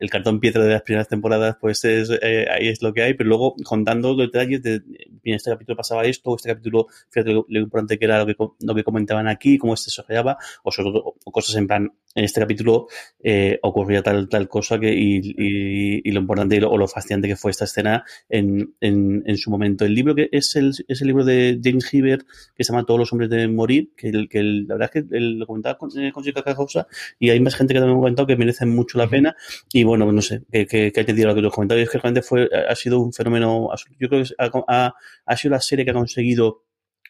el 0.00 0.10
cartón 0.10 0.40
piedra 0.40 0.64
de 0.64 0.72
las 0.72 0.82
primeras 0.82 1.08
temporadas, 1.08 1.56
pues 1.60 1.84
es, 1.84 2.10
eh, 2.10 2.46
ahí 2.50 2.68
es 2.68 2.82
lo 2.82 2.92
que 2.92 3.02
hay, 3.02 3.14
pero 3.14 3.28
luego 3.28 3.54
contando 3.64 4.14
detalles 4.16 4.62
de, 4.62 4.80
bien, 5.22 5.36
este 5.36 5.50
capítulo 5.50 5.76
pasaba 5.76 6.04
esto, 6.04 6.34
este 6.36 6.48
capítulo, 6.48 6.86
fíjate 7.10 7.32
lo, 7.32 7.46
importante 7.48 7.98
que 7.98 8.04
era 8.04 8.24
lo 8.24 8.74
que, 8.74 8.84
comentaban 8.84 9.28
aquí, 9.28 9.58
cómo 9.58 9.76
se 9.76 9.90
o, 10.00 10.70
o, 10.70 11.14
o 11.24 11.32
cosas 11.32 11.56
en 11.56 11.66
plan, 11.66 11.92
en 12.14 12.24
este 12.24 12.40
capítulo 12.40 12.88
eh, 13.22 13.58
ocurría 13.62 14.02
tal, 14.02 14.28
tal 14.28 14.48
cosa 14.48 14.78
que, 14.78 14.92
y, 14.92 16.00
y, 16.04 16.10
lo 16.10 16.20
importante 16.20 16.56
y 16.56 16.60
lo, 16.60 16.70
o 16.70 16.78
lo 16.78 16.88
fascinante 16.88 17.28
que 17.28 17.36
fue 17.36 17.50
esta 17.50 17.64
escena 17.64 18.04
en, 18.28 18.74
en, 18.80 19.22
en, 19.26 19.36
su 19.36 19.50
momento. 19.50 19.84
El 19.84 19.94
libro 19.94 20.14
que 20.14 20.28
es 20.30 20.54
el, 20.56 20.72
es 20.88 21.00
el 21.00 21.06
libro 21.06 21.24
de 21.24 21.58
James 21.62 21.92
Hibbert, 21.92 22.26
que 22.54 22.64
se 22.64 22.72
llama 22.72 22.84
Todos 22.84 23.00
los 23.00 23.12
hombres 23.12 23.30
deben 23.30 23.54
morir, 23.54 23.92
que, 23.96 24.08
el, 24.08 24.28
que 24.28 24.42
la 24.42 24.74
verdad 24.74 24.90
es 24.92 25.02
que 25.02 25.16
el, 25.16 25.38
lo 25.38 25.46
comentaba 25.46 25.78
con, 25.78 25.90
eh, 25.98 26.12
con 26.12 26.22
Chica 26.22 26.42
Causa, 26.42 26.86
y 27.18 27.30
hay 27.30 27.40
más 27.40 27.54
gente 27.54 27.74
que 27.74 27.80
también 27.80 27.96
ha 27.96 28.00
comentado 28.00 28.26
que 28.26 28.36
merecen 28.36 28.68
mucho 28.74 28.98
la 28.98 29.08
pena, 29.08 29.34
y 29.72 29.84
bueno, 29.84 30.10
no 30.10 30.22
sé, 30.22 30.42
que, 30.50 30.66
que, 30.66 30.92
que 30.92 31.00
hay 31.00 31.06
que 31.06 31.12
lo 31.12 31.34
que 31.34 31.40
los 31.40 31.52
comentarios, 31.52 31.88
que 31.88 31.98
realmente 31.98 32.22
fue, 32.22 32.48
ha 32.68 32.74
sido 32.74 33.00
un 33.00 33.12
fenómeno, 33.12 33.70
yo 33.98 34.08
creo 34.08 34.22
que 34.22 34.30
ha, 34.38 34.50
ha, 34.68 34.94
ha 35.24 35.36
sido 35.36 35.52
la 35.52 35.60
serie 35.60 35.84
que 35.84 35.90
ha 35.92 35.94
conseguido 35.94 36.64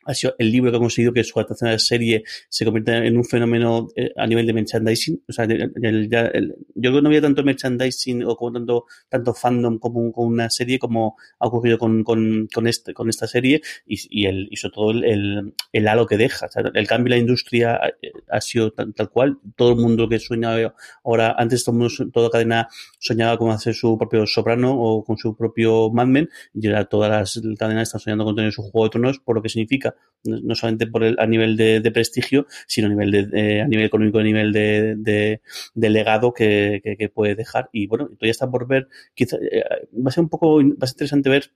ha 0.05 0.15
sido 0.15 0.35
el 0.39 0.51
libro 0.51 0.71
que 0.71 0.77
ha 0.77 0.81
conseguido 0.81 1.13
que 1.13 1.25
su 1.25 1.39
adaptación 1.39 1.71
a 1.71 1.73
la 1.73 1.79
serie 1.79 2.25
se 2.49 2.65
convierta 2.65 3.05
en 3.05 3.17
un 3.17 3.25
fenómeno 3.25 3.89
eh, 3.97 4.11
a 4.17 4.27
nivel 4.27 4.47
de 4.47 4.53
merchandising. 4.53 5.23
O 5.29 5.33
sea, 5.33 5.45
el, 5.45 5.73
el, 5.83 6.09
el, 6.13 6.55
yo 6.75 6.91
creo 6.91 6.95
que 6.97 7.03
no 7.03 7.09
había 7.09 7.21
tanto 7.21 7.43
merchandising 7.45 8.25
o 8.25 8.37
como 8.37 8.53
tanto, 8.53 8.87
tanto 9.09 9.35
fandom 9.35 9.79
como 9.79 10.13
con 10.13 10.27
una 10.27 10.51
serie 10.51 10.79
como 10.79 11.17
ha 11.39 11.47
ocurrido 11.47 11.79
con, 11.79 12.05
con, 12.05 12.49
con, 12.53 12.67
este, 12.67 12.95
con 12.95 13.09
esta 13.09 13.27
serie 13.27 13.63
y, 13.87 14.23
y, 14.23 14.27
el, 14.27 14.49
y 14.51 14.57
sobre 14.57 14.75
todo 14.75 14.91
el, 14.91 15.55
el, 15.73 15.89
halo 15.89 16.07
que 16.07 16.17
deja. 16.17 16.47
O 16.47 16.51
sea, 16.51 16.63
el 16.73 16.87
cambio 16.87 17.13
en 17.15 17.19
la 17.19 17.23
industria 17.23 17.75
ha, 17.75 18.37
ha 18.37 18.41
sido 18.41 18.73
tal, 18.73 19.11
cual. 19.11 19.39
Todo 19.57 19.71
el 19.71 19.77
mundo 19.77 20.09
que 20.09 20.19
sueñaba 20.19 20.75
ahora, 21.05 21.35
antes 21.39 21.65
todo, 21.65 21.75
mundo, 21.75 21.93
toda 22.13 22.31
cadena 22.31 22.69
soñaba 22.99 23.37
con 23.39 23.51
hacer 23.51 23.75
su 23.75 23.97
propio 23.99 24.27
Soprano 24.27 24.75
o 24.75 25.05
con 25.05 25.17
su 25.17 25.37
propio 25.37 25.91
Mad 25.91 26.07
Men 26.07 26.29
y 26.55 26.67
ahora 26.69 26.85
todas 26.87 27.11
las 27.11 27.43
cadenas 27.59 27.89
están 27.89 28.01
soñando 28.01 28.25
con 28.25 28.37
tener 28.37 28.53
su 28.53 28.63
Juego 28.63 28.85
de 28.85 28.91
Tronos 28.91 29.19
por 29.19 29.37
lo 29.37 29.43
que 29.43 29.49
significa 29.49 29.92
no 30.25 30.55
solamente 30.55 30.87
por 30.87 31.03
el, 31.05 31.17
a 31.19 31.27
nivel 31.27 31.57
de, 31.57 31.91
prestigio, 31.93 32.47
sino 32.67 32.87
a 32.87 32.91
nivel, 32.91 33.11
de, 33.11 33.61
a 33.61 33.67
nivel 33.67 33.87
económico, 33.87 34.19
a 34.19 34.23
nivel 34.23 34.53
de, 34.53 35.41
de, 35.75 35.91
legado 35.91 36.33
que, 36.33 36.81
que, 36.83 36.97
que, 36.97 37.09
puede 37.09 37.35
dejar. 37.35 37.69
Y 37.73 37.87
bueno, 37.87 38.07
todavía 38.07 38.31
está 38.31 38.51
por 38.51 38.67
ver, 38.67 38.89
quizá, 39.15 39.37
eh, 39.37 39.65
va 39.95 40.09
a 40.09 40.13
ser 40.13 40.23
un 40.23 40.29
poco, 40.31 40.59
va 40.59 40.75
a 40.81 40.87
ser 40.87 40.95
interesante 40.95 41.29
ver 41.31 41.53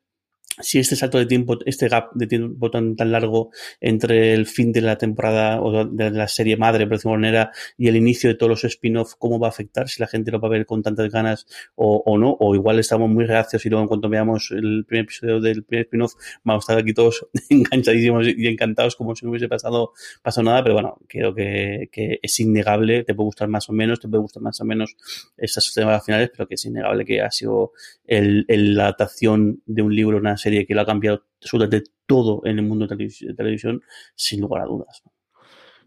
si 0.61 0.79
este 0.79 0.97
salto 0.97 1.19
de 1.19 1.27
tiempo, 1.27 1.59
este 1.67 1.89
gap 1.89 2.13
de 2.15 2.27
tiempo 2.27 2.71
tan, 2.71 2.97
tan 2.97 3.13
largo 3.13 3.51
entre 3.81 4.33
el 4.35 4.47
fin 4.47 4.73
de 4.73 4.81
la 4.81 4.97
temporada 4.97 5.61
o 5.61 5.85
de 5.85 6.11
la 6.11 6.29
serie 6.29 6.57
madre, 6.57 6.87
por 6.87 6.97
decirlo 6.97 7.13
de 7.13 7.19
manera, 7.19 7.53
y 7.77 7.89
el 7.89 7.97
inicio 7.97 8.31
de 8.31 8.37
todos 8.37 8.51
los 8.51 8.65
spin-off, 8.65 9.15
cómo 9.19 9.39
va 9.39 9.49
a 9.49 9.51
afectar, 9.51 9.89
si 9.89 10.01
la 10.01 10.07
gente 10.07 10.31
lo 10.31 10.41
va 10.41 10.49
a 10.49 10.51
ver 10.51 10.67
con 10.67 10.83
tantas 10.83 11.11
ganas 11.11 11.47
o, 11.75 12.19
no, 12.19 12.37
o 12.41 12.55
igual 12.55 12.79
estamos 12.79 13.09
muy 13.11 13.27
reacios 13.27 13.65
y 13.67 13.69
luego 13.69 13.83
en 13.83 13.89
cuanto 13.89 14.09
veamos 14.09 14.51
el 14.51 14.85
primer 14.87 15.05
episodio 15.05 15.41
del 15.41 15.65
primer 15.65 15.87
spin-off, 15.87 16.15
vamos 16.45 16.63
a 16.63 16.73
estar 16.73 16.79
aquí 16.83 16.95
todos 16.95 17.27
enganchadísimos 17.49 18.27
y 18.29 18.47
encantados 18.47 18.97
como 18.97 19.15
si 19.15 19.25
no 19.25 19.31
hubiese 19.31 19.49
pasado, 19.49 19.93
pasado 20.23 20.45
nada, 20.45 20.63
pero 20.63 20.75
bueno, 20.75 20.99
creo 21.09 21.35
que, 21.35 21.89
es 22.23 22.41
innegable, 22.41 23.05
te 23.05 23.15
puede 23.15 23.27
gustar 23.27 23.49
más 23.49 23.69
o 23.69 23.73
menos, 23.73 24.01
te 24.01 24.09
puede 24.09 24.23
gustar 24.23 24.43
más 24.43 24.61
o 24.61 24.65
menos 24.65 24.97
estas 25.37 25.73
temporadas 25.73 26.05
finales, 26.05 26.31
pero 26.35 26.47
que 26.47 26.55
es 26.55 26.65
innegable 26.65 27.05
que 27.05 27.21
ha 27.21 27.31
sido 27.31 27.73
el, 28.07 28.45
la 28.49 28.85
adaptación 28.85 29.63
de 29.67 29.83
un 29.83 29.95
libro, 29.95 30.19
una 30.19 30.37
serie 30.37 30.46
que 30.51 30.75
lo 30.75 30.81
ha 30.81 30.87
cambiado 30.87 31.25
absolutamente 31.41 31.91
todo 32.07 32.43
en 32.45 32.59
el 32.59 32.65
mundo 32.65 32.87
de, 32.87 32.97
de 32.97 33.35
televisión, 33.35 33.83
sin 34.15 34.41
lugar 34.41 34.63
a 34.63 34.67
dudas. 34.67 35.03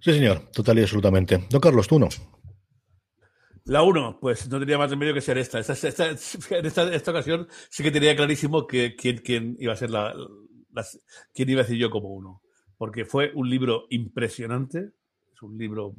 Sí, 0.02 0.14
señor, 0.14 0.50
total 0.52 0.80
y 0.80 0.82
absolutamente. 0.82 1.46
Don 1.50 1.60
Carlos, 1.60 1.88
tú 1.88 2.00
no. 2.00 2.08
La 3.66 3.84
1, 3.84 4.18
pues 4.20 4.50
no 4.50 4.60
tenía 4.60 4.78
más 4.78 4.90
remedio 4.90 5.14
que 5.14 5.22
ser 5.22 5.38
esta. 5.38 5.60
Esta, 5.60 5.74
esta, 5.74 6.10
esta. 6.10 6.56
en 6.58 6.66
esta, 6.66 6.94
esta, 6.94 7.12
ocasión 7.12 7.48
sí 7.70 7.84
que 7.84 7.92
tenía 7.92 8.16
clarísimo 8.16 8.66
que 8.66 8.96
quién, 8.96 9.18
quién 9.18 9.56
iba 9.60 9.74
a 9.74 9.78
ser 9.78 9.92
la, 9.92 10.14
la, 10.72 10.86
quién 11.34 11.50
iba 11.50 11.62
a 11.62 11.64
decir 11.64 11.78
yo 11.78 11.90
como 11.90 12.10
uno. 12.10 12.42
Porque 12.78 13.06
fue 13.06 13.32
un 13.36 13.50
libro 13.50 13.86
impresionante, 13.90 14.92
es 15.34 15.42
un 15.42 15.58
libro 15.58 15.94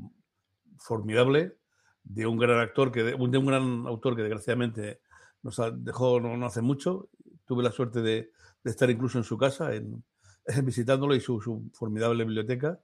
formidable, 0.79 1.59
de 2.03 2.27
un 2.27 2.39
gran 2.39 2.59
actor, 2.59 2.91
que 2.91 3.03
de, 3.03 3.11
de 3.13 3.39
un 3.39 3.47
gran 3.47 3.87
autor 3.87 4.17
que 4.17 4.23
desgraciadamente 4.23 5.01
nos 5.43 5.61
dejó 5.75 6.21
no, 6.21 6.37
no 6.37 6.47
hace 6.47 6.63
mucho. 6.63 7.11
Tuve 7.47 7.63
la 7.63 7.71
suerte 7.71 8.01
de, 8.01 8.31
de 8.63 8.71
estar 8.71 8.91
incluso 8.91 9.19
en 9.19 9.25
su 9.25 9.37
casa, 9.37 9.75
en, 9.75 10.03
visitándolo 10.65 11.15
y 11.15 11.21
su, 11.21 11.41
su 11.41 11.71
formidable 11.73 12.25
biblioteca. 12.25 12.79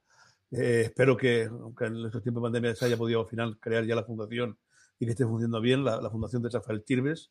Eh, 0.51 0.83
espero 0.85 1.17
que, 1.17 1.45
aunque 1.45 1.85
en 1.85 2.05
estos 2.05 2.23
tiempos 2.23 2.41
de 2.41 2.45
pandemia 2.45 2.75
se 2.75 2.85
haya 2.85 2.97
podido 2.97 3.21
al 3.21 3.27
final 3.27 3.57
crear 3.59 3.85
ya 3.85 3.95
la 3.95 4.03
fundación 4.03 4.57
y 4.99 5.05
que 5.05 5.11
esté 5.11 5.25
funcionando 5.25 5.61
bien, 5.61 5.83
la, 5.83 6.09
fundación 6.09 6.41
de 6.41 6.49
Rafael 6.49 6.83
Tirves. 6.83 7.29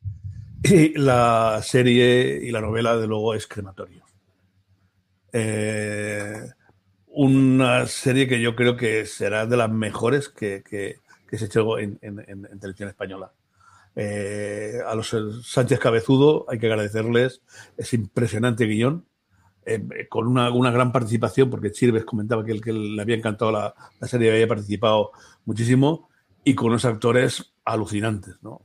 Y 0.63 0.99
la 0.99 1.61
serie 1.63 2.41
y 2.43 2.51
la 2.51 2.61
novela, 2.61 2.97
de 2.97 3.07
luego, 3.07 3.35
es 3.35 3.47
Crematorio. 3.47 4.05
Eh, 5.33 6.41
una 7.09 7.87
serie 7.87 8.29
que 8.29 8.41
yo 8.41 8.55
creo 8.55 8.77
que 8.77 9.05
será 9.07 9.47
de 9.47 9.57
las 9.57 9.71
mejores 9.71 10.29
que, 10.29 10.63
que, 10.63 11.01
que 11.29 11.39
se 11.39 11.47
hecho 11.47 11.79
en, 11.79 11.99
en, 12.03 12.21
en 12.29 12.61
televisión 12.61 12.89
española. 12.89 13.33
Eh, 13.99 14.79
a 14.87 14.95
los 14.95 15.17
Sánchez 15.43 15.79
Cabezudo 15.79 16.45
hay 16.49 16.59
que 16.59 16.67
agradecerles, 16.67 17.41
es 17.79 17.95
impresionante 17.95 18.67
guion, 18.67 19.07
eh, 19.65 20.07
con 20.11 20.27
una, 20.27 20.51
una, 20.51 20.71
gran 20.71 20.93
participación, 20.93 21.49
porque 21.49 21.73
Chirves 21.73 22.05
comentaba 22.05 22.45
que, 22.45 22.53
el, 22.53 22.61
que 22.61 22.75
le 22.75 23.01
había 23.01 23.17
encantado 23.17 23.51
la, 23.51 23.75
la, 23.99 24.07
serie, 24.07 24.31
había 24.31 24.47
participado 24.47 25.13
muchísimo, 25.47 26.11
y 26.45 26.55
con 26.55 26.69
unos 26.69 26.85
actores 26.85 27.55
alucinantes, 27.65 28.37
¿no? 28.43 28.61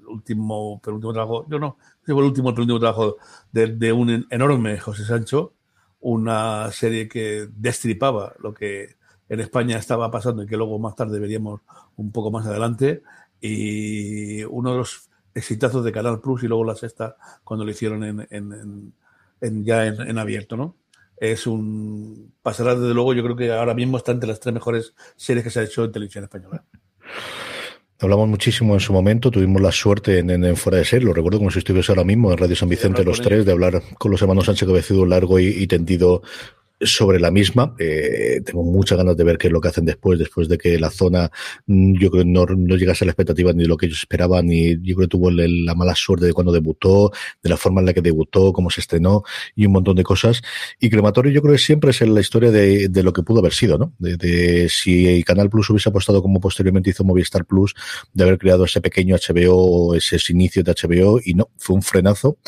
El 0.00 0.06
último, 0.06 0.80
penúltimo 0.82 1.12
trabajo, 1.14 1.46
yo 1.48 1.58
no, 1.58 1.78
el 2.06 2.14
último, 2.14 2.50
el 2.50 2.78
trabajo 2.78 3.16
de, 3.52 3.68
de 3.68 3.92
un 3.92 4.26
enorme 4.30 4.78
José 4.78 5.04
Sancho, 5.04 5.54
una 6.00 6.70
serie 6.70 7.08
que 7.08 7.48
destripaba 7.56 8.34
lo 8.38 8.52
que 8.52 8.96
en 9.28 9.40
España 9.40 9.78
estaba 9.78 10.10
pasando 10.10 10.42
y 10.42 10.46
que 10.46 10.56
luego 10.56 10.78
más 10.78 10.94
tarde 10.94 11.18
veríamos 11.18 11.62
un 11.96 12.12
poco 12.12 12.30
más 12.30 12.46
adelante, 12.46 13.02
y 13.40 14.42
uno 14.44 14.72
de 14.72 14.78
los 14.78 15.10
exitazos 15.34 15.84
de 15.84 15.92
Canal 15.92 16.20
Plus 16.20 16.44
y 16.44 16.48
luego 16.48 16.64
la 16.64 16.76
sexta 16.76 17.16
cuando 17.42 17.64
lo 17.64 17.70
hicieron 17.70 18.04
en, 18.04 18.26
en, 18.30 18.92
en, 19.40 19.64
ya 19.64 19.86
en, 19.86 20.18
abierto, 20.18 20.56
¿no? 20.56 20.76
Es 21.16 21.46
un. 21.46 22.32
Pasará 22.42 22.74
desde 22.74 22.94
luego, 22.94 23.14
yo 23.14 23.22
creo 23.22 23.36
que 23.36 23.52
ahora 23.52 23.74
mismo 23.74 23.96
está 23.96 24.12
entre 24.12 24.28
las 24.28 24.40
tres 24.40 24.54
mejores 24.54 24.94
series 25.16 25.44
que 25.44 25.50
se 25.50 25.60
ha 25.60 25.64
hecho 25.64 25.84
en 25.84 25.92
televisión 25.92 26.24
española. 26.24 26.64
Hablamos 28.00 28.28
muchísimo 28.28 28.74
en 28.74 28.80
su 28.80 28.92
momento, 28.92 29.30
tuvimos 29.30 29.62
la 29.62 29.70
suerte 29.70 30.18
en, 30.18 30.30
en, 30.30 30.56
Fuera 30.56 30.78
de 30.78 30.84
Ser, 30.84 31.04
lo 31.04 31.12
recuerdo 31.12 31.38
como 31.38 31.50
si 31.50 31.60
estuviese 31.60 31.92
ahora 31.92 32.04
mismo 32.04 32.32
en 32.32 32.38
Radio 32.38 32.56
San 32.56 32.68
Vicente 32.68 33.04
los 33.04 33.20
tres, 33.20 33.46
de 33.46 33.52
hablar 33.52 33.82
con 33.98 34.10
los 34.10 34.20
hermanos 34.20 34.46
Sánchez 34.46 34.66
Cabecido 34.66 35.06
largo 35.06 35.38
y, 35.38 35.46
y 35.46 35.66
tendido 35.68 36.22
sobre 36.80 37.20
la 37.20 37.30
misma. 37.30 37.74
Eh, 37.78 38.40
tengo 38.44 38.62
muchas 38.62 38.98
ganas 38.98 39.16
de 39.16 39.24
ver 39.24 39.38
qué 39.38 39.46
es 39.48 39.52
lo 39.52 39.60
que 39.60 39.68
hacen 39.68 39.84
después, 39.84 40.18
después 40.18 40.48
de 40.48 40.58
que 40.58 40.78
la 40.78 40.90
zona, 40.90 41.30
mm, 41.66 41.94
yo 41.98 42.10
creo, 42.10 42.24
no, 42.24 42.46
no 42.46 42.76
llegase 42.76 43.04
a 43.04 43.06
la 43.06 43.12
expectativa 43.12 43.52
ni 43.52 43.62
de 43.62 43.68
lo 43.68 43.76
que 43.76 43.86
ellos 43.86 43.98
esperaban, 43.98 44.50
y 44.50 44.76
yo 44.82 44.96
creo 44.96 45.08
que 45.08 45.08
tuvo 45.08 45.30
la 45.30 45.74
mala 45.74 45.94
suerte 45.94 46.26
de 46.26 46.32
cuando 46.32 46.52
debutó, 46.52 47.12
de 47.42 47.50
la 47.50 47.56
forma 47.56 47.80
en 47.80 47.86
la 47.86 47.94
que 47.94 48.02
debutó, 48.02 48.52
cómo 48.52 48.70
se 48.70 48.80
estrenó 48.80 49.22
y 49.54 49.66
un 49.66 49.72
montón 49.72 49.96
de 49.96 50.02
cosas. 50.02 50.42
Y 50.80 50.90
Crematorio 50.90 51.32
yo 51.32 51.42
creo 51.42 51.54
que 51.54 51.58
siempre 51.58 51.90
es 51.90 52.00
la 52.00 52.20
historia 52.20 52.50
de, 52.50 52.88
de 52.88 53.02
lo 53.02 53.12
que 53.12 53.22
pudo 53.22 53.40
haber 53.40 53.52
sido, 53.52 53.78
¿no? 53.78 53.94
De, 53.98 54.16
de, 54.16 54.68
si 54.68 55.22
Canal 55.24 55.50
Plus 55.50 55.70
hubiese 55.70 55.88
apostado 55.88 56.22
como 56.22 56.40
posteriormente 56.40 56.90
hizo 56.90 57.04
Movistar 57.04 57.44
Plus, 57.44 57.74
de 58.12 58.24
haber 58.24 58.38
creado 58.38 58.64
ese 58.64 58.80
pequeño 58.80 59.16
HBO, 59.16 59.94
ese 59.94 60.18
inicio 60.30 60.62
de 60.62 60.72
HBO, 60.72 61.20
y 61.24 61.34
no, 61.34 61.50
fue 61.56 61.76
un 61.76 61.82
frenazo. 61.82 62.38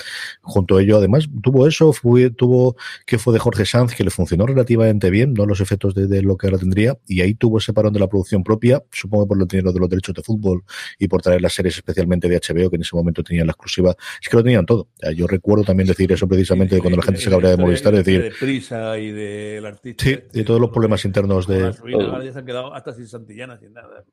Junto 0.43 0.77
a 0.77 0.83
ello, 0.83 0.99
además, 0.99 1.29
tuvo 1.43 1.66
eso, 1.66 1.93
fue, 1.93 2.31
tuvo 2.31 2.77
que 3.07 3.18
fue 3.18 3.33
de 3.33 3.39
Jorge 3.39 3.66
Sanz, 3.66 3.95
que 3.95 4.05
le 4.05 4.11
funcionó 4.17 4.47
relativamente 4.47 5.11
bien, 5.11 5.35
no 5.35 5.47
los 5.47 5.61
efectos 5.61 5.95
de, 5.95 6.23
lo 6.23 6.37
que 6.37 6.49
ahora 6.49 6.59
tendría, 6.59 6.99
y 7.07 7.21
ahí 7.21 7.35
tuvo 7.35 7.59
ese 7.59 7.73
parón 7.73 7.93
de 7.93 8.01
la 8.01 8.09
producción 8.09 8.43
propia, 8.43 8.83
supongo 8.91 9.29
por 9.29 9.39
lo 9.39 9.47
dinero 9.47 9.73
de 9.73 9.79
los 9.79 9.89
derechos 9.89 10.14
de 10.14 10.23
fútbol 10.23 10.64
y 10.99 11.07
por 11.07 11.23
traer 11.23 11.43
las 11.43 11.53
series 11.53 11.77
especialmente 11.77 12.29
de 12.29 12.41
HBO, 12.41 12.71
que 12.71 12.77
en 12.77 12.83
ese 12.83 12.97
momento 12.97 13.23
tenían 13.23 13.47
la 13.47 13.53
exclusiva, 13.53 13.95
es 14.21 14.29
que 14.29 14.37
lo 14.37 14.43
tenían 14.43 14.67
todo. 14.67 14.89
Yo 15.14 15.27
recuerdo 15.27 15.64
también 15.64 15.87
decir 15.87 16.11
eso 16.11 16.27
precisamente 16.27 16.75
de 16.75 16.81
cuando 16.81 16.97
la 16.97 17.03
gente 17.03 17.21
se 17.21 17.31
cabrea 17.31 17.53
de 17.53 17.57
Movistar, 17.59 17.95
decir... 17.95 18.23
De 18.23 18.31
prisa 18.31 18.99
y 18.99 19.12
del 19.12 19.64
artista. 19.67 20.03
Sí, 20.03 20.19
de 20.33 20.45
todos 20.45 20.61
los 20.61 20.71
problemas 20.71 21.05
internos 21.05 21.47
de... 21.47 21.64
Ahora 21.64 22.25
ya 22.25 22.33
se 22.33 22.39
han 22.39 22.47
quedado 22.47 22.75
hasta 22.75 22.93
sin 22.95 23.07
Santillana, 23.07 23.59
sin 23.59 23.73
nada. 23.73 24.05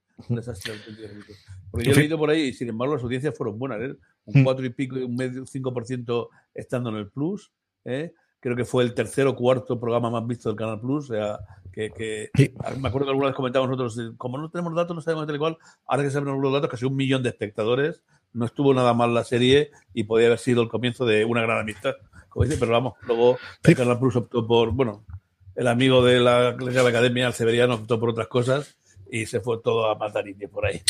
Porque 1.72 1.86
yo 1.86 1.94
he 1.94 1.96
leído 1.96 2.18
por 2.18 2.30
ahí, 2.30 2.50
y 2.50 2.54
sin 2.54 2.70
embargo 2.70 2.96
las 2.96 3.04
audiencias 3.04 3.36
fueron 3.36 3.58
buenas, 3.58 3.82
¿eh? 3.82 3.96
un 4.26 4.44
4 4.44 4.66
y 4.66 4.70
pico 4.70 4.98
y 4.98 5.04
un 5.04 5.16
medio, 5.16 5.46
5% 5.46 6.30
estando 6.54 6.90
en 6.90 6.98
el 6.98 7.10
plus, 7.10 7.52
¿eh? 7.86 8.14
Creo 8.44 8.58
que 8.58 8.66
fue 8.66 8.84
el 8.84 8.94
tercer 8.94 9.26
o 9.26 9.38
cuarto 9.38 9.80
programa 9.80 10.10
más 10.10 10.28
visto 10.28 10.50
del 10.50 10.58
Canal 10.58 10.82
Plus. 10.82 11.10
O 11.10 11.14
sea, 11.14 11.40
que, 11.72 12.30
me 12.78 12.90
acuerdo 12.90 13.06
que 13.06 13.12
alguna 13.12 13.28
vez 13.28 13.36
comentamos 13.36 13.70
nosotros, 13.70 14.16
como 14.18 14.38
no 14.38 14.50
tenemos 14.50 14.76
datos, 14.76 14.94
no 14.94 15.02
sabemos 15.02 15.26
tal 15.26 15.40
cual, 15.40 15.58
ahora 15.88 16.04
que 16.04 16.12
sabemos 16.12 16.42
los 16.42 16.52
datos, 16.52 16.70
casi 16.70 16.84
un 16.84 16.98
millón 16.98 17.24
de 17.24 17.30
espectadores, 17.30 18.04
no 18.34 18.46
estuvo 18.46 18.74
nada 18.74 18.94
mal 18.94 19.14
la 19.14 19.24
serie 19.24 19.72
y 19.94 20.04
podía 20.04 20.28
haber 20.28 20.40
sido 20.40 20.62
el 20.62 20.68
comienzo 20.68 21.06
de 21.06 21.24
una 21.24 21.42
gran 21.42 21.60
amistad. 21.60 21.94
Como 22.28 22.44
dice, 22.44 22.58
pero 22.60 22.74
vamos, 22.74 22.96
luego 23.08 23.38
el 23.64 23.76
Canal 23.78 23.98
Plus 23.98 24.18
optó 24.18 24.46
por, 24.46 24.72
bueno, 24.72 25.06
el 25.56 25.68
amigo 25.68 26.04
de 26.04 26.20
la, 26.20 26.52
de 26.52 26.84
la 26.84 26.90
Academia, 26.90 27.28
el 27.28 27.34
Severiano, 27.34 27.76
optó 27.76 27.98
por 27.98 28.10
otras 28.10 28.28
cosas 28.28 28.76
y 29.10 29.26
se 29.26 29.40
fue 29.40 29.62
todo 29.64 29.90
a 29.90 29.96
matar 29.96 30.26
por 30.52 30.66
ahí. 30.66 30.82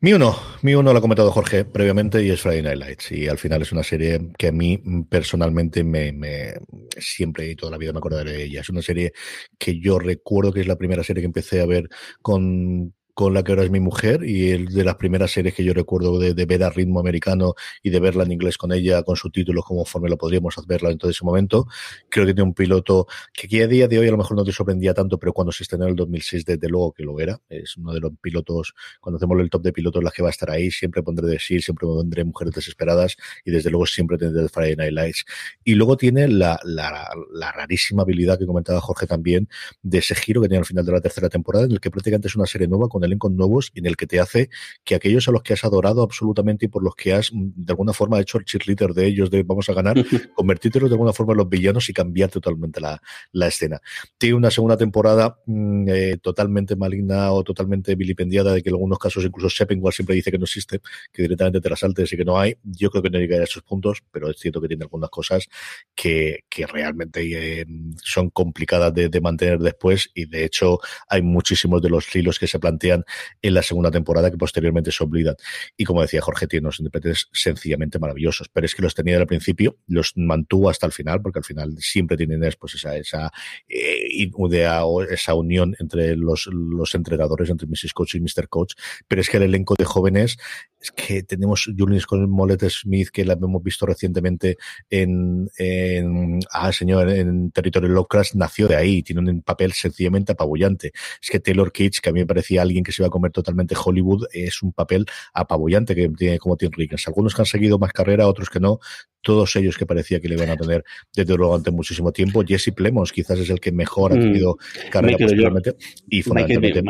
Mi 0.00 0.12
uno, 0.12 0.36
mi 0.60 0.74
uno 0.74 0.92
lo 0.92 0.98
ha 0.98 1.00
comentado 1.00 1.32
Jorge 1.32 1.64
previamente 1.64 2.22
y 2.22 2.30
es 2.30 2.42
Friday 2.42 2.62
Night 2.62 2.78
Lights. 2.78 3.12
Y 3.12 3.28
al 3.28 3.38
final 3.38 3.62
es 3.62 3.72
una 3.72 3.82
serie 3.82 4.30
que 4.36 4.48
a 4.48 4.52
mí 4.52 4.82
personalmente 5.08 5.82
me, 5.84 6.12
me 6.12 6.54
siempre 6.98 7.50
y 7.50 7.56
toda 7.56 7.72
la 7.72 7.78
vida 7.78 7.92
me 7.92 7.98
acordaré 7.98 8.32
de 8.32 8.44
ella. 8.44 8.60
Es 8.60 8.68
una 8.68 8.82
serie 8.82 9.12
que 9.58 9.80
yo 9.80 9.98
recuerdo 9.98 10.52
que 10.52 10.60
es 10.60 10.66
la 10.66 10.76
primera 10.76 11.02
serie 11.02 11.22
que 11.22 11.26
empecé 11.26 11.62
a 11.62 11.66
ver 11.66 11.88
con 12.20 12.94
con 13.16 13.32
la 13.32 13.42
que 13.42 13.52
ahora 13.52 13.64
es 13.64 13.70
mi 13.70 13.80
mujer 13.80 14.24
y 14.24 14.50
el 14.50 14.66
de 14.66 14.84
las 14.84 14.96
primeras 14.96 15.30
series 15.30 15.54
que 15.54 15.64
yo 15.64 15.72
recuerdo 15.72 16.18
de, 16.18 16.34
ver 16.44 16.62
a 16.62 16.68
ritmo 16.68 17.00
americano 17.00 17.54
y 17.82 17.88
de 17.88 17.98
verla 17.98 18.24
en 18.24 18.32
inglés 18.32 18.58
con 18.58 18.74
ella, 18.74 19.02
con 19.04 19.16
subtítulos, 19.16 19.64
conforme 19.64 20.10
lo 20.10 20.18
podríamos 20.18 20.54
verla 20.66 20.90
en 20.90 20.98
todo 20.98 21.10
ese 21.10 21.24
momento. 21.24 21.66
Creo 22.10 22.26
que 22.26 22.34
tiene 22.34 22.46
un 22.46 22.52
piloto 22.52 23.06
que 23.32 23.46
aquí 23.46 23.62
a 23.62 23.68
día 23.68 23.88
de 23.88 23.98
hoy 23.98 24.08
a 24.08 24.10
lo 24.10 24.18
mejor 24.18 24.36
no 24.36 24.44
te 24.44 24.52
sorprendía 24.52 24.92
tanto, 24.92 25.18
pero 25.18 25.32
cuando 25.32 25.50
se 25.50 25.62
estrenó 25.62 25.84
en 25.84 25.92
el 25.92 25.96
2006, 25.96 26.44
desde 26.44 26.68
luego 26.68 26.92
que 26.92 27.04
lo 27.04 27.18
era. 27.18 27.40
Es 27.48 27.78
uno 27.78 27.94
de 27.94 28.00
los 28.00 28.12
pilotos, 28.20 28.74
cuando 29.00 29.16
hacemos 29.16 29.40
el 29.40 29.48
top 29.48 29.62
de 29.62 29.72
pilotos, 29.72 30.04
la 30.04 30.10
que 30.10 30.20
va 30.20 30.28
a 30.28 30.32
estar 30.32 30.50
ahí. 30.50 30.70
Siempre 30.70 31.02
pondré 31.02 31.26
de 31.26 31.38
sí, 31.38 31.58
siempre 31.60 31.86
pondré 31.86 32.22
Mujeres 32.22 32.52
Desesperadas 32.52 33.16
y 33.46 33.50
desde 33.50 33.70
luego 33.70 33.86
siempre 33.86 34.18
tendré 34.18 34.46
Friday 34.50 34.76
Night 34.76 34.92
Lights. 34.92 35.24
Y 35.64 35.74
luego 35.74 35.96
tiene 35.96 36.28
la, 36.28 36.60
la, 36.64 37.08
la 37.32 37.52
rarísima 37.52 38.02
habilidad 38.02 38.38
que 38.38 38.44
comentaba 38.44 38.78
Jorge 38.82 39.06
también 39.06 39.48
de 39.82 39.98
ese 40.00 40.14
giro 40.14 40.42
que 40.42 40.48
tiene 40.48 40.58
al 40.58 40.66
final 40.66 40.84
de 40.84 40.92
la 40.92 41.00
tercera 41.00 41.30
temporada, 41.30 41.64
en 41.64 41.72
el 41.72 41.80
que 41.80 41.90
prácticamente 41.90 42.28
es 42.28 42.36
una 42.36 42.44
serie 42.44 42.68
nueva 42.68 42.88
con 42.88 43.05
elencos 43.06 43.32
nuevos 43.32 43.72
en 43.74 43.86
el 43.86 43.96
que 43.96 44.06
te 44.06 44.20
hace 44.20 44.50
que 44.84 44.94
aquellos 44.94 45.28
a 45.28 45.32
los 45.32 45.42
que 45.42 45.54
has 45.54 45.64
adorado 45.64 46.02
absolutamente 46.02 46.66
y 46.66 46.68
por 46.68 46.82
los 46.82 46.94
que 46.94 47.14
has 47.14 47.32
mm, 47.32 47.52
de 47.56 47.72
alguna 47.72 47.92
forma 47.92 48.20
hecho 48.20 48.38
el 48.38 48.44
cheerleader 48.44 48.92
de 48.92 49.06
ellos 49.06 49.30
de 49.30 49.42
vamos 49.42 49.68
a 49.68 49.72
ganar, 49.72 49.96
convertirte 50.34 50.78
de 50.80 50.86
alguna 50.86 51.12
forma 51.12 51.32
en 51.32 51.38
los 51.38 51.48
villanos 51.48 51.88
y 51.88 51.92
cambiar 51.92 52.30
totalmente 52.30 52.80
la, 52.80 53.00
la 53.32 53.46
escena. 53.46 53.80
Tiene 54.18 54.34
una 54.34 54.50
segunda 54.50 54.76
temporada 54.76 55.38
mm, 55.46 55.88
eh, 55.88 56.18
totalmente 56.20 56.76
maligna 56.76 57.32
o 57.32 57.42
totalmente 57.42 57.94
vilipendiada 57.94 58.52
de 58.52 58.62
que 58.62 58.68
en 58.68 58.74
algunos 58.74 58.98
casos 58.98 59.24
incluso 59.24 59.48
Seppenwall 59.50 59.92
siempre 59.92 60.14
dice 60.14 60.30
que 60.30 60.38
no 60.38 60.44
existe, 60.44 60.80
que 61.12 61.22
directamente 61.22 61.60
te 61.60 61.70
la 61.70 61.76
saltes 61.76 62.12
y 62.12 62.16
que 62.16 62.24
no 62.24 62.38
hay. 62.38 62.56
Yo 62.62 62.90
creo 62.90 63.02
que 63.02 63.10
no 63.10 63.18
llega 63.18 63.38
a 63.38 63.44
esos 63.44 63.62
puntos, 63.62 64.02
pero 64.10 64.30
es 64.30 64.38
cierto 64.38 64.60
que 64.60 64.68
tiene 64.68 64.84
algunas 64.84 65.10
cosas 65.10 65.48
que, 65.94 66.44
que 66.48 66.66
realmente 66.66 67.60
eh, 67.60 67.66
son 68.02 68.30
complicadas 68.30 68.92
de, 68.94 69.08
de 69.08 69.20
mantener 69.20 69.58
después 69.58 70.10
y 70.14 70.26
de 70.26 70.44
hecho 70.44 70.78
hay 71.08 71.22
muchísimos 71.22 71.82
de 71.82 71.90
los 71.90 72.14
hilos 72.14 72.38
que 72.38 72.46
se 72.46 72.58
plantean 72.58 72.95
en 73.42 73.54
la 73.54 73.62
segunda 73.62 73.90
temporada 73.90 74.30
que 74.30 74.36
posteriormente 74.36 74.90
se 74.92 75.04
olvidan. 75.04 75.36
Y 75.76 75.84
como 75.84 76.02
decía 76.02 76.20
Jorge, 76.20 76.46
tiene 76.46 76.66
unos 76.66 76.78
intérpretes 76.80 77.28
sencillamente 77.32 77.98
maravillosos, 77.98 78.48
pero 78.48 78.66
es 78.66 78.74
que 78.74 78.82
los 78.82 78.94
tenía 78.94 79.16
al 79.16 79.26
principio, 79.26 79.78
los 79.86 80.12
mantuvo 80.16 80.70
hasta 80.70 80.86
el 80.86 80.92
final, 80.92 81.20
porque 81.22 81.38
al 81.38 81.44
final 81.44 81.74
siempre 81.78 82.16
tienen 82.16 82.40
pues, 82.58 82.74
esa, 82.74 82.96
esa 82.96 83.30
eh, 83.68 84.30
o 84.34 85.02
esa 85.02 85.34
unión 85.34 85.74
entre 85.78 86.16
los, 86.16 86.48
los 86.52 86.94
entrenadores, 86.94 87.50
entre 87.50 87.66
Mrs. 87.66 87.92
Coach 87.92 88.14
y 88.16 88.20
Mr. 88.20 88.48
Coach, 88.48 88.74
pero 89.08 89.20
es 89.20 89.28
que 89.28 89.38
el 89.38 89.44
elenco 89.44 89.74
de 89.76 89.84
jóvenes 89.84 90.38
es 90.80 90.92
que 90.92 91.22
tenemos 91.22 91.68
Julian 91.76 92.02
con 92.06 92.28
Mollet 92.30 92.68
Smith, 92.68 93.08
que 93.08 93.24
la 93.24 93.34
hemos 93.34 93.62
visto 93.62 93.86
recientemente 93.86 94.56
en, 94.90 95.48
en 95.58 96.40
ah, 96.52 96.72
señor, 96.72 97.08
en 97.10 97.50
Territorio 97.50 97.88
Lovecraft, 97.88 98.34
nació 98.34 98.68
de 98.68 98.76
ahí, 98.76 99.02
tiene 99.02 99.30
un 99.30 99.42
papel 99.42 99.72
sencillamente 99.72 100.32
apabullante. 100.32 100.92
Es 101.20 101.30
que 101.30 101.40
Taylor 101.40 101.72
Kitsch, 101.72 102.00
que 102.00 102.10
a 102.10 102.12
mí 102.12 102.20
me 102.20 102.26
parecía 102.26 102.62
alguien 102.62 102.84
que 102.84 102.92
se 102.92 103.02
iba 103.02 103.08
a 103.08 103.10
comer 103.10 103.32
totalmente 103.32 103.74
Hollywood, 103.82 104.26
es 104.32 104.62
un 104.62 104.72
papel 104.72 105.06
apabullante 105.32 105.94
que 105.94 106.08
tiene 106.10 106.38
como 106.38 106.56
Tim 106.56 106.70
Rickens. 106.70 107.06
Algunos 107.08 107.34
que 107.34 107.42
han 107.42 107.46
seguido 107.46 107.78
más 107.78 107.92
carrera, 107.92 108.28
otros 108.28 108.50
que 108.50 108.60
no, 108.60 108.78
todos 109.26 109.56
ellos 109.56 109.76
que 109.76 109.86
parecía 109.86 110.20
que 110.20 110.28
le 110.28 110.36
iban 110.36 110.50
a 110.50 110.56
tener 110.56 110.84
desde 111.12 111.36
luego 111.36 111.54
durante 111.54 111.72
muchísimo 111.72 112.12
tiempo. 112.12 112.44
Jesse 112.46 112.70
Plemons 112.72 113.10
quizás 113.10 113.40
es 113.40 113.50
el 113.50 113.58
que 113.58 113.72
mejor 113.72 114.12
ha 114.12 114.14
mm. 114.14 114.20
tenido 114.20 114.56
carrera 114.88 115.18
posteriormente. 115.18 115.74
Y 116.08 116.22
fundamentalmente 116.22 116.80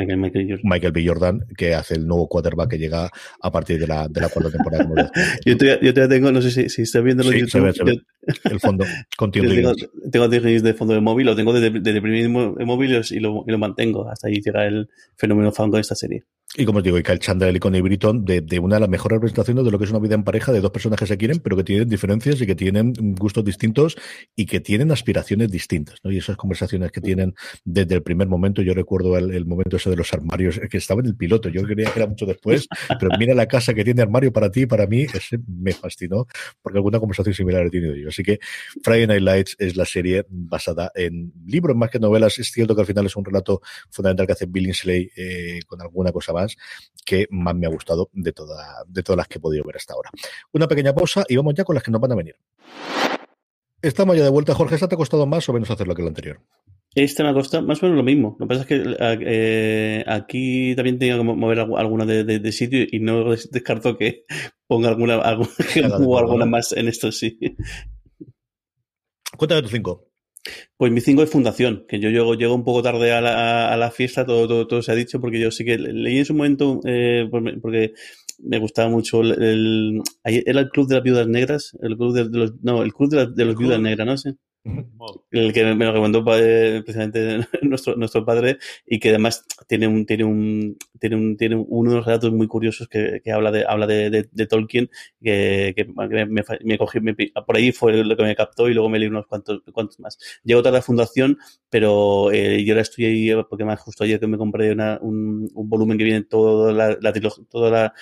Michael, 0.62 0.93
B. 0.93 1.07
Jordan, 1.07 1.47
que 1.57 1.74
hace 1.74 1.95
el 1.95 2.07
nuevo 2.07 2.28
quarterback 2.28 2.72
que 2.72 2.78
llega 2.78 3.09
a 3.41 3.51
partir 3.51 3.80
de 3.80 3.87
la, 3.87 4.07
de 4.07 4.20
la 4.20 4.28
cuarta 4.28 4.51
temporada. 4.51 4.87
yo, 5.47 5.57
te, 5.57 5.78
yo 5.80 5.95
te 5.95 6.09
tengo, 6.09 6.30
no 6.30 6.43
sé 6.43 6.51
si, 6.51 6.68
si 6.68 6.82
está 6.82 7.01
viendo 7.01 7.22
sí, 7.22 7.39
YouTube. 7.39 7.72
Se 7.72 7.84
ve, 7.84 8.03
el 8.45 8.61
fondo 8.61 8.84
con 9.16 9.30
Tim 9.30 9.49
Tengo, 9.49 9.72
tengo 10.12 10.28
de 10.28 10.74
fondo 10.74 10.93
de 10.93 11.01
móvil, 11.01 11.24
lo 11.24 11.37
tengo 11.37 11.55
desde, 11.55 11.70
desde 11.70 11.99
el 11.99 12.03
primer 12.03 12.28
móvil 12.28 13.03
y 13.11 13.18
lo, 13.18 13.45
y 13.47 13.51
lo 13.51 13.59
mantengo. 13.59 14.11
Hasta 14.11 14.28
ahí 14.28 14.43
llega 14.45 14.66
el 14.66 14.91
fenómeno 15.16 15.53
fan 15.53 15.70
con 15.70 15.80
esta 15.80 15.95
serie. 15.95 16.24
Y 16.59 16.64
como 16.64 16.78
os 16.78 16.84
digo, 16.84 16.97
y 16.97 17.03
Kyle 17.03 17.18
Chandler 17.18 17.55
y 17.55 17.59
Connie 17.59 17.82
Britton, 17.82 18.24
de, 18.24 18.41
de, 18.41 18.59
una 18.59 18.76
de 18.76 18.80
las 18.80 18.89
mejores 18.89 19.16
representaciones 19.16 19.64
de 19.64 19.70
lo 19.70 19.78
que 19.78 19.84
es 19.84 19.91
una 19.91 19.99
vida 19.99 20.14
en 20.14 20.24
pareja 20.24 20.53
de 20.53 20.61
dos 20.61 20.70
personas 20.70 20.99
que 20.99 21.07
se 21.07 21.18
quieren, 21.18 21.41
pero 21.41 21.57
que 21.57 21.64
tienen 21.64 21.89
diferencias 21.89 22.26
y 22.27 22.47
que 22.47 22.55
tienen 22.55 22.93
gustos 23.18 23.45
distintos 23.45 23.97
y 24.35 24.47
que 24.47 24.61
tienen 24.61 24.91
aspiraciones 24.91 25.51
distintas, 25.51 26.01
¿no? 26.03 26.11
Y 26.11 26.18
esas 26.18 26.37
conversaciones 26.37 26.91
que 26.91 27.01
tienen 27.01 27.35
desde 27.64 27.95
el 27.95 28.03
primer 28.03 28.29
momento, 28.29 28.62
yo 28.62 28.74
recuerdo 28.74 29.16
el, 29.16 29.47
momento 29.47 29.77
ese 29.77 29.91
de 29.91 29.97
los 29.97 30.12
armarios, 30.12 30.61
que 30.70 30.79
estaba 30.79 31.01
en 31.01 31.07
el 31.07 31.16
piloto, 31.16 31.49
yo 31.49 31.62
creía 31.62 31.91
que 31.93 32.01
era 32.01 32.09
mucho 32.09 32.27
después, 32.27 32.68
pero 32.99 33.12
mira 33.18 33.35
la 33.35 33.47
casa 33.47 33.74
que 33.74 33.85
tiene 33.85 34.03
armario 34.03 34.33
para 34.33 34.51
ti 34.51 34.62
y 34.62 34.66
para 34.66 34.87
mí, 34.87 35.03
ese 35.03 35.39
me 35.47 35.72
fascinó, 35.72 36.27
porque 36.62 36.79
alguna 36.79 36.99
conversación 36.99 37.35
similar 37.35 37.66
he 37.66 37.70
tenido 37.70 37.95
yo. 37.95 38.09
Así 38.09 38.22
que 38.22 38.41
Friday 38.83 39.07
Night 39.07 39.22
Lights 39.22 39.57
es 39.59 39.77
la 39.77 39.85
serie 39.85 40.24
basada 40.29 40.91
en 40.95 41.33
libros 41.47 41.77
más 41.77 41.91
que 41.91 41.99
novelas. 41.99 42.39
Es 42.39 42.51
cierto 42.51 42.74
que 42.74 42.81
al 42.81 42.87
final 42.87 43.07
es 43.07 43.16
un 43.16 43.24
relato 43.24 43.61
fundamental 43.91 44.27
que 44.27 44.33
hace 44.33 44.47
Billingsley 44.47 45.11
eh, 45.16 45.61
con 45.66 45.81
alguna 45.81 46.11
cosa 46.12 46.33
más 46.33 46.57
que 47.07 47.29
más 47.31 47.55
me 47.55 47.66
ha 47.66 47.70
gustado 47.70 48.11
de, 48.12 48.33
toda, 48.33 48.85
de 48.87 49.03
todas 49.03 49.16
las 49.16 49.29
que 49.29 49.39
he 49.39 49.41
podido 49.41 49.64
ver 49.64 49.77
hasta 49.77 49.95
ahora. 49.95 50.11
Una 50.53 50.66
pequeña 50.66 50.93
pausa 50.93 51.24
y 51.29 51.37
vamos 51.37 51.55
ya 51.55 51.64
con 51.64 51.74
las 51.74 51.85
que 51.85 51.93
nos 51.93 52.01
van 52.01 52.12
a 52.12 52.16
venir. 52.17 52.37
Estamos 53.83 54.17
ya 54.17 54.25
de 54.25 54.31
vuelta, 54.31 54.55
Jorge. 54.55 54.75
¿Esta 54.75 54.89
te 54.89 54.95
ha 54.95 54.99
costado 54.99 55.27
más 55.27 55.49
o 55.49 55.53
menos 55.53 55.71
hacerlo 55.71 55.95
que 55.95 56.03
el 56.03 56.09
anterior? 56.09 56.41
Este 56.95 57.23
me 57.23 57.29
ha 57.29 57.35
costado 57.35 57.67
más 57.67 57.83
o 57.83 57.87
menos 57.87 57.99
lo 57.99 58.03
mismo. 58.03 58.37
Lo 58.41 58.47
que 58.47 58.49
pasa 58.49 58.62
es 58.62 58.67
que 58.67 58.97
eh, 58.99 60.05
aquí 60.07 60.75
también 60.75 60.99
tengo 60.99 61.19
que 61.19 61.25
mover 61.25 61.59
alguna 61.61 62.07
de, 62.07 62.53
sitio 62.53 62.87
y 62.91 63.01
no 63.01 63.31
descarto 63.53 63.99
que 63.99 64.25
ponga 64.67 64.89
alguna, 64.89 65.17
alguna, 65.21 65.51
alguna 66.19 66.47
más 66.47 66.73
en 66.73 66.89
esto, 66.89 67.12
sí. 67.12 67.39
Cuéntame 69.37 69.62
tu 69.62 69.69
cinco. 69.69 70.09
Pues 70.77 70.93
mi 70.93 71.01
cinco 71.01 71.23
es 71.23 71.31
Fundación, 71.31 71.85
que 71.89 71.99
yo 71.99 72.09
llego, 72.11 72.35
llego 72.35 72.55
un 72.55 72.64
poco 72.64 72.83
tarde 72.83 73.12
a 73.12 73.21
la, 73.21 73.73
a 73.73 73.77
la 73.77 73.91
fiesta, 73.91 74.25
todo, 74.25 74.47
todo, 74.47 74.67
todo, 74.67 74.83
se 74.83 74.93
ha 74.93 74.95
dicho, 74.95 75.21
porque 75.21 75.41
yo 75.41 75.51
sí 75.51 75.64
que 75.64 75.77
leí 75.77 76.19
en 76.19 76.25
su 76.25 76.35
momento, 76.35 76.81
eh, 76.85 77.29
porque 77.61 77.93
me 78.39 78.59
gustaba 78.59 78.89
mucho 78.91 79.20
el, 79.22 79.43
el- 79.43 80.03
era 80.24 80.61
el 80.61 80.70
club 80.70 80.89
de 80.89 80.95
las 80.97 81.05
viudas 81.05 81.26
negras, 81.28 81.76
el 81.82 81.97
club 81.97 82.14
de, 82.14 82.28
de 82.28 82.39
los, 82.39 82.53
no, 82.62 82.82
el 82.82 82.93
club 82.95 83.11
de, 83.11 83.16
las- 83.18 83.34
de 83.37 83.45
los 83.45 83.57
viudas 83.57 83.80
negras, 83.80 84.07
no 84.07 84.16
sé. 84.18 84.34
El 85.30 85.53
que 85.53 85.64
me 85.74 85.84
lo 85.84 85.93
recomendó 85.93 86.24
eh, 86.37 86.82
precisamente 86.84 87.47
nuestro, 87.62 87.97
nuestro 87.97 88.24
padre 88.24 88.59
y 88.87 88.99
que 89.01 89.11
además 89.11 89.45
tiene 89.68 89.87
un, 89.89 90.07
tiene 90.07 90.24
un, 90.24 90.76
tiene 91.01 91.16
un, 91.16 91.37
tiene 91.37 91.57
uno 91.57 91.91
de 91.91 91.97
los 91.97 92.07
relatos 92.07 92.32
muy 92.32 92.47
curiosos 92.49 92.89
que, 92.89 93.20
que 93.24 93.32
habla 93.32 93.51
de, 93.51 93.64
habla 93.68 93.87
de, 93.87 94.11
de, 94.11 94.28
de 94.30 94.47
Tolkien, 94.47 94.89
que, 95.22 95.74
que 95.76 95.84
me, 95.84 96.26
me, 96.64 96.78
cogí, 96.78 97.01
me- 97.01 97.14
por 97.47 97.57
ahí 97.57 97.72
fue 97.72 97.93
lo 98.05 98.16
que 98.16 98.22
me 98.22 98.37
captó 98.37 98.68
y 98.68 98.74
luego 98.74 98.89
me 98.89 98.99
leí 98.99 99.09
unos 99.09 99.26
cuantos, 99.26 99.62
cuantos 99.72 99.99
más. 100.01 100.18
Llego 100.45 100.62
tarde 100.62 100.76
a 100.78 100.80
la 100.80 100.82
fundación, 100.82 101.39
pero 101.68 102.30
eh, 102.32 102.64
yo 102.64 102.72
ahora 102.74 102.82
estoy 102.82 103.05
ahí, 103.07 103.30
porque 103.49 103.64
más 103.64 103.80
justo 103.80 104.05
ayer 104.05 104.20
que 104.20 104.26
me 104.26 104.39
compré 104.39 104.72
una, 104.72 104.99
un, 105.03 105.49
un 105.55 105.68
volumen 105.68 105.99
que 105.99 106.05
viene 106.05 106.22
toda 106.24 106.72
la, 106.72 106.97
la 107.01 107.12
trilogía, 107.12 107.45
toda 107.51 107.70
la, 107.70 107.95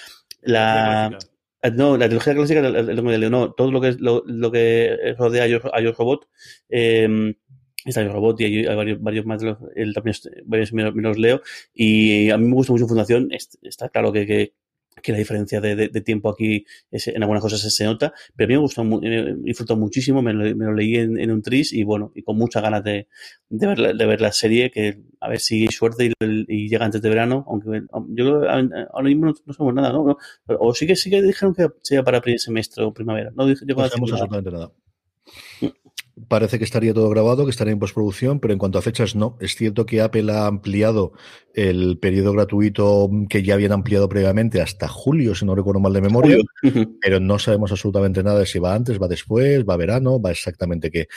la, 0.45 1.19
Ah, 1.63 1.71
no, 1.71 1.97
la 1.97 2.07
trilogía 2.09 2.35
clásica 2.35 2.61
que 2.61 3.03
me 3.03 3.17
leo, 3.17 3.31
no, 3.31 3.53
todo 3.53 3.73
lo 3.73 3.81
que 3.81 3.89
es 3.89 3.99
lo, 4.01 4.23
lo 4.27 4.53
que 4.53 5.15
rodea 5.17 5.45
a 5.45 5.47
Yo, 5.47 5.61
a 5.75 5.81
Yo 5.81 5.93
Robot, 5.93 6.29
eh, 6.69 7.35
está 7.87 8.03
Yo 8.03 8.13
Robot 8.13 8.39
y 8.43 8.45
hay, 8.45 8.65
varios, 8.67 9.01
varios 9.01 9.25
más 9.25 9.41
de 9.41 9.47
los, 9.47 9.59
él 9.75 9.95
también 9.95 10.15
varios 10.45 10.73
me, 10.75 10.83
los- 10.83 11.19
leo 11.19 11.41
y 11.73 12.29
a 12.31 12.37
mí 12.37 12.47
me 12.47 12.55
gusta 12.55 12.73
mucho 12.73 12.87
Fundación, 12.87 13.29
es- 13.33 13.59
está 13.63 13.89
claro 13.89 14.13
que, 14.13 14.27
que, 14.27 14.53
que 15.03 15.13
la 15.13 15.19
diferencia 15.19 15.61
de, 15.61 15.77
de- 15.77 15.89
de 15.89 16.01
tiempo 16.01 16.29
aquí 16.31 16.65
es- 16.91 17.09
en 17.09 17.23
algunas 17.23 17.43
cosas 17.43 17.61
se, 17.61 17.85
nota, 17.85 18.13
pero 18.37 18.47
a 18.47 18.49
mí 18.49 18.55
me 18.55 18.61
gustó, 18.61 18.85
mu- 18.85 19.01
eh, 19.03 19.35
disfrutó 19.39 19.77
muchísimo, 19.77 20.23
me 20.23 20.33
lo, 20.33 20.57
me 20.57 20.65
lo 20.67 20.73
leí 20.75 20.97
en, 20.97 21.19
en 21.19 21.31
un 21.31 21.43
tris 21.43 21.73
y 21.73 21.83
bueno, 21.85 22.13
y 22.15 22.23
con 22.23 22.37
muchas 22.37 22.63
ganas 22.63 22.83
de, 22.85 23.09
de, 23.49 23.67
ver, 23.67 23.79
la, 23.79 23.93
de 23.93 24.07
ver 24.07 24.21
la 24.21 24.33
serie, 24.33 24.71
que 24.71 25.01
a 25.21 25.29
ver 25.29 25.41
si 25.41 25.63
hay 25.63 25.69
suerte 25.69 26.07
y, 26.07 26.13
y 26.49 26.69
llega 26.69 26.85
antes 26.85 27.03
de 27.03 27.09
verano, 27.09 27.45
aunque 27.49 27.83
yo 28.11 28.49
ahora 28.49 29.05
mismo 29.05 29.27
no, 29.27 29.35
no 29.45 29.53
sabemos 29.53 29.75
nada, 29.75 29.93
¿no? 29.93 30.17
O 30.59 30.75
sí 30.75 30.87
que 30.87 30.97
sí 30.97 31.11
que 31.11 31.23
dijeron 31.23 31.55
que 31.55 31.69
sea 31.83 32.03
para 32.03 32.21
primer 32.21 32.41
semestre 32.41 32.85
o 32.85 32.93
primavera. 32.93 33.31
No 33.35 33.47
yo 33.49 33.55
No 33.77 33.89
sabemos 33.89 34.11
absolutamente 34.13 34.51
nada. 34.51 34.73
Parece 36.29 36.59
que 36.59 36.65
estaría 36.65 36.95
todo 36.95 37.09
grabado, 37.09 37.45
que 37.45 37.51
estaría 37.51 37.73
en 37.73 37.81
postproducción, 37.81 38.39
pero 38.39 38.53
en 38.53 38.59
cuanto 38.59 38.79
a 38.79 38.83
fechas, 38.83 39.17
no. 39.17 39.37
Es 39.41 39.57
cierto 39.57 39.85
que 39.85 40.01
Apple 40.01 40.33
ha 40.33 40.47
ampliado 40.47 41.13
el 41.55 41.99
periodo 41.99 42.33
gratuito 42.33 43.11
que 43.29 43.43
ya 43.43 43.55
habían 43.55 43.73
ampliado 43.73 44.09
previamente 44.09 44.61
hasta 44.61 44.87
julio, 44.87 45.35
si 45.35 45.45
no 45.45 45.55
recuerdo 45.55 45.81
mal 45.81 45.93
de 45.93 46.01
memoria, 46.01 46.37
pero 47.01 47.19
no 47.19 47.39
sabemos 47.39 47.73
absolutamente 47.73 48.23
nada 48.23 48.39
de 48.39 48.47
si 48.47 48.61
va 48.61 48.75
antes, 48.75 49.01
va 49.01 49.09
después, 49.09 49.65
va 49.65 49.77
verano, 49.77 50.21
va 50.21 50.31
exactamente 50.31 50.91
qué. 50.91 51.09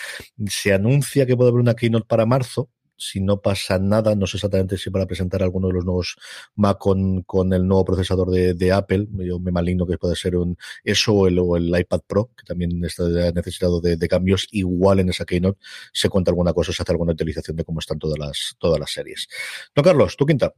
Se 0.47 0.73
anuncia 0.73 1.25
que 1.27 1.37
puede 1.37 1.49
haber 1.49 1.61
una 1.61 1.75
keynote 1.75 2.07
para 2.07 2.25
marzo, 2.25 2.69
si 2.97 3.21
no 3.21 3.41
pasa 3.41 3.79
nada, 3.79 4.15
no 4.15 4.27
sé 4.27 4.37
exactamente 4.37 4.77
si 4.77 4.89
para 4.89 5.05
presentar 5.05 5.43
alguno 5.43 5.67
de 5.67 5.75
los 5.75 5.85
nuevos 5.85 6.17
Mac 6.55 6.77
con, 6.79 7.21
con 7.23 7.53
el 7.53 7.67
nuevo 7.67 7.85
procesador 7.85 8.29
de, 8.31 8.71
Apple. 8.71 9.07
Yo 9.19 9.39
me 9.39 9.51
maligno 9.51 9.85
que 9.85 9.97
puede 9.97 10.15
ser 10.15 10.35
un 10.35 10.57
eso 10.83 11.13
o 11.13 11.57
el, 11.57 11.79
iPad 11.79 12.01
Pro, 12.05 12.31
que 12.35 12.43
también 12.43 12.83
está 12.83 13.03
necesitado 13.31 13.79
de, 13.79 14.07
cambios. 14.07 14.47
Igual 14.51 14.99
en 14.99 15.09
esa 15.09 15.25
keynote 15.25 15.59
se 15.93 16.09
cuenta 16.09 16.31
alguna 16.31 16.53
cosa, 16.53 16.73
se 16.73 16.81
hace 16.81 16.91
alguna 16.91 17.13
utilización 17.13 17.55
de 17.55 17.63
cómo 17.63 17.79
están 17.79 17.99
todas 17.99 18.17
las, 18.17 18.55
todas 18.59 18.79
las 18.79 18.91
series. 18.91 19.27
Don 19.75 19.83
Carlos, 19.83 20.17
tu 20.17 20.25
quinta. 20.25 20.53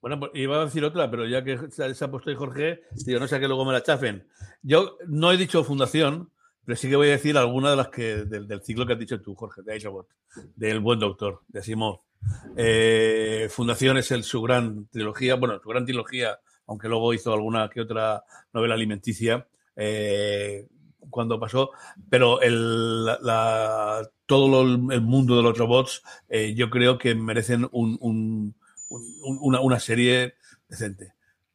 Bueno, 0.00 0.18
pues 0.18 0.32
iba 0.34 0.60
a 0.60 0.64
decir 0.64 0.84
otra, 0.84 1.08
pero 1.10 1.26
ya 1.28 1.44
que 1.44 1.58
se 1.70 2.04
ha 2.04 2.10
puesto 2.10 2.30
ahí 2.30 2.36
Jorge, 2.36 2.82
digo, 3.06 3.20
no 3.20 3.28
sé 3.28 3.38
que 3.38 3.46
luego 3.46 3.64
me 3.64 3.72
la 3.72 3.84
chafen. 3.84 4.26
Yo 4.60 4.98
no 5.06 5.30
he 5.30 5.36
dicho 5.36 5.62
fundación, 5.62 6.32
pero 6.64 6.76
sí 6.76 6.88
que 6.88 6.96
voy 6.96 7.08
a 7.08 7.12
decir 7.12 7.36
alguna 7.36 7.70
de 7.70 7.76
las 7.76 7.88
que 7.88 8.24
del, 8.24 8.62
ciclo 8.62 8.86
que 8.86 8.92
has 8.92 8.98
dicho 8.98 9.20
tú, 9.20 9.34
Jorge, 9.34 9.62
de 9.62 9.72
Aishabot, 9.72 10.06
del 10.56 10.80
Buen 10.80 11.00
Doctor, 11.00 11.40
de 11.48 11.62
Simón. 11.62 11.98
Eh, 12.56 13.48
Fundación 13.50 13.96
es 13.98 14.10
el, 14.12 14.22
su 14.22 14.40
gran 14.42 14.86
trilogía, 14.86 15.34
bueno, 15.34 15.58
su 15.60 15.68
gran 15.68 15.84
trilogía, 15.84 16.38
aunque 16.66 16.88
luego 16.88 17.14
hizo 17.14 17.32
alguna 17.32 17.68
que 17.68 17.80
otra 17.80 18.24
novela 18.52 18.74
alimenticia 18.74 19.46
eh, 19.74 20.68
cuando 21.10 21.40
pasó, 21.40 21.70
pero 22.08 22.40
el, 22.40 23.04
la, 23.04 24.08
todo 24.26 24.48
lo, 24.64 24.92
el 24.92 25.00
mundo 25.00 25.36
de 25.36 25.42
los 25.42 25.58
robots 25.58 26.02
eh, 26.28 26.54
yo 26.54 26.70
creo 26.70 26.96
que 26.96 27.14
merecen 27.16 27.68
un, 27.72 27.98
un, 28.00 28.54
un, 28.88 29.38
una, 29.40 29.60
una 29.60 29.80
serie 29.80 30.34
decente 30.68 31.14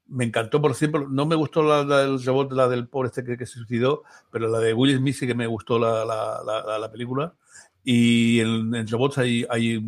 me 0.10 0.26
encantó, 0.26 0.62
por 0.62 0.72
ejemplo, 0.72 1.08
no 1.10 1.26
me 1.26 1.36
gustó 1.36 1.64
la, 1.64 1.84
la 1.84 1.99
del 1.99 2.24
robot, 2.24 2.51
la 2.53 2.68
del 2.68 2.88
pobre 2.88 3.08
este 3.08 3.24
que, 3.24 3.38
que, 3.38 3.45
se 3.45 3.60
suicidó, 3.60 4.03
pero 4.32 4.47
la 4.47 4.60
de 4.60 4.74
Will 4.74 4.97
Smith 4.97 5.16
sí 5.16 5.28
que 5.28 5.36
me 5.36 5.47
gustó 5.47 5.80
la, 5.80 6.05
la, 6.05 6.41
la, 6.45 6.80
la 6.80 6.91
película. 6.91 7.34
Y 7.84 8.39
en, 8.39 8.74
en 8.76 8.88
robots 8.88 9.18
hay, 9.18 9.45
hay, 9.49 9.82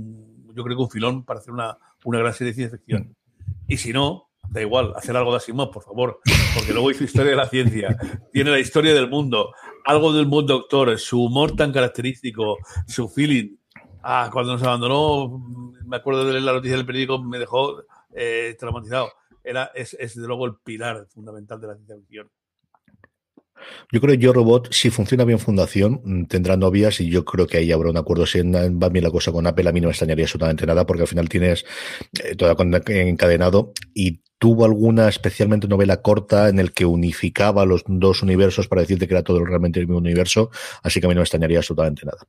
yo 0.54 0.64
creo 0.64 0.78
que 0.78 0.84
un 0.84 0.90
filón 0.90 1.24
para 1.24 1.40
hacer 1.40 1.54
una, 1.54 1.78
una 2.04 2.20
gran 2.20 2.34
serie 2.34 2.52
de 2.52 2.56
ciencia 2.56 2.78
ficción. 2.78 3.16
Y 3.68 3.78
si 3.78 3.94
no, 3.94 4.30
da 4.50 4.62
igual, 4.62 4.94
hacer 4.96 5.16
algo 5.16 5.32
de 5.32 5.38
Asimov, 5.38 5.72
por 5.72 5.84
favor, 5.84 6.20
porque 6.56 6.74
luego 6.74 6.92
hizo 6.92 7.04
historia 7.04 7.32
de 7.32 7.38
la 7.38 7.48
ciencia, 7.48 7.98
tiene 8.34 8.52
la 8.52 8.60
historia 8.60 8.94
del 8.94 9.10
mundo, 9.10 9.54
algo 9.86 10.12
del 10.12 10.26
mundo 10.26 10.56
doctor, 10.56 10.98
su 10.98 11.24
humor 11.24 11.56
tan 11.56 11.72
característico, 11.72 12.58
su 12.88 13.10
feeling. 13.10 13.56
Ah, 14.02 14.30
cuando 14.32 14.54
nos 14.54 14.64
abandonó, 14.64 15.44
me 15.86 15.98
acuerdo 15.98 16.26
de 16.26 16.40
la 16.40 16.54
noticia 16.54 16.78
del 16.78 16.86
periódico, 16.86 17.22
me 17.22 17.38
dejó 17.38 17.84
eh, 18.14 18.56
traumatizado 18.58 19.10
era, 19.44 19.66
es, 19.76 19.94
es 19.96 20.16
desde 20.16 20.28
luego 20.28 20.46
el 20.46 20.56
pilar 20.64 21.08
fundamental 21.08 21.60
de 21.60 21.68
la 21.68 21.76
ciencia 21.76 21.96
ficción. 21.98 22.30
Yo 23.92 24.02
creo 24.02 24.16
que 24.16 24.22
Yo 24.22 24.34
Robot, 24.34 24.72
si 24.72 24.90
funciona 24.90 25.26
bien 25.26 25.40
Fundación, 25.40 26.28
tendrá 26.28 26.58
novias 26.58 27.00
y 27.02 27.10
yo 27.10 27.26
creo 27.26 27.48
que 27.48 27.58
ahí 27.58 27.72
habrá 27.72 27.90
un 27.90 27.98
acuerdo. 27.98 28.26
Si 28.26 28.42
va 28.42 28.90
bien 28.90 29.04
la 29.04 29.12
cosa 29.12 29.32
con 29.32 29.48
Apple, 29.48 29.70
a 29.70 29.72
mí 29.72 29.82
no 29.82 29.88
me 29.88 29.92
extrañaría 29.92 30.26
absolutamente 30.26 30.66
nada 30.66 30.86
porque 30.86 31.04
al 31.04 31.08
final 31.08 31.30
tienes 31.30 31.66
eh, 32.24 32.36
todo 32.36 32.56
encadenado 32.88 33.74
y 33.94 34.22
tuvo 34.40 34.64
alguna 34.66 35.10
especialmente 35.10 35.68
novela 35.68 36.02
corta 36.02 36.48
en 36.48 36.60
el 36.60 36.72
que 36.72 36.86
unificaba 36.86 37.66
los 37.66 37.84
dos 37.86 38.24
universos 38.24 38.68
para 38.68 38.82
decirte 38.82 39.08
que 39.08 39.14
era 39.14 39.24
todo 39.24 39.44
realmente 39.44 39.80
el 39.80 39.88
mismo 39.88 40.00
universo, 40.00 40.50
así 40.82 41.00
que 41.00 41.06
a 41.06 41.10
mí 41.10 41.14
no 41.14 41.20
me 41.20 41.24
extrañaría 41.24 41.60
absolutamente 41.60 42.06
nada. 42.06 42.20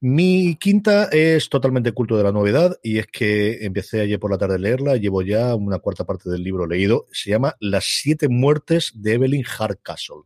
Mi 0.00 0.56
quinta 0.56 1.04
es 1.04 1.48
totalmente 1.48 1.92
culto 1.92 2.18
de 2.18 2.24
la 2.24 2.32
novedad 2.32 2.76
y 2.82 2.98
es 2.98 3.06
que 3.06 3.64
empecé 3.64 4.00
ayer 4.00 4.18
por 4.18 4.32
la 4.32 4.38
tarde 4.38 4.56
a 4.56 4.58
leerla, 4.58 4.96
llevo 4.96 5.22
ya 5.22 5.54
una 5.54 5.78
cuarta 5.78 6.04
parte 6.04 6.28
del 6.28 6.42
libro 6.42 6.66
leído, 6.66 7.06
se 7.12 7.30
llama 7.30 7.54
Las 7.60 7.84
siete 7.84 8.28
muertes 8.28 8.92
de 8.96 9.14
Evelyn 9.14 9.44
Hardcastle 9.44 10.24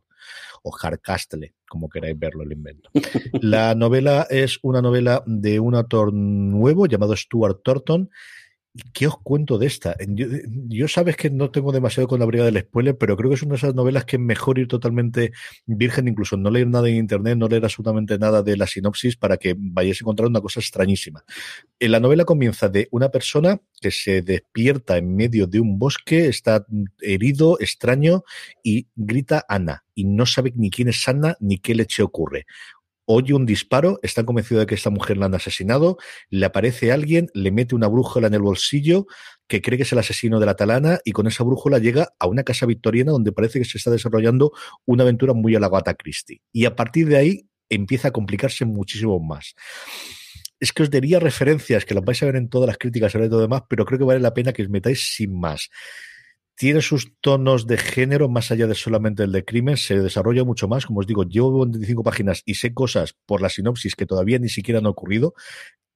o 0.63 0.71
Hardcastle, 0.71 1.53
como 1.67 1.89
queráis 1.89 2.17
verlo 2.17 2.43
el 2.43 2.51
invento. 2.51 2.89
La 3.41 3.75
novela 3.75 4.27
es 4.29 4.59
una 4.61 4.81
novela 4.81 5.23
de 5.25 5.59
un 5.59 5.75
autor 5.75 6.13
nuevo 6.13 6.85
llamado 6.85 7.15
Stuart 7.15 7.61
Thornton. 7.63 8.09
¿Qué 8.93 9.05
os 9.05 9.17
cuento 9.17 9.57
de 9.57 9.67
esta? 9.67 9.97
Yo, 10.07 10.27
yo, 10.69 10.87
sabes 10.87 11.17
que 11.17 11.29
no 11.29 11.51
tengo 11.51 11.73
demasiado 11.73 12.07
con 12.07 12.21
la 12.21 12.25
brigada 12.25 12.49
del 12.49 12.61
spoiler, 12.61 12.97
pero 12.97 13.17
creo 13.17 13.29
que 13.29 13.35
es 13.35 13.43
una 13.43 13.51
de 13.51 13.57
esas 13.57 13.75
novelas 13.75 14.05
que 14.05 14.15
es 14.15 14.21
mejor 14.21 14.59
ir 14.59 14.69
totalmente 14.69 15.33
virgen, 15.65 16.07
incluso 16.07 16.37
no 16.37 16.49
leer 16.49 16.67
nada 16.67 16.87
en 16.87 16.95
internet, 16.95 17.37
no 17.37 17.49
leer 17.49 17.65
absolutamente 17.65 18.17
nada 18.17 18.43
de 18.43 18.55
la 18.55 18.67
sinopsis 18.67 19.17
para 19.17 19.35
que 19.35 19.55
vayáis 19.57 20.01
a 20.01 20.03
encontrar 20.03 20.29
una 20.29 20.39
cosa 20.39 20.61
extrañísima. 20.61 21.25
En 21.79 21.91
la 21.91 21.99
novela 21.99 22.23
comienza 22.23 22.69
de 22.69 22.87
una 22.91 23.09
persona 23.09 23.59
que 23.81 23.91
se 23.91 24.21
despierta 24.21 24.97
en 24.97 25.17
medio 25.17 25.47
de 25.47 25.59
un 25.59 25.77
bosque, 25.77 26.29
está 26.29 26.65
herido, 27.01 27.57
extraño, 27.59 28.23
y 28.63 28.87
grita 28.95 29.45
Ana, 29.49 29.83
y 29.93 30.05
no 30.05 30.25
sabe 30.25 30.53
ni 30.55 30.69
quién 30.69 30.87
es 30.87 31.05
Ana 31.09 31.35
ni 31.41 31.57
qué 31.57 31.75
leche 31.75 32.03
ocurre 32.03 32.45
oye 33.13 33.33
un 33.33 33.45
disparo, 33.45 33.99
está 34.03 34.23
convencido 34.23 34.59
de 34.59 34.65
que 34.65 34.75
esta 34.75 34.89
mujer 34.89 35.17
la 35.17 35.25
han 35.25 35.35
asesinado, 35.35 35.97
le 36.29 36.45
aparece 36.45 36.91
alguien, 36.91 37.27
le 37.33 37.51
mete 37.51 37.75
una 37.75 37.87
brújula 37.87 38.27
en 38.27 38.33
el 38.33 38.41
bolsillo 38.41 39.05
que 39.47 39.61
cree 39.61 39.77
que 39.77 39.83
es 39.83 39.91
el 39.91 39.99
asesino 39.99 40.39
de 40.39 40.45
la 40.45 40.55
talana 40.55 40.99
y 41.03 41.11
con 41.11 41.27
esa 41.27 41.43
brújula 41.43 41.79
llega 41.79 42.13
a 42.19 42.27
una 42.27 42.43
casa 42.43 42.65
victoriana 42.65 43.11
donde 43.11 43.33
parece 43.33 43.59
que 43.59 43.65
se 43.65 43.77
está 43.77 43.91
desarrollando 43.91 44.53
una 44.85 45.03
aventura 45.03 45.33
muy 45.33 45.55
a 45.55 45.59
la 45.59 45.67
Gata 45.67 45.93
Christie. 45.93 46.41
Y 46.53 46.65
a 46.65 46.75
partir 46.75 47.07
de 47.07 47.17
ahí 47.17 47.49
empieza 47.69 48.09
a 48.09 48.11
complicarse 48.11 48.63
muchísimo 48.63 49.19
más. 49.19 49.55
Es 50.59 50.71
que 50.71 50.83
os 50.83 50.89
daría 50.89 51.19
referencias 51.19 51.83
que 51.85 51.93
las 51.93 52.05
vais 52.05 52.21
a 52.23 52.27
ver 52.27 52.37
en 52.37 52.49
todas 52.49 52.67
las 52.67 52.77
críticas 52.77 53.13
y 53.15 53.17
todo 53.29 53.41
demás, 53.41 53.63
pero 53.67 53.85
creo 53.85 53.99
que 53.99 54.05
vale 54.05 54.19
la 54.19 54.33
pena 54.33 54.53
que 54.53 54.63
os 54.63 54.69
metáis 54.69 55.15
sin 55.15 55.37
más 55.37 55.69
tiene 56.55 56.81
sus 56.81 57.13
tonos 57.21 57.67
de 57.67 57.77
género 57.77 58.29
más 58.29 58.51
allá 58.51 58.67
de 58.67 58.75
solamente 58.75 59.23
el 59.23 59.31
de 59.31 59.43
crimen, 59.43 59.77
se 59.77 59.99
desarrolla 59.99 60.43
mucho 60.43 60.67
más. 60.67 60.85
Como 60.85 60.99
os 60.99 61.07
digo, 61.07 61.23
llevo 61.23 61.65
25 61.65 62.03
páginas 62.03 62.43
y 62.45 62.55
sé 62.55 62.73
cosas 62.73 63.15
por 63.25 63.41
la 63.41 63.49
sinopsis 63.49 63.95
que 63.95 64.05
todavía 64.05 64.39
ni 64.39 64.49
siquiera 64.49 64.79
han 64.79 64.85
ocurrido. 64.85 65.33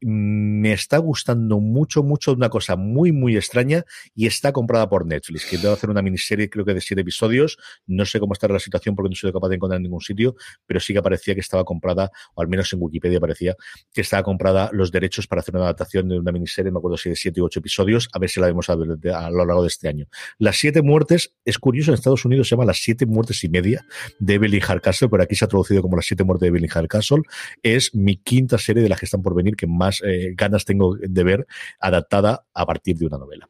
Me 0.02 0.74
está 0.74 0.98
gustando 0.98 1.60
mucho, 1.60 2.04
mucho 2.04 2.34
una 2.34 2.50
cosa 2.50 2.76
muy, 2.76 3.12
muy 3.12 3.36
extraña 3.36 3.86
y 4.14 4.28
está 4.28 4.52
comprada 4.52 4.90
por 4.90 5.06
Netflix, 5.06 5.46
que 5.46 5.58
debe 5.58 5.74
hacer 5.74 5.90
una 5.90 6.02
miniserie, 6.02 6.50
creo 6.50 6.66
que 6.66 6.74
de 6.74 6.82
siete 6.82 7.02
episodios. 7.02 7.58
No 7.88 8.06
sé 8.06 8.20
cómo 8.20 8.34
estará 8.34 8.54
la 8.54 8.60
situación 8.60 8.96
porque 8.96 9.10
no 9.10 9.16
soy 9.16 9.32
capaz 9.32 9.50
de 9.50 9.56
encontrar 9.56 9.78
en 9.78 9.84
ningún 9.84 10.02
sitio, 10.02 10.36
pero 10.66 10.80
sí 10.80 10.94
que 10.94 11.02
parecía 11.02 11.34
que 11.34 11.40
estaba 11.40 11.64
comprada, 11.64 12.12
o 12.34 12.42
al 12.42 12.48
menos 12.48 12.72
en 12.74 12.80
Wikipedia 12.82 13.20
parecía 13.20 13.56
que 13.94 14.02
estaba 14.02 14.24
comprada 14.24 14.70
los 14.74 14.92
derechos 14.92 15.28
para 15.28 15.42
hacer 15.42 15.56
una 15.56 15.66
adaptación 15.66 16.10
de 16.10 16.20
una 16.20 16.32
miniserie, 16.32 16.72
me 16.72 16.80
acuerdo 16.80 16.98
si 16.98 17.10
de 17.10 17.16
siete 17.16 17.42
u 17.42 17.46
ocho 17.46 17.60
episodios, 17.60 18.10
a 18.14 18.20
ver 18.20 18.30
si 18.30 18.40
la 18.40 18.48
vemos 18.48 18.70
a, 18.70 18.74
a, 18.74 19.32
lo 19.32 19.46
largo 19.46 19.62
de 19.62 19.68
este 19.68 19.88
año. 19.88 20.08
Las 20.38 20.58
siete 20.58 20.82
muertes, 20.82 21.34
es 21.46 21.58
curioso, 21.58 21.92
en 21.92 21.96
Estados 21.96 22.26
Unidos 22.26 22.48
se 22.48 22.56
llama 22.56 22.66
Las 22.66 22.78
siete 22.78 23.06
muertes 23.06 23.44
y 23.44 23.50
media 23.50 23.86
de 24.20 24.34
Evelyn 24.36 24.62
Hardcastle, 24.62 25.10
pero 25.10 25.24
aquí 25.24 25.36
se 25.36 25.46
ha 25.46 25.48
traducido 25.48 25.82
como 25.82 25.96
Las 25.96 26.06
siete 26.06 26.24
muertes 26.24 26.42
de 26.42 26.48
Evelyn 26.50 26.70
Hardcastle. 26.70 27.22
Es 27.64 27.94
mi 27.96 28.18
quinta 28.18 28.58
serie 28.58 28.84
de 28.84 28.90
las 28.90 29.00
que 29.00 29.06
están 29.06 29.22
por 29.22 29.36
venir 29.36 29.56
que 29.56 29.68
más 29.68 29.95
eh, 30.04 30.34
ganas 30.36 30.66
tengo 30.66 30.96
de 30.96 31.24
ver 31.24 31.48
adaptada 31.80 32.46
a 32.54 32.66
partir 32.66 32.98
de 32.98 33.06
una 33.06 33.18
novela. 33.18 33.50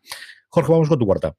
Jorge, 0.49 0.71
vamos 0.71 0.89
con 0.89 0.99
tu 0.99 1.05
cuarta. 1.05 1.35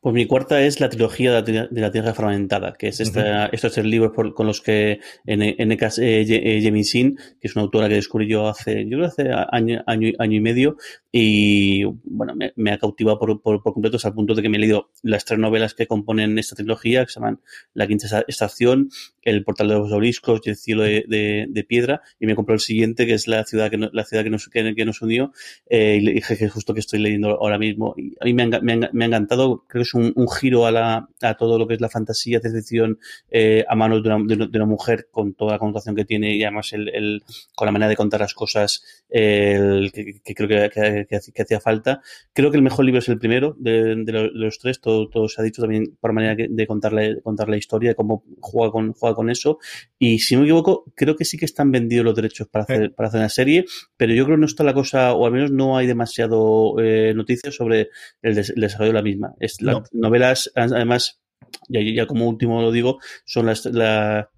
Pues 0.00 0.14
mi 0.14 0.26
cuarta 0.26 0.62
es 0.62 0.80
la 0.80 0.88
trilogía 0.88 1.42
de 1.42 1.68
la 1.70 1.90
Tierra 1.90 2.14
Fragmentada, 2.14 2.74
que 2.78 2.88
es 2.88 3.00
esta, 3.00 3.46
estos 3.46 3.72
tres 3.72 3.86
libros 3.86 4.12
con 4.12 4.46
los 4.46 4.60
que 4.60 5.00
N.K. 5.26 5.90
Eh, 5.98 6.60
Jemisin, 6.62 7.16
que 7.40 7.48
es 7.48 7.56
una 7.56 7.62
autora 7.62 7.88
que 7.88 7.94
descubrí 7.94 8.28
yo 8.28 8.48
hace, 8.48 8.86
yo 8.86 8.98
creo 8.98 9.06
hace 9.06 9.30
año, 9.50 9.82
año, 9.86 10.12
año 10.18 10.36
y 10.36 10.40
medio, 10.40 10.76
y 11.12 11.84
bueno, 12.04 12.34
me, 12.54 12.72
ha 12.72 12.78
cautivado 12.78 13.18
por, 13.18 13.42
por, 13.42 13.62
completo 13.62 13.96
hasta 13.96 14.08
el 14.08 14.14
punto 14.14 14.34
de 14.34 14.42
que 14.42 14.48
me 14.48 14.58
he 14.58 14.60
leído 14.60 14.90
las 15.02 15.24
tres 15.24 15.40
novelas 15.40 15.74
que 15.74 15.86
componen 15.86 16.38
esta 16.38 16.54
trilogía, 16.54 17.04
que 17.04 17.12
se 17.12 17.20
llaman 17.20 17.40
La 17.74 17.86
Quinta 17.86 18.24
Estación, 18.28 18.90
El 19.22 19.42
Portal 19.44 19.68
de 19.68 19.74
los 19.74 19.92
Obeliscos 19.92 20.40
y 20.44 20.50
El 20.50 20.56
Cielo 20.56 20.82
de, 20.84 21.66
Piedra, 21.68 22.02
y 22.18 22.26
me 22.26 22.34
compró 22.34 22.54
el 22.54 22.60
siguiente, 22.60 23.06
que 23.06 23.14
es 23.14 23.26
La 23.26 23.44
Ciudad 23.44 23.70
que, 23.70 23.78
la 23.78 24.04
ciudad 24.04 24.24
que, 24.24 24.30
nos, 24.30 24.48
que, 24.48 24.84
nos 24.84 25.02
unió, 25.02 25.32
eh, 25.68 25.98
y 26.00 26.12
dije 26.12 26.36
que 26.36 26.48
justo 26.48 26.74
que 26.74 26.80
estoy 26.80 27.00
leyendo 27.00 27.30
ahora 27.30 27.58
mismo. 27.58 27.94
Y 27.96 28.14
a 28.20 28.24
mí 28.24 28.34
me 28.34 28.44
ha, 28.44 28.60
me 28.60 29.04
ha 29.04 29.06
encantado 29.08 29.59
creo 29.66 29.82
que 29.82 29.88
es 29.88 29.94
un, 29.94 30.28
giro 30.28 30.66
a, 30.66 30.70
la, 30.70 31.08
a 31.22 31.34
todo 31.34 31.58
lo 31.58 31.66
que 31.66 31.74
es 31.74 31.80
la 31.80 31.88
fantasía 31.88 32.40
de 32.40 32.50
decisión 32.50 32.98
eh, 33.30 33.64
a 33.68 33.74
manos 33.74 34.02
de 34.02 34.08
una, 34.08 34.36
de, 34.36 34.58
una, 34.58 34.66
mujer 34.66 35.08
con 35.10 35.34
toda 35.34 35.52
la 35.52 35.58
connotación 35.58 35.94
que 35.94 36.04
tiene 36.04 36.36
y 36.36 36.42
además 36.42 36.72
el, 36.72 36.88
el 36.88 37.22
con 37.54 37.66
la 37.66 37.72
manera 37.72 37.88
de 37.88 37.96
contar 37.96 38.20
las 38.20 38.34
cosas 38.34 38.82
el, 39.08 39.92
que, 39.92 40.34
creo 40.34 40.48
que, 40.48 41.06
que, 41.08 41.42
hacía 41.42 41.60
falta. 41.60 42.00
Creo 42.32 42.50
que 42.50 42.56
el 42.56 42.62
mejor 42.62 42.84
libro 42.84 43.00
es 43.00 43.08
el 43.08 43.18
primero 43.18 43.56
de, 43.58 43.96
los, 44.32 44.58
tres, 44.58 44.80
todo, 44.80 45.08
todo, 45.08 45.28
se 45.28 45.40
ha 45.40 45.44
dicho 45.44 45.62
también 45.62 45.96
por 46.00 46.12
manera 46.12 46.36
de 46.48 46.66
contarle, 46.66 47.20
contar 47.22 47.48
la 47.48 47.56
historia, 47.56 47.94
cómo 47.94 48.24
juega 48.40 48.72
con, 48.72 48.92
juega 48.92 49.14
con 49.14 49.30
eso. 49.30 49.58
Y 49.98 50.20
si 50.20 50.34
no 50.34 50.42
me 50.42 50.46
equivoco, 50.46 50.84
creo 50.94 51.16
que 51.16 51.24
sí 51.24 51.36
que 51.36 51.44
están 51.44 51.70
vendidos 51.70 52.04
los 52.04 52.14
derechos 52.14 52.48
para 52.48 52.64
hacer, 52.64 52.94
para 52.94 53.08
hacer 53.08 53.20
una 53.20 53.28
serie, 53.28 53.64
pero 53.96 54.14
yo 54.14 54.24
creo 54.24 54.36
que 54.36 54.40
no 54.40 54.46
está 54.46 54.64
la 54.64 54.74
cosa, 54.74 55.14
o 55.14 55.26
al 55.26 55.32
menos 55.32 55.50
no 55.50 55.76
hay 55.76 55.86
demasiado 55.86 56.76
eh, 56.80 57.12
noticias 57.14 57.54
sobre 57.54 57.90
el, 58.22 58.38
el 58.38 58.60
desarrollo 58.60 58.92
de 58.92 58.98
la 58.98 59.02
misma. 59.02 59.34
Es 59.40 59.60
las 59.60 59.92
novelas, 59.92 60.52
además, 60.54 61.20
ya, 61.68 61.80
ya, 61.80 62.06
como 62.06 62.28
último 62.28 62.62
lo 62.62 62.70
digo, 62.70 62.98
son 63.24 63.46
las, 63.46 63.64
la, 63.66 64.30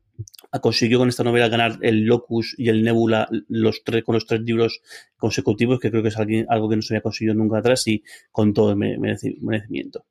consiguió 0.61 0.99
con 0.99 1.09
esta 1.09 1.25
novela 1.25 1.49
ganar 1.49 1.79
el 1.83 2.05
Locus 2.05 2.55
y 2.59 2.69
el 2.69 2.83
Nebula 2.83 3.29
los 3.49 3.83
tres, 3.85 4.05
con 4.05 4.15
los 4.15 4.27
tres 4.27 4.43
libros 4.43 4.81
consecutivos, 5.17 5.81
que 5.81 5.91
creo 5.91 6.03
que 6.03 6.09
es 6.09 6.17
algo 6.17 6.69
que 6.69 6.77
no 6.77 6.83
se 6.83 6.95
había 6.95 7.03
conseguido 7.03 7.35
nunca 7.35 7.59
atrás 7.59 7.87
y 7.89 8.03
con 8.31 8.55
todo 8.55 8.71
el 8.73 8.77
merecimiento. 8.77 10.07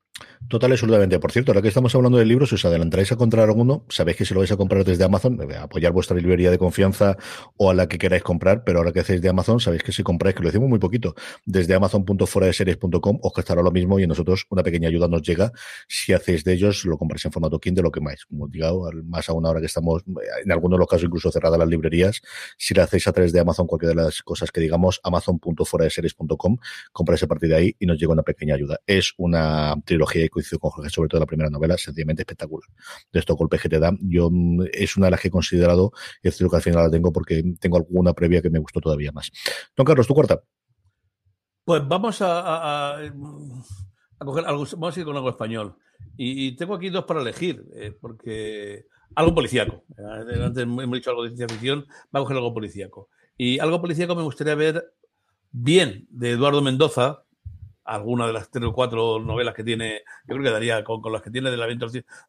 Total 0.48 0.70
absolutamente. 0.70 1.18
Por 1.18 1.32
cierto, 1.32 1.52
ahora 1.52 1.62
que 1.62 1.68
estamos 1.68 1.94
hablando 1.94 2.18
de 2.18 2.26
libros, 2.26 2.50
si 2.50 2.56
os 2.56 2.64
adelantáis 2.64 3.10
a 3.12 3.16
comprar 3.16 3.48
alguno, 3.48 3.84
sabéis 3.88 4.18
que 4.18 4.24
si 4.24 4.34
lo 4.34 4.40
vais 4.40 4.52
a 4.52 4.56
comprar 4.56 4.84
desde 4.84 5.04
Amazon, 5.04 5.38
eh, 5.50 5.56
apoyar 5.56 5.92
vuestra 5.92 6.16
librería 6.16 6.50
de 6.50 6.58
confianza 6.58 7.16
o 7.56 7.70
a 7.70 7.74
la 7.74 7.88
que 7.88 7.98
queráis 7.98 8.22
comprar, 8.22 8.64
pero 8.64 8.78
ahora 8.78 8.92
que 8.92 9.00
hacéis 9.00 9.22
de 9.22 9.28
Amazon, 9.28 9.60
sabéis 9.60 9.82
que 9.82 9.92
si 9.92 10.02
compráis, 10.02 10.34
que 10.36 10.42
lo 10.42 10.48
decimos 10.48 10.68
muy 10.68 10.78
poquito, 10.78 11.14
desde 11.46 11.74
amazon.foradeseries.com 11.74 13.18
os 13.22 13.32
costará 13.32 13.62
lo 13.62 13.70
mismo 13.70 13.98
y 13.98 14.04
a 14.04 14.06
nosotros 14.06 14.46
una 14.50 14.62
pequeña 14.62 14.88
ayuda 14.88 15.08
nos 15.08 15.22
llega 15.22 15.52
si 15.88 16.12
hacéis 16.12 16.44
de 16.44 16.52
ellos, 16.52 16.84
lo 16.84 16.98
compráis 16.98 17.24
en 17.24 17.32
formato 17.32 17.58
Kindle, 17.58 17.84
lo 17.84 17.90
que 17.90 18.00
más. 18.00 18.24
Como 18.26 18.48
digo, 18.48 18.90
más 19.04 19.28
aún 19.28 19.46
ahora 19.46 19.60
que 19.60 19.66
estamos, 19.66 20.02
en 20.44 20.52
algunos 20.52 20.76
de 20.76 20.80
los 20.80 20.88
casos 20.88 21.04
incluso 21.04 21.30
cerradas 21.30 21.58
las 21.58 21.68
librerías, 21.68 22.20
si 22.58 22.74
lo 22.74 22.82
hacéis 22.82 23.06
a 23.08 23.12
través 23.12 23.32
de 23.32 23.40
Amazon, 23.40 23.66
cualquiera 23.66 23.94
de 23.94 24.02
las 24.02 24.22
cosas 24.22 24.50
que 24.50 24.60
digamos, 24.60 25.00
amazon.foradeseries.com, 25.02 26.58
compráis 26.92 27.22
a 27.22 27.26
partir 27.26 27.48
de 27.48 27.56
ahí 27.56 27.76
y 27.78 27.86
nos 27.86 27.98
llega 27.98 28.12
una 28.12 28.22
pequeña 28.22 28.54
ayuda. 28.54 28.80
Es 28.86 29.14
una 29.16 29.74
trilogía 29.84 30.22
coincido 30.32 30.58
con 30.58 30.70
Jorge, 30.70 30.90
sobre 30.90 31.08
todo 31.08 31.20
la 31.20 31.26
primera 31.26 31.50
novela, 31.50 31.76
sencillamente 31.78 32.22
espectacular. 32.22 32.68
De 33.12 33.20
estos 33.20 33.36
golpes 33.36 33.60
que 33.60 33.68
te 33.68 33.78
da, 33.78 33.92
yo 34.00 34.28
mm, 34.30 34.64
es 34.72 34.96
una 34.96 35.06
de 35.06 35.12
las 35.12 35.20
que 35.20 35.28
he 35.28 35.30
considerado, 35.30 35.92
y 36.22 36.28
es 36.28 36.36
que 36.36 36.48
al 36.50 36.62
final 36.62 36.84
la 36.84 36.90
tengo 36.90 37.12
porque 37.12 37.44
tengo 37.60 37.76
alguna 37.76 38.12
previa 38.12 38.42
que 38.42 38.50
me 38.50 38.58
gustó 38.58 38.80
todavía 38.80 39.12
más. 39.12 39.30
Don 39.76 39.84
Carlos, 39.86 40.06
tu 40.06 40.14
cuarta. 40.14 40.42
Pues 41.64 41.86
vamos 41.86 42.20
a, 42.22 42.96
a, 42.96 43.14
coger 44.18 44.44
algo, 44.46 44.66
vamos 44.72 44.96
a 44.96 45.00
ir 45.00 45.06
con 45.06 45.16
algo 45.16 45.28
español. 45.28 45.76
Y, 46.16 46.56
tengo 46.56 46.74
aquí 46.74 46.90
dos 46.90 47.04
para 47.04 47.20
elegir, 47.20 47.64
eh, 47.74 47.96
porque 47.98 48.86
algo 49.14 49.34
policíaco. 49.34 49.84
Antes 49.96 50.62
hemos 50.62 50.92
dicho 50.92 51.10
algo 51.10 51.22
de 51.22 51.30
ciencia 51.30 51.48
ficción, 51.48 51.86
vamos 52.10 52.26
a 52.26 52.28
coger 52.28 52.36
algo 52.38 52.54
policíaco. 52.54 53.08
Y 53.36 53.58
algo 53.60 53.80
policíaco 53.80 54.16
me 54.16 54.22
gustaría 54.22 54.54
ver 54.54 54.92
bien 55.52 56.06
de 56.10 56.32
Eduardo 56.32 56.62
Mendoza, 56.62 57.24
alguna 57.84 58.26
de 58.26 58.32
las 58.32 58.50
tres 58.50 58.64
o 58.64 58.72
cuatro 58.72 59.18
novelas 59.18 59.54
que 59.54 59.64
tiene, 59.64 60.02
yo 60.26 60.34
creo 60.34 60.42
que 60.42 60.50
daría 60.50 60.84
con, 60.84 61.00
las 61.12 61.22
que 61.22 61.30
tiene 61.30 61.50
del 61.50 61.60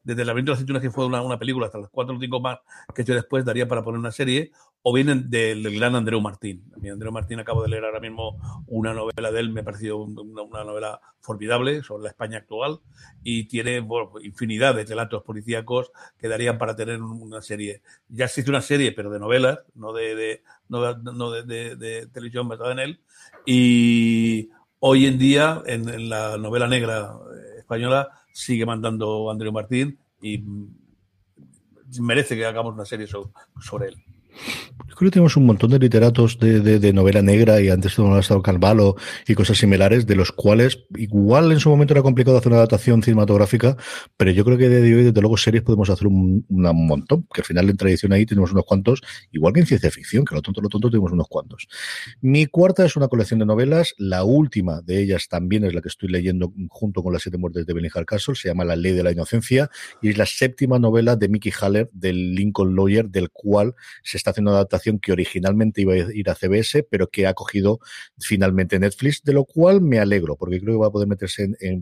desde 0.04 0.22
el 0.22 0.28
laberinto 0.28 0.51
de 0.51 0.54
las 0.54 0.60
cinturas 0.60 0.82
que 0.82 0.91
fue 0.91 1.06
una, 1.06 1.22
una, 1.22 1.38
película 1.38 1.68
hasta 1.68 1.78
las 1.78 1.89
cuatro 1.89 2.16
o 2.16 2.20
cinco 2.20 2.39
más 2.39 2.60
que 2.93 3.04
yo 3.04 3.14
después 3.14 3.45
daría 3.45 3.68
para 3.68 3.84
poner 3.84 3.99
una 3.99 4.12
serie, 4.12 4.51
o 4.86 4.93
vienen 4.93 5.30
del, 5.30 5.64
gran 5.74 5.95
Andreu 5.95 6.20
Martín. 6.20 6.70
A 6.76 6.80
mí 6.80 6.89
Andreu 6.89 7.12
Martín 7.12 7.39
acabo 7.39 7.64
de 7.64 7.70
leer 7.70 7.86
ahora 7.86 8.01
mismo 8.01 8.38
una 8.68 8.93
novela 8.93 9.32
de 9.32 9.39
él, 9.39 9.49
me 9.49 9.62
ha 9.62 9.64
parecido 9.64 9.97
una, 9.97 10.64
novela 10.64 10.99
formidable 11.22 11.82
sobre 11.84 12.04
la 12.04 12.10
España 12.10 12.39
actual 12.39 12.82
y 13.24 13.45
tiene 13.45 13.86
infinidad 14.22 14.76
de 14.76 14.84
relatos 14.84 15.24
policíacos 15.24 15.91
que 16.18 16.28
darían 16.28 16.58
para 16.58 16.76
tener 16.76 17.01
una 17.01 17.41
serie. 17.41 17.82
Ya 18.10 18.26
existe 18.26 18.51
una 18.51 18.62
serie, 18.62 18.91
pero 18.91 19.10
de 19.10 19.20
novelas, 19.20 19.60
no 19.74 19.93
de, 19.93 20.16
de 20.16 20.43
no, 20.68 20.95
no 20.97 21.32
de, 21.32 21.43
de, 21.43 21.76
de 21.78 22.08
televisión 22.08 22.49
basada 22.49 22.74
en 22.74 22.80
él. 22.80 22.99
Y 23.45 24.49
Hoy 24.86 25.06
en 25.06 25.18
día, 25.18 25.64
en, 25.66 26.10
la 26.10 26.38
novela 26.38 26.68
negra 26.68 27.14
eh, 27.34 27.60
española, 27.60 28.10
sigue 28.34 28.66
mandando 28.66 29.32
Andreu 29.32 29.54
Martín 29.54 29.98
y 30.22 30.40
mm, 30.40 30.76
merece 32.02 32.36
que 32.36 32.46
hagamos 32.46 32.74
una 32.74 32.84
serie 32.84 33.08
sobre 33.08 33.88
él. 33.88 34.04
Yo 34.94 34.98
creo 34.98 35.10
que 35.10 35.14
tenemos 35.16 35.38
un 35.38 35.48
montón 35.48 35.72
de 35.72 35.80
literatos 35.80 36.38
de, 36.38 36.94
novela 36.94 37.24
negra 37.24 37.60
y 37.60 37.70
antes 37.70 37.98
hemos 37.98 38.20
estado 38.20 38.44
Carvalho 38.44 38.96
y 39.28 39.34
cosas 39.34 39.58
similares, 39.58 40.06
de 40.06 40.16
los 40.16 40.32
cuales 40.32 40.86
igual 40.98 41.52
en 41.52 41.60
su 41.60 41.70
momento 41.70 41.96
era 41.96 42.04
complicado 42.04 42.38
hacer 42.38 42.52
una 42.52 42.58
adaptación 42.58 43.02
cinematográfica, 43.02 43.76
pero 44.18 44.30
yo 44.30 44.46
creo 44.46 44.56
que 44.56 44.70
de 44.70 44.96
hoy, 44.96 45.04
desde 45.06 45.20
luego, 45.20 45.36
series 45.36 45.64
podemos 45.64 45.90
hacer 45.90 46.06
un, 46.06 46.46
montón, 46.48 47.26
que 47.34 47.42
al 47.42 47.46
final 47.46 47.72
en 47.72 47.78
tradición 47.78 48.14
ahí 48.14 48.28
tenemos 48.28 48.52
unos 48.52 48.66
cuantos, 48.66 49.02
igual 49.32 49.54
que 49.54 49.62
en 49.62 49.66
ciencia 49.66 49.90
ficción, 49.90 50.26
que 50.26 50.36
lo 50.36 50.44
tonto, 50.44 50.62
lo 50.62 50.70
tonto 50.70 50.92
tenemos 50.92 51.12
unos 51.12 51.28
cuantos. 51.28 51.68
Mi 52.22 52.46
cuarta 52.46 52.86
es 52.86 52.96
una 52.96 53.08
colección 53.08 53.40
de 53.40 53.48
novelas, 53.48 53.96
la 53.98 54.24
última 54.24 54.82
de 54.82 55.02
ellas 55.02 55.28
también 55.28 55.64
es 55.64 55.74
la 55.74 55.82
que 55.82 55.90
estoy 55.90 56.10
leyendo 56.10 56.54
junto 56.70 57.02
con 57.02 57.14
las 57.14 57.24
siete 57.24 57.40
muertes 57.40 57.66
de 57.66 57.74
Bellingham 57.74 58.06
Castle, 58.06 58.36
se 58.36 58.50
llama 58.50 58.64
La 58.64 58.76
ley 58.76 58.92
de 58.92 59.02
la 59.02 59.12
inocencia, 59.12 59.72
y 60.04 60.10
es 60.10 60.20
la 60.20 60.28
séptima 60.28 60.78
novela 60.78 61.16
de 61.16 61.30
Mickey 61.30 61.52
Haller, 61.60 61.90
del 61.94 62.36
Lincoln 62.36 62.76
Lawyer, 62.76 63.10
del 63.10 63.32
cual 63.32 63.74
se 64.04 64.18
está 64.24 64.32
haciendo 64.32 64.51
una 64.51 64.59
adaptación 64.59 64.99
que 64.99 65.11
originalmente 65.11 65.82
iba 65.82 65.93
a 65.93 65.97
ir 65.97 66.30
a 66.30 66.36
CBS, 66.36 66.84
pero 66.89 67.07
que 67.07 67.28
ha 67.28 67.34
cogido 67.34 67.80
finalmente 68.17 68.80
Netflix, 68.80 69.21
de 69.24 69.34
lo 69.34 69.45
cual 69.45 69.82
me 69.82 69.99
alegro, 69.99 70.38
porque 70.38 70.59
creo 70.59 70.76
que 70.76 70.80
va 70.80 70.88
a 70.88 70.91
poder 70.91 71.07
meterse 71.07 71.43
en, 71.43 71.57
en 71.59 71.82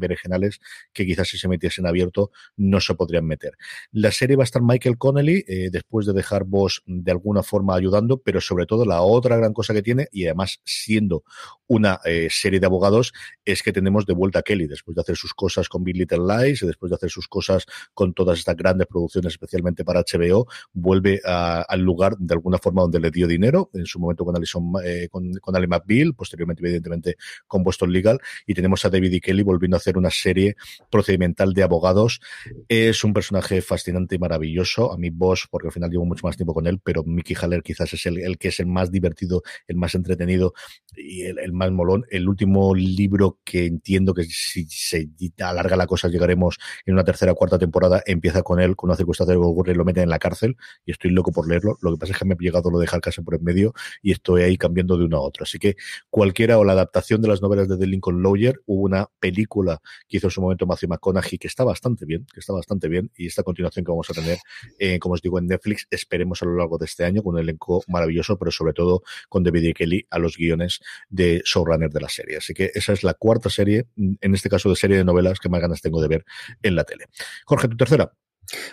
que 0.94 1.06
quizás 1.06 1.28
si 1.28 1.38
se 1.38 1.48
metiesen 1.48 1.86
abierto 1.86 2.32
no 2.58 2.82
se 2.82 2.96
podrían 2.96 3.26
meter. 3.26 3.54
La 3.92 4.12
serie 4.12 4.36
va 4.36 4.44
a 4.44 4.46
estar 4.46 4.62
Michael 4.62 4.98
Connelly, 4.98 5.46
eh, 5.48 5.70
después 5.72 6.06
de 6.06 6.14
dejar 6.14 6.46
vos 6.46 6.82
de 6.86 7.12
alguna 7.12 7.44
forma 7.44 7.76
ayudando, 7.76 8.18
pero 8.18 8.42
sobre 8.42 8.66
todo 8.66 8.86
la 8.86 9.02
otra 9.02 9.38
gran 9.38 9.54
cosa 9.54 9.74
que 9.74 9.84
tiene, 9.84 10.08
y 10.12 10.26
además 10.26 10.60
siendo 10.66 11.24
una 11.68 12.00
eh, 12.06 12.28
serie 12.32 12.60
de 12.60 12.66
abogados, 12.66 13.14
es 13.46 13.62
que 13.62 13.72
tenemos 13.72 14.06
de 14.06 14.14
vuelta 14.14 14.40
a 14.40 14.42
Kelly, 14.42 14.68
después 14.68 14.96
de 14.96 15.02
hacer 15.02 15.16
sus 15.16 15.34
cosas 15.34 15.70
con 15.70 15.84
Big 15.84 15.96
Little 15.96 16.26
Lies, 16.28 16.64
y 16.64 16.68
después 16.68 16.90
de 16.90 16.96
hacer 16.96 17.10
sus 17.10 17.28
cosas 17.28 17.66
con 17.94 18.14
todas 18.14 18.40
estas 18.40 18.56
grandes 18.56 18.88
producciones, 18.88 19.34
especialmente 19.34 19.86
para 19.86 20.02
HBO, 20.02 20.48
vuelve 20.74 21.22
al 21.24 21.82
lugar 21.82 22.18
de 22.18 22.31
alguna 22.34 22.58
forma 22.58 22.82
donde 22.82 23.00
le 23.00 23.12
dio 23.12 23.28
dinero, 23.28 23.70
en 23.74 23.86
su 23.86 24.00
momento 24.00 24.26
con 24.26 24.36
Alison, 24.36 24.72
eh, 24.84 25.08
con, 25.10 25.32
con 25.42 25.56
Ali 25.56 25.68
McBeal, 25.68 26.14
posteriormente 26.14 26.62
evidentemente 26.64 27.16
con 27.48 27.64
Boston 27.64 27.92
Legal, 27.92 28.20
y 28.46 28.54
tenemos 28.54 28.84
a 28.86 28.90
David 28.90 29.14
y. 29.14 29.22
Kelly 29.22 29.44
volviendo 29.44 29.78
a 29.78 29.80
hacer 29.80 29.98
una 29.98 30.10
serie 30.10 30.56
procedimental 30.90 31.54
de 31.54 31.64
abogados. 31.64 32.20
Es 32.68 33.04
un 33.04 33.14
personaje 33.14 33.62
fascinante 33.62 34.16
y 34.16 34.20
maravilloso. 34.20 34.92
A 34.92 34.98
mí 34.98 35.10
Boss, 35.10 35.48
porque 35.50 35.68
al 35.68 35.74
final 35.74 35.90
llevo 35.90 36.06
mucho 36.06 36.26
más 36.26 36.36
tiempo 36.36 36.54
con 36.54 36.68
él, 36.68 36.80
pero 36.84 37.04
Mickey 37.04 37.36
Haller 37.40 37.64
quizás 37.64 37.94
es 37.94 38.06
el, 38.06 38.38
que 38.38 38.50
es 38.50 38.60
el 38.60 38.68
más 38.68 38.92
divertido, 38.92 39.44
el 39.68 39.78
más 39.78 39.96
entretenido 39.96 40.54
y 40.96 41.24
el, 41.24 41.54
más 41.54 41.72
molón. 41.72 42.06
El 42.10 42.28
último 42.28 42.74
libro 42.76 43.40
que 43.44 43.66
entiendo 43.66 44.14
que 44.14 44.24
si 44.24 44.66
se 44.68 45.10
alarga 45.40 45.76
la 45.76 45.88
cosa 45.88 46.08
llegaremos 46.08 46.58
en 46.86 46.94
una 46.94 47.04
tercera 47.04 47.32
o 47.32 47.36
cuarta 47.36 47.58
temporada, 47.58 48.02
empieza 48.06 48.44
con 48.44 48.60
él, 48.60 48.76
con 48.76 48.90
una 48.90 48.98
circunstancia 48.98 49.36
que 49.36 49.40
ocurre 49.40 49.74
y 49.74 49.76
lo 49.76 49.86
meten 49.86 50.04
en 50.04 50.10
la 50.10 50.20
cárcel 50.20 50.58
y 50.86 50.92
estoy 50.92 51.12
loco 51.12 51.32
por 51.32 51.48
leerlo. 51.48 51.78
Lo 51.82 51.92
que 51.92 51.98
pasa 51.98 52.14
es 52.14 52.20
me 52.26 52.34
ha 52.34 52.38
llegado 52.40 52.70
lo 52.70 52.80
de 52.80 52.88
casi 52.88 53.22
por 53.22 53.36
en 53.36 53.44
medio 53.44 53.74
y 54.02 54.12
estoy 54.12 54.44
ahí 54.44 54.58
cambiando 54.58 54.98
de 54.98 55.06
uno 55.06 55.18
a 55.18 55.22
otro. 55.22 55.44
Así 55.44 55.60
que 55.60 55.76
cualquiera 56.10 56.58
o 56.58 56.64
la 56.64 56.74
adaptación 56.74 57.22
de 57.22 57.28
las 57.28 57.42
novelas 57.42 57.68
de 57.68 57.78
The 57.78 57.88
Lincoln 57.88 58.22
Lawyer, 58.22 58.62
hubo 58.66 58.84
una 58.84 59.08
película 59.20 59.82
que 60.08 60.18
hizo 60.18 60.28
en 60.28 60.32
su 60.32 60.42
momento 60.42 60.66
Matthew 60.66 60.90
McConaughey 60.90 61.38
que 61.38 61.48
está 61.48 61.64
bastante 61.64 62.06
bien, 62.06 62.26
que 62.34 62.40
está 62.40 62.54
bastante 62.54 62.88
bien 62.88 63.12
y 63.16 63.28
esta 63.28 63.44
continuación 63.44 63.86
que 63.86 63.92
vamos 63.92 64.10
a 64.10 64.14
tener, 64.14 64.38
eh, 64.80 65.00
como 65.00 65.14
os 65.14 65.22
digo, 65.22 65.40
en 65.40 65.48
Netflix, 65.48 65.88
esperemos 65.90 66.42
a 66.42 66.46
lo 66.46 66.56
largo 66.56 66.78
de 66.78 66.86
este 66.86 67.06
año 67.06 67.24
con 67.24 67.36
un 67.36 67.42
elenco 67.42 67.84
maravilloso, 67.88 68.38
pero 68.38 68.52
sobre 68.52 68.74
todo 68.74 69.04
con 69.30 69.44
David 69.44 69.64
y 69.64 69.74
Kelly 69.74 70.08
a 70.10 70.20
los 70.20 70.38
guiones 70.38 70.80
de 71.10 71.42
showrunner 71.46 71.90
de 71.90 72.02
la 72.02 72.10
serie. 72.10 72.38
Así 72.38 72.54
que 72.54 72.72
esa 72.74 72.94
es 72.94 73.04
la 73.04 73.14
cuarta 73.14 73.50
serie, 73.50 73.88
en 73.98 74.36
este 74.36 74.50
caso 74.50 74.70
de 74.70 74.76
serie 74.76 74.98
de 74.98 75.06
novelas 75.06 75.40
que 75.40 75.50
más 75.50 75.62
ganas 75.62 75.82
tengo 75.82 76.02
de 76.02 76.08
ver 76.08 76.26
en 76.62 76.76
la 76.76 76.84
tele. 76.84 77.06
Jorge, 77.46 77.68
tu 77.68 77.78
tercera. 77.78 78.12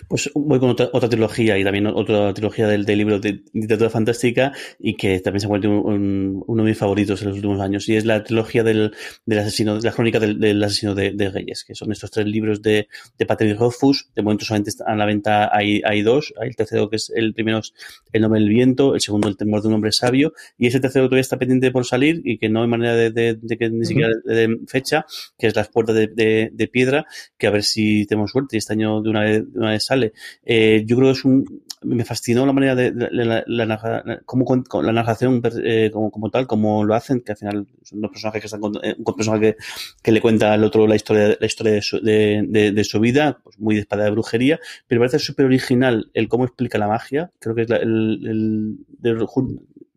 Pues 0.09 0.31
voy 0.35 0.59
con 0.59 0.71
otra, 0.71 0.89
otra 0.93 1.09
trilogía 1.09 1.57
y 1.59 1.65
también 1.65 1.87
otra 1.87 2.33
trilogía 2.35 2.67
del, 2.67 2.85
del 2.85 2.99
libro 2.99 3.21
de 3.21 3.43
literatura 3.53 3.91
fantástica 3.91 4.53
y 4.79 4.95
que 4.95 5.21
también 5.21 5.41
se 5.41 5.47
encuentra 5.47 5.71
un, 5.71 5.77
un, 5.77 6.45
uno 6.47 6.63
de 6.65 6.71
mis 6.71 6.79
favoritos 6.79 7.23
en 7.23 7.29
los 7.29 7.37
últimos 7.37 7.61
años 7.61 7.89
y 7.89 7.97
es 7.97 8.05
la 8.05 8.25
trilogía 8.25 8.65
del, 8.65 8.93
del 9.27 9.39
asesino, 9.39 9.79
la 9.79 9.93
crónica 9.93 10.19
del, 10.19 10.41
del 10.41 10.63
asesino 10.63 10.95
de, 10.95 11.13
de, 11.13 11.31
Reyes, 11.31 11.65
que 11.65 11.75
son 11.75 11.93
estos 11.93 12.11
tres 12.11 12.27
libros 12.27 12.63
de, 12.63 12.89
de 13.19 13.27
Patrick 13.27 13.59
Rothfuss. 13.59 14.09
De 14.15 14.23
momento 14.23 14.45
solamente 14.45 14.71
están 14.71 14.89
a 14.89 14.97
la 14.97 15.07
venta 15.07 15.55
hay, 15.55 15.81
hay 15.85 16.03
dos. 16.03 16.35
Hay 16.41 16.49
el 16.49 16.57
tercero 16.57 16.91
que 16.91 16.97
es 16.97 17.13
el 17.15 17.35
primero 17.35 17.59
es 17.59 17.73
El 18.13 18.23
nombre 18.23 18.41
del 18.41 18.49
viento, 18.49 18.95
el 18.95 19.01
segundo 19.01 19.29
El 19.29 19.37
temor 19.37 19.63
de 19.63 19.69
un 19.69 19.75
hombre 19.75 19.93
sabio 19.93 20.33
y 20.57 20.67
ese 20.67 20.81
tercero 20.81 21.07
todavía 21.07 21.21
está 21.21 21.39
pendiente 21.39 21.71
por 21.71 21.85
salir 21.85 22.21
y 22.25 22.39
que 22.39 22.49
no 22.49 22.63
hay 22.63 22.69
manera 22.69 22.95
de, 22.95 23.11
de, 23.11 23.35
de 23.35 23.57
que 23.57 23.71
ni 23.71 23.85
siquiera 23.85 24.11
de 24.25 24.59
fecha, 24.67 25.07
que 25.39 25.47
es 25.47 25.57
Las 25.57 25.69
puertas 25.69 25.95
de, 25.95 26.51
de, 26.53 26.69
piedra, 26.69 27.07
que 27.39 27.47
a 27.47 27.51
ver 27.51 27.63
si 27.63 28.07
tenemos 28.07 28.31
suerte 28.31 28.57
y 28.57 28.59
este 28.59 28.73
año 28.73 29.01
de 29.01 29.11
una 29.11 29.23
vez, 29.23 29.45
de 29.59 29.65
una 29.65 29.73
vez 29.73 29.85
sale. 29.85 30.13
Eh, 30.45 30.85
yo 30.87 30.97
creo 30.97 31.09
que 31.09 31.19
es 31.19 31.25
un, 31.25 31.63
me 31.83 32.05
fascinó 32.05 32.45
la 32.45 32.53
manera 32.53 32.75
de, 32.75 32.93
la, 32.93 33.45
la, 33.47 33.67
la, 33.67 34.21
como, 34.25 34.45
la 34.83 34.93
narración 34.93 35.41
eh, 35.63 35.91
como, 35.93 36.31
tal, 36.31 36.47
como 36.47 36.85
lo 36.85 36.95
hacen, 36.95 37.21
que 37.21 37.33
al 37.33 37.39
final 37.39 37.67
son 37.83 38.01
dos 38.01 38.11
personajes 38.11 38.41
que 38.41 38.47
están 38.47 38.61
con, 38.61 38.73
eh, 38.83 38.97
un 38.99 39.15
personaje 39.15 39.57
que, 40.03 40.13
le 40.13 40.21
cuenta 40.21 40.53
al 40.53 40.65
otro 40.65 40.87
la 40.87 40.97
historia, 40.97 41.37
la 41.39 41.47
historia 41.47 41.75
de, 41.75 41.83
su, 41.83 42.01
de, 42.01 42.85
su 42.85 43.01
vida, 43.01 43.39
pues 43.43 43.59
muy 43.59 43.77
de 43.77 43.83
espada 43.83 44.05
de 44.05 44.11
brujería, 44.11 44.59
pero 44.87 45.01
me 45.01 45.09
parece 45.09 45.25
súper 45.25 45.47
original 45.47 46.11
el 46.15 46.29
cómo 46.29 46.45
explica 46.45 46.79
la 46.79 46.89
magia. 46.89 47.31
Creo 47.39 47.55
que 47.55 47.63
es 47.63 47.71
el, 47.71 48.79
el, 49.03 49.27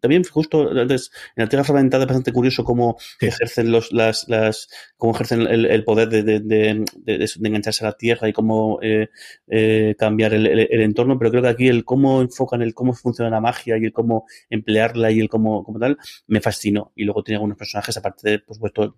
también 0.01 0.23
justo 0.23 0.69
antes, 0.71 1.11
en 1.35 1.43
la 1.43 1.49
Tierra 1.49 1.63
Fragmentada 1.63 2.03
es 2.03 2.07
bastante 2.07 2.33
curioso 2.33 2.63
cómo 2.63 2.97
sí. 3.19 3.27
ejercen 3.27 3.71
los, 3.71 3.93
las, 3.93 4.27
las, 4.27 4.67
cómo 4.97 5.13
ejercen 5.13 5.41
el, 5.41 5.65
el 5.67 5.83
poder 5.83 6.09
de, 6.09 6.23
de, 6.23 6.39
de, 6.39 6.85
de, 7.05 7.47
engancharse 7.47 7.85
a 7.85 7.89
la 7.89 7.93
Tierra 7.93 8.27
y 8.27 8.33
cómo 8.33 8.79
eh, 8.81 9.09
eh, 9.47 9.95
cambiar 9.97 10.33
el, 10.33 10.47
el, 10.47 10.81
entorno, 10.81 11.17
pero 11.17 11.31
creo 11.31 11.43
que 11.43 11.49
aquí 11.49 11.67
el 11.67 11.85
cómo 11.85 12.21
enfocan 12.21 12.61
el 12.61 12.73
cómo 12.73 12.93
funciona 12.93 13.29
la 13.29 13.39
magia 13.39 13.77
y 13.77 13.85
el 13.85 13.93
cómo 13.93 14.25
emplearla 14.49 15.11
y 15.11 15.19
el 15.19 15.29
cómo, 15.29 15.63
como 15.63 15.79
tal, 15.79 15.97
me 16.27 16.41
fascinó. 16.41 16.91
Y 16.95 17.03
luego 17.03 17.23
tiene 17.23 17.37
algunos 17.37 17.57
personajes, 17.57 17.95
aparte 17.95 18.29
de, 18.29 18.39
por 18.39 18.55
supuesto, 18.55 18.95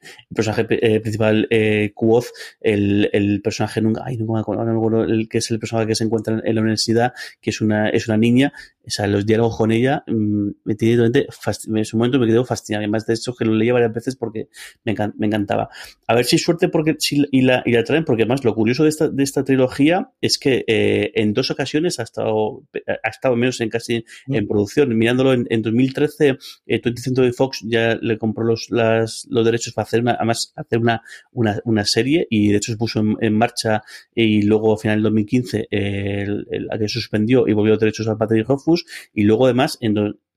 el 0.00 0.34
personaje 0.34 0.66
eh, 0.70 1.00
principal, 1.00 1.46
eh, 1.50 1.92
Kuoz, 1.94 2.32
el, 2.60 3.10
el 3.12 3.42
personaje 3.42 3.80
nunca, 3.80 4.02
ay, 4.04 4.16
nunca 4.16 4.34
me 4.34 4.40
acuerdo, 4.40 4.64
no 4.64 4.72
me 4.72 4.78
acuerdo, 4.78 5.04
el 5.04 5.28
que 5.28 5.38
es 5.38 5.50
el 5.50 5.58
personaje 5.58 5.88
que 5.88 5.94
se 5.94 6.04
encuentra 6.04 6.40
en 6.42 6.54
la 6.54 6.60
universidad, 6.60 7.12
que 7.40 7.50
es 7.50 7.60
una, 7.60 7.88
es 7.88 8.08
una 8.08 8.16
niña, 8.16 8.52
o 8.88 8.90
sea, 8.90 9.06
los 9.06 9.26
diálogos 9.26 9.56
con 9.56 9.70
ella 9.70 10.02
mmm, 10.06 10.50
me 10.64 10.74
tiene 10.74 11.10
en 11.12 11.84
su 11.84 11.96
momento 11.96 12.18
me 12.18 12.26
quedó 12.26 12.44
fascinado. 12.44 12.80
Además 12.80 13.06
de 13.06 13.14
hecho, 13.14 13.34
que 13.34 13.44
lo 13.44 13.54
leía 13.54 13.74
varias 13.74 13.92
veces 13.92 14.16
porque 14.16 14.48
me, 14.84 14.92
encan 14.92 15.14
me 15.18 15.26
encantaba. 15.26 15.68
A 16.06 16.14
ver 16.14 16.24
si 16.24 16.38
suerte 16.38 16.68
porque 16.68 16.96
si, 16.98 17.24
y, 17.30 17.42
la, 17.42 17.62
y 17.66 17.72
la 17.72 17.84
traen, 17.84 18.04
porque 18.04 18.22
además 18.22 18.44
lo 18.44 18.54
curioso 18.54 18.84
de 18.84 18.88
esta, 18.88 19.08
de 19.08 19.22
esta 19.22 19.44
trilogía 19.44 20.10
es 20.20 20.38
que 20.38 20.64
eh, 20.66 21.12
en 21.14 21.34
dos 21.34 21.50
ocasiones 21.50 22.00
ha 22.00 22.02
estado, 22.02 22.62
ha 23.02 23.08
estado 23.08 23.36
menos 23.36 23.60
en 23.60 23.68
casi 23.68 24.04
mm. 24.26 24.34
en 24.34 24.48
producción. 24.48 24.96
Mirándolo 24.96 25.32
en, 25.34 25.46
en 25.50 25.62
2013, 25.62 26.38
eh, 26.66 26.80
20 26.82 27.02
Century 27.02 27.32
Fox 27.32 27.60
ya 27.64 27.96
le 28.00 28.18
compró 28.18 28.44
los, 28.44 28.68
las, 28.70 29.26
los 29.30 29.44
derechos 29.44 29.74
para 29.74 29.84
hacer 29.84 30.00
una, 30.00 30.12
además, 30.12 30.52
hacer 30.56 30.78
una, 30.78 31.02
una, 31.32 31.60
una 31.64 31.84
serie 31.84 32.26
y 32.30 32.48
de 32.48 32.56
hecho 32.56 32.72
se 32.72 32.78
puso 32.78 33.00
en, 33.00 33.16
en 33.20 33.34
marcha 33.34 33.82
y 34.14 34.42
luego 34.42 34.74
a 34.74 34.78
final 34.78 34.96
del 34.96 35.04
2015 35.04 35.68
eh, 35.70 36.22
el, 36.22 36.46
el, 36.50 36.68
que 36.78 36.88
suspendió 36.88 37.46
y 37.46 37.52
volvió 37.52 37.72
los 37.72 37.80
derechos 37.80 38.08
al 38.08 38.16
Patrick 38.16 38.48
Hoffus 38.48 38.77
y 39.12 39.22
luego 39.24 39.46
además 39.46 39.78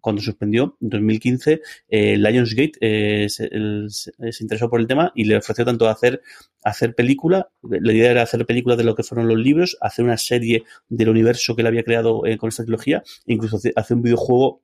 cuando 0.02 0.22
suspendió 0.22 0.78
en 0.82 0.90
2015 0.90 1.62
eh, 1.90 2.18
Lionsgate 2.18 2.74
eh, 2.82 3.30
se, 3.30 3.46
el, 3.46 3.88
se, 3.90 4.12
interesó 4.42 4.70
por 4.70 4.80
el 4.80 4.88
tema 4.88 5.12
y 5.16 5.26
le 5.26 5.38
ofreció 5.38 5.64
tanto 5.64 5.88
hacer 5.88 6.22
hacer 6.64 6.96
película 6.96 7.50
la 7.62 7.94
idea 7.94 8.12
era 8.12 8.24
hacer 8.24 8.46
película 8.46 8.76
de 8.76 8.84
lo 8.84 8.96
que 8.96 9.04
fueron 9.04 9.28
los 9.28 9.38
libros 9.38 9.78
hacer 9.80 10.04
una 10.04 10.18
serie 10.18 10.64
del 10.90 11.10
universo 11.10 11.56
que 11.56 11.62
él 11.62 11.68
había 11.68 11.84
creado 11.84 12.26
eh, 12.26 12.38
con 12.38 12.50
esta 12.50 12.64
trilogía 12.64 13.04
incluso 13.26 13.60
hacer 13.76 13.98
un 13.98 14.04
videojuego 14.04 14.64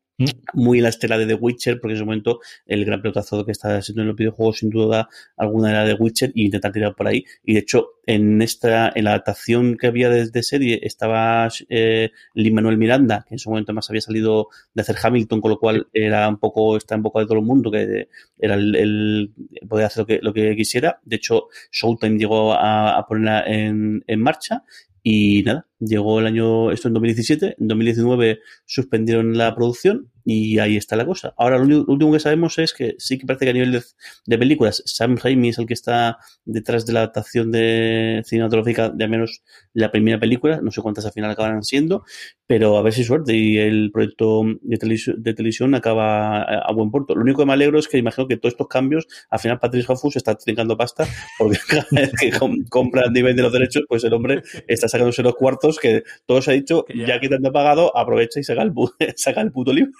muy 0.54 0.80
en 0.80 0.84
la 0.84 0.90
estela 0.90 1.18
de 1.18 1.28
The 1.28 1.36
Witcher, 1.36 1.80
porque 1.80 1.94
en 1.94 1.98
ese 1.98 2.06
momento 2.06 2.40
el 2.66 2.86
gran 2.86 3.02
pelotazo 3.02 3.46
que 3.46 3.52
está 3.52 3.78
haciendo 3.78 4.02
en 4.02 4.08
los 4.08 4.18
videojuegos 4.18 4.58
sin 4.58 4.70
duda 4.70 5.10
alguna 5.36 5.70
era 5.70 5.86
de 5.86 5.94
Witcher 5.94 6.32
y 6.34 6.46
intentar 6.46 6.72
tirar 6.72 6.96
por 6.96 7.08
ahí. 7.08 7.26
Y 7.44 7.54
de 7.54 7.60
hecho, 7.60 7.90
en 8.06 8.42
esta, 8.42 8.92
en 8.96 9.04
la 9.04 9.12
adaptación 9.12 9.78
que 9.78 9.88
había 9.88 10.10
de, 10.10 10.30
de 10.30 10.44
serie 10.44 10.80
estaba 10.82 11.50
eh, 11.70 12.12
Lin 12.34 12.56
Manuel 12.56 12.78
Miranda, 12.78 13.26
que 13.28 13.36
en 13.36 13.40
su 13.40 13.50
momento 13.50 13.74
más 13.74 13.90
había 13.90 14.02
salido 14.02 14.48
de 14.74 14.82
hacer 14.82 14.96
Hamilton, 15.02 15.42
con 15.42 15.52
lo 15.52 15.60
cual 15.60 15.88
era 15.94 16.28
un 16.28 16.38
poco, 16.38 16.78
está 16.78 16.96
en 16.96 17.04
boca 17.04 17.20
de 17.20 17.26
todo 17.26 17.38
el 17.38 17.46
mundo, 17.46 17.70
que 17.70 18.08
era 18.40 18.56
el, 18.56 18.76
el 18.76 19.32
poder 19.68 19.86
hacer 19.86 20.02
lo 20.02 20.08
que, 20.08 20.20
lo 20.22 20.34
que 20.34 20.56
quisiera. 20.56 21.00
De 21.04 21.18
hecho, 21.18 21.48
Showtime 21.72 22.18
llegó 22.18 22.54
a, 22.54 22.98
a 22.98 23.06
ponerla 23.06 23.44
en, 23.46 24.04
en 24.08 24.22
marcha 24.22 24.64
y 25.10 25.42
nada, 25.44 25.66
llegó 25.80 26.20
el 26.20 26.26
año, 26.26 26.70
esto 26.70 26.90
en 26.90 26.96
2017, 26.96 27.56
en 27.58 27.68
2019 27.70 28.42
suspendieron 28.66 29.38
la 29.38 29.56
producción 29.56 30.12
y 30.30 30.60
ahí 30.60 30.76
está 30.76 30.98
la 30.98 31.06
cosa. 31.06 31.34
Ahora 31.38 31.58
lo 31.58 31.86
último 31.88 32.12
que 32.12 32.20
sabemos 32.20 32.60
es 32.60 32.74
que 32.74 32.96
sí 32.98 33.18
que 33.18 33.26
parece 33.26 33.46
que 33.46 33.52
a 33.52 33.54
nivel 33.54 33.72
de, 33.72 33.82
de 34.26 34.38
películas, 34.38 34.84
Sam 34.86 35.16
Raimi 35.16 35.50
es 35.50 35.58
el 35.58 35.66
que 35.66 35.74
está 35.74 36.18
detrás 36.44 36.86
de 36.86 36.92
la 36.92 37.00
adaptación 37.00 37.50
de 37.50 38.24
cinematográfica 38.26 38.90
de 38.90 39.06
al 39.06 39.10
menos 39.10 39.42
la 39.74 39.90
primera 39.90 40.20
película, 40.20 40.60
no 40.62 40.70
sé 40.72 40.82
cuántas 40.82 41.06
al 41.06 41.14
final 41.14 41.32
acabarán 41.32 41.64
siendo, 41.64 42.04
pero 42.46 42.78
a 42.78 42.82
ver 42.82 42.92
si 42.92 43.06
suerte 43.06 43.38
y 43.38 43.58
el 43.58 43.90
proyecto 43.94 44.44
de, 44.64 44.78
televisión, 44.78 45.16
de 45.24 45.34
televisión 45.34 45.74
acaba 45.76 46.42
a, 46.42 46.60
a, 46.60 46.74
buen 46.74 46.92
puerto. 46.92 47.16
Lo 47.16 47.22
único 47.22 47.44
que 47.44 47.46
me 47.46 47.54
alegro 47.54 47.80
es 47.80 47.88
que 47.88 47.98
imagino 47.98 48.28
que 48.28 48.36
todos 48.36 48.52
estos 48.52 48.68
cambios, 48.68 49.08
al 49.30 49.40
final 49.40 49.60
Patrick 49.60 49.90
Hoffus 49.90 50.18
está 50.18 50.36
trincando 50.36 50.76
pasta, 50.76 51.08
porque 51.38 51.58
cada 51.70 51.88
vez 51.90 52.12
que 52.20 52.32
compra 52.70 53.04
a 53.06 53.10
nivel 53.10 53.34
de 53.34 53.44
los 53.44 53.54
derechos, 53.54 53.86
pues 53.88 54.04
el 54.04 54.12
hombre 54.12 54.42
está 54.68 54.90
sacándose 54.90 55.24
los 55.24 55.36
cuartos 55.36 55.80
que 55.80 56.04
todos 56.26 56.50
ha 56.50 56.52
dicho, 56.52 56.86
ya. 56.94 57.08
ya 57.08 57.20
que 57.22 57.30
te 57.30 57.36
han 57.36 57.44
pagado, 57.44 57.96
aprovecha 57.96 58.42
y 58.42 58.44
saca 58.44 58.64
el, 58.64 58.74
saca 59.16 59.40
el 59.40 59.54
puto 59.54 59.72
libro 59.72 59.94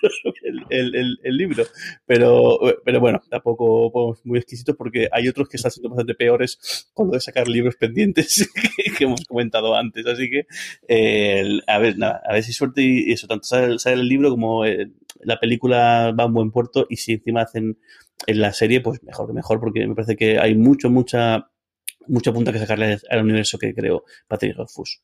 el, 0.70 1.20
el, 1.24 1.38
libro. 1.38 1.66
Pero, 2.06 2.60
pero 2.84 3.00
bueno, 3.00 3.22
tampoco 3.30 3.92
pues, 3.92 4.26
muy 4.26 4.40
exquisitos 4.40 4.76
porque 4.76 5.10
hay 5.12 5.28
otros 5.28 5.50
que 5.50 5.58
están 5.58 5.72
siendo 5.72 5.90
bastante 5.90 6.16
peores 6.16 6.90
con 6.94 7.08
lo 7.08 7.14
de 7.14 7.22
sacar 7.22 7.48
libros 7.48 7.76
pendientes 7.76 8.50
que, 8.98 9.04
hemos 9.04 9.26
comentado 9.26 9.76
antes. 9.76 10.06
Así 10.06 10.30
que, 10.30 10.48
a 11.68 11.80
ver, 11.80 11.98
nada, 11.98 12.22
a 12.26 12.34
ver 12.34 12.44
si 12.44 12.54
suerte 12.54 12.82
y 12.82 13.12
eso, 13.12 13.28
tanto 13.28 13.46
sale, 13.46 13.80
sale 13.80 14.02
el 14.02 14.08
libro 14.08 14.30
como 14.30 14.66
eh, 14.66 14.92
la 15.22 15.40
película 15.40 16.14
va 16.18 16.24
a 16.24 16.28
un 16.28 16.34
buen 16.34 16.52
puerto 16.52 16.86
y 16.90 16.98
si 16.98 17.14
encima 17.14 17.42
hacen 17.42 17.78
en 18.26 18.42
la 18.42 18.54
serie, 18.54 18.82
pues 18.82 19.04
mejor 19.04 19.28
que 19.28 19.34
mejor, 19.34 19.60
porque 19.60 19.88
me 19.88 19.96
parece 19.96 20.16
que 20.16 20.40
hay 20.40 20.56
mucho, 20.56 20.90
mucha 20.90 21.50
mucha 22.08 22.32
punta 22.32 22.52
que 22.52 22.60
sacarle 22.60 23.00
al 23.10 23.24
universo 23.24 23.58
que 23.58 23.74
creo 23.74 24.04
Patrick 24.28 24.56
Rothfuss. 24.56 25.02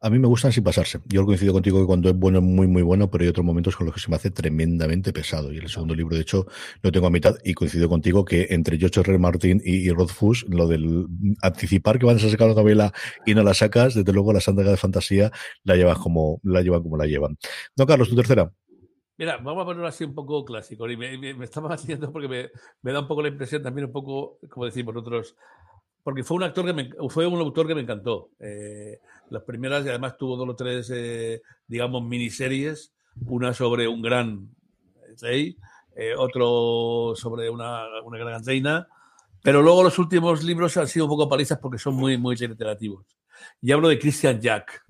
A 0.00 0.10
mí 0.10 0.18
me 0.18 0.26
gustan 0.26 0.52
sin 0.52 0.64
pasarse. 0.64 1.00
Yo 1.06 1.24
coincido 1.24 1.52
contigo 1.52 1.80
que 1.80 1.86
cuando 1.86 2.08
es 2.08 2.16
bueno 2.16 2.38
es 2.38 2.44
muy, 2.44 2.66
muy 2.66 2.82
bueno, 2.82 3.10
pero 3.10 3.22
hay 3.22 3.28
otros 3.28 3.44
momentos 3.44 3.76
con 3.76 3.86
los 3.86 3.94
que 3.94 4.00
se 4.00 4.10
me 4.10 4.16
hace 4.16 4.30
tremendamente 4.30 5.12
pesado. 5.12 5.52
Y 5.52 5.58
el 5.58 5.68
segundo 5.68 5.94
libro, 5.94 6.16
de 6.16 6.22
hecho, 6.22 6.46
lo 6.82 6.92
tengo 6.92 7.06
a 7.06 7.10
mitad 7.10 7.36
y 7.44 7.54
coincido 7.54 7.88
contigo 7.88 8.24
que 8.24 8.48
entre 8.50 8.78
George 8.78 9.00
R. 9.00 9.18
Martin 9.18 9.60
y, 9.64 9.88
y 9.88 9.90
Rothfuss, 9.90 10.46
lo 10.48 10.66
del 10.66 11.06
anticipar 11.42 11.98
que 11.98 12.06
van 12.06 12.16
a 12.16 12.18
sacar 12.18 12.48
la 12.48 12.54
novela 12.54 12.92
y 13.26 13.34
no 13.34 13.42
la 13.42 13.54
sacas, 13.54 13.94
desde 13.94 14.12
luego 14.12 14.32
la 14.32 14.40
santa 14.40 14.62
de 14.62 14.76
fantasía 14.76 15.30
la 15.64 15.76
llevas 15.76 15.98
como 15.98 16.40
la 16.42 16.62
llevan 16.62 16.82
como 16.82 16.96
la 16.96 17.06
llevan. 17.06 17.38
No, 17.76 17.86
Carlos, 17.86 18.08
tu 18.08 18.16
tercera. 18.16 18.52
Mira, 19.18 19.36
vamos 19.38 19.62
a 19.62 19.64
ponerlo 19.66 19.88
así 19.88 20.04
un 20.04 20.14
poco 20.14 20.44
clásico. 20.44 20.88
Y 20.88 20.96
me, 20.96 21.18
me, 21.18 21.34
me 21.34 21.44
estaba 21.44 21.68
haciendo 21.74 22.12
porque 22.12 22.28
me, 22.28 22.50
me, 22.82 22.92
da 22.92 23.00
un 23.00 23.08
poco 23.08 23.22
la 23.22 23.28
impresión 23.28 23.62
también, 23.62 23.86
un 23.86 23.92
poco, 23.92 24.38
como 24.48 24.66
decimos 24.66 24.94
nosotros, 24.94 25.36
porque 26.08 26.24
fue 26.24 26.38
un 26.38 26.42
actor 26.42 26.64
que 26.64 26.72
me, 26.72 26.90
fue 27.10 27.26
un 27.26 27.38
autor 27.38 27.66
que 27.66 27.74
me 27.74 27.82
encantó. 27.82 28.30
Eh, 28.40 28.98
las 29.28 29.42
primeras, 29.42 29.84
y 29.84 29.90
además 29.90 30.16
tuvo 30.16 30.38
dos 30.38 30.48
o 30.48 30.56
tres, 30.56 30.90
eh, 30.90 31.42
digamos, 31.66 32.02
miniseries, 32.02 32.94
una 33.26 33.52
sobre 33.52 33.86
un 33.86 34.00
gran 34.00 34.48
rey, 35.20 35.58
eh, 35.94 36.14
otro 36.16 37.12
sobre 37.14 37.50
una, 37.50 37.84
una, 38.02 38.18
gran 38.18 38.42
reina, 38.42 38.88
pero 39.42 39.60
luego 39.60 39.82
los 39.82 39.98
últimos 39.98 40.42
libros 40.44 40.78
han 40.78 40.88
sido 40.88 41.04
un 41.04 41.10
poco 41.10 41.28
palizas 41.28 41.58
porque 41.58 41.76
son 41.76 41.94
muy, 41.94 42.16
muy 42.16 42.36
reiterativos. 42.36 43.04
Y 43.60 43.70
hablo 43.72 43.88
de 43.88 43.98
Christian 43.98 44.40
Jack, 44.40 44.86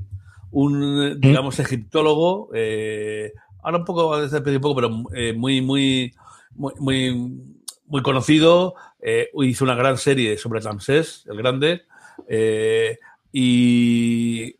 un, 0.52 1.20
digamos, 1.20 1.58
egiptólogo, 1.58 2.50
eh, 2.54 3.32
ahora 3.64 3.78
un 3.78 3.84
poco, 3.84 4.16
un 4.16 4.60
poco, 4.60 4.74
pero 4.76 5.02
eh, 5.16 5.32
muy, 5.32 5.62
muy, 5.62 6.14
muy, 6.54 6.74
muy 6.78 7.58
muy 7.88 8.02
conocido, 8.02 8.74
eh, 9.00 9.30
hizo 9.42 9.64
una 9.64 9.74
gran 9.74 9.98
serie 9.98 10.36
sobre 10.36 10.60
Ramsés, 10.60 11.24
el 11.28 11.36
Grande, 11.36 11.82
eh, 12.28 12.98
y 13.32 14.56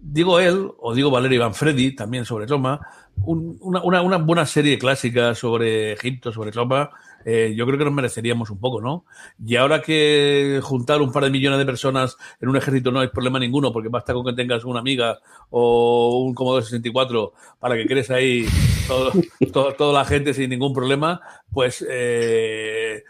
digo 0.00 0.40
él, 0.40 0.70
o 0.78 0.94
digo 0.94 1.10
Valerio 1.10 1.40
Manfredi, 1.40 1.94
también 1.94 2.24
sobre 2.24 2.46
Roma, 2.46 2.80
un, 3.22 3.58
una, 3.60 3.82
una, 3.82 4.02
una, 4.02 4.16
buena 4.16 4.46
serie 4.46 4.78
clásica 4.78 5.34
sobre 5.34 5.92
Egipto, 5.92 6.32
sobre 6.32 6.50
Roma, 6.50 6.90
eh, 7.24 7.52
yo 7.54 7.66
creo 7.66 7.78
que 7.78 7.84
nos 7.84 7.92
mereceríamos 7.92 8.50
un 8.50 8.58
poco, 8.58 8.80
¿no? 8.80 9.04
Y 9.44 9.56
ahora 9.56 9.82
que 9.82 10.60
juntar 10.62 11.02
un 11.02 11.12
par 11.12 11.24
de 11.24 11.30
millones 11.30 11.58
de 11.58 11.66
personas 11.66 12.16
en 12.40 12.48
un 12.48 12.56
ejército 12.56 12.90
no 12.90 13.00
hay 13.00 13.08
problema 13.08 13.38
ninguno, 13.38 13.72
porque 13.72 13.88
basta 13.88 14.14
con 14.14 14.24
que 14.24 14.32
tengas 14.32 14.64
una 14.64 14.80
amiga 14.80 15.18
o 15.50 16.22
un 16.24 16.34
Commodore 16.34 16.64
64 16.64 17.32
para 17.58 17.76
que 17.76 17.86
crees 17.86 18.10
ahí 18.10 18.46
todo, 18.88 19.12
todo, 19.52 19.74
toda 19.74 20.00
la 20.00 20.04
gente 20.06 20.32
sin 20.32 20.48
ningún 20.48 20.72
problema, 20.72 21.20
pues 21.52 21.84
eh, 21.88 23.04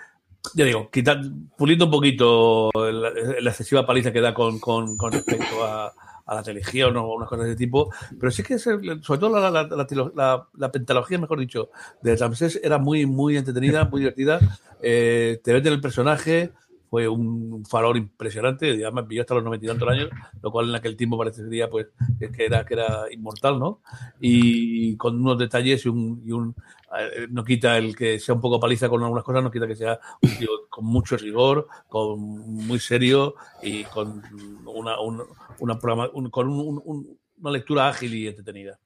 ya 0.54 0.64
digo, 0.64 0.90
quitar, 0.90 1.20
puliendo 1.56 1.84
un 1.86 1.90
poquito 1.90 2.70
la, 2.74 3.10
la, 3.40 3.50
excesiva 3.50 3.86
paliza 3.86 4.12
que 4.12 4.20
da 4.20 4.32
con, 4.34 4.58
con, 4.58 4.96
con 4.96 5.12
respecto 5.12 5.64
a, 5.64 5.92
a 6.26 6.34
la 6.34 6.42
religión 6.42 6.96
o 6.96 7.12
unas 7.14 7.28
cosas 7.28 7.44
de 7.46 7.50
ese 7.52 7.58
tipo, 7.58 7.92
pero 8.18 8.30
sí 8.30 8.42
que 8.42 8.54
es 8.54 8.66
el- 8.66 9.02
sobre 9.02 9.20
todo 9.20 9.38
la, 9.38 9.50
la, 9.50 10.48
la, 10.54 10.72
pentalogía, 10.72 11.18
mejor 11.18 11.40
dicho, 11.40 11.70
de 12.02 12.16
Ramsés 12.16 12.60
era 12.62 12.78
muy, 12.78 13.04
muy 13.06 13.36
entretenida, 13.36 13.84
muy 13.86 14.00
divertida. 14.00 14.40
Eh, 14.82 15.40
te 15.42 15.52
venden 15.52 15.74
el 15.74 15.80
personaje, 15.80 16.52
fue 16.88 17.06
un 17.06 17.64
farol 17.66 17.96
impresionante, 17.96 18.70
además 18.70 19.06
vivió 19.06 19.22
hasta 19.22 19.34
los 19.34 19.44
noventa 19.44 19.64
y 19.64 19.68
tantos 19.68 19.88
años, 19.88 20.08
lo 20.42 20.50
cual 20.50 20.68
en 20.70 20.74
aquel 20.74 20.96
tiempo 20.96 21.18
parecería 21.18 21.68
pues 21.68 21.86
que 22.18 22.44
era, 22.44 22.64
que 22.64 22.74
era 22.74 23.04
inmortal, 23.12 23.58
¿no? 23.60 23.80
Y 24.20 24.96
con 24.96 25.20
unos 25.20 25.38
detalles 25.38 25.84
y 25.84 25.88
un, 25.88 26.22
y 26.24 26.32
un 26.32 26.54
no 27.30 27.44
quita 27.44 27.78
el 27.78 27.94
que 27.94 28.18
sea 28.18 28.34
un 28.34 28.40
poco 28.40 28.58
paliza 28.58 28.88
con 28.88 29.02
algunas 29.02 29.24
cosas, 29.24 29.42
no 29.42 29.50
quita 29.50 29.66
que 29.66 29.76
sea 29.76 30.00
un 30.22 30.38
tío 30.38 30.48
con 30.68 30.84
mucho 30.84 31.16
rigor, 31.16 31.68
con 31.88 32.18
muy 32.20 32.78
serio 32.80 33.34
y 33.62 33.84
con 33.84 34.22
una, 34.66 35.00
un- 35.00 35.22
una 35.60 35.78
programa- 35.78 36.10
un- 36.12 36.30
con 36.30 36.48
un- 36.48 36.60
un- 36.66 36.82
un- 36.84 37.18
una 37.38 37.50
lectura 37.52 37.88
ágil 37.88 38.14
y 38.14 38.26
entretenida. 38.28 38.78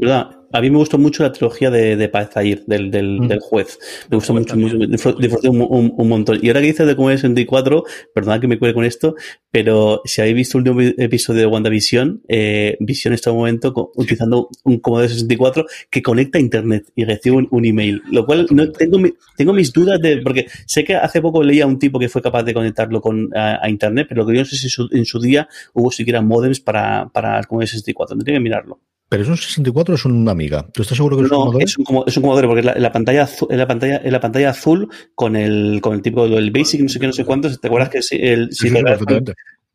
Verdad, 0.00 0.41
a 0.52 0.60
mí 0.60 0.70
me 0.70 0.76
gustó 0.78 0.98
mucho 0.98 1.22
la 1.22 1.32
trilogía 1.32 1.70
de, 1.70 1.96
de 1.96 2.08
Paz 2.08 2.30
Zahir, 2.32 2.64
del, 2.66 2.90
del, 2.90 3.20
Mm. 3.20 3.28
del 3.28 3.40
juez. 3.40 3.78
Me 4.10 4.16
gustó 4.16 4.32
mucho, 4.34 4.56
mucho, 4.56 4.76
disfr- 4.76 5.18
disfruté 5.18 5.48
un, 5.48 5.62
un- 5.62 5.92
un 5.96 6.08
montón. 6.08 6.38
Y 6.42 6.48
ahora 6.48 6.60
que 6.60 6.66
dices 6.68 6.86
de 6.86 6.96
Comedia 6.96 7.18
64, 7.18 7.84
perdonad 8.14 8.40
que 8.40 8.48
me 8.48 8.58
cuele 8.58 8.74
con 8.74 8.84
esto, 8.84 9.14
pero 9.50 10.00
si 10.04 10.20
habéis 10.20 10.36
visto 10.36 10.58
el 10.58 10.68
último 10.68 10.94
episodio 10.98 11.40
de 11.40 11.46
WandaVision, 11.46 12.22
eh, 12.28 12.76
Vision 12.80 13.14
está 13.14 13.30
en 13.30 13.34
un 13.36 13.40
momento 13.40 13.92
utilizando 13.96 14.48
un 14.64 14.78
Commodore 14.80 15.08
64 15.08 15.66
que 15.90 16.02
conecta 16.02 16.38
a 16.38 16.40
Internet 16.40 16.84
y 16.94 17.04
recibe 17.04 17.36
un, 17.36 17.48
un 17.50 17.64
email. 17.66 18.02
Lo 18.10 18.24
cual 18.26 18.46
no, 18.50 18.70
tengo, 18.72 18.98
mi- 18.98 19.12
tengo 19.36 19.52
mis 19.52 19.72
dudas 19.72 20.00
de, 20.00 20.18
porque 20.18 20.46
sé 20.66 20.84
que 20.84 20.94
hace 20.96 21.20
poco 21.20 21.42
leía 21.42 21.64
a 21.64 21.66
un 21.66 21.78
tipo 21.78 21.98
que 21.98 22.08
fue 22.08 22.22
capaz 22.22 22.42
de 22.44 22.54
conectarlo 22.54 23.00
con, 23.00 23.28
a, 23.36 23.58
a 23.64 23.68
Internet, 23.70 24.06
pero 24.08 24.22
lo 24.22 24.28
que 24.28 24.34
yo 24.34 24.40
no 24.40 24.44
sé 24.46 24.56
si 24.56 24.68
su- 24.68 24.88
en 24.92 25.04
su 25.04 25.20
día 25.20 25.48
hubo 25.74 25.90
siquiera 25.90 26.20
modems 26.22 26.60
para, 26.60 27.08
para 27.12 27.38
el 27.38 27.46
Commodore 27.46 27.66
64. 27.68 28.16
Tendría 28.16 28.36
que 28.36 28.40
mirarlo. 28.40 28.80
Pero 29.12 29.24
es 29.24 29.28
un 29.28 29.36
64 29.36 29.92
o 29.92 29.96
es 29.96 30.06
una 30.06 30.32
amiga. 30.32 30.66
¿Tú 30.72 30.80
estás 30.80 30.96
seguro 30.96 31.18
que 31.18 31.24
es 31.24 31.30
un 31.30 31.36
Commodore? 31.36 31.64
es 31.64 31.76
un, 31.76 32.02
es 32.06 32.16
un 32.16 32.22
Commodore 32.22 32.46
porque 32.46 32.60
es 32.60 32.64
la, 32.64 32.74
la 32.76 32.92
pantalla 32.92 33.24
azul, 33.24 33.46
la 33.50 33.66
pantalla, 33.66 33.96
es 33.96 34.10
la 34.10 34.20
pantalla 34.20 34.48
azul 34.48 34.88
con 35.14 35.36
el, 35.36 35.80
con 35.82 35.92
el 35.92 36.00
tipo 36.00 36.26
del 36.26 36.50
Basic, 36.50 36.80
no 36.80 36.88
sé 36.88 36.98
qué, 36.98 37.08
no 37.08 37.12
sé 37.12 37.26
cuántos. 37.26 37.60
¿Te 37.60 37.66
acuerdas 37.66 37.90
que 37.90 38.00
si 38.00 38.16
el, 38.16 38.50
Sí, 38.52 38.70
si 38.70 38.74
sí, 38.74 38.82
perfectamente. 38.82 39.34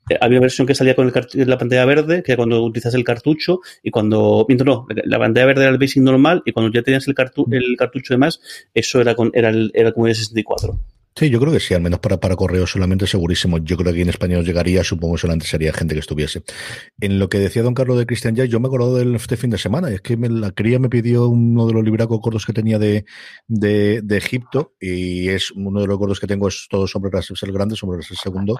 eh, 0.09 0.17
había 0.19 0.39
una 0.39 0.45
versión 0.45 0.65
que 0.65 0.73
salía 0.73 0.95
con 0.95 1.05
el 1.05 1.47
la 1.47 1.57
pantalla 1.59 1.85
verde, 1.85 2.23
que 2.23 2.31
era 2.31 2.37
cuando 2.37 2.63
utilizas 2.63 2.95
el 2.95 3.03
cartucho, 3.03 3.59
y 3.83 3.91
cuando, 3.91 4.43
no, 4.65 4.87
la 5.05 5.19
pantalla 5.19 5.45
verde 5.45 5.61
era 5.65 5.71
el 5.71 5.77
Basic 5.77 6.01
normal, 6.01 6.41
y 6.43 6.51
cuando 6.51 6.71
ya 6.73 6.81
tenías 6.81 7.07
el, 7.07 7.13
cartu, 7.13 7.45
el 7.51 7.77
cartucho 7.77 8.15
de 8.15 8.17
más, 8.17 8.41
eso 8.73 8.99
era 9.01 9.13
con, 9.13 9.29
era 9.35 9.49
el, 9.49 9.69
era 9.75 9.91
como 9.91 10.07
el 10.07 10.15
64. 10.15 10.79
Sí, 11.17 11.31
yo 11.31 11.39
creo 11.39 11.51
que 11.51 11.59
sí, 11.59 11.73
al 11.73 11.81
menos 11.81 11.99
para, 11.99 12.17
para 12.19 12.35
correo 12.35 12.67
solamente 12.67 13.07
segurísimo. 13.07 13.57
Yo 13.57 13.75
creo 13.75 13.85
que 13.85 13.91
aquí 13.97 14.01
en 14.01 14.09
español 14.09 14.45
llegaría, 14.45 14.83
supongo 14.83 15.15
que 15.15 15.21
solamente 15.21 15.47
sería 15.47 15.73
gente 15.73 15.95
que 15.95 15.99
estuviese. 15.99 16.43
En 16.99 17.17
lo 17.17 17.27
que 17.27 17.39
decía 17.39 17.63
don 17.63 17.73
Carlos 17.73 17.97
de 17.97 18.05
Christian 18.05 18.35
Jay, 18.35 18.47
yo 18.47 18.59
me 18.59 18.67
acuerdo 18.67 18.95
de 18.95 19.15
este 19.15 19.35
fin 19.35 19.49
de 19.49 19.57
semana, 19.57 19.89
es 19.89 20.01
que 20.01 20.15
me- 20.15 20.29
la 20.29 20.51
cría 20.51 20.77
me 20.77 20.89
pidió 20.89 21.27
uno 21.27 21.65
de 21.65 21.73
los 21.73 21.83
libracos 21.83 22.19
gordos 22.21 22.45
que 22.45 22.53
tenía 22.53 22.77
de, 22.77 23.05
de, 23.47 24.01
de 24.03 24.17
Egipto, 24.17 24.75
y 24.79 25.29
es 25.29 25.49
uno 25.49 25.81
de 25.81 25.87
los 25.87 25.97
gordos 25.97 26.19
que 26.19 26.27
tengo 26.27 26.47
es 26.49 26.67
todo 26.69 26.85
sobre 26.85 27.09
Ramsés 27.09 27.41
el 27.41 27.51
Grande, 27.51 27.75
sobre 27.75 27.95
Ramsés 27.97 28.11
el 28.11 28.17
Segundo, 28.17 28.59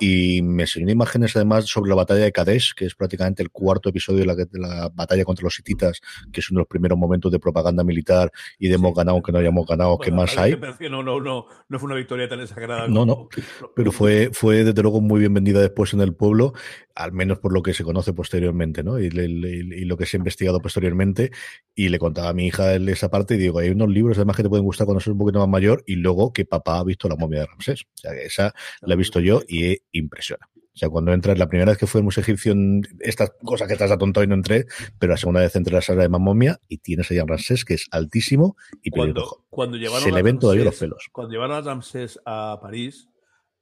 y 0.00 0.42
me 0.42 0.64
enseñó 0.64 0.90
imágenes 0.90 1.36
además 1.36 1.66
sobre 1.66 1.88
la 1.90 1.94
batalla 1.94 2.24
de 2.24 2.32
Kadesh, 2.32 2.74
que 2.74 2.86
es 2.86 2.96
prácticamente 2.96 3.44
el 3.44 3.50
cuarto 3.50 3.90
episodio 3.90 4.18
de 4.20 4.26
la, 4.26 4.34
de 4.34 4.48
la 4.58 4.88
batalla 4.92 5.24
contra 5.24 5.44
los 5.44 5.56
hititas, 5.56 6.00
que 6.32 6.40
es 6.40 6.50
uno 6.50 6.58
de 6.58 6.62
los 6.62 6.68
primeros 6.68 6.98
momentos 6.98 7.30
de 7.30 7.38
propaganda 7.38 7.84
militar 7.84 8.32
y 8.58 8.66
de 8.66 8.74
hemos 8.74 8.92
ganado, 8.92 9.22
que 9.22 9.30
no 9.30 9.38
hayamos 9.38 9.64
ganado, 9.68 9.96
¿qué 10.00 10.10
Bueno, 10.10 10.22
más 10.22 10.36
a 10.36 10.46
mí 10.46 10.56
hay? 10.80 10.88
No, 10.90 11.00
no, 11.04 11.20
no, 11.20 11.46
no 11.68 11.78
fue 11.78 11.91
una 11.92 11.98
victoria 11.98 12.28
tan 12.28 12.40
exagerada. 12.40 12.88
No, 12.88 13.06
como- 13.06 13.28
pero 13.76 13.92
fue, 13.92 14.30
fue 14.32 14.64
desde 14.64 14.82
luego 14.82 15.00
muy 15.00 15.20
bien 15.20 15.32
vendida 15.34 15.60
después 15.60 15.92
en 15.94 16.00
el 16.00 16.14
pueblo, 16.14 16.52
al 16.94 17.12
menos 17.12 17.38
por 17.38 17.52
lo 17.52 17.62
que 17.62 17.74
se 17.74 17.84
conoce 17.84 18.12
posteriormente, 18.12 18.82
¿no? 18.82 18.98
Y, 18.98 19.10
le- 19.10 19.28
le- 19.28 19.50
y 19.78 19.84
lo 19.84 19.96
que 19.96 20.06
se 20.06 20.16
ha 20.16 20.18
investigado 20.18 20.60
posteriormente. 20.60 21.30
Y 21.74 21.88
le 21.88 21.98
contaba 21.98 22.30
a 22.30 22.32
mi 22.34 22.46
hija 22.46 22.74
esa 22.74 23.10
parte 23.10 23.34
y 23.34 23.38
digo, 23.38 23.58
hay 23.58 23.70
unos 23.70 23.88
libros 23.88 24.18
además 24.18 24.36
que 24.36 24.42
te 24.42 24.48
pueden 24.48 24.64
gustar 24.64 24.84
cuando 24.86 25.00
seas 25.00 25.12
un 25.12 25.18
poquito 25.18 25.38
más 25.38 25.48
mayor 25.48 25.82
y 25.86 25.96
luego 25.96 26.32
que 26.32 26.44
papá 26.44 26.78
ha 26.78 26.84
visto 26.84 27.08
la 27.08 27.16
momia 27.16 27.40
de 27.40 27.46
Ramsés. 27.46 27.82
O 27.82 27.98
sea, 27.98 28.12
que 28.12 28.24
esa 28.26 28.52
la 28.82 28.94
he 28.94 28.96
visto 28.96 29.20
yo 29.20 29.40
y 29.48 29.78
impresiona. 29.92 30.48
O 30.74 30.78
sea, 30.78 30.88
cuando 30.88 31.12
entras, 31.12 31.38
la 31.38 31.48
primera 31.48 31.70
vez 31.72 31.78
que 31.78 31.86
fue 31.86 32.00
al 32.00 32.04
Museo 32.04 32.22
Egipcio, 32.22 32.54
estas 33.00 33.32
cosas 33.44 33.66
que 33.68 33.74
estás 33.74 33.90
atontado 33.90 34.24
y 34.24 34.26
no 34.26 34.34
entré, 34.34 34.64
pero 34.98 35.10
la 35.12 35.16
segunda 35.18 35.40
vez 35.40 35.54
entré 35.54 35.74
a 35.74 35.78
la 35.78 35.82
sala 35.82 36.02
de 36.02 36.08
Mamomia 36.08 36.58
y 36.66 36.78
tienes 36.78 37.10
ahí 37.10 37.18
a 37.18 37.24
Ramsés, 37.26 37.64
que 37.66 37.74
es 37.74 37.88
altísimo 37.90 38.56
y 38.82 38.90
cuando, 38.90 39.44
cuando 39.50 39.76
llevaron 39.76 40.02
Se 40.02 40.12
le 40.12 40.22
ven 40.22 40.38
todavía 40.38 40.64
los 40.64 40.78
pelos. 40.78 41.08
Cuando 41.12 41.30
llevaron 41.32 41.56
a 41.56 41.60
Ramsés 41.60 42.18
a 42.24 42.58
París 42.62 43.08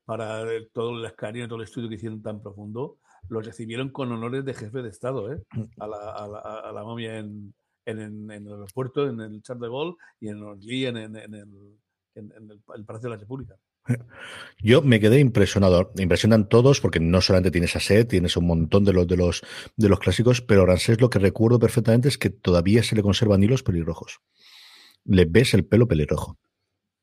para 0.05 0.45
todo 0.73 0.99
el 0.99 1.05
escaneo, 1.05 1.47
todo 1.49 1.59
el 1.59 1.65
estudio 1.65 1.89
que 1.89 1.97
hicieron 1.97 2.23
tan 2.23 2.41
profundo, 2.43 2.99
los 3.29 3.45
recibieron 3.45 3.91
con 3.91 4.11
honores 4.13 4.45
de 4.45 4.55
jefe 4.55 4.83
de 4.83 4.89
Estado, 4.89 5.33
¿eh? 5.33 5.43
Mm. 5.53 5.63
A 5.79 5.87
la, 5.89 5.97
a 6.13 6.29
la, 6.29 6.39
a 6.39 6.73
la 6.73 6.83
momia 6.85 7.19
en, 7.19 7.55
en, 7.87 8.01
en- 8.01 8.31
en 8.31 8.47
el 8.47 8.53
aeropuerto, 8.53 9.09
en 9.09 9.21
el 9.21 9.43
Charles 9.43 9.63
de 9.63 9.69
Gaulle 9.69 9.97
y 10.21 10.29
en 10.29 10.43
Orly, 10.43 10.87
en, 10.87 10.97
en, 10.97 11.17
en 11.17 11.35
el, 11.35 11.79
en, 12.15 12.33
el 12.75 12.85
Palacio 12.85 13.09
de 13.11 13.17
la 13.17 13.21
República. 13.21 13.57
Yo 14.63 14.83
me 14.83 15.01
quedé 15.01 15.21
impresionado. 15.21 15.93
Impresionan 15.99 16.49
todos 16.49 16.81
porque 16.81 17.01
no 17.01 17.21
solamente 17.21 17.51
tienes 17.51 17.77
a 17.77 17.81
Set, 17.81 18.09
tienes 18.09 18.37
un 18.37 18.47
montón 18.47 18.85
de 18.85 18.93
los 18.93 19.07
de 19.07 19.17
los 19.17 19.43
de 19.77 19.89
los 19.89 19.99
clásicos, 19.99 20.43
pero 20.43 20.67
Ramsés 20.67 21.01
lo 21.01 21.09
que 21.11 21.19
recuerdo 21.19 21.59
perfectamente 21.59 22.09
es 22.09 22.19
que 22.19 22.31
todavía 22.31 22.83
se 22.83 22.95
le 22.95 23.03
conservan 23.03 23.43
hilos 23.43 23.63
pelirrojos. 23.63 24.21
Le 25.05 25.25
ves 25.25 25.55
el 25.55 25.65
pelo 25.65 25.89
pelirrojo. 25.89 26.39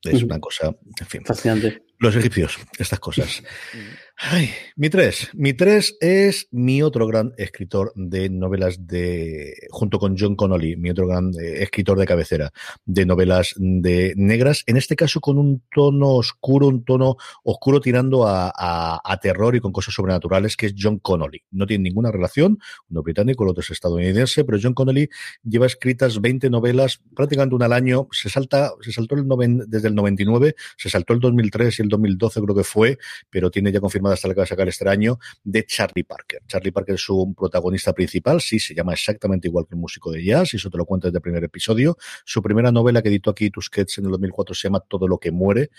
Es 0.03 0.21
una 0.21 0.39
cosa, 0.39 0.75
en 0.99 1.07
fin. 1.07 1.25
Fascinante. 1.25 1.83
Los 1.97 2.15
egipcios, 2.15 2.57
estas 2.77 2.99
cosas. 2.99 3.43
Ay, 4.19 4.49
mi 4.75 4.89
tres. 4.89 5.29
Mi 5.33 5.53
tres 5.53 5.95
es 6.01 6.47
mi 6.49 6.81
otro 6.81 7.05
gran 7.05 7.33
escritor 7.37 7.93
de 7.95 8.31
novelas 8.31 8.87
de, 8.87 9.53
junto 9.69 9.99
con 9.99 10.17
John 10.17 10.35
Connolly, 10.35 10.75
mi 10.75 10.89
otro 10.89 11.05
gran 11.07 11.29
eh, 11.39 11.61
escritor 11.61 11.99
de 11.99 12.07
cabecera 12.07 12.51
de 12.83 13.05
novelas 13.05 13.53
de 13.57 14.13
negras, 14.17 14.63
en 14.65 14.75
este 14.77 14.95
caso 14.95 15.19
con 15.21 15.37
un 15.37 15.61
tono 15.71 16.15
oscuro, 16.15 16.65
un 16.67 16.83
tono 16.83 17.17
oscuro 17.43 17.79
tirando 17.79 18.25
a, 18.27 18.51
a- 18.55 19.17
terror 19.19 19.55
y 19.55 19.59
con 19.59 19.71
cosas 19.71 19.93
sobrenaturales, 19.93 20.55
que 20.57 20.67
es 20.67 20.75
John 20.79 20.97
Connolly. 20.97 21.43
No 21.51 21.67
tiene 21.67 21.83
ninguna 21.83 22.11
relación, 22.11 22.57
uno 22.89 23.03
británico, 23.03 23.43
el 23.43 23.51
otro 23.51 23.61
es 23.61 23.69
estadounidense, 23.69 24.43
pero 24.45 24.57
John 24.61 24.73
Connolly 24.73 25.09
lleva 25.43 25.65
escritas 25.67 26.21
20 26.21 26.49
novelas, 26.49 27.01
prácticamente 27.15 27.53
una 27.55 27.65
al 27.65 27.73
año, 27.73 28.07
se 28.11 28.29
salta, 28.29 28.71
se 28.81 28.91
saltó 28.91 29.13
el 29.15 29.25
noven- 29.27 29.63
desde 29.67 29.87
el 29.89 29.95
99, 29.95 30.55
se 30.75 30.89
saltó 30.89 31.13
el 31.13 31.19
2003 31.19 31.77
y 31.79 31.81
el 31.83 31.89
2012 31.89 32.41
creo 32.41 32.55
que 32.55 32.63
fue, 32.63 32.97
pero 33.29 33.49
tiene 33.51 33.71
ya 33.71 33.79
hasta 34.13 34.27
la 34.27 34.33
que 34.33 34.39
va 34.39 34.43
a 34.43 34.47
sacar 34.47 34.67
este 34.67 34.87
año, 34.87 35.19
de 35.43 35.65
Charlie 35.65 36.03
Parker. 36.03 36.41
Charlie 36.47 36.71
Parker 36.71 36.95
es 36.95 37.01
su 37.01 37.33
protagonista 37.37 37.93
principal, 37.93 38.41
sí, 38.41 38.59
se 38.59 38.73
llama 38.73 38.93
exactamente 38.93 39.47
igual 39.47 39.65
que 39.67 39.75
el 39.75 39.81
músico 39.81 40.11
de 40.11 40.23
jazz, 40.23 40.53
y 40.53 40.57
eso 40.57 40.69
te 40.69 40.77
lo 40.77 40.85
cuento 40.85 41.07
desde 41.07 41.17
el 41.17 41.21
primer 41.21 41.43
episodio. 41.43 41.97
Su 42.25 42.41
primera 42.41 42.71
novela 42.71 43.01
que 43.01 43.09
editó 43.09 43.31
aquí 43.31 43.49
Tusquets 43.49 43.97
en 43.97 44.05
el 44.05 44.11
2004 44.11 44.55
se 44.55 44.67
llama 44.67 44.79
Todo 44.79 45.07
lo 45.07 45.17
que 45.17 45.31
muere. 45.31 45.69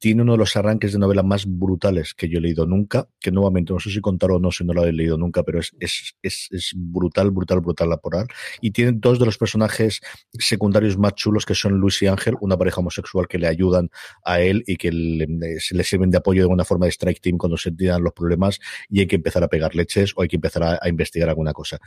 Tiene 0.00 0.22
uno 0.22 0.32
de 0.32 0.38
los 0.38 0.56
arranques 0.56 0.92
de 0.92 0.98
novela 1.00 1.24
más 1.24 1.44
brutales 1.44 2.14
que 2.14 2.28
yo 2.28 2.38
he 2.38 2.40
leído 2.40 2.66
nunca, 2.66 3.08
que 3.18 3.32
nuevamente 3.32 3.72
no 3.72 3.80
sé 3.80 3.90
si 3.90 4.00
contar 4.00 4.30
o 4.30 4.38
no 4.38 4.52
si 4.52 4.64
no 4.64 4.72
lo 4.72 4.84
he 4.84 4.92
leído 4.92 5.18
nunca, 5.18 5.42
pero 5.42 5.58
es, 5.58 5.74
es, 5.80 6.14
es, 6.22 6.48
es 6.52 6.72
brutal, 6.76 7.32
brutal, 7.32 7.60
brutal 7.60 7.90
la 7.90 7.96
poral. 7.96 8.28
Y 8.60 8.70
tiene 8.70 8.92
dos 8.94 9.18
de 9.18 9.26
los 9.26 9.38
personajes 9.38 10.00
secundarios 10.38 10.96
más 10.98 11.14
chulos 11.14 11.44
que 11.44 11.54
son 11.54 11.78
Luis 11.78 12.00
y 12.02 12.06
Ángel, 12.06 12.36
una 12.40 12.56
pareja 12.56 12.80
homosexual 12.80 13.26
que 13.26 13.38
le 13.38 13.48
ayudan 13.48 13.90
a 14.24 14.40
él 14.40 14.62
y 14.68 14.76
que 14.76 14.92
le, 14.92 15.58
se 15.58 15.74
le 15.74 15.82
sirven 15.82 16.10
de 16.10 16.18
apoyo 16.18 16.42
de 16.42 16.44
alguna 16.44 16.64
forma 16.64 16.86
de 16.86 16.92
strike 16.92 17.20
team 17.20 17.36
cuando 17.36 17.56
se 17.56 17.67
los 17.70 18.12
problemas 18.12 18.60
y 18.88 19.00
hay 19.00 19.06
que 19.06 19.16
empezar 19.16 19.42
a 19.42 19.48
pegar 19.48 19.74
leches 19.74 20.12
o 20.16 20.22
hay 20.22 20.28
que 20.28 20.36
empezar 20.36 20.62
a, 20.62 20.88
investigar 20.88 21.28
alguna 21.28 21.52
cosa. 21.52 21.78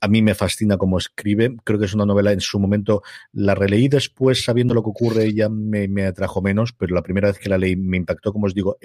A 0.00 0.08
mí 0.08 0.22
me 0.22 0.34
fascina 0.34 0.76
cómo 0.76 0.98
escribe, 0.98 1.56
creo 1.64 1.78
que 1.78 1.86
es 1.86 1.94
una 1.94 2.04
novela 2.06 2.32
en 2.32 2.40
su 2.40 2.58
momento, 2.58 3.02
la 3.32 3.54
releí 3.54 3.88
después 3.88 4.44
sabiendo 4.44 4.74
lo 4.74 4.82
que 4.82 4.90
ocurre 4.90 5.32
ya 5.32 5.48
me, 5.48 5.88
me 5.88 6.04
atrajo 6.06 6.42
menos, 6.42 6.72
pero 6.72 6.94
la 6.94 7.02
primera 7.02 7.28
vez 7.28 7.38
que 7.38 7.48
la 7.48 7.58
leí 7.58 7.76
me 7.76 7.96
impactó, 7.96 8.32
como 8.32 8.46
os 8.46 8.54
digo, 8.54 8.76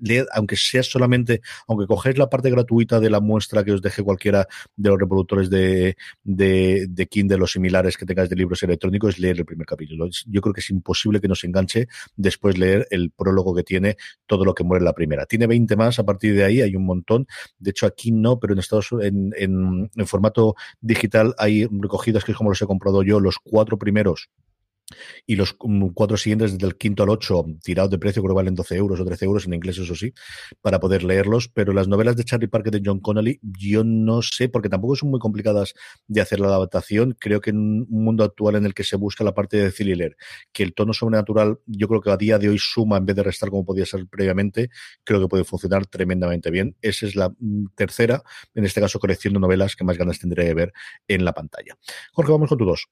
leed, 0.00 0.26
aunque 0.32 0.56
sea 0.56 0.82
solamente, 0.82 1.40
aunque 1.66 1.86
cogéis 1.86 2.16
la 2.18 2.30
parte 2.30 2.50
gratuita 2.50 3.00
de 3.00 3.10
la 3.10 3.20
muestra 3.20 3.64
que 3.64 3.72
os 3.72 3.82
deje 3.82 4.02
cualquiera 4.02 4.46
de 4.76 4.88
los 4.90 4.98
reproductores 4.98 5.50
de, 5.50 5.96
de, 6.22 6.86
de 6.88 7.06
Kindle 7.06 7.42
o 7.42 7.46
similares 7.46 7.96
que 7.96 8.06
tengáis 8.06 8.30
de 8.30 8.36
libros 8.36 8.62
electrónicos, 8.62 9.18
leer 9.18 9.38
el 9.38 9.44
primer 9.44 9.66
capítulo. 9.66 10.06
Es- 10.06 10.24
Yo 10.28 10.40
creo 10.40 10.52
que 10.54 10.60
es 10.60 10.70
imposible 10.70 11.20
que 11.20 11.28
nos 11.28 11.42
enganche 11.44 11.88
después 12.16 12.56
leer 12.58 12.86
el 12.90 13.10
prólogo 13.10 13.54
que 13.54 13.62
tiene 13.64 13.96
todo 14.26 14.44
lo 14.44 14.54
que 14.54 14.64
muere 14.64 14.80
en 14.82 14.86
la 14.86 14.92
primera. 14.94 15.26
Tiene 15.26 15.46
20 15.46 15.76
más, 15.76 15.81
a 15.82 16.04
partir 16.04 16.34
de 16.34 16.44
ahí 16.44 16.60
hay 16.60 16.76
un 16.76 16.84
montón. 16.84 17.26
De 17.58 17.70
hecho, 17.70 17.86
aquí 17.86 18.12
no, 18.12 18.38
pero 18.38 18.52
en 18.52 18.58
Estados 18.58 18.90
en, 19.00 19.32
en, 19.36 19.90
en 19.94 20.06
formato 20.06 20.54
digital 20.80 21.34
hay 21.38 21.66
recogidas, 21.66 22.24
que 22.24 22.32
es 22.32 22.38
como 22.38 22.50
los 22.50 22.62
he 22.62 22.66
comprado 22.66 23.02
yo, 23.02 23.20
los 23.20 23.38
cuatro 23.42 23.78
primeros 23.78 24.30
y 25.26 25.36
los 25.36 25.56
mm, 25.60 25.88
cuatro 25.88 26.16
siguientes 26.16 26.52
desde 26.52 26.66
el 26.66 26.76
quinto 26.76 27.02
al 27.02 27.10
ocho 27.10 27.44
tirados 27.62 27.90
de 27.90 27.98
precio 27.98 28.22
creo 28.22 28.34
que 28.34 28.36
valen 28.36 28.54
12 28.54 28.76
euros 28.76 29.00
o 29.00 29.04
13 29.04 29.24
euros 29.24 29.46
en 29.46 29.54
inglés 29.54 29.78
eso 29.78 29.94
sí 29.94 30.12
para 30.60 30.80
poder 30.80 31.04
leerlos. 31.04 31.48
Pero 31.48 31.72
las 31.72 31.88
novelas 31.88 32.16
de 32.16 32.24
Charlie 32.24 32.48
Parker 32.48 32.72
de 32.72 32.82
John 32.84 33.00
Connolly 33.00 33.38
yo 33.42 33.84
no 33.84 34.22
sé 34.22 34.48
porque 34.48 34.68
tampoco 34.68 34.96
son 34.96 35.10
muy 35.10 35.20
complicadas 35.20 35.74
de 36.06 36.20
hacer 36.20 36.40
la 36.40 36.48
adaptación. 36.48 37.16
Creo 37.18 37.40
que 37.40 37.50
en 37.50 37.56
un 37.58 38.04
mundo 38.04 38.24
actual 38.24 38.56
en 38.56 38.66
el 38.66 38.74
que 38.74 38.84
se 38.84 38.96
busca 38.96 39.24
la 39.24 39.34
parte 39.34 39.56
de 39.56 39.72
leer 39.84 40.16
que 40.52 40.62
el 40.62 40.74
tono 40.74 40.92
sobrenatural 40.92 41.58
yo 41.66 41.88
creo 41.88 42.00
que 42.00 42.10
a 42.10 42.16
día 42.16 42.38
de 42.38 42.48
hoy 42.48 42.58
suma 42.58 42.96
en 42.96 43.06
vez 43.06 43.16
de 43.16 43.22
restar 43.22 43.50
como 43.50 43.64
podía 43.64 43.86
ser 43.86 44.06
previamente 44.06 44.70
creo 45.04 45.20
que 45.20 45.28
puede 45.28 45.44
funcionar 45.44 45.86
tremendamente 45.86 46.50
bien. 46.50 46.76
Esa 46.82 47.06
es 47.06 47.16
la 47.16 47.30
mm, 47.30 47.66
tercera 47.74 48.22
en 48.54 48.64
este 48.64 48.80
caso 48.80 48.98
colección 48.98 49.34
de 49.34 49.40
novelas 49.40 49.76
que 49.76 49.84
más 49.84 49.98
ganas 49.98 50.18
tendré 50.18 50.44
de 50.44 50.54
ver 50.54 50.72
en 51.08 51.24
la 51.24 51.32
pantalla. 51.32 51.76
Jorge 52.12 52.32
vamos 52.32 52.48
con 52.48 52.58
tu 52.58 52.64
dos 52.64 52.88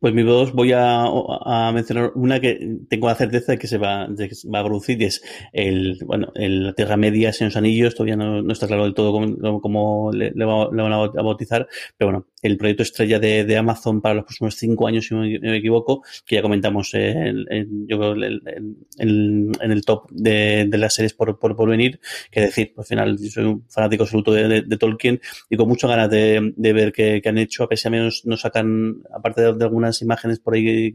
pues 0.00 0.14
mi 0.14 0.22
dos 0.22 0.52
voy 0.52 0.72
a, 0.74 1.70
mencionar 1.72 2.12
una 2.14 2.40
que 2.40 2.78
tengo 2.88 3.08
la 3.08 3.14
certeza 3.14 3.52
de 3.52 3.58
que 3.58 3.66
se 3.66 3.78
va, 3.78 4.08
que 4.16 4.30
va 4.52 4.60
a 4.60 4.64
producir 4.64 5.00
y 5.00 5.04
es 5.04 5.22
el, 5.52 5.98
bueno, 6.04 6.32
el, 6.34 6.64
la 6.64 6.72
Tierra 6.72 6.96
Media 6.96 7.32
en 7.38 7.46
los 7.46 7.56
Anillos, 7.56 7.94
todavía 7.94 8.16
no, 8.16 8.42
no, 8.42 8.52
está 8.52 8.66
claro 8.66 8.84
del 8.84 8.94
todo 8.94 9.12
cómo, 9.12 9.60
cómo 9.60 10.10
le, 10.12 10.32
le, 10.34 10.44
va, 10.44 10.68
le, 10.72 10.82
van 10.82 10.92
a 10.92 11.22
bautizar, 11.22 11.68
pero 11.96 12.10
bueno, 12.10 12.26
el 12.46 12.56
proyecto 12.56 12.82
estrella 12.82 13.18
de, 13.18 13.56
Amazon 13.56 14.00
para 14.00 14.16
los 14.16 14.24
próximos 14.24 14.56
cinco 14.56 14.86
años, 14.86 15.06
si 15.06 15.14
no 15.14 15.20
me, 15.20 15.56
equivoco, 15.56 16.02
que 16.24 16.36
ya 16.36 16.42
comentamos 16.42 16.92
en, 16.94 17.44
en 17.50 17.86
yo 17.88 17.98
creo 17.98 18.14
en, 18.14 19.52
el 19.60 19.84
top 19.84 20.10
de, 20.10 20.68
las 20.72 20.94
series 20.94 21.14
por, 21.14 21.38
por, 21.38 21.56
por 21.56 21.68
venir, 21.68 22.00
que 22.30 22.40
decir, 22.40 22.74
al 22.76 22.84
final 22.84 23.18
soy 23.18 23.44
un 23.44 23.64
fanático 23.68 24.04
absoluto 24.04 24.32
de, 24.32 24.62
Tolkien 24.76 25.20
y 25.48 25.56
con 25.56 25.68
muchas 25.68 25.88
ganas 25.90 26.10
de, 26.10 26.52
ver 26.56 26.92
qué, 26.92 27.22
han 27.24 27.38
hecho, 27.38 27.64
a 27.64 27.68
pesar 27.68 27.92
de 27.92 27.98
menos 27.98 28.22
nos 28.26 28.40
sacan, 28.40 29.02
aparte 29.12 29.40
de, 29.40 29.64
algunas 29.64 30.02
imágenes 30.02 30.40
por 30.40 30.54
ahí 30.54 30.92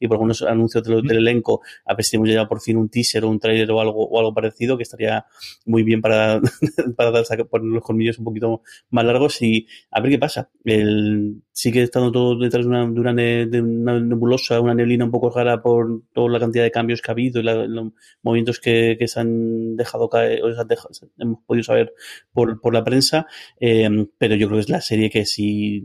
y 0.00 0.08
por 0.08 0.16
algunos 0.16 0.42
anuncios 0.42 0.84
del, 0.84 1.10
elenco, 1.10 1.60
a 1.84 1.94
ver 1.94 2.04
si 2.04 2.16
hemos 2.16 2.28
llegado 2.28 2.48
por 2.48 2.60
fin 2.60 2.76
un 2.76 2.88
teaser 2.88 3.24
o 3.24 3.28
un 3.28 3.38
trailer 3.38 3.70
o 3.70 3.80
algo, 3.80 4.06
o 4.06 4.18
algo 4.18 4.34
parecido, 4.34 4.76
que 4.76 4.82
estaría 4.82 5.26
muy 5.66 5.82
bien 5.82 6.00
para, 6.00 6.40
para 6.96 7.10
dar, 7.10 7.24
poner 7.48 7.66
los 7.66 7.82
colmillos 7.82 8.18
un 8.18 8.24
poquito 8.24 8.62
más 8.90 9.04
largos 9.04 9.42
y 9.42 9.66
a 9.90 10.00
ver 10.00 10.10
qué 10.12 10.18
pasa. 10.18 10.50
Sigue 11.58 11.82
estando 11.82 12.12
todo 12.12 12.38
detrás 12.38 12.64
de 12.64 12.68
una, 12.68 12.86
de 12.86 13.00
una, 13.00 13.12
de 13.14 13.60
una 13.60 13.98
nebulosa, 13.98 14.60
una 14.60 14.74
neblina 14.74 15.04
un 15.04 15.10
poco 15.10 15.28
rara 15.28 15.60
por 15.60 16.02
toda 16.12 16.28
la 16.28 16.38
cantidad 16.38 16.62
de 16.62 16.70
cambios 16.70 17.02
que 17.02 17.10
ha 17.10 17.14
habido 17.14 17.40
y 17.40 17.42
la, 17.42 17.66
los 17.66 17.92
movimientos 18.22 18.60
que, 18.60 18.96
se 19.04 19.18
han 19.18 19.74
dejado 19.74 20.08
caer, 20.08 20.40
o 20.44 20.54
se 20.54 20.60
han 20.60 20.68
dejado, 20.68 20.90
hemos 21.18 21.40
podido 21.44 21.64
saber 21.64 21.94
por, 22.32 22.60
por 22.60 22.72
la 22.72 22.84
prensa, 22.84 23.26
eh, 23.58 23.88
pero 24.18 24.36
yo 24.36 24.46
creo 24.46 24.58
que 24.58 24.62
es 24.62 24.68
la 24.68 24.80
serie 24.80 25.10
que 25.10 25.26
si, 25.26 25.82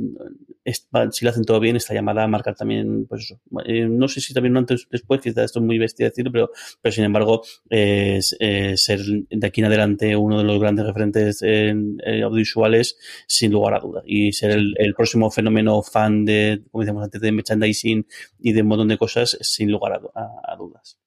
si 0.64 1.26
lo 1.26 1.32
hacen 1.32 1.44
todo 1.44 1.60
bien, 1.60 1.76
esta 1.76 1.96
llamada 1.96 2.24
a 2.24 2.28
marcar 2.28 2.54
también, 2.54 3.08
pues 3.08 3.24
eso, 3.24 3.42
eh, 3.66 3.88
no 3.90 4.08
sé 4.08 4.22
si 4.22 4.32
también 4.32 4.56
antes 4.56 4.88
después, 4.92 5.22
que 5.22 5.30
esto 5.30 5.42
es 5.42 5.66
muy 5.66 5.80
bestia 5.80 6.06
decirlo, 6.06 6.32
pero, 6.32 6.52
pero 6.84 6.94
sin 6.94 7.04
embargo, 7.04 7.42
eh, 7.72 8.20
ser 8.22 9.00
de 9.02 9.48
aquí 9.48 9.62
en 9.62 9.66
adelante 9.66 10.16
uno 10.16 10.38
de 10.38 10.44
los 10.44 10.60
grandes 10.60 10.86
referentes 10.86 11.42
en, 11.42 11.98
audiovisuales, 12.06 12.96
sin 13.26 13.52
lugar 13.52 13.74
a 13.74 13.80
duda, 13.80 14.04
y 14.06 14.34
ser 14.34 14.52
el, 14.52 14.76
el 14.78 14.93
próximo 14.94 15.32
fenómeno 15.32 15.82
fan 15.82 16.26
de, 16.26 16.64
como 16.72 16.84
decíamos 16.84 17.04
antes, 17.04 17.22
de 17.22 17.32
merchandising 17.32 18.08
y 18.40 18.54
de 18.54 18.62
un 18.62 18.68
montón 18.68 18.88
de 18.88 18.98
cosas, 18.98 19.38
sin 19.42 19.72
lugar 19.72 19.94
a, 19.94 20.20
a, 20.20 20.54
a 20.54 20.56
dudas. 20.56 21.00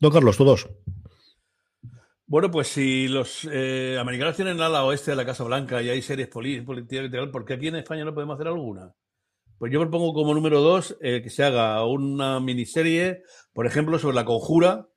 Don 0.00 0.12
Carlos, 0.12 0.36
todos. 0.36 0.68
Bueno, 2.26 2.50
pues 2.50 2.68
si 2.68 3.08
los 3.08 3.48
eh, 3.50 3.96
americanos 3.98 4.36
tienen 4.36 4.60
ala 4.60 4.84
oeste 4.84 5.12
de 5.12 5.16
la 5.16 5.24
Casa 5.24 5.44
Blanca 5.44 5.80
y 5.80 5.88
hay 5.88 6.02
series 6.02 6.28
políticas 6.28 7.06
y 7.06 7.10
tal, 7.10 7.30
¿por 7.30 7.46
qué 7.46 7.54
aquí 7.54 7.68
en 7.68 7.76
España 7.76 8.04
no 8.04 8.12
podemos 8.12 8.34
hacer 8.34 8.48
alguna? 8.48 8.94
Pues 9.56 9.72
yo 9.72 9.80
propongo 9.80 10.12
como 10.12 10.34
número 10.34 10.60
dos 10.60 10.96
eh, 11.00 11.22
que 11.22 11.30
se 11.30 11.42
haga 11.42 11.84
una 11.86 12.38
miniserie, 12.38 13.22
por 13.54 13.66
ejemplo, 13.66 13.98
sobre 13.98 14.14
la 14.14 14.26
conjura, 14.26 14.88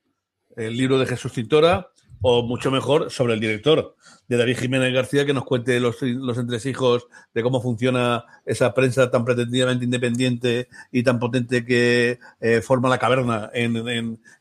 el 0.58 0.76
libro 0.76 1.00
de 1.00 1.06
Jesús 1.06 1.32
Cintora, 1.32 1.91
o 2.22 2.44
mucho 2.44 2.72
mejor 2.72 3.12
sobre 3.12 3.34
el 3.34 3.40
director 3.40 3.96
de 4.28 4.38
David 4.38 4.58
Jiménez 4.58 4.94
García, 4.94 5.26
que 5.26 5.34
nos 5.34 5.44
cuente 5.44 5.80
los, 5.80 6.02
los 6.02 6.38
entresijos 6.38 7.08
de 7.34 7.44
cómo 7.44 7.62
funciona 7.62 8.24
esa 8.46 8.74
prensa 8.74 9.12
tan 9.12 9.26
pretendidamente 9.26 9.86
independiente 9.86 10.70
y 10.92 11.04
tan 11.04 11.20
potente 11.20 11.66
que 11.66 12.20
eh, 12.40 12.62
forma 12.62 12.90
la 12.90 12.98
caverna 12.98 13.50
en, 13.54 13.76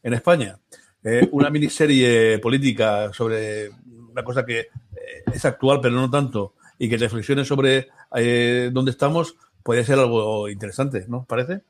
en, 0.03 0.15
España. 0.15 0.59
Eh, 1.03 1.29
una 1.33 1.51
miniserie 1.51 2.39
política 2.39 3.13
sobre 3.13 3.71
una 4.11 4.23
cosa 4.23 4.45
que 4.45 4.61
eh, 4.61 4.67
es 5.33 5.45
actual, 5.45 5.81
pero 5.81 5.95
no 5.95 6.11
tanto, 6.11 6.55
y 6.79 6.89
que 6.89 6.97
reflexione 6.97 7.45
sobre 7.45 7.89
eh, 8.15 8.71
dónde 8.73 8.91
estamos, 8.91 9.37
puede 9.63 9.85
ser 9.85 9.99
algo 9.99 10.49
interesante, 10.49 11.05
¿no? 11.09 11.25
¿Parece? 11.29 11.63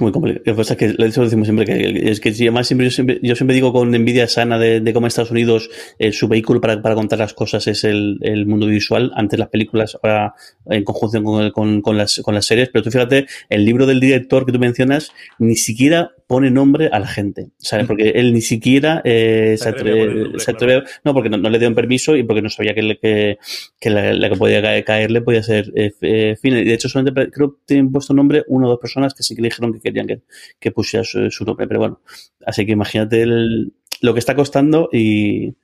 Muy 0.00 0.12
complicado. 0.12 0.42
Lo 0.44 0.52
que 0.52 0.56
pasa 0.56 0.74
es 0.74 0.78
que 0.78 1.06
eso 1.06 1.22
decimos 1.22 1.46
siempre 1.46 1.64
que 1.64 2.10
es 2.10 2.20
que 2.20 2.28
además 2.28 2.66
siempre 2.66 2.86
yo 2.86 2.90
siempre, 2.90 3.18
yo 3.22 3.34
siempre 3.34 3.54
digo 3.54 3.72
con 3.72 3.94
envidia 3.94 4.28
sana 4.28 4.58
de, 4.58 4.80
de 4.80 4.92
cómo 4.92 5.06
Estados 5.06 5.30
Unidos 5.30 5.70
eh, 5.98 6.12
su 6.12 6.28
vehículo 6.28 6.60
para, 6.60 6.82
para 6.82 6.94
contar 6.94 7.20
las 7.20 7.32
cosas 7.32 7.66
es 7.66 7.84
el, 7.84 8.18
el 8.20 8.44
mundo 8.44 8.66
visual, 8.66 9.12
antes 9.14 9.38
las 9.38 9.48
películas, 9.48 9.96
ahora 10.02 10.34
en 10.66 10.84
conjunción 10.84 11.24
con, 11.24 11.50
con, 11.52 11.80
con, 11.80 11.96
las, 11.96 12.20
con 12.22 12.34
las 12.34 12.44
series, 12.44 12.68
pero 12.70 12.84
tú 12.84 12.90
fíjate, 12.90 13.26
el 13.48 13.64
libro 13.64 13.86
del 13.86 13.98
director 13.98 14.44
que 14.44 14.52
tú 14.52 14.58
mencionas 14.58 15.10
ni 15.38 15.56
siquiera 15.56 16.10
pone 16.26 16.50
nombre 16.50 16.88
a 16.92 16.98
la 16.98 17.06
gente, 17.06 17.50
¿sabes? 17.58 17.86
Porque 17.86 18.10
él 18.10 18.32
ni 18.32 18.40
siquiera 18.40 19.00
eh, 19.04 19.56
se, 19.58 19.68
atreve, 19.68 20.06
nombre, 20.06 20.40
se 20.40 20.50
atreve 20.50 20.80
claro. 20.80 20.96
no, 21.04 21.14
porque 21.14 21.30
no, 21.30 21.36
no, 21.36 21.48
le 21.48 21.58
dieron 21.58 21.74
permiso 21.74 22.16
y 22.16 22.24
porque 22.24 22.42
no 22.42 22.50
sabía 22.50 22.74
que, 22.74 22.82
le, 22.82 22.98
que, 22.98 23.38
que 23.78 23.90
la, 23.90 24.12
la, 24.12 24.28
que 24.28 24.36
podía 24.36 24.60
caer, 24.60 24.84
caerle 24.84 25.20
podía 25.20 25.42
ser 25.42 25.72
eh, 25.76 25.92
eh, 26.00 26.36
fin. 26.40 26.54
De 26.54 26.74
hecho, 26.74 26.88
solamente 26.88 27.30
creo 27.30 27.52
que 27.52 27.58
tienen 27.66 27.92
puesto 27.92 28.12
nombre 28.12 28.44
una 28.48 28.66
o 28.66 28.70
dos 28.70 28.80
personas 28.80 29.14
que 29.14 29.22
sí 29.22 29.36
que 29.36 29.42
dijeron 29.42 29.72
que 29.72 29.80
querían 29.80 30.06
que, 30.06 30.22
que 30.58 30.72
pusiera 30.72 31.04
su, 31.04 31.30
su, 31.30 31.44
nombre, 31.44 31.68
pero 31.68 31.80
bueno, 31.80 32.00
así 32.44 32.66
que 32.66 32.72
imagínate 32.72 33.22
el, 33.22 33.72
lo 34.00 34.12
que 34.12 34.18
está 34.18 34.34
costando 34.34 34.88
y, 34.92 35.54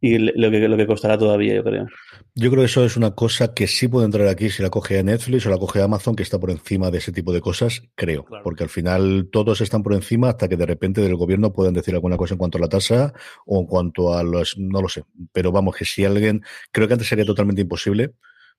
y 0.00 0.18
lo 0.18 0.50
que, 0.50 0.68
lo 0.68 0.76
que 0.76 0.86
costará 0.86 1.18
todavía, 1.18 1.54
yo 1.54 1.64
creo. 1.64 1.86
Yo 2.34 2.50
creo 2.50 2.62
que 2.62 2.66
eso 2.66 2.84
es 2.84 2.96
una 2.96 3.16
cosa 3.16 3.52
que 3.52 3.66
sí 3.66 3.88
puede 3.88 4.06
entrar 4.06 4.28
aquí 4.28 4.48
si 4.48 4.62
la 4.62 4.70
coge 4.70 4.98
a 4.98 5.02
Netflix 5.02 5.46
o 5.46 5.50
la 5.50 5.58
coge 5.58 5.80
a 5.80 5.84
Amazon, 5.84 6.14
que 6.14 6.22
está 6.22 6.38
por 6.38 6.50
encima 6.50 6.90
de 6.90 6.98
ese 6.98 7.10
tipo 7.10 7.32
de 7.32 7.40
cosas, 7.40 7.82
creo. 7.96 8.24
Claro. 8.24 8.44
Porque 8.44 8.62
al 8.62 8.68
final 8.68 9.28
todos 9.32 9.60
están 9.60 9.82
por 9.82 9.94
encima 9.94 10.28
hasta 10.28 10.48
que 10.48 10.56
de 10.56 10.66
repente 10.66 11.00
del 11.00 11.16
gobierno 11.16 11.52
puedan 11.52 11.74
decir 11.74 11.94
alguna 11.94 12.16
cosa 12.16 12.34
en 12.34 12.38
cuanto 12.38 12.58
a 12.58 12.60
la 12.60 12.68
tasa 12.68 13.12
o 13.44 13.60
en 13.60 13.66
cuanto 13.66 14.14
a 14.14 14.22
los. 14.22 14.56
No 14.56 14.80
lo 14.80 14.88
sé. 14.88 15.02
Pero 15.32 15.50
vamos, 15.50 15.74
que 15.76 15.84
si 15.84 16.04
alguien. 16.04 16.42
Creo 16.70 16.86
que 16.86 16.94
antes 16.94 17.08
sería 17.08 17.24
totalmente 17.24 17.62
imposible 17.62 18.12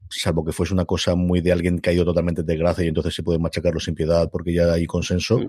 salvo 0.10 0.44
que 0.44 0.52
fuese 0.52 0.74
una 0.74 0.86
cosa 0.86 1.16
muy 1.16 1.42
de 1.42 1.52
alguien 1.52 1.78
caído 1.80 2.06
totalmente 2.06 2.44
de 2.44 2.58
gracia 2.58 2.84
y 2.84 2.88
entonces 2.88 3.14
se 3.14 3.24
puede 3.24 3.40
machacarlo 3.40 3.80
sin 3.80 3.96
piedad 3.96 4.30
porque 4.32 4.54
ya 4.54 4.74
hay 4.74 4.86
consenso. 4.86 5.40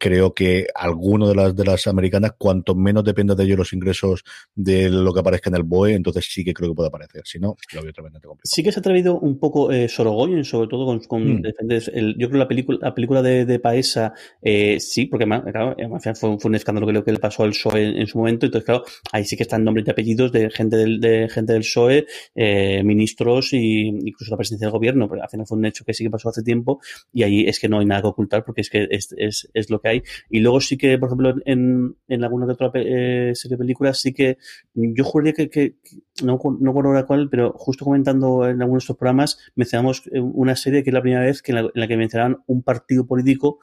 Creo 0.00 0.32
que 0.32 0.66
alguno 0.74 1.28
de 1.28 1.34
las 1.34 1.54
de 1.54 1.64
las 1.64 1.86
americanas, 1.86 2.32
cuanto 2.38 2.74
menos 2.74 3.04
dependa 3.04 3.34
de 3.34 3.44
ellos 3.44 3.58
los 3.58 3.72
ingresos 3.74 4.24
de 4.54 4.88
lo 4.88 5.12
que 5.12 5.20
aparezca 5.20 5.50
en 5.50 5.56
el 5.56 5.62
BOE, 5.62 5.92
entonces 5.92 6.26
sí 6.26 6.42
que 6.42 6.54
creo 6.54 6.70
que 6.70 6.74
puede 6.74 6.88
aparecer. 6.88 7.22
Si 7.26 7.38
no, 7.38 7.56
lo 7.74 7.82
veo 7.82 7.92
tremendamente 7.92 8.26
complicado. 8.26 8.50
Sí 8.50 8.62
que 8.62 8.72
se 8.72 8.78
ha 8.78 8.80
atrevido 8.80 9.18
un 9.18 9.38
poco 9.38 9.70
eh, 9.70 9.88
Sorogoyen, 9.88 10.44
sobre 10.44 10.68
todo 10.68 10.86
con, 10.86 11.00
con 11.00 11.40
mm. 11.40 11.42
el, 11.68 12.16
yo 12.18 12.28
creo 12.28 12.38
la 12.38 12.48
película, 12.48 12.78
la 12.80 12.94
película 12.94 13.20
de, 13.20 13.44
de 13.44 13.58
Paesa, 13.58 14.14
eh, 14.40 14.80
sí, 14.80 15.06
porque 15.06 15.26
claro, 15.26 15.76
fue, 16.00 16.14
fue, 16.38 16.48
un 16.48 16.54
escándalo 16.54 16.86
que, 16.86 16.92
lo 16.94 17.04
que 17.04 17.12
le 17.12 17.18
pasó 17.18 17.42
al 17.42 17.50
PSOE 17.50 17.84
en, 17.84 17.96
en, 17.96 18.06
su 18.06 18.18
momento, 18.18 18.46
entonces 18.46 18.64
claro, 18.64 18.84
ahí 19.12 19.24
sí 19.24 19.36
que 19.36 19.42
están 19.42 19.64
nombres 19.64 19.86
y 19.86 19.90
apellidos 19.90 20.32
de 20.32 20.50
gente 20.50 20.76
del, 20.76 21.00
de 21.00 21.28
gente 21.28 21.52
del 21.52 21.62
PSOE, 21.62 22.06
eh, 22.34 22.82
ministros 22.84 23.52
y 23.52 23.88
incluso 23.88 24.30
la 24.30 24.36
presidencia 24.38 24.66
del 24.66 24.72
gobierno, 24.72 25.08
pero 25.08 25.22
al 25.22 25.28
final 25.28 25.46
fue 25.46 25.58
un 25.58 25.66
hecho 25.66 25.84
que 25.84 25.92
sí 25.92 26.04
que 26.04 26.10
pasó 26.10 26.30
hace 26.30 26.42
tiempo 26.42 26.80
y 27.12 27.22
ahí 27.22 27.44
es 27.46 27.60
que 27.60 27.68
no 27.68 27.80
hay 27.80 27.86
nada 27.86 28.02
que 28.02 28.08
ocultar 28.08 28.44
porque 28.44 28.62
es 28.62 28.70
que 28.70 28.88
es, 28.90 29.14
es, 29.16 29.48
es 29.52 29.70
lo 29.70 29.80
que 29.80 29.89
hay. 29.90 30.02
Y 30.28 30.40
luego 30.40 30.60
sí 30.60 30.76
que, 30.76 30.98
por 30.98 31.08
ejemplo, 31.08 31.34
en, 31.44 31.96
en 32.08 32.24
alguna 32.24 32.46
que 32.46 32.52
otra 32.52 32.70
eh, 32.74 33.32
serie 33.34 33.56
de 33.56 33.58
películas 33.58 34.00
sí 34.00 34.12
que 34.12 34.38
yo 34.74 35.04
juraría 35.04 35.32
que, 35.32 35.50
que, 35.50 35.74
no, 36.22 36.38
no 36.60 36.70
recuerdo 36.70 36.90
ahora 36.90 37.06
cuál, 37.06 37.28
pero 37.30 37.52
justo 37.52 37.84
comentando 37.84 38.48
en 38.48 38.60
algunos 38.60 38.82
de 38.82 38.84
estos 38.84 38.96
programas 38.96 39.38
mencionamos 39.54 40.02
una 40.12 40.56
serie 40.56 40.82
que 40.82 40.90
es 40.90 40.94
la 40.94 41.02
primera 41.02 41.22
vez 41.22 41.42
que 41.42 41.52
en, 41.52 41.56
la, 41.56 41.60
en 41.62 41.70
la 41.74 41.88
que 41.88 41.96
mencionaban 41.96 42.42
un 42.46 42.62
partido 42.62 43.06
político 43.06 43.60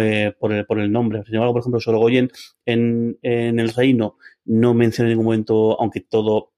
eh, 0.00 0.32
por, 0.38 0.52
el, 0.52 0.66
por 0.66 0.78
el 0.78 0.90
nombre. 0.90 1.22
Sin 1.24 1.34
embargo, 1.34 1.54
por 1.54 1.60
ejemplo, 1.60 1.80
Sorogoyen 1.80 2.30
en, 2.66 3.18
en 3.22 3.58
El 3.58 3.70
Reino 3.70 4.16
no 4.44 4.74
menciona 4.74 5.08
en 5.08 5.12
ningún 5.12 5.26
momento, 5.26 5.80
aunque 5.80 6.00
todo 6.00 6.52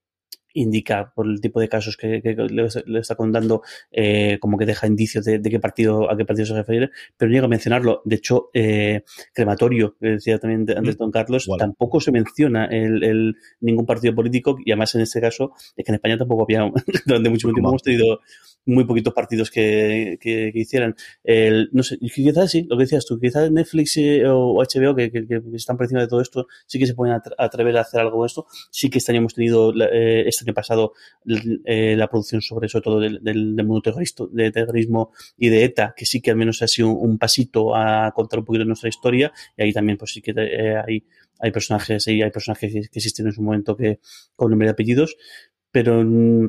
indica 0.54 1.12
por 1.14 1.26
el 1.26 1.40
tipo 1.40 1.60
de 1.60 1.68
casos 1.68 1.96
que, 1.96 2.22
que 2.22 2.34
le, 2.34 2.98
está 2.98 3.14
contando 3.14 3.62
eh, 3.90 4.38
como 4.40 4.58
que 4.58 4.66
deja 4.66 4.86
indicios 4.86 5.24
de, 5.24 5.38
de, 5.38 5.50
qué 5.50 5.58
partido 5.58 6.10
a 6.10 6.16
qué 6.16 6.24
partido 6.24 6.46
se 6.46 6.54
refiere 6.54 6.90
pero 7.16 7.30
llega 7.30 7.44
a 7.44 7.48
mencionarlo 7.48 8.02
de 8.04 8.16
hecho 8.16 8.50
eh, 8.54 9.02
crematorio 9.32 9.96
que 10.00 10.08
decía 10.08 10.38
también 10.38 10.66
antes 10.76 10.96
don 10.96 11.10
Carlos 11.10 11.48
tampoco 11.58 12.00
se 12.00 12.12
menciona 12.12 12.66
el, 12.66 13.02
el, 13.02 13.36
ningún 13.60 13.86
partido 13.86 14.14
político 14.14 14.56
y 14.64 14.70
además 14.72 14.94
en 14.94 15.02
este 15.02 15.20
caso 15.20 15.52
es 15.76 15.84
que 15.84 15.92
en 15.92 15.96
España 15.96 16.18
tampoco 16.18 16.42
había 16.42 16.70
durante 17.06 17.30
mucho 17.30 17.48
tiempo 17.48 17.70
hemos 17.70 17.82
tenido 17.82 18.20
muy 18.64 18.84
poquitos 18.84 19.12
partidos 19.12 19.50
que, 19.50 20.18
que, 20.20 20.50
que 20.52 20.58
hicieran. 20.58 20.94
El, 21.24 21.68
no 21.72 21.82
sé, 21.82 21.98
quizás 21.98 22.50
sí, 22.50 22.66
lo 22.68 22.76
que 22.76 22.84
decías 22.84 23.04
tú, 23.04 23.18
quizás 23.18 23.50
Netflix 23.50 23.96
eh, 23.96 24.24
o 24.26 24.54
HBO, 24.54 24.94
que, 24.94 25.10
que, 25.10 25.42
están 25.54 25.76
por 25.76 25.84
encima 25.84 26.00
de 26.02 26.08
todo 26.08 26.20
esto, 26.20 26.46
sí 26.66 26.78
que 26.78 26.86
se 26.86 26.94
pueden 26.94 27.20
atrever 27.38 27.76
a 27.76 27.82
hacer 27.82 28.00
algo 28.00 28.22
de 28.22 28.26
esto. 28.26 28.46
Sí 28.70 28.90
que 28.90 28.98
este 28.98 29.12
año 29.12 29.20
hemos 29.20 29.34
tenido 29.34 29.72
eh, 29.92 30.24
este 30.26 30.41
año 30.44 30.54
pasado 30.54 30.92
eh, 31.64 31.94
la 31.96 32.08
producción 32.08 32.42
sobre 32.42 32.66
eso 32.66 32.80
todo 32.80 33.00
del, 33.00 33.22
del, 33.22 33.54
mundo 33.64 33.82
terrorista, 33.82 34.24
de 34.30 34.50
terrorismo 34.50 35.12
y 35.36 35.48
de 35.48 35.64
ETA, 35.64 35.94
que 35.96 36.06
sí 36.06 36.20
que 36.20 36.30
al 36.30 36.36
menos 36.36 36.62
ha 36.62 36.68
sido 36.68 36.90
un, 36.90 37.18
pasito 37.18 37.74
a 37.74 38.12
contar 38.14 38.40
un 38.40 38.44
poquito 38.44 38.64
de 38.64 38.68
nuestra 38.68 38.88
historia 38.88 39.32
y 39.56 39.62
ahí 39.62 39.72
también 39.72 39.98
pues 39.98 40.12
sí 40.12 40.22
que 40.22 40.32
eh, 40.36 40.76
hay, 40.76 41.04
hay 41.40 41.50
personajes 41.50 42.06
y 42.08 42.22
hay 42.22 42.30
personajes 42.30 42.72
que, 42.72 42.78
existen 42.78 43.26
en 43.26 43.32
su 43.32 43.42
momento 43.42 43.76
que 43.76 44.00
con 44.36 44.50
nombre 44.50 44.68
y 44.68 44.70
apellidos, 44.70 45.16
pero 45.70 46.02
mm, 46.04 46.46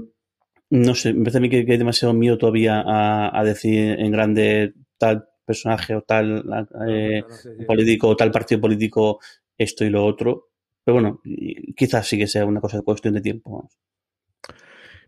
no 0.72 0.96
sé, 0.96 1.14
me 1.14 1.22
parece 1.22 1.38
a 1.38 1.42
mí 1.42 1.50
que, 1.50 1.58
hay 1.58 1.78
demasiado 1.78 2.14
miedo 2.14 2.38
todavía 2.38 2.82
a, 2.82 3.40
a 3.40 3.44
decir 3.44 4.00
en 4.00 4.12
grande 4.12 4.74
tal 4.98 5.28
personaje 5.46 5.96
o 5.96 6.02
tal 6.02 6.44
eh, 6.88 7.24
político 7.68 8.10
o 8.10 8.16
tal 8.16 8.32
partido 8.32 8.62
político 8.62 9.20
esto 9.58 9.84
y 9.86 9.90
lo 9.90 10.06
otro. 10.06 10.50
Pero 10.84 10.96
bueno, 10.96 11.22
quizás 11.76 12.08
sí 12.08 12.18
que 12.18 12.28
sea 12.28 12.46
una 12.46 12.60
cosa 12.60 12.78
de 12.78 12.84
cuestión 12.84 13.14
de 13.14 13.22
tiempo. 13.22 13.70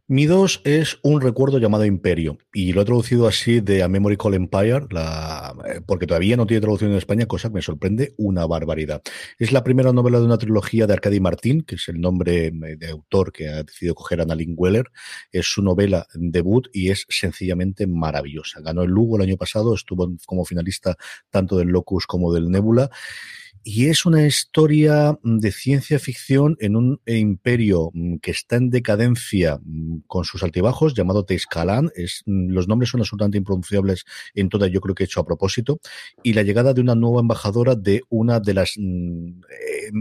Mi 0.08 0.28
2 0.28 0.62
es 0.66 1.00
un 1.02 1.20
recuerdo 1.20 1.58
llamado 1.58 1.84
Imperio 1.84 2.38
y 2.54 2.74
lo 2.74 2.82
he 2.82 2.86
traducido 2.86 3.28
así 3.28 3.60
de 3.60 3.82
A 3.82 3.88
Memory 3.88 4.18
Call 4.18 4.36
Empire, 4.36 4.86
la, 4.92 5.56
eh, 5.66 5.82
porque 5.84 6.06
todavía 6.06 6.38
no 6.38 6.46
tiene 6.46 6.62
traducción 6.62 6.92
en 6.92 6.98
España, 6.98 7.26
cosa 7.26 7.48
que 7.50 7.56
me 7.56 7.64
sorprende 7.64 8.14
una 8.18 8.46
barbaridad. 8.46 9.02
Es 9.40 9.52
la 9.52 9.64
primera 9.64 9.94
novela 9.94 10.20
de 10.20 10.26
una 10.26 10.38
trilogía 10.38 10.86
de 10.86 10.94
Arcadi 10.94 11.20
Martín, 11.20 11.64
que 11.64 11.74
es 11.74 11.88
el 11.88 12.00
nombre 12.00 12.46
eh, 12.50 12.76
de 12.78 12.90
autor 12.92 13.32
que 13.32 13.50
ha 13.50 13.64
decidido 13.64 13.96
coger 13.96 14.22
Annalyn 14.22 14.54
Weller. 14.56 14.92
Es 15.32 15.48
su 15.48 15.64
novela 15.64 16.06
debut 16.14 16.68
y 16.72 16.92
es 16.92 17.08
sencillamente 17.10 17.88
maravillosa. 17.88 18.62
Ganó 18.62 18.84
el 18.84 18.92
Lugo 18.92 19.16
el 19.16 19.24
año 19.24 19.38
pasado, 19.38 19.74
estuvo 19.74 20.08
como 20.28 20.46
finalista 20.46 20.96
tanto 21.32 21.58
del 21.58 21.70
Locus 21.70 22.06
como 22.06 22.32
del 22.32 22.52
Nebula 22.52 22.92
y 23.68 23.88
es 23.88 24.06
una 24.06 24.28
historia 24.28 25.18
mm, 25.24 25.40
de 25.40 25.52
ciencia 25.52 25.98
ficción 25.98 26.56
en 26.60 26.76
un 26.76 27.02
imperio 27.08 27.90
mm, 27.94 28.18
que 28.18 28.30
está 28.30 28.58
en 28.58 28.70
decadencia 28.70 29.60
mm, 29.66 30.02
con 30.06 30.24
sus 30.24 30.44
altibajos, 30.44 30.94
llamado 30.94 31.26
Teiscalan. 31.26 31.90
Es, 31.96 32.22
los 32.28 32.68
nombres 32.68 32.92
son 32.92 33.02
absolutamente 33.02 33.40
impronunciables 33.40 34.06
en 34.36 34.50
toda, 34.50 34.68
yo 34.68 34.82
creo 34.82 34.94
que 34.94 35.04
he 35.04 35.06
hecho 35.06 35.20
a 35.20 35.26
propósito. 35.26 35.80
Y 36.22 36.34
la 36.34 36.44
llegada 36.44 36.76
de 36.76 36.82
una 36.82 36.94
nueva 36.94 37.22
embajadora 37.22 37.74
de 37.74 38.04
una 38.10 38.40
de 38.40 38.54
las... 38.54 38.78
Eh, 38.78 39.92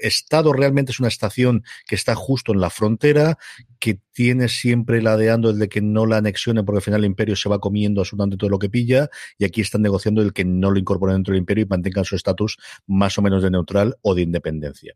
estado 0.00 0.52
realmente 0.52 0.92
es 0.92 1.00
una 1.00 1.08
estación 1.08 1.64
que 1.88 1.96
está 1.96 2.14
justo 2.14 2.52
en 2.52 2.60
la 2.60 2.70
frontera, 2.70 3.36
que 3.78 4.00
tiene 4.12 4.48
siempre 4.48 5.00
ladeando 5.00 5.50
el 5.50 5.58
de 5.58 5.68
que 5.68 5.80
no 5.80 6.04
la 6.04 6.16
anexionen 6.16 6.64
porque 6.64 6.78
al 6.78 6.82
final 6.82 7.00
el 7.00 7.06
imperio 7.06 7.36
se 7.36 7.48
va 7.48 7.60
comiendo 7.60 8.00
absolutamente 8.00 8.36
todo 8.36 8.50
lo 8.50 8.58
que 8.58 8.68
pilla 8.68 9.08
y 9.38 9.44
aquí 9.44 9.60
están 9.60 9.82
negociando 9.82 10.22
el 10.22 10.32
que 10.32 10.44
no 10.44 10.70
lo 10.72 10.78
incorporen 10.78 11.16
dentro 11.16 11.32
del 11.32 11.40
imperio 11.40 11.64
y 11.64 11.68
mantengan 11.68 12.04
su 12.04 12.16
estatus 12.16 12.58
más 12.86 13.16
o 13.18 13.22
menos 13.22 13.42
de 13.42 13.50
neutral 13.50 13.96
o 14.02 14.16
de 14.16 14.22
independencia. 14.22 14.94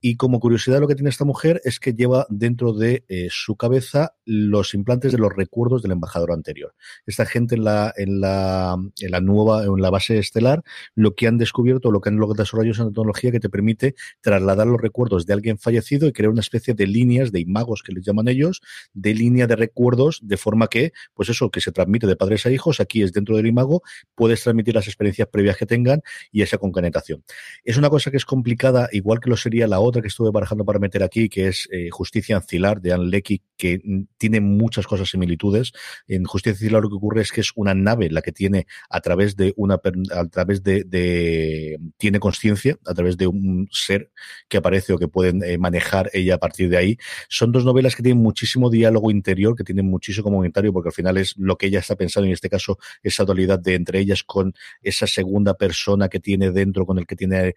Y 0.00 0.16
como 0.16 0.38
curiosidad 0.38 0.80
lo 0.80 0.86
que 0.86 0.94
tiene 0.94 1.08
esta 1.08 1.24
mujer 1.24 1.60
es 1.64 1.80
que 1.80 1.94
lleva 1.94 2.26
dentro 2.28 2.74
de 2.74 3.04
eh, 3.08 3.28
su 3.30 3.56
cabeza 3.56 4.14
los 4.26 4.74
implantes 4.74 5.12
de 5.12 5.18
los 5.18 5.34
recuerdos 5.34 5.82
del 5.82 5.92
embajador 5.92 6.32
anterior. 6.32 6.74
Esta 7.06 7.24
gente 7.24 7.54
en 7.54 7.64
la, 7.64 7.94
en 7.96 8.20
la, 8.20 8.76
en 9.00 9.10
la 9.10 9.20
nueva, 9.20 9.64
en 9.64 9.80
la 9.80 9.88
base 9.88 10.18
estelar, 10.18 10.62
lo 10.94 11.14
que 11.14 11.26
han 11.26 11.38
descubierto, 11.38 11.90
lo 11.90 12.02
que 12.02 12.10
han 12.10 12.16
logrado 12.16 12.42
desarrollar 12.42 12.72
es 12.72 12.78
una 12.78 12.88
tecnología 12.88 13.32
que 13.32 13.40
te 13.40 13.48
permite 13.48 13.94
trasladar 14.20 14.66
los 14.66 14.80
recuerdos 14.80 15.24
de 15.24 15.32
alguien 15.32 15.58
fallecido 15.58 16.06
y 16.06 16.12
crear 16.12 16.30
una 16.30 16.40
especie 16.40 16.74
de 16.74 16.86
líneas 16.86 17.32
de 17.32 17.40
imagos 17.40 17.82
que 17.82 17.92
les 17.92 18.04
llaman 18.04 18.17
ellos, 18.26 18.60
de 18.94 19.14
línea 19.14 19.46
de 19.46 19.54
recuerdos, 19.54 20.18
de 20.22 20.36
forma 20.36 20.66
que, 20.66 20.92
pues 21.14 21.28
eso, 21.28 21.50
que 21.50 21.60
se 21.60 21.70
transmite 21.70 22.08
de 22.08 22.16
padres 22.16 22.46
a 22.46 22.50
hijos, 22.50 22.80
aquí 22.80 23.02
es 23.02 23.12
dentro 23.12 23.36
del 23.36 23.46
imago, 23.46 23.82
puedes 24.16 24.42
transmitir 24.42 24.74
las 24.74 24.88
experiencias 24.88 25.28
previas 25.28 25.56
que 25.56 25.66
tengan 25.66 26.02
y 26.32 26.42
esa 26.42 26.58
concatenación. 26.58 27.22
Es 27.64 27.76
una 27.76 27.90
cosa 27.90 28.10
que 28.10 28.16
es 28.16 28.24
complicada, 28.24 28.88
igual 28.92 29.20
que 29.20 29.30
lo 29.30 29.36
sería 29.36 29.68
la 29.68 29.80
otra 29.80 30.02
que 30.02 30.08
estuve 30.08 30.30
barajando 30.30 30.64
para 30.64 30.78
meter 30.78 31.02
aquí, 31.02 31.28
que 31.28 31.48
es 31.48 31.68
eh, 31.70 31.90
Justicia 31.90 32.36
Ancilar 32.36 32.80
de 32.80 32.92
Anne 32.92 33.06
Leckie, 33.06 33.42
que 33.56 33.80
tiene 34.16 34.40
muchas 34.40 34.86
cosas 34.86 35.10
similitudes. 35.10 35.72
En 36.06 36.24
Justicia 36.24 36.52
Ancilar 36.52 36.82
lo 36.82 36.88
que 36.88 36.96
ocurre 36.96 37.22
es 37.22 37.32
que 37.32 37.40
es 37.42 37.52
una 37.54 37.74
nave 37.74 38.10
la 38.10 38.22
que 38.22 38.32
tiene 38.32 38.66
a 38.88 39.00
través 39.00 39.36
de 39.36 39.52
una 39.56 39.78
a 40.12 40.24
través 40.26 40.62
de, 40.62 41.78
tiene 41.96 42.20
conciencia, 42.20 42.78
a 42.86 42.94
través 42.94 43.16
de 43.16 43.26
un 43.26 43.68
ser 43.70 44.10
que 44.48 44.56
aparece 44.56 44.92
o 44.92 44.98
que 44.98 45.08
pueden 45.08 45.42
eh, 45.42 45.58
manejar 45.58 46.10
ella 46.12 46.36
a 46.36 46.38
partir 46.38 46.68
de 46.68 46.76
ahí. 46.76 46.98
Son 47.28 47.52
dos 47.52 47.64
novelas 47.64 47.96
que 47.96 48.02
tienen 48.08 48.22
muchísimo 48.22 48.70
diálogo 48.70 49.10
interior, 49.10 49.54
que 49.54 49.64
tienen 49.64 49.86
muchísimo 49.86 50.30
comentario, 50.30 50.72
porque 50.72 50.88
al 50.88 50.94
final 50.94 51.18
es 51.18 51.34
lo 51.36 51.56
que 51.56 51.66
ella 51.66 51.80
está 51.80 51.94
pensando, 51.94 52.26
en 52.26 52.32
este 52.32 52.48
caso, 52.48 52.78
esa 53.02 53.24
dualidad 53.24 53.58
de 53.58 53.74
entre 53.74 53.98
ellas 53.98 54.22
con 54.22 54.54
esa 54.82 55.06
segunda 55.06 55.54
persona 55.54 56.08
que 56.08 56.20
tiene 56.20 56.50
dentro, 56.50 56.86
con 56.86 56.98
el 56.98 57.06
que 57.06 57.16
tiene. 57.16 57.54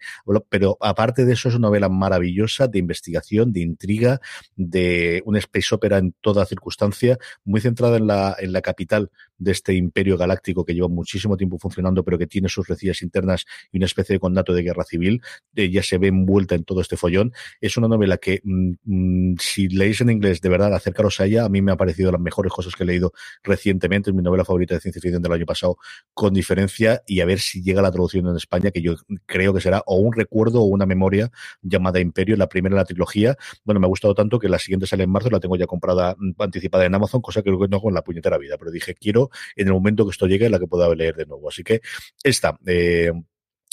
Pero 0.50 0.76
aparte 0.80 1.24
de 1.24 1.32
eso, 1.32 1.48
es 1.48 1.54
una 1.54 1.68
novela 1.68 1.88
maravillosa 1.88 2.68
de 2.68 2.78
investigación, 2.78 3.52
de 3.52 3.60
intriga, 3.60 4.20
de 4.54 5.22
un 5.24 5.36
space 5.36 5.74
opera 5.74 5.96
en 5.96 6.14
toda 6.20 6.44
circunstancia, 6.44 7.16
muy 7.44 7.62
centrada 7.62 7.96
en 7.96 8.06
la, 8.06 8.36
en 8.38 8.52
la 8.52 8.60
capital 8.60 9.10
de 9.42 9.52
este 9.52 9.74
imperio 9.74 10.16
galáctico 10.16 10.64
que 10.64 10.74
lleva 10.74 10.88
muchísimo 10.88 11.36
tiempo 11.36 11.58
funcionando, 11.58 12.04
pero 12.04 12.18
que 12.18 12.26
tiene 12.26 12.48
sus 12.48 12.66
recillas 12.68 13.02
internas 13.02 13.44
y 13.70 13.78
una 13.78 13.86
especie 13.86 14.14
de 14.14 14.20
conato 14.20 14.52
de 14.52 14.62
guerra 14.62 14.84
civil. 14.84 15.22
Ella 15.54 15.82
se 15.82 15.98
ve 15.98 16.08
envuelta 16.08 16.54
en 16.54 16.64
todo 16.64 16.80
este 16.80 16.96
follón. 16.96 17.32
Es 17.60 17.76
una 17.76 17.88
novela 17.88 18.18
que, 18.18 18.40
mm, 18.44 18.72
mm, 18.84 19.36
si 19.38 19.68
leéis 19.68 20.00
en 20.00 20.10
inglés, 20.10 20.40
de 20.40 20.48
verdad, 20.48 20.74
acercaros 20.74 21.20
a 21.20 21.26
ella. 21.26 21.44
A 21.44 21.48
mí 21.48 21.62
me 21.62 21.72
ha 21.72 21.76
parecido 21.76 22.12
las 22.12 22.20
mejores 22.20 22.52
cosas 22.52 22.74
que 22.74 22.84
he 22.84 22.86
leído 22.86 23.12
recientemente. 23.42 24.10
Es 24.10 24.16
mi 24.16 24.22
novela 24.22 24.44
favorita 24.44 24.74
de 24.74 24.80
ciencia 24.80 25.00
ficción 25.00 25.22
del 25.22 25.32
año 25.32 25.46
pasado, 25.46 25.76
con 26.14 26.34
diferencia, 26.34 27.02
y 27.06 27.20
a 27.20 27.24
ver 27.24 27.40
si 27.40 27.62
llega 27.62 27.82
la 27.82 27.90
traducción 27.90 28.26
en 28.26 28.36
España, 28.36 28.70
que 28.70 28.82
yo 28.82 28.96
creo 29.26 29.52
que 29.54 29.60
será 29.60 29.82
o 29.86 29.96
un 29.96 30.12
recuerdo 30.12 30.60
o 30.62 30.64
una 30.64 30.86
memoria 30.86 31.30
llamada 31.62 32.00
Imperio, 32.00 32.36
la 32.36 32.48
primera 32.48 32.74
en 32.74 32.78
la 32.78 32.84
trilogía. 32.84 33.36
Bueno, 33.64 33.80
me 33.80 33.86
ha 33.86 33.88
gustado 33.88 34.14
tanto 34.14 34.38
que 34.38 34.48
la 34.48 34.58
siguiente 34.58 34.86
sale 34.86 35.04
en 35.04 35.10
marzo, 35.10 35.30
la 35.30 35.40
tengo 35.40 35.56
ya 35.56 35.66
comprada 35.66 36.14
mm, 36.18 36.32
anticipada 36.38 36.84
en 36.84 36.94
Amazon, 36.94 37.20
cosa 37.20 37.40
que 37.42 37.50
creo 37.50 37.60
que 37.60 37.68
no 37.68 37.80
con 37.80 37.94
la 37.94 38.02
puñetera 38.02 38.38
vida, 38.38 38.56
pero 38.58 38.70
dije, 38.70 38.94
quiero 38.94 39.30
en 39.56 39.66
el 39.66 39.72
momento 39.72 40.04
que 40.04 40.10
esto 40.10 40.26
llegue 40.26 40.48
la 40.50 40.58
que 40.58 40.66
pueda 40.66 40.92
leer 40.94 41.16
de 41.16 41.26
nuevo. 41.26 41.48
Así 41.48 41.62
que 41.62 41.80
esta, 42.22 42.58
eh, 42.66 43.12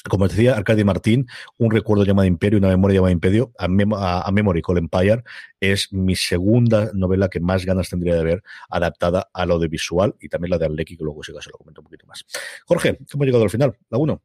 como 0.08 0.28
decía 0.28 0.56
Arcadio 0.56 0.86
Martín, 0.86 1.28
un 1.58 1.72
recuerdo 1.72 2.06
llamado 2.06 2.26
Imperio, 2.26 2.58
una 2.60 2.70
memoria 2.70 2.96
llamada 2.96 3.12
Imperio, 3.12 3.52
a, 3.58 3.68
Memory 3.68 4.62
Call 4.62 4.78
Empire, 4.78 5.24
es 5.60 5.92
mi 5.92 6.16
segunda 6.16 6.92
novela 6.94 7.30
que 7.30 7.42
más 7.42 7.66
ganas 7.66 7.90
tendría 7.90 8.16
de 8.16 8.24
ver 8.24 8.44
adaptada 8.70 9.30
a 9.34 9.46
lo 9.46 9.60
de 9.60 9.68
visual 9.68 10.16
y 10.22 10.30
también 10.30 10.52
la 10.52 10.58
de 10.58 10.66
Arlequi, 10.66 10.96
que 10.96 11.04
luego 11.04 11.22
se 11.24 11.34
lo 11.34 11.58
comento 11.58 11.82
un 11.82 11.86
poquito 11.86 12.06
más. 12.08 12.26
Jorge, 12.66 12.98
¿cómo 13.12 13.24
ha 13.24 13.26
llegado 13.26 13.44
al 13.44 13.50
final? 13.50 13.76
La 13.90 13.98
uno. 13.98 14.22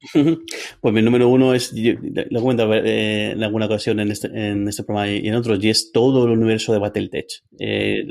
Pues 0.80 0.94
mi 0.94 1.02
número 1.02 1.28
uno 1.28 1.54
es, 1.54 1.72
lo 1.74 2.40
comento 2.40 2.72
eh, 2.74 3.32
en 3.32 3.42
alguna 3.42 3.66
ocasión 3.66 4.00
en 4.00 4.10
este, 4.10 4.28
este 4.68 4.84
programa 4.84 5.10
y 5.10 5.26
en 5.26 5.34
otros, 5.34 5.62
y 5.62 5.70
es 5.70 5.92
todo 5.92 6.26
el 6.26 6.32
universo 6.32 6.72
de 6.72 6.78
Battletech. 6.78 7.42
Eh, 7.58 8.04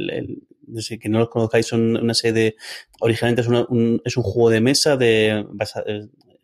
que 1.00 1.10
no 1.10 1.20
los 1.20 1.30
conozcáis, 1.30 1.68
son 1.68 1.98
una 1.98 2.14
serie 2.14 2.34
de. 2.34 2.56
Originalmente 3.00 3.42
es, 3.42 3.48
un, 3.48 4.02
es 4.04 4.18
un 4.18 4.24
juego 4.24 4.50
de 4.50 4.62
mesa 4.62 4.98
de, 4.98 5.46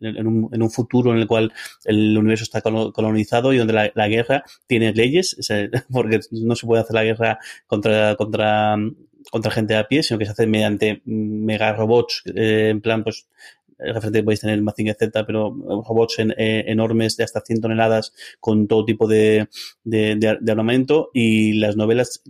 en 0.00 0.26
un, 0.26 0.48
en 0.52 0.62
un, 0.62 0.70
futuro 0.70 1.12
en 1.12 1.18
el 1.18 1.26
cual 1.26 1.52
el 1.84 2.16
universo 2.16 2.44
está 2.44 2.62
colonizado 2.62 3.52
y 3.52 3.58
donde 3.58 3.72
la, 3.72 3.92
la 3.94 4.08
guerra 4.08 4.44
tiene 4.66 4.92
leyes, 4.92 5.36
porque 5.92 6.20
no 6.30 6.56
se 6.56 6.66
puede 6.66 6.82
hacer 6.82 6.94
la 6.94 7.04
guerra 7.04 7.38
contra, 7.66 8.16
contra, 8.16 8.76
contra 9.30 9.50
gente 9.50 9.76
a 9.76 9.86
pie, 9.86 10.02
sino 10.02 10.18
que 10.18 10.26
se 10.26 10.32
hace 10.32 10.46
mediante 10.46 11.02
mega 11.04 11.72
robots, 11.72 12.22
eh, 12.34 12.68
en 12.70 12.80
plan, 12.80 13.02
pues, 13.04 13.28
referente 13.82 14.22
podéis 14.22 14.40
tener 14.40 14.60
Mazinger 14.62 14.96
Z, 14.98 15.26
pero 15.26 15.54
robots 15.88 16.18
en, 16.18 16.32
eh, 16.32 16.64
enormes 16.66 17.16
de 17.16 17.24
hasta 17.24 17.40
100 17.40 17.60
toneladas 17.60 18.12
con 18.38 18.66
todo 18.66 18.84
tipo 18.84 19.06
de, 19.06 19.48
de, 19.84 20.16
de, 20.16 20.38
de 20.40 20.52
armamento 20.52 21.10
y 21.12 21.54
las 21.54 21.76
novelas 21.76 22.22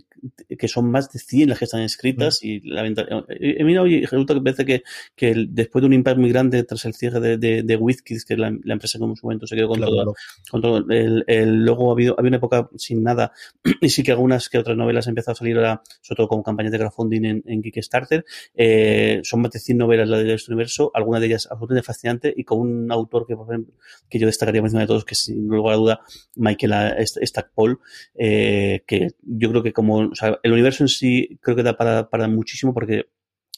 que 0.57 0.67
son 0.67 0.91
más 0.91 1.11
de 1.11 1.19
100 1.19 1.49
las 1.49 1.59
que 1.59 1.65
están 1.65 1.81
escritas 1.81 2.43
y 2.43 2.61
la 2.61 2.85
he 2.85 3.63
mirado 3.63 3.87
y 3.87 4.01
resulta 4.01 4.33
que 4.33 4.41
parece 4.41 4.65
que, 4.65 4.83
que 5.15 5.47
después 5.49 5.81
de 5.81 5.87
un 5.87 5.93
impacto 5.93 6.21
muy 6.21 6.29
grande 6.29 6.63
tras 6.63 6.85
el 6.85 6.93
cierre 6.93 7.19
de, 7.19 7.37
de, 7.37 7.63
de 7.63 7.75
Wizkids, 7.75 8.25
que 8.25 8.33
es 8.33 8.39
la, 8.39 8.47
empresa 8.47 8.99
que 8.99 9.05
en 9.05 9.15
su 9.15 9.25
momento 9.25 9.47
se 9.47 9.55
quedó 9.55 9.69
con 9.69 9.79
todo, 9.79 10.13
con 10.49 10.61
todo 10.61 10.77
el, 10.89 11.23
el, 11.27 11.65
luego 11.65 11.89
ha 11.89 11.93
habido, 11.93 12.15
había 12.17 12.29
una 12.29 12.37
época 12.37 12.69
sin 12.75 13.03
nada 13.03 13.31
y 13.81 13.89
sí 13.89 14.03
que 14.03 14.11
algunas 14.11 14.49
que 14.49 14.57
otras 14.57 14.77
novelas 14.77 15.07
han 15.07 15.11
empezado 15.11 15.33
a 15.33 15.35
salir 15.35 15.57
ahora, 15.57 15.81
sobre 16.01 16.17
todo 16.17 16.27
con 16.27 16.43
campañas 16.43 16.71
de 16.71 16.79
crowdfunding 16.79 17.25
en, 17.25 17.43
en 17.45 17.61
Kickstarter, 17.61 18.25
eh, 18.55 19.21
son 19.23 19.41
más 19.41 19.51
de 19.51 19.59
100 19.59 19.77
novelas 19.77 20.09
las 20.09 20.23
de 20.23 20.33
este 20.33 20.51
universo, 20.51 20.91
algunas 20.93 21.21
de 21.21 21.27
ellas 21.27 21.40
absolutamente 21.49 21.85
fascinantes 21.85 22.33
y 22.35 22.43
con 22.43 22.59
un 22.59 22.91
autor 22.91 23.25
que, 23.25 23.35
por 23.35 23.47
ejemplo, 23.47 23.73
que 24.09 24.19
yo 24.19 24.27
destacaría 24.27 24.61
encima 24.61 24.81
de 24.81 24.87
todos, 24.87 25.05
que 25.05 25.15
sin 25.15 25.47
lugar 25.47 25.73
a 25.73 25.77
duda, 25.77 25.99
Michael 26.35 26.95
Stackpole, 27.05 27.77
eh, 28.15 28.83
que 28.85 29.09
yo 29.21 29.49
creo 29.49 29.63
que 29.63 29.73
como 29.73 29.97
o 30.09 30.15
sea, 30.15 30.39
el 30.43 30.51
universo 30.51 30.83
en 30.83 30.89
sí 30.89 31.39
creo 31.41 31.55
que 31.55 31.63
da 31.63 31.77
para, 31.77 32.09
para 32.09 32.27
muchísimo 32.27 32.73
porque 32.73 33.05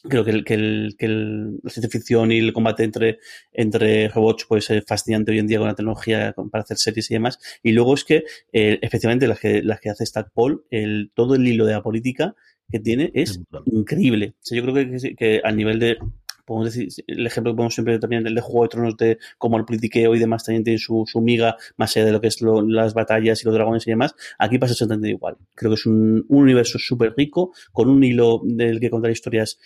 creo 0.08 0.24
que, 0.24 0.30
el, 0.30 0.44
que, 0.44 0.54
el, 0.54 0.96
que 0.98 1.06
el, 1.06 1.60
la 1.62 1.70
ciencia 1.70 1.90
ficción 1.90 2.30
y 2.30 2.38
el 2.38 2.52
combate 2.52 2.84
entre, 2.84 3.18
entre 3.52 4.08
robots 4.08 4.44
puede 4.44 4.62
ser 4.62 4.84
fascinante 4.86 5.32
hoy 5.32 5.38
en 5.38 5.46
día 5.46 5.58
con 5.58 5.68
la 5.68 5.74
tecnología 5.74 6.34
para 6.50 6.62
hacer 6.62 6.76
series 6.76 7.10
y 7.10 7.14
demás. 7.14 7.38
Y 7.62 7.72
luego 7.72 7.94
es 7.94 8.04
que, 8.04 8.24
eh, 8.52 8.78
efectivamente, 8.82 9.26
las 9.26 9.40
que, 9.40 9.62
las 9.62 9.80
que 9.80 9.90
hace 9.90 10.06
Stackpole, 10.06 10.58
el, 10.70 11.10
todo 11.14 11.34
el 11.34 11.46
hilo 11.46 11.64
de 11.64 11.72
la 11.72 11.82
política 11.82 12.34
que 12.70 12.80
tiene 12.80 13.10
es 13.14 13.40
increíble. 13.66 14.34
O 14.36 14.44
sea, 14.44 14.56
yo 14.56 14.62
creo 14.62 14.74
que, 14.74 15.14
que, 15.16 15.40
a 15.42 15.52
nivel 15.52 15.78
de 15.78 15.98
podemos 16.44 16.72
decir, 16.72 17.04
el 17.06 17.26
ejemplo 17.26 17.52
que 17.52 17.56
ponemos 17.56 17.74
siempre 17.74 17.98
también 17.98 18.26
el 18.26 18.34
de 18.34 18.40
Juego 18.40 18.62
de 18.62 18.68
Tronos, 18.68 18.96
de 18.96 19.18
como 19.38 19.58
el 19.58 19.64
politiqueo 19.64 20.14
y 20.14 20.18
demás 20.18 20.44
también 20.44 20.64
tiene 20.64 20.78
su, 20.78 21.04
su 21.06 21.20
miga, 21.20 21.56
más 21.76 21.96
allá 21.96 22.06
de 22.06 22.12
lo 22.12 22.20
que 22.20 22.28
es 22.28 22.40
lo, 22.40 22.62
las 22.62 22.94
batallas 22.94 23.42
y 23.42 23.46
los 23.46 23.54
dragones 23.54 23.86
y 23.86 23.90
demás, 23.90 24.14
aquí 24.38 24.58
pasa 24.58 24.72
exactamente 24.72 25.08
igual. 25.08 25.36
Creo 25.54 25.70
que 25.70 25.74
es 25.74 25.86
un, 25.86 26.24
un 26.28 26.42
universo 26.42 26.78
súper 26.78 27.14
rico, 27.16 27.52
con 27.72 27.88
un 27.88 28.02
hilo 28.04 28.40
del 28.44 28.80
que 28.80 28.90
contar 28.90 29.10
historias 29.10 29.58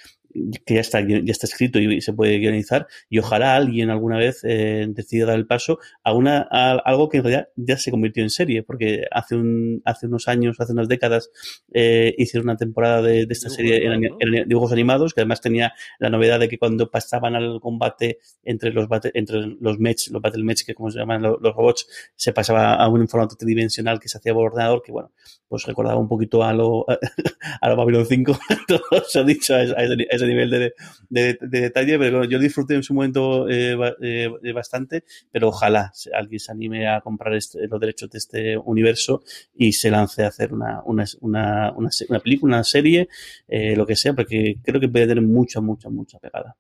que 0.67 0.75
ya 0.75 0.81
está, 0.81 1.01
ya 1.01 1.21
está 1.27 1.47
escrito 1.47 1.79
y 1.79 2.01
se 2.01 2.13
puede 2.13 2.39
guionizar 2.39 2.87
y 3.09 3.19
ojalá 3.19 3.57
alguien 3.57 3.91
alguna 3.91 4.19
vez 4.19 4.41
eh, 4.45 4.87
decida 4.89 5.27
dar 5.27 5.37
el 5.37 5.47
paso 5.47 5.79
a, 6.05 6.13
una, 6.13 6.47
a 6.51 6.73
algo 6.85 7.09
que 7.09 7.19
en 7.19 7.25
realidad 7.25 7.49
ya 7.57 7.77
se 7.79 7.91
convirtió 7.91 8.23
en 8.23 8.31
serie, 8.31 8.63
porque 8.63 9.05
hace, 9.11 9.37
un, 9.37 9.81
hace 9.85 10.07
unos 10.07 10.29
años, 10.29 10.61
hace 10.61 10.73
unas 10.73 10.89
décadas, 10.89 11.31
eh, 11.73 12.15
hicieron 12.19 12.49
una 12.49 12.57
temporada 12.57 13.03
de, 13.03 13.27
de 13.27 13.33
esta 13.33 13.49
serie 13.49 13.87
en, 13.87 14.05
en, 14.05 14.49
dibujos 14.49 14.73
animados, 14.73 15.15
que 15.15 15.21
además 15.23 15.41
tenía 15.41 15.73
la 15.99 16.11
novedad 16.11 16.41
de 16.41 16.49
que 16.49 16.59
cuando 16.59 16.68
pasaban 16.91 17.35
al 17.35 17.61
combate 17.61 18.19
entre 18.43 18.73
los, 18.73 18.89
bate, 18.89 19.11
entre 19.15 19.57
los 19.61 19.79
Mech, 19.79 20.11
los 20.11 20.23
Battle 20.23 20.45
Mech, 20.45 20.65
que 20.65 20.75
como 20.75 20.91
se 20.91 20.99
llaman 20.99 21.23
los, 21.23 21.39
robots, 21.41 21.87
se 22.15 22.33
pasaba 22.33 22.75
a 22.75 22.89
un 22.89 23.09
formato 23.09 23.37
tridimensional 23.37 24.01
que 24.01 24.09
se 24.09 24.19
hacía 24.19 24.35
por 24.35 24.47
ordenador, 24.47 24.83
que 24.83 24.93
bueno, 24.93 25.13
pues 25.49 25.65
recordaba 25.65 25.99
un 25.99 26.09
poquito 26.09 26.43
a 26.45 26.53
lo, 26.53 26.87
a 27.61 27.69
lo 27.69 27.77
Babylon 27.77 28.07
5, 28.07 28.39
todo 28.69 29.05
se 29.07 29.19
ha 29.19 29.25
dicho 29.25 29.55
a, 29.55 29.63
ese, 29.63 29.75
a 29.75 29.85
ese 30.11 30.27
nivel 30.27 30.51
de, 30.51 30.75
de, 31.09 31.39
de, 31.41 31.61
detalle, 31.61 31.99
pero 31.99 32.25
yo 32.25 32.39
disfruté 32.39 32.75
en 32.75 32.83
su 32.83 32.95
momento 32.95 33.49
eh, 33.49 33.77
eh, 34.03 34.53
bastante, 34.53 35.05
pero 35.31 35.49
ojalá 35.49 35.93
alguien 36.15 36.41
se 36.41 36.53
anime 36.53 36.89
a 36.89 37.01
comprar 37.01 37.35
este, 37.35 37.67
los 37.67 37.81
derechos 37.81 38.11
de 38.11 38.19
este 38.19 38.59
universo 38.59 39.23
y 39.55 39.73
se 39.73 39.91
lance 39.91 40.25
a 40.25 40.29
hacer 40.29 40.53
una, 40.53 40.83
una, 40.85 41.05
una, 41.21 41.73
una, 41.73 41.91
una 42.09 42.21
película, 42.21 42.57
una 42.57 42.65
serie, 42.65 43.09
eh, 43.47 43.75
lo 43.77 43.87
que 43.87 43.97
sea, 43.97 44.13
porque 44.13 44.59
creo 44.63 44.81
que 44.81 44.89
puede 44.89 45.07
tener 45.07 45.25
mucha, 45.25 45.61
mucha, 45.61 45.89
mucha 45.89 46.19
pegada. 46.19 46.57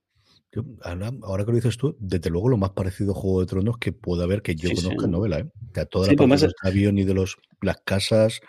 Yo, 0.52 0.64
ahora 1.22 1.44
que 1.44 1.50
lo 1.50 1.56
dices 1.56 1.76
tú, 1.76 1.96
desde 2.00 2.30
luego 2.30 2.48
lo 2.48 2.56
más 2.56 2.70
parecido 2.70 3.12
a 3.12 3.14
Juego 3.14 3.40
de 3.40 3.46
Tronos 3.46 3.76
que 3.78 3.92
pueda 3.92 4.24
haber 4.24 4.40
que 4.40 4.54
yo 4.54 4.70
sí, 4.70 4.76
conozca 4.76 5.00
sí. 5.00 5.04
en 5.04 5.10
novela, 5.10 5.38
¿eh? 5.40 5.44
O 5.44 5.74
sea, 5.74 5.84
toda 5.84 6.06
sí, 6.06 6.12
la 6.12 6.16
parte 6.16 6.36
de 6.36 6.46
los 6.46 6.54
aviones 6.62 7.04
y 7.04 7.06
de 7.06 7.14
los, 7.14 7.36
las 7.60 7.76
casas, 7.84 8.40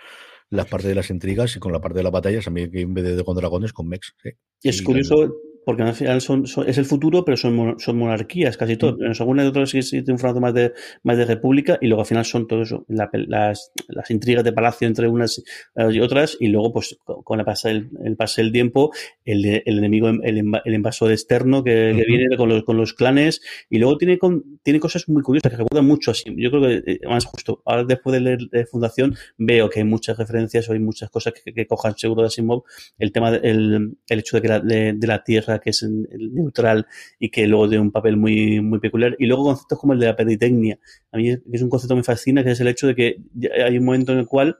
las 0.49 0.67
partes 0.67 0.88
de 0.88 0.95
las 0.95 1.09
intrigas 1.09 1.55
y 1.55 1.59
con 1.59 1.73
la 1.73 1.81
parte 1.81 1.97
de 1.97 2.03
las 2.03 2.13
batallas, 2.13 2.47
a 2.47 2.51
mí 2.51 2.69
que 2.71 2.81
en 2.81 2.93
vez 2.93 3.17
de 3.17 3.23
con 3.23 3.35
dragones, 3.35 3.73
con 3.73 3.88
mechs. 3.88 4.13
Sí. 4.23 4.30
Y 4.63 4.69
es 4.69 4.81
curioso, 4.81 5.35
porque 5.65 5.84
al 5.84 5.94
final 5.94 6.22
son, 6.22 6.48
son, 6.48 6.68
es 6.68 6.77
el 6.77 6.86
futuro, 6.86 7.23
pero 7.26 7.38
son, 7.38 7.76
son 7.80 7.98
monarquías 7.98 8.57
casi 8.57 8.77
todo. 8.77 8.98
En 9.03 9.14
algunas 9.19 9.45
de 9.45 9.49
otras 9.49 9.72
tiene 9.72 10.03
un 10.07 10.18
formato 10.19 10.41
más 10.41 10.53
de, 10.53 10.73
más 11.03 11.18
de 11.18 11.26
república 11.26 11.77
y 11.81 11.88
luego 11.88 12.02
al 12.02 12.07
final 12.07 12.26
son 12.26 12.48
todo 12.48 12.64
eso, 12.64 12.86
la, 12.88 13.10
las, 13.14 13.72
las 13.88 14.10
intrigas 14.11 14.44
de 14.44 14.53
palacio 14.53 14.88
entre 14.88 15.07
unas 15.07 15.44
y 15.91 15.99
otras 15.99 16.38
y 16.40 16.48
luego 16.48 16.73
pues 16.73 16.98
con 17.06 17.38
la 17.38 17.45
pasa 17.45 17.69
el, 17.72 17.90
el 18.03 18.15
pase 18.15 18.41
del 18.41 18.52
tiempo, 18.52 18.91
el, 19.26 19.45
el 19.45 19.77
enemigo, 19.77 20.10
el, 20.10 20.44
el 20.65 20.73
invasor 20.73 21.11
externo 21.11 21.64
que, 21.64 21.91
uh 21.91 21.95
-huh. 21.95 21.98
que, 21.98 22.06
viene 22.07 22.38
con 22.38 22.49
los, 22.49 22.64
con 22.64 22.77
los 22.77 22.94
clanes 22.94 23.41
y 23.69 23.77
luego 23.80 23.98
tiene, 23.98 24.18
con, 24.18 24.60
tiene 24.64 24.80
cosas 24.80 25.07
muy 25.07 25.22
curiosas 25.22 25.52
que 25.52 25.57
recuerdan 25.57 25.86
mucho 25.86 26.11
así. 26.11 26.34
Yo 26.38 26.49
creo 26.52 26.61
que, 26.64 26.91
eh, 26.91 26.99
más 27.07 27.26
justo, 27.26 27.61
ahora 27.65 27.84
después 27.84 28.14
de 28.14 28.22
leer 28.22 28.40
de 28.52 28.65
Fundación 28.65 29.15
veo 29.38 29.69
que 29.69 29.80
hay 29.80 29.86
muchas 29.86 30.18
referencias 30.18 30.69
o 30.69 30.73
hay 30.73 30.80
muchas 30.80 31.10
cosas 31.10 31.34
que, 31.34 31.53
que 31.53 31.68
cojan 31.68 31.94
seguro 31.98 32.22
de 32.22 32.27
Asimov, 32.27 32.64
el 32.98 33.11
tema, 33.11 33.31
del 33.31 33.45
el, 33.45 33.98
el 34.07 34.19
hecho 34.19 34.38
de 34.38 34.41
que 34.41 34.48
la, 34.48 34.60
de, 34.60 34.94
de 34.94 35.07
la 35.07 35.23
Tierra 35.23 35.48
que 35.57 35.71
es 35.71 35.84
neutral 35.84 36.85
y 37.17 37.30
que 37.31 37.47
luego 37.47 37.67
tiene 37.67 37.81
un 37.81 37.91
papel 37.91 38.17
muy, 38.17 38.61
muy 38.61 38.80
peculiar. 38.80 39.15
Y 39.17 39.26
luego 39.26 39.45
conceptos 39.45 39.80
como 39.80 39.93
el 39.93 39.99
de 39.99 40.05
la 40.05 40.15
peritecnia. 40.15 40.77
A 41.11 41.17
mí 41.17 41.30
es 41.30 41.61
un 41.63 41.69
concepto 41.69 41.95
que 41.95 41.99
me 41.99 42.03
fascina, 42.03 42.43
que 42.43 42.51
es 42.51 42.59
el 42.59 42.67
hecho 42.67 42.85
de 42.85 42.95
que 42.95 43.17
hay 43.65 43.77
un 43.80 43.85
momento 43.85 44.11
en 44.11 44.19
el 44.19 44.27
cual 44.27 44.59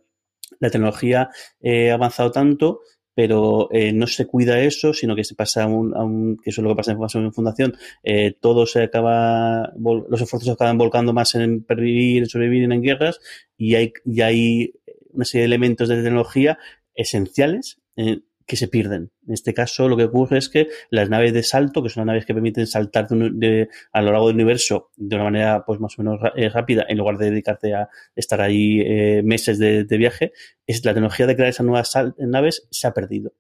la 0.60 0.72
tecnología 0.72 1.30
eh, 1.62 1.92
ha 1.92 1.94
avanzado 1.94 2.32
tanto 2.32 2.82
pero 3.20 3.68
eh, 3.74 3.92
no 3.92 4.08
se 4.08 4.28
cuida 4.28 4.62
eso, 4.62 4.94
sino 4.94 5.14
que 5.14 5.26
se 5.26 5.36
pasa 5.36 5.64
a 5.64 5.68
un, 5.68 6.38
que 6.42 6.52
eso 6.52 6.62
es 6.62 6.64
lo 6.64 6.70
que 6.70 6.78
pasa 6.78 6.94
en, 6.94 7.26
en 7.26 7.34
fundación, 7.34 7.76
eh, 8.02 8.34
todo 8.40 8.66
se 8.66 8.84
acaba, 8.84 9.74
los 9.78 10.22
esfuerzos 10.22 10.46
se 10.46 10.52
acaban 10.52 10.78
volcando 10.78 11.12
más 11.12 11.36
en 11.36 11.66
pervivir, 11.66 12.24
en 12.24 12.30
sobrevivir 12.30 12.72
en 12.72 12.82
guerras, 12.82 13.20
y 13.58 13.76
hay, 13.76 13.92
y 14.06 14.22
hay 14.22 14.74
una 15.12 15.26
serie 15.26 15.42
de 15.42 15.48
elementos 15.48 15.90
de 15.90 16.02
tecnología 16.02 16.60
esenciales 16.96 17.82
eh, 17.98 18.22
que 18.50 18.58
se 18.58 18.68
pierden. 18.68 19.12
En 19.28 19.34
este 19.36 19.54
caso, 19.54 19.88
lo 19.88 19.96
que 19.96 20.06
ocurre 20.06 20.40
es 20.40 20.50
que 20.50 20.70
las 20.90 21.08
naves 21.08 21.34
de 21.34 21.44
salto, 21.44 21.84
que 21.84 21.90
son 21.90 22.02
las 22.02 22.08
naves 22.08 22.26
que 22.26 22.34
permiten 22.34 22.66
saltar 22.66 23.08
de, 23.08 23.30
de, 23.32 23.70
a 23.94 24.02
lo 24.02 24.12
largo 24.12 24.28
del 24.28 24.36
universo 24.36 24.90
de 24.98 25.16
una 25.16 25.26
manera 25.26 25.64
pues 25.66 25.80
más 25.80 25.98
o 25.98 26.02
menos 26.02 26.20
eh, 26.36 26.50
rápida, 26.50 26.84
en 26.90 26.98
lugar 26.98 27.20
de 27.20 27.30
dedicarte 27.30 27.76
a 27.76 27.90
estar 28.16 28.42
ahí 28.42 28.82
eh, 28.82 29.22
meses 29.24 29.60
de, 29.60 29.84
de, 29.84 29.98
viaje, 29.98 30.34
es 30.66 30.84
la 30.84 30.94
tecnología 30.94 31.28
de 31.28 31.36
crear 31.36 31.50
esas 31.50 31.66
nuevas 31.66 31.94
naves 32.18 32.68
se 32.72 32.88
ha 32.88 32.92
perdido. 32.92 33.34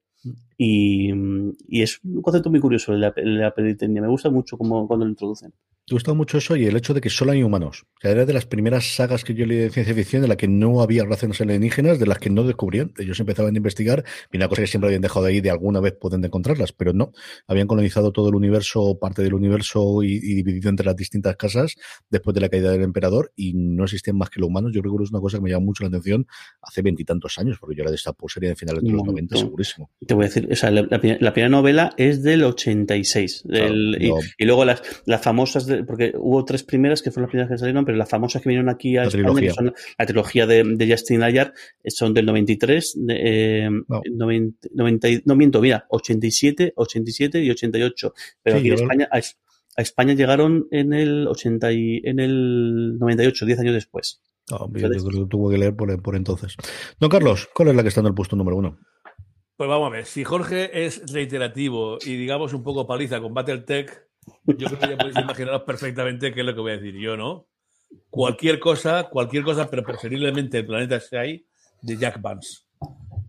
Y, 0.57 1.11
y, 1.67 1.81
es 1.81 1.99
un 2.03 2.21
concepto 2.21 2.51
muy 2.51 2.59
curioso 2.59 2.91
la, 2.93 3.11
la. 3.15 3.53
Me 3.57 4.07
gusta 4.07 4.29
mucho 4.29 4.57
como 4.57 4.87
cuando 4.87 5.05
lo 5.05 5.11
introducen. 5.11 5.53
Me 5.89 5.95
gusta 5.95 6.13
mucho 6.13 6.37
eso 6.37 6.55
y 6.55 6.65
el 6.65 6.75
hecho 6.75 6.93
de 6.93 7.01
que 7.01 7.09
solo 7.09 7.31
hay 7.31 7.43
humanos. 7.43 7.85
O 7.97 8.01
sea, 8.01 8.11
era 8.11 8.25
de 8.25 8.33
las 8.33 8.45
primeras 8.45 8.95
sagas 8.95 9.23
que 9.23 9.33
yo 9.33 9.45
leí 9.45 9.57
de 9.57 9.69
ciencia 9.69 9.93
ficción 9.93 10.21
de 10.21 10.27
la 10.27 10.37
que 10.37 10.47
no 10.47 10.81
había 10.81 11.03
razas 11.03 11.41
alienígenas, 11.41 11.99
de 11.99 12.05
las 12.05 12.19
que 12.19 12.29
no 12.29 12.43
descubrían. 12.43 12.93
Ellos 12.97 13.19
empezaban 13.19 13.53
a 13.53 13.57
investigar 13.57 14.03
y 14.31 14.37
una 14.37 14.47
cosa 14.47 14.61
que 14.61 14.67
siempre 14.67 14.87
habían 14.87 15.01
dejado 15.01 15.25
ahí 15.25 15.41
de 15.41 15.49
alguna 15.49 15.79
vez 15.79 15.93
pueden 15.99 16.23
encontrarlas, 16.23 16.71
pero 16.71 16.93
no. 16.93 17.11
Habían 17.47 17.67
colonizado 17.67 18.11
todo 18.11 18.29
el 18.29 18.35
universo, 18.35 18.97
parte 18.99 19.21
del 19.21 19.33
universo 19.33 20.03
y, 20.03 20.13
y 20.13 20.35
dividido 20.35 20.69
entre 20.69 20.85
las 20.85 20.95
distintas 20.95 21.35
casas 21.35 21.75
después 22.09 22.33
de 22.33 22.41
la 22.41 22.49
caída 22.49 22.71
del 22.71 22.83
emperador 22.83 23.31
y 23.35 23.53
no 23.53 23.83
existían 23.83 24.17
más 24.17 24.29
que 24.29 24.39
los 24.39 24.47
humanos. 24.47 24.71
Yo 24.73 24.81
creo 24.81 24.97
que 24.97 25.03
es 25.03 25.11
una 25.11 25.19
cosa 25.19 25.37
que 25.37 25.43
me 25.43 25.49
llama 25.49 25.65
mucho 25.65 25.83
la 25.83 25.89
atención 25.89 26.27
hace 26.61 26.81
veintitantos 26.81 27.37
años, 27.37 27.57
porque 27.59 27.75
yo 27.75 27.81
era 27.81 27.91
de 27.91 27.95
esta 27.95 28.13
serie 28.27 28.49
de 28.49 28.55
finales 28.55 28.83
de 28.83 28.91
los 28.91 29.03
no, 29.03 29.11
90, 29.11 29.37
segurísimo. 29.37 29.89
Te 30.05 30.13
voy 30.13 30.25
a 30.25 30.27
decir, 30.27 30.47
o 30.51 30.55
sea, 30.55 30.71
la, 30.71 30.83
la, 30.83 30.99
la 31.19 31.33
primera 31.33 31.49
novela 31.49 31.93
es 31.97 32.23
del 32.23 32.43
86. 32.43 33.43
Del, 33.45 33.59
claro, 33.59 33.73
no. 33.73 34.21
y, 34.21 34.43
y, 34.43 34.45
luego 34.45 34.65
las, 34.65 34.81
las 35.05 35.21
famosas, 35.21 35.65
de, 35.65 35.78
porque 35.85 36.13
hubo 36.17 36.45
tres 36.45 36.63
primeras 36.63 37.01
que 37.01 37.11
fueron 37.11 37.23
las 37.23 37.29
primeras 37.31 37.51
que 37.51 37.57
salieron, 37.57 37.85
pero 37.85 37.97
las 37.97 38.09
famosas 38.09 38.41
que 38.41 38.49
vinieron 38.49 38.69
aquí 38.69 38.97
a 38.97 39.01
la 39.01 39.07
España, 39.07 39.23
trilogía. 39.23 39.49
que 39.49 39.53
son 39.53 39.73
la 39.97 40.05
trilogía 40.05 40.47
de, 40.47 40.63
de 40.63 40.91
Justin 40.91 41.19
Layard, 41.19 41.53
son 41.87 42.13
del 42.13 42.25
93, 42.25 42.93
de, 42.97 43.15
eh, 43.65 43.69
no. 43.87 44.01
90, 44.09 44.69
90, 44.73 45.07
no 45.25 45.35
miento, 45.35 45.61
mira, 45.61 45.85
87, 45.89 46.73
87 46.75 47.41
y 47.41 47.49
88. 47.49 48.13
Pero 48.41 48.55
sí, 48.55 48.59
aquí 48.59 48.67
en 48.69 48.73
España, 48.73 49.09
a, 49.11 49.17
a, 49.17 49.81
España 49.81 50.13
llegaron 50.13 50.67
en 50.71 50.93
el 50.93 51.27
80 51.27 51.71
y, 51.73 52.01
en 52.03 52.19
el 52.19 52.97
98, 52.99 53.45
10 53.45 53.59
años 53.59 53.73
después. 53.73 54.21
Oh, 54.51 54.67
yo 54.73 54.89
creo 54.89 55.03
que 55.23 55.29
tuvo 55.29 55.49
que 55.49 55.57
leer 55.57 55.75
por, 55.75 56.01
por 56.01 56.15
entonces. 56.15 56.55
Don 56.99 57.09
Carlos, 57.09 57.47
¿cuál 57.53 57.69
es 57.69 57.75
la 57.75 57.83
que 57.83 57.89
está 57.89 58.01
en 58.01 58.07
el 58.07 58.15
puesto 58.15 58.35
número 58.35 58.57
uno? 58.57 58.79
Pues 59.59 59.69
vamos 59.69 59.87
a 59.87 59.91
ver, 59.91 60.05
si 60.05 60.23
Jorge 60.23 60.85
es 60.85 61.11
reiterativo 61.11 61.97
y 62.05 62.15
digamos 62.15 62.53
un 62.53 62.63
poco 62.63 62.87
paliza 62.87 63.19
con 63.19 63.33
Battletech, 63.33 64.08
yo 64.45 64.67
creo 64.67 64.79
que 64.79 64.87
ya 64.89 64.97
podéis 64.97 65.17
imaginaros 65.17 65.63
perfectamente 65.63 66.33
qué 66.33 66.41
es 66.41 66.45
lo 66.45 66.53
que 66.53 66.61
voy 66.61 66.71
a 66.71 66.77
decir 66.77 66.95
yo, 66.95 67.17
¿no? 67.17 67.47
Cualquier 68.09 68.59
cosa, 68.59 69.09
cualquier 69.09 69.43
cosa, 69.43 69.69
pero 69.69 69.83
preferiblemente 69.83 70.59
el 70.59 70.65
planeta 70.65 70.99
Sky 70.99 71.45
de 71.81 71.97
Jack 71.97 72.21
Vance. 72.21 72.59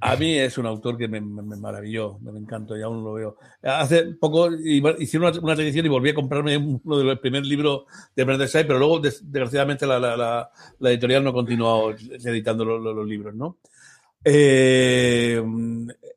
A 0.03 0.17
mí 0.17 0.39
es 0.39 0.57
un 0.57 0.65
autor 0.65 0.97
que 0.97 1.09
me, 1.09 1.21
me, 1.21 1.43
me 1.43 1.57
maravilló, 1.57 2.19
me, 2.21 2.39
encantó 2.39 2.77
y 2.77 2.83
aún 2.83 3.05
lo 3.05 3.13
veo. 3.13 3.37
Hace 3.63 4.15
poco 4.15 4.51
hicieron 4.51 5.29
una, 5.29 5.41
una 5.41 5.53
edición 5.53 5.85
y 5.85 5.91
volví 5.91 6.11
a 6.11 6.15
comprarme 6.15 6.57
uno 6.57 6.99
de 6.99 7.05
los 7.05 7.19
primeros 7.19 7.47
libros 7.47 7.83
de 8.17 8.25
Planeta 8.25 8.49
Sky, 8.49 8.65
pero 8.67 8.79
luego, 8.79 8.99
desgraciadamente, 9.01 9.87
la, 9.87 9.99
la, 9.99 10.17
la, 10.17 10.51
la 10.79 10.91
editorial 10.91 11.23
no 11.23 11.31
ha 11.31 11.35
continuado 11.35 11.91
editando 11.91 12.65
los, 12.65 12.83
los, 12.83 12.97
los 12.97 13.07
libros, 13.07 13.35
¿no? 13.35 13.59
Eh, 14.25 15.43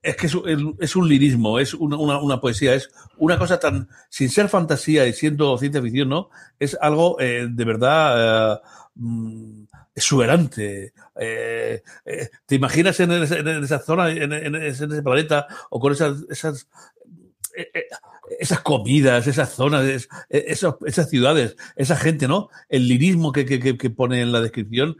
es 0.03 0.17
que 0.17 0.27
es, 0.27 0.95
un 0.95 1.07
lirismo, 1.07 1.59
es 1.59 1.73
una, 1.73 1.97
una, 1.97 2.41
poesía, 2.41 2.75
es 2.75 2.91
una 3.17 3.39
cosa 3.39 3.57
tan, 3.57 3.87
sin 4.09 4.29
ser 4.29 4.49
fantasía 4.49 5.07
y 5.07 5.13
siendo 5.13 5.57
ciencia 5.57 5.81
ficción, 5.81 6.09
¿no? 6.09 6.29
Es 6.59 6.77
algo 6.81 7.19
eh, 7.21 7.47
de 7.49 7.65
verdad 7.65 8.55
eh, 8.55 9.67
exuberante. 9.95 10.93
Eh, 11.17 11.83
eh, 12.05 12.29
¿Te 12.45 12.55
imaginas 12.55 12.99
en, 12.99 13.11
esa, 13.13 13.79
zona, 13.79 14.11
en, 14.11 14.55
ese 14.55 14.87
planeta, 15.01 15.47
o 15.69 15.79
con 15.79 15.93
esas, 15.93 16.25
esas 16.29 16.67
esas 18.39 18.61
comidas, 18.61 19.27
esas 19.27 19.53
zonas, 19.53 19.85
esas, 19.85 20.75
esas, 20.81 21.09
ciudades, 21.09 21.55
esa 21.75 21.95
gente, 21.95 22.27
¿no? 22.27 22.49
El 22.67 22.87
lirismo 22.87 23.31
que, 23.31 23.45
que, 23.45 23.77
que 23.77 23.89
pone 23.91 24.21
en 24.21 24.31
la 24.31 24.41
descripción, 24.41 24.97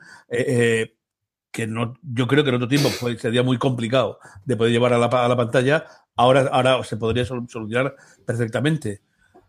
que 1.54 1.68
no, 1.68 1.94
yo 2.02 2.28
creo 2.28 2.44
que 2.44 2.50
en 2.50 2.56
otro 2.56 2.68
tiempo 2.68 2.90
sería 3.20 3.44
muy 3.44 3.60
complicado 3.60 4.18
de 4.44 4.58
poder 4.58 4.74
llevar 4.74 4.92
a 4.94 4.98
la, 4.98 5.06
a 5.06 5.28
la 5.28 5.38
pantalla, 5.38 5.86
ahora, 6.16 6.50
ahora 6.52 6.84
se 6.84 6.98
podría 6.98 7.26
solucionar 7.26 7.96
perfectamente. 8.26 9.02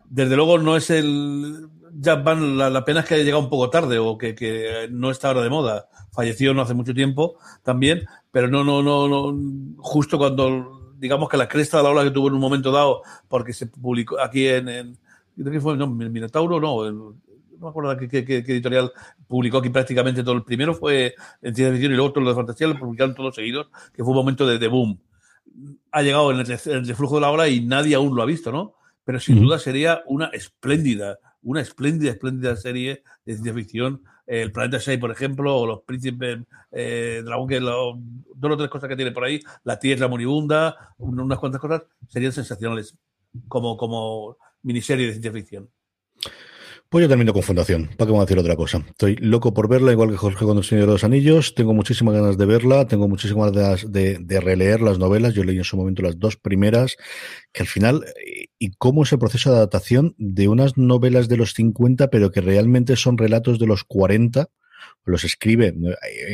Desde 0.04 0.36
luego 0.36 0.58
no 0.58 0.76
es 0.76 0.90
el 0.90 1.66
Jack 1.94 2.22
Van, 2.22 2.58
la, 2.58 2.84
pena 2.84 3.00
es 3.00 3.06
que 3.06 3.14
haya 3.14 3.24
llegado 3.24 3.42
un 3.42 3.48
poco 3.48 3.70
tarde 3.70 3.98
o 3.98 4.18
que, 4.18 4.34
que, 4.34 4.86
no 4.90 5.10
está 5.10 5.28
ahora 5.28 5.40
de 5.40 5.48
moda. 5.48 5.88
Falleció 6.12 6.52
no 6.52 6.60
hace 6.60 6.74
mucho 6.74 6.92
tiempo 6.92 7.38
también, 7.62 8.04
pero 8.30 8.48
no, 8.48 8.62
no, 8.62 8.82
no, 8.82 9.08
no, 9.08 9.34
justo 9.78 10.18
cuando, 10.18 10.92
digamos 10.98 11.30
que 11.30 11.38
la 11.38 11.48
cresta 11.48 11.78
de 11.78 11.84
la 11.84 11.88
ola 11.88 12.04
que 12.04 12.10
tuvo 12.10 12.28
en 12.28 12.34
un 12.34 12.40
momento 12.40 12.70
dado, 12.70 13.02
porque 13.28 13.54
se 13.54 13.66
publicó 13.66 14.20
aquí 14.20 14.46
en, 14.46 14.68
en 14.68 14.98
¿qué 15.42 15.58
fue? 15.58 15.74
No, 15.78 15.86
Minotauro, 15.86 16.60
no, 16.60 17.14
no 17.58 17.66
me 17.66 17.68
acuerdo 17.70 17.96
qué, 17.96 18.08
qué, 18.08 18.24
qué, 18.24 18.38
editorial 18.38 18.92
publicó 19.26 19.58
aquí 19.58 19.70
prácticamente 19.70 20.22
todo. 20.22 20.34
El 20.36 20.44
primero 20.44 20.74
fue 20.74 21.14
en 21.42 21.54
ciencia 21.54 21.70
ficción 21.72 21.92
y 21.92 21.96
luego 21.96 22.12
todo 22.12 22.24
lo 22.24 22.30
de 22.30 22.36
fantasía 22.36 22.66
lo 22.68 22.78
publicaron 22.78 23.14
todos 23.14 23.34
seguidos, 23.34 23.68
que 23.92 24.02
fue 24.02 24.10
un 24.12 24.16
momento 24.18 24.46
de, 24.46 24.58
de 24.58 24.68
boom. 24.68 24.98
Ha 25.92 26.02
llegado 26.02 26.30
en 26.32 26.40
el, 26.40 26.50
en 26.50 26.58
el, 26.76 26.86
de 26.86 27.20
la 27.20 27.30
hora 27.30 27.48
y 27.48 27.64
nadie 27.64 27.94
aún 27.94 28.14
lo 28.16 28.22
ha 28.22 28.26
visto, 28.26 28.50
¿no? 28.52 28.74
pero 29.04 29.20
sin 29.20 29.38
duda 29.42 29.58
sería 29.58 30.02
una 30.06 30.28
espléndida, 30.28 31.18
una 31.42 31.60
espléndida, 31.60 32.10
espléndida 32.10 32.56
serie 32.56 33.02
de 33.26 33.32
ciencia 33.34 33.52
ficción. 33.52 34.02
El 34.26 34.50
Planeta 34.50 34.80
6, 34.80 34.98
por 34.98 35.10
ejemplo, 35.10 35.54
o 35.54 35.66
Los 35.66 35.82
Príncipes 35.82 36.38
eh, 36.72 37.20
Dragón, 37.22 37.46
que 37.46 37.60
lo- 37.60 37.98
dos 38.34 38.52
o 38.52 38.56
tres 38.56 38.70
cosas 38.70 38.88
que 38.88 38.96
tiene 38.96 39.12
por 39.12 39.24
ahí, 39.24 39.42
La 39.64 39.78
Tierra 39.78 40.08
Moribunda, 40.08 40.94
un- 40.96 41.20
unas 41.20 41.38
cuantas 41.38 41.60
cosas, 41.60 41.82
serían 42.08 42.32
sensacionales 42.32 42.96
como, 43.46 43.76
como 43.76 44.38
miniserie 44.62 45.04
de 45.06 45.12
ciencia 45.12 45.32
ficción. 45.32 45.68
Pues 46.88 47.02
yo 47.02 47.08
termino 47.08 47.32
con 47.32 47.42
Fundación, 47.42 47.86
¿para 47.96 48.06
qué 48.06 48.12
vamos 48.12 48.20
a 48.20 48.26
decir 48.26 48.38
otra 48.38 48.54
cosa? 48.54 48.84
Estoy 48.86 49.16
loco 49.16 49.52
por 49.52 49.68
verla, 49.68 49.90
igual 49.90 50.10
que 50.10 50.16
Jorge 50.16 50.44
con 50.44 50.58
el 50.58 50.64
Señor 50.64 50.86
de 50.86 50.92
los 50.92 51.02
Anillos, 51.02 51.54
tengo 51.56 51.74
muchísimas 51.74 52.14
ganas 52.14 52.38
de 52.38 52.46
verla, 52.46 52.86
tengo 52.86 53.08
muchísimas 53.08 53.50
ganas 53.50 53.90
de, 53.90 54.18
de 54.20 54.40
releer 54.40 54.80
las 54.80 55.00
novelas, 55.00 55.34
yo 55.34 55.42
leí 55.42 55.56
en 55.56 55.64
su 55.64 55.76
momento 55.76 56.02
las 56.02 56.20
dos 56.20 56.36
primeras, 56.36 56.96
que 57.52 57.62
al 57.62 57.66
final, 57.66 58.04
eh, 58.24 58.46
y 58.60 58.70
cómo 58.72 59.02
es 59.02 59.12
el 59.12 59.18
proceso 59.18 59.50
de 59.50 59.56
adaptación 59.56 60.14
de 60.18 60.46
unas 60.46 60.76
novelas 60.76 61.28
de 61.28 61.36
los 61.36 61.54
50, 61.54 62.10
pero 62.10 62.30
que 62.30 62.40
realmente 62.40 62.94
son 62.94 63.18
relatos 63.18 63.58
de 63.58 63.66
los 63.66 63.82
40, 63.82 64.48
los 65.04 65.24
escribe 65.24 65.74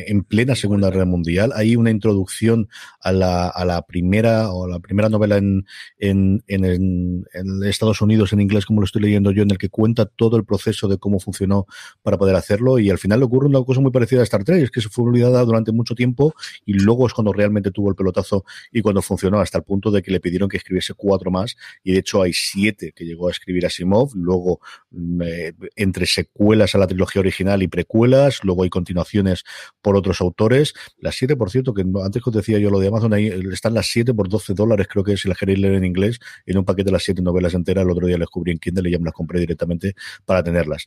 en 0.07 0.23
plena 0.25 0.55
Segunda 0.55 0.91
Guerra 0.91 1.05
Mundial. 1.05 1.53
Hay 1.55 1.77
una 1.77 1.91
introducción 1.91 2.69
a 3.01 3.13
la, 3.13 3.49
a 3.49 3.65
la 3.65 3.83
primera 3.83 4.53
o 4.53 4.67
la 4.69 4.79
primera 4.81 5.09
novela 5.09 5.37
en, 5.37 5.67
en, 5.99 6.43
en, 6.47 6.65
en- 6.65 7.25
en 7.33 7.65
Estados 7.65 8.01
Unidos 8.01 8.33
en 8.33 8.41
inglés, 8.41 8.67
como 8.67 8.81
lo 8.81 8.85
estoy 8.85 9.03
leyendo 9.03 9.33
yo, 9.33 9.43
en 9.43 9.51
el 9.51 9.59
que 9.59 9.69
cuenta 9.69 10.07
todo 10.07 10.37
el 10.37 10.45
proceso 10.45 10.89
de 10.89 10.99
cómo 10.99 11.19
funcionó 11.21 11.67
para 12.03 12.19
poder 12.19 12.37
hacerlo. 12.37 12.79
Y 12.79 12.91
al 12.91 12.99
final 12.99 13.19
le 13.21 13.25
ocurre 13.27 13.47
una 13.47 13.63
cosa 13.65 13.81
muy 13.81 13.91
parecida 13.91 14.21
a 14.21 14.25
Star 14.25 14.45
Trek, 14.45 14.63
es 14.63 14.71
que 14.71 14.81
se 14.81 14.89
fue 14.89 15.05
olvidada 15.05 15.45
durante 15.45 15.73
mucho 15.73 15.95
tiempo 15.95 16.35
y 16.65 16.75
luego 16.75 17.07
es 17.07 17.13
cuando 17.13 17.33
realmente 17.33 17.71
tuvo 17.71 17.89
el 17.91 17.97
pelotazo 17.97 18.45
y 18.73 18.83
cuando 18.83 19.03
funcionó, 19.03 19.41
hasta 19.41 19.59
el 19.59 19.65
punto 19.65 19.91
de 19.91 20.03
que 20.03 20.11
le 20.11 20.21
pidieron 20.21 20.49
que 20.49 20.57
escribiese 20.57 20.95
cuatro 20.95 21.31
más. 21.31 21.57
Y 21.83 21.93
de 21.93 21.99
hecho 22.01 22.23
hay 22.23 22.33
siete 22.33 22.93
que 22.95 23.05
llegó 23.05 23.29
a 23.29 23.31
escribir 23.33 23.67
Asimov, 23.67 24.11
luego 24.15 24.61
mm, 24.91 25.23
eh, 25.23 25.53
entre 25.77 26.07
secuelas 26.07 26.75
a 26.75 26.79
la 26.79 26.87
trilogía 26.87 27.21
original 27.21 27.63
y 27.63 27.69
precuelas, 27.69 28.41
luego 28.45 28.60
hay 28.63 28.71
continuaciones 28.71 29.45
por 29.83 29.97
otros 29.97 30.21
autores. 30.21 30.75
Las 30.99 31.15
siete, 31.17 31.37
por 31.37 31.51
cierto, 31.51 31.75
que 31.75 31.83
antes 32.05 32.23
que 32.23 32.31
os 32.31 32.37
decía 32.37 32.59
yo 32.59 32.71
lo 32.71 32.79
de 32.81 32.89
Amazon, 32.89 33.13
ahí 33.15 33.27
eh, 33.29 33.41
están 33.53 33.75
las 33.75 33.87
siete 33.87 34.15
por 34.15 34.29
12 34.29 34.55
dólares, 34.55 34.87
creo 34.91 35.05
que 35.05 35.17
si 35.17 35.29
las 35.29 35.39
queréis 35.39 35.59
leer 35.59 35.75
en 35.75 35.85
inglés, 35.85 36.19
en 36.47 36.59
un 36.59 36.65
paquete 36.65 36.87
de 36.87 36.93
las 36.93 37.03
siete 37.05 37.23
novelas 37.23 37.55
enteras. 37.55 37.85
El 37.85 37.91
otro 37.91 38.07
día 38.07 38.17
las 38.17 38.27
descubrí 38.27 38.53
en 38.53 38.59
Kindle 38.59 38.89
y 38.89 38.93
ya 38.93 38.99
me 38.99 39.05
las 39.07 39.15
compré 39.15 39.41
directamente 39.41 39.95
para 40.25 40.43
tenerlas. 40.43 40.85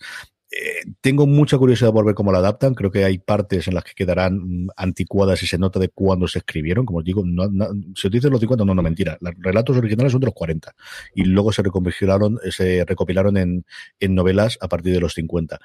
Eh, 0.55 0.83
tengo 1.01 1.25
mucha 1.25 1.57
curiosidad 1.57 1.91
por 1.91 2.05
ver 2.05 2.13
cómo 2.13 2.31
la 2.31 2.37
adaptan. 2.37 2.75
Creo 2.75 2.91
que 2.91 3.03
hay 3.03 3.17
partes 3.17 3.67
en 3.67 3.73
las 3.73 3.83
que 3.83 3.93
quedarán 3.95 4.65
mm, 4.65 4.69
anticuadas 4.77 5.41
y 5.41 5.47
se 5.47 5.57
nota 5.57 5.79
de 5.79 5.89
cuándo 5.89 6.27
se 6.27 6.39
escribieron. 6.39 6.85
Como 6.85 6.99
os 6.99 7.03
digo, 7.05 7.23
no, 7.25 7.47
no- 7.49 7.69
os 7.69 8.11
dicen 8.11 8.29
los 8.29 8.39
50, 8.39 8.63
no, 8.63 8.75
no, 8.75 8.83
mentira. 8.83 9.17
Los 9.19 9.33
relatos 9.39 9.75
originales 9.77 10.11
son 10.11 10.21
de 10.21 10.25
los 10.27 10.35
40 10.35 10.75
y 11.15 11.23
luego 11.23 11.51
se 11.51 11.63
recopilaron, 11.63 12.39
se 12.51 12.85
recopilaron 12.85 13.37
en, 13.37 13.65
en 13.99 14.13
novelas 14.15 14.59
a 14.61 14.67
partir 14.67 14.93
de 14.93 14.99
los 14.99 15.13
50 15.15 15.59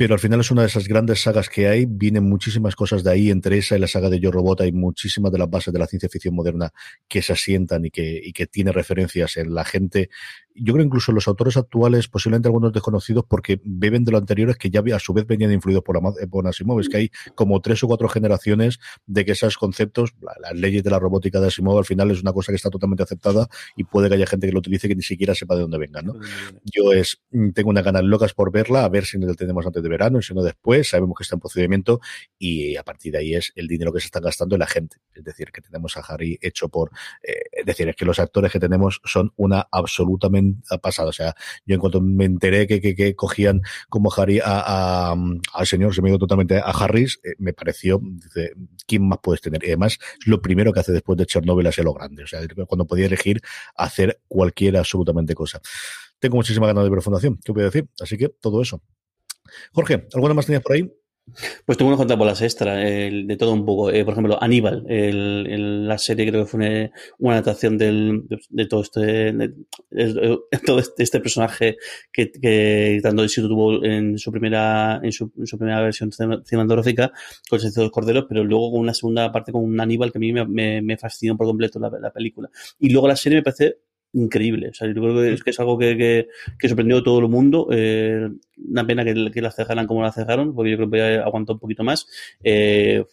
pero 0.00 0.14
al 0.14 0.18
final 0.18 0.40
es 0.40 0.50
una 0.50 0.62
de 0.62 0.68
esas 0.68 0.88
grandes 0.88 1.20
sagas 1.20 1.50
que 1.50 1.68
hay, 1.68 1.84
vienen 1.84 2.24
muchísimas 2.24 2.74
cosas 2.74 3.04
de 3.04 3.10
ahí, 3.10 3.30
entre 3.30 3.58
esa 3.58 3.76
y 3.76 3.80
la 3.80 3.86
saga 3.86 4.08
de 4.08 4.18
Yo 4.18 4.30
Robot 4.30 4.62
hay 4.62 4.72
muchísimas 4.72 5.30
de 5.30 5.36
las 5.36 5.50
bases 5.50 5.74
de 5.74 5.78
la 5.78 5.86
ciencia 5.86 6.08
ficción 6.08 6.34
moderna 6.34 6.72
que 7.06 7.20
se 7.20 7.34
asientan 7.34 7.84
y 7.84 7.90
que, 7.90 8.18
y 8.24 8.32
que 8.32 8.46
tiene 8.46 8.72
referencias 8.72 9.36
en 9.36 9.54
la 9.54 9.62
gente. 9.62 10.08
Yo 10.54 10.72
creo 10.74 10.84
incluso 10.84 11.12
los 11.12 11.28
autores 11.28 11.56
actuales, 11.56 12.08
posiblemente 12.08 12.48
algunos 12.48 12.72
desconocidos, 12.72 13.24
porque 13.28 13.60
beben 13.64 14.04
de 14.04 14.12
lo 14.12 14.18
anteriores 14.18 14.56
que 14.56 14.68
ya 14.70 14.82
a 14.94 14.98
su 14.98 15.12
vez 15.12 15.26
venían 15.26 15.52
influidos 15.52 15.82
por, 15.84 15.98
por 16.30 16.46
Asimov. 16.46 16.80
Es 16.80 16.88
que 16.88 16.96
hay 16.96 17.10
como 17.34 17.60
tres 17.60 17.82
o 17.84 17.86
cuatro 17.86 18.08
generaciones 18.08 18.78
de 19.06 19.24
que 19.24 19.32
esos 19.32 19.56
conceptos, 19.56 20.14
la- 20.20 20.34
las 20.40 20.58
leyes 20.58 20.82
de 20.82 20.90
la 20.90 20.98
robótica 20.98 21.40
de 21.40 21.46
Asimov, 21.48 21.78
al 21.78 21.84
final 21.84 22.10
es 22.10 22.20
una 22.22 22.32
cosa 22.32 22.52
que 22.52 22.56
está 22.56 22.70
totalmente 22.70 23.02
aceptada 23.02 23.48
y 23.76 23.84
puede 23.84 24.08
que 24.08 24.14
haya 24.16 24.26
gente 24.26 24.46
que 24.46 24.52
lo 24.52 24.58
utilice 24.58 24.88
que 24.88 24.96
ni 24.96 25.02
siquiera 25.02 25.34
sepa 25.34 25.54
de 25.54 25.62
dónde 25.62 25.78
vengan, 25.78 26.06
¿no? 26.06 26.14
Yo 26.64 26.92
es, 26.92 27.20
mm, 27.30 27.50
tengo 27.50 27.70
unas 27.70 27.84
ganas 27.84 28.02
locas 28.04 28.32
por 28.34 28.50
verla, 28.50 28.84
a 28.84 28.88
ver 28.88 29.04
si 29.04 29.18
la 29.18 29.34
tenemos 29.34 29.64
antes 29.66 29.82
de 29.82 29.88
verano 29.88 30.18
y 30.18 30.22
si 30.22 30.34
no 30.34 30.42
después. 30.42 30.88
Sabemos 30.88 31.14
que 31.16 31.22
está 31.22 31.36
en 31.36 31.40
procedimiento 31.40 32.00
y 32.38 32.76
a 32.76 32.82
partir 32.82 33.12
de 33.12 33.18
ahí 33.18 33.34
es 33.34 33.52
el 33.54 33.68
dinero 33.68 33.92
que 33.92 34.00
se 34.00 34.06
está 34.06 34.20
gastando 34.20 34.54
en 34.56 34.60
la 34.60 34.66
gente. 34.66 34.96
Es 35.14 35.22
decir, 35.24 35.50
que 35.52 35.60
tenemos 35.60 35.96
a 35.96 36.00
Harry 36.00 36.38
hecho 36.42 36.68
por. 36.68 36.90
eh, 37.22 37.34
es 37.52 37.66
decir, 37.66 37.88
es 37.88 37.96
que 37.96 38.04
los 38.04 38.18
actores 38.18 38.50
que 38.50 38.58
tenemos 38.58 39.00
son 39.04 39.32
una 39.36 39.68
absolutamente 39.70 40.39
pasada. 40.82 41.08
O 41.08 41.12
sea, 41.12 41.34
yo 41.64 41.74
en 41.74 41.80
cuanto 41.80 42.00
me 42.00 42.24
enteré 42.24 42.66
que, 42.66 42.80
que, 42.80 42.94
que 42.94 43.14
cogían 43.14 43.62
como 43.88 44.12
Harry 44.16 44.40
a, 44.44 45.12
al 45.12 45.66
señor, 45.66 45.94
se 45.94 46.02
me 46.02 46.08
dio 46.08 46.18
totalmente 46.18 46.58
a 46.58 46.70
Harris, 46.70 47.20
eh, 47.24 47.34
me 47.38 47.52
pareció, 47.52 48.00
dice, 48.02 48.52
¿quién 48.86 49.08
más 49.08 49.18
puedes 49.22 49.40
tener? 49.40 49.62
Y 49.64 49.68
además, 49.68 49.98
es 50.20 50.26
lo 50.26 50.40
primero 50.40 50.72
que 50.72 50.80
hace 50.80 50.92
después 50.92 51.16
de 51.18 51.26
Chernobyl 51.26 51.66
hacia 51.66 51.84
lo 51.84 51.94
grande. 51.94 52.24
O 52.24 52.26
sea, 52.26 52.40
cuando 52.66 52.86
podía 52.86 53.06
elegir 53.06 53.40
hacer 53.76 54.20
cualquier 54.28 54.76
absolutamente 54.76 55.34
cosa. 55.34 55.60
Tengo 56.18 56.36
muchísima 56.36 56.66
ganas 56.66 56.84
de 56.84 56.90
ver 56.90 57.02
Fundación, 57.02 57.38
¿qué 57.44 57.52
voy 57.52 57.62
a 57.62 57.66
decir? 57.66 57.88
Así 58.00 58.18
que 58.18 58.28
todo 58.28 58.60
eso. 58.60 58.82
Jorge, 59.72 60.06
¿alguna 60.14 60.34
más 60.34 60.46
tenías 60.46 60.62
por 60.62 60.76
ahí? 60.76 60.99
Pues 61.64 61.78
tengo 61.78 61.88
unas 61.88 61.96
cuantas 61.96 62.18
bolas 62.18 62.42
extra, 62.42 62.82
el- 62.86 63.26
de 63.26 63.36
todo 63.36 63.52
un 63.52 63.64
poco. 63.64 63.90
Eh, 63.90 64.04
por 64.04 64.12
ejemplo, 64.12 64.42
Aníbal, 64.42 64.84
el, 64.88 65.86
la 65.88 65.98
serie 65.98 66.26
creo 66.28 66.44
que 66.44 66.50
fue 66.50 66.90
una, 67.18 67.34
adaptación 67.34 67.78
del, 67.78 68.24
de, 68.50 68.66
todo 68.66 68.82
este 68.82 69.32
todo 70.66 70.78
este, 70.78 71.02
este 71.02 71.20
personaje 71.20 71.76
que, 72.12 72.30
que 72.30 73.00
tanto 73.02 73.24
éxito 73.24 73.48
tuvo 73.48 73.84
en 73.84 74.18
su 74.18 74.30
primera 74.32 75.00
en 75.02 75.12
su, 75.12 75.30
primera 75.30 75.80
versión 75.82 76.10
cine- 76.12 76.42
cinematográfica 76.44 77.12
con 77.48 77.60
el 77.60 77.72
de 77.72 77.82
los 77.82 77.90
corderos, 77.90 78.26
pero 78.28 78.44
luego 78.44 78.72
con 78.72 78.80
una 78.80 78.94
segunda 78.94 79.30
parte 79.32 79.52
con 79.52 79.64
un 79.64 79.80
Aníbal 79.80 80.12
que 80.12 80.18
a 80.18 80.20
mí 80.20 80.32
me, 80.32 80.96
fascinó 80.98 81.36
por 81.36 81.46
completo 81.46 81.78
la 81.78 82.10
película. 82.12 82.50
Y 82.78 82.90
luego 82.90 83.08
la 83.08 83.16
serie 83.16 83.38
me 83.38 83.42
parece 83.42 83.76
increíble. 84.12 84.68
O 84.68 84.74
sea, 84.74 84.88
yo 84.88 84.94
creo 84.94 85.14
que 85.14 85.32
es, 85.32 85.42
que 85.42 85.50
es 85.50 85.60
algo 85.60 85.78
que, 85.78 85.96
que, 85.96 86.28
que 86.58 86.68
sorprendió 86.68 86.98
a 86.98 87.02
todo 87.02 87.20
el 87.20 87.28
mundo. 87.28 87.68
Eh, 87.70 88.28
una 88.68 88.86
pena 88.86 89.04
que, 89.04 89.30
que 89.32 89.42
la 89.42 89.50
cejaran 89.50 89.86
como 89.86 90.02
la 90.02 90.12
cejaron, 90.12 90.54
porque 90.54 90.70
yo 90.70 90.76
creo 90.76 90.90
que 90.90 90.98
voy 90.98 91.06
a 91.18 91.24
aguantar 91.24 91.54
un 91.54 91.60
poquito 91.60 91.84
más. 91.84 92.06
Eh, 92.42 93.04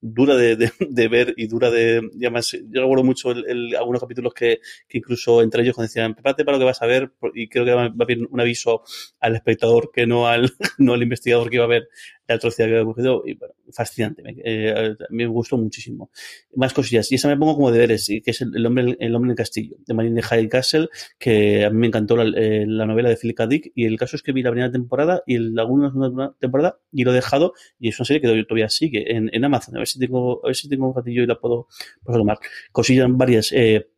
dura 0.00 0.36
de, 0.36 0.56
de, 0.56 0.72
de, 0.78 1.08
ver 1.08 1.34
y 1.36 1.46
dura 1.46 1.70
de. 1.70 2.08
Y 2.14 2.24
además, 2.24 2.52
yo 2.52 2.80
recuerdo 2.80 3.04
mucho 3.04 3.32
el, 3.32 3.44
el, 3.48 3.76
algunos 3.76 4.00
capítulos 4.00 4.34
que, 4.34 4.60
que, 4.88 4.98
incluso 4.98 5.42
entre 5.42 5.62
ellos 5.62 5.76
decían: 5.76 6.14
prepárate 6.14 6.44
para 6.44 6.56
lo 6.56 6.60
que 6.60 6.66
vas 6.66 6.82
a 6.82 6.86
ver, 6.86 7.12
y 7.34 7.48
creo 7.48 7.64
que 7.64 7.72
va, 7.72 7.88
va 7.88 7.94
a 8.00 8.04
haber 8.04 8.26
un 8.28 8.40
aviso 8.40 8.82
al 9.20 9.36
espectador 9.36 9.90
que 9.92 10.06
no 10.06 10.28
al, 10.28 10.52
no 10.78 10.94
al 10.94 11.02
investigador 11.02 11.50
que 11.50 11.56
iba 11.56 11.64
a 11.64 11.68
ver 11.68 11.88
la 12.28 12.34
atrocidad 12.34 12.66
que 12.66 12.74
había 12.74 12.84
cogido. 12.84 13.22
Y 13.26 13.38
fascinante, 13.72 14.22
me, 14.22 14.36
eh, 14.44 14.94
me 15.10 15.26
gustó 15.26 15.56
muchísimo. 15.56 16.10
Más 16.54 16.72
cosillas, 16.72 17.10
y 17.10 17.16
esa 17.16 17.28
me 17.28 17.36
pongo 17.36 17.54
como 17.56 17.70
deberes, 17.70 18.06
que 18.06 18.30
es 18.30 18.40
el, 18.40 18.54
el 18.54 18.64
hombre, 18.66 18.96
el 19.00 19.14
hombre 19.14 19.28
en 19.28 19.30
el 19.32 19.36
castillo, 19.36 19.76
de 19.86 19.94
Marine 19.94 20.22
High 20.22 20.48
Castle, 20.48 20.88
que 21.18 21.64
a 21.64 21.70
mí 21.70 21.78
me 21.78 21.86
encantó 21.88 22.16
la, 22.16 22.24
eh, 22.38 22.64
la 22.66 22.86
novela 22.86 23.08
de 23.08 23.16
Philip 23.16 23.36
K. 23.36 23.46
Dick, 23.46 23.72
y 23.74 23.84
el 23.84 23.98
caso 23.98 24.16
es 24.16 24.22
que 24.22 24.32
vi 24.32 24.42
la 24.42 24.50
primera 24.50 24.70
temporada 24.70 25.22
y 25.26 25.38
la 25.38 25.62
segunda 25.64 26.34
temporada 26.38 26.78
y 26.92 27.04
lo 27.04 27.12
he 27.12 27.14
dejado, 27.14 27.54
y 27.78 27.88
es 27.88 27.98
una 27.98 28.06
serie 28.06 28.20
que 28.20 28.44
todavía 28.44 28.68
sigue 28.68 29.14
en, 29.14 29.30
en 29.32 29.44
Amazon. 29.44 29.76
A 29.76 29.78
ver 29.78 29.88
si 29.88 29.98
tengo, 29.98 30.40
a 30.44 30.48
ver 30.48 30.56
si 30.56 30.68
tengo 30.68 30.88
un 30.88 30.94
ratillo 30.94 31.22
y 31.22 31.26
la 31.26 31.38
puedo, 31.38 31.68
puedo 32.02 32.18
tomar. 32.18 32.38
Cosillas 32.72 33.08
varias. 33.10 33.52
Eh, 33.52 33.88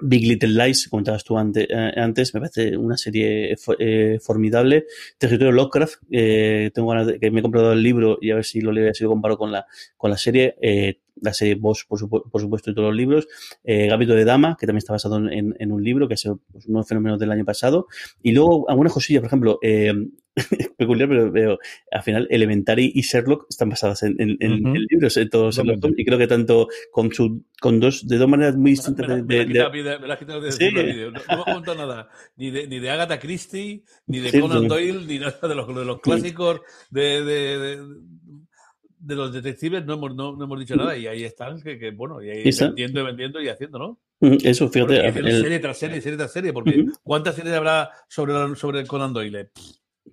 Big 0.00 0.26
Little 0.26 0.48
Lies, 0.48 0.88
comentabas 0.88 1.24
tú 1.24 1.36
eh, 1.38 1.92
antes, 1.96 2.34
me 2.34 2.40
parece 2.40 2.76
una 2.76 2.96
serie 2.96 3.56
eh, 3.78 4.18
formidable. 4.20 4.86
Territorio 5.18 5.52
Lovecraft, 5.52 6.02
eh, 6.10 6.70
tengo 6.74 6.88
ganas 6.88 7.06
de 7.06 7.18
que 7.18 7.30
me 7.30 7.40
he 7.40 7.42
comprado 7.42 7.72
el 7.72 7.82
libro 7.82 8.18
y 8.20 8.30
a 8.30 8.36
ver 8.36 8.44
si 8.44 8.60
lo 8.60 8.72
leo, 8.72 8.92
si 8.94 9.04
lo 9.04 9.10
comparo 9.10 9.36
con 9.36 9.52
la, 9.52 9.66
con 9.96 10.10
la 10.10 10.16
serie. 10.16 10.56
Eh, 11.20 11.22
la 11.22 11.32
serie 11.32 11.54
Boss, 11.54 11.84
por, 11.84 11.98
supu 11.98 12.22
por, 12.30 12.40
supuesto, 12.40 12.70
y 12.70 12.74
todos 12.74 12.88
los 12.88 12.96
libros. 12.96 13.28
Eh, 13.64 13.86
Gambito 13.86 14.14
de 14.14 14.24
Dama, 14.24 14.56
que 14.58 14.66
también 14.66 14.78
está 14.78 14.92
basado 14.92 15.16
en, 15.16 15.54
en 15.58 15.72
un 15.72 15.82
libro, 15.82 16.08
que 16.08 16.14
es 16.14 16.24
pues, 16.52 16.66
uno 16.66 16.78
de 16.78 16.80
los 16.80 16.88
fenómenos 16.88 17.18
del 17.18 17.30
año 17.30 17.44
pasado. 17.44 17.86
Y 18.22 18.32
luego 18.32 18.68
algunas 18.68 18.92
cosillas, 18.92 19.20
por 19.20 19.28
ejemplo, 19.28 19.58
eh, 19.62 19.92
peculiar, 20.76 21.08
pero, 21.08 21.32
pero, 21.32 21.58
al 21.90 22.02
final 22.02 22.26
Elementary 22.30 22.92
y 22.94 23.02
Sherlock 23.02 23.46
están 23.48 23.68
basadas 23.68 24.02
en, 24.02 24.14
en, 24.18 24.36
en, 24.40 24.52
uh 24.52 24.56
-huh. 24.56 24.76
en 24.76 24.86
libros, 24.88 25.16
en 25.16 25.28
todo 25.28 25.50
Sherlock 25.50 25.84
Holmes, 25.84 25.98
y 25.98 26.04
creo 26.04 26.18
que 26.18 26.26
tanto 26.26 26.68
con 26.90 27.12
su 27.12 27.44
con 27.60 27.80
dos 27.80 28.06
de 28.06 28.16
dos 28.16 28.28
maneras 28.28 28.56
muy 28.56 28.72
distintas 28.72 29.06
me, 29.08 29.16
de, 29.16 29.22
me, 29.22 29.54
la, 29.54 29.70
de, 29.70 29.98
me 29.98 30.08
la 30.08 30.18
quitado 30.18 30.40
de 30.40 30.52
sí. 30.52 30.70
vídeo. 30.70 31.10
No, 31.10 31.20
no 31.28 31.44
me 31.44 31.52
contado 31.52 31.76
nada 31.78 32.08
ni 32.36 32.50
de, 32.50 32.66
ni 32.66 32.78
de 32.78 32.90
Agatha 32.90 33.18
Christie, 33.18 33.82
ni 34.06 34.20
de 34.20 34.30
sí, 34.30 34.40
Conan 34.40 34.62
sí. 34.62 34.68
Doyle, 34.68 35.06
ni 35.06 35.18
nada 35.18 35.38
de 35.42 35.54
los, 35.54 35.68
de 35.68 35.84
los 35.84 36.00
clásicos 36.00 36.60
de, 36.90 37.24
de, 37.24 37.86
de, 39.00 39.14
los 39.14 39.32
detectives, 39.32 39.84
no 39.84 39.94
hemos, 39.94 40.14
no, 40.14 40.36
no 40.36 40.44
hemos 40.44 40.58
dicho 40.60 40.76
nada, 40.76 40.96
y 40.96 41.06
ahí 41.06 41.24
están, 41.24 41.60
que, 41.60 41.78
que 41.78 41.90
bueno, 41.90 42.22
y 42.22 42.30
ahí 42.30 42.50
vendiendo 42.60 43.00
y 43.00 43.04
vendiendo 43.04 43.42
y 43.42 43.48
haciendo, 43.48 43.78
¿no? 43.78 44.00
Eso, 44.20 44.68
fíjate. 44.68 45.06
El... 45.06 45.42
serie 45.42 45.58
tras 45.58 45.78
serie, 45.78 46.00
serie 46.00 46.18
tras 46.18 46.32
serie, 46.32 46.52
porque 46.52 46.70
uh 46.70 46.84
-huh. 46.84 46.98
¿cuántas 47.02 47.34
series 47.34 47.54
habrá 47.54 47.90
sobre, 48.08 48.54
sobre 48.56 48.86
Conan 48.86 49.12
Doyle? 49.12 49.50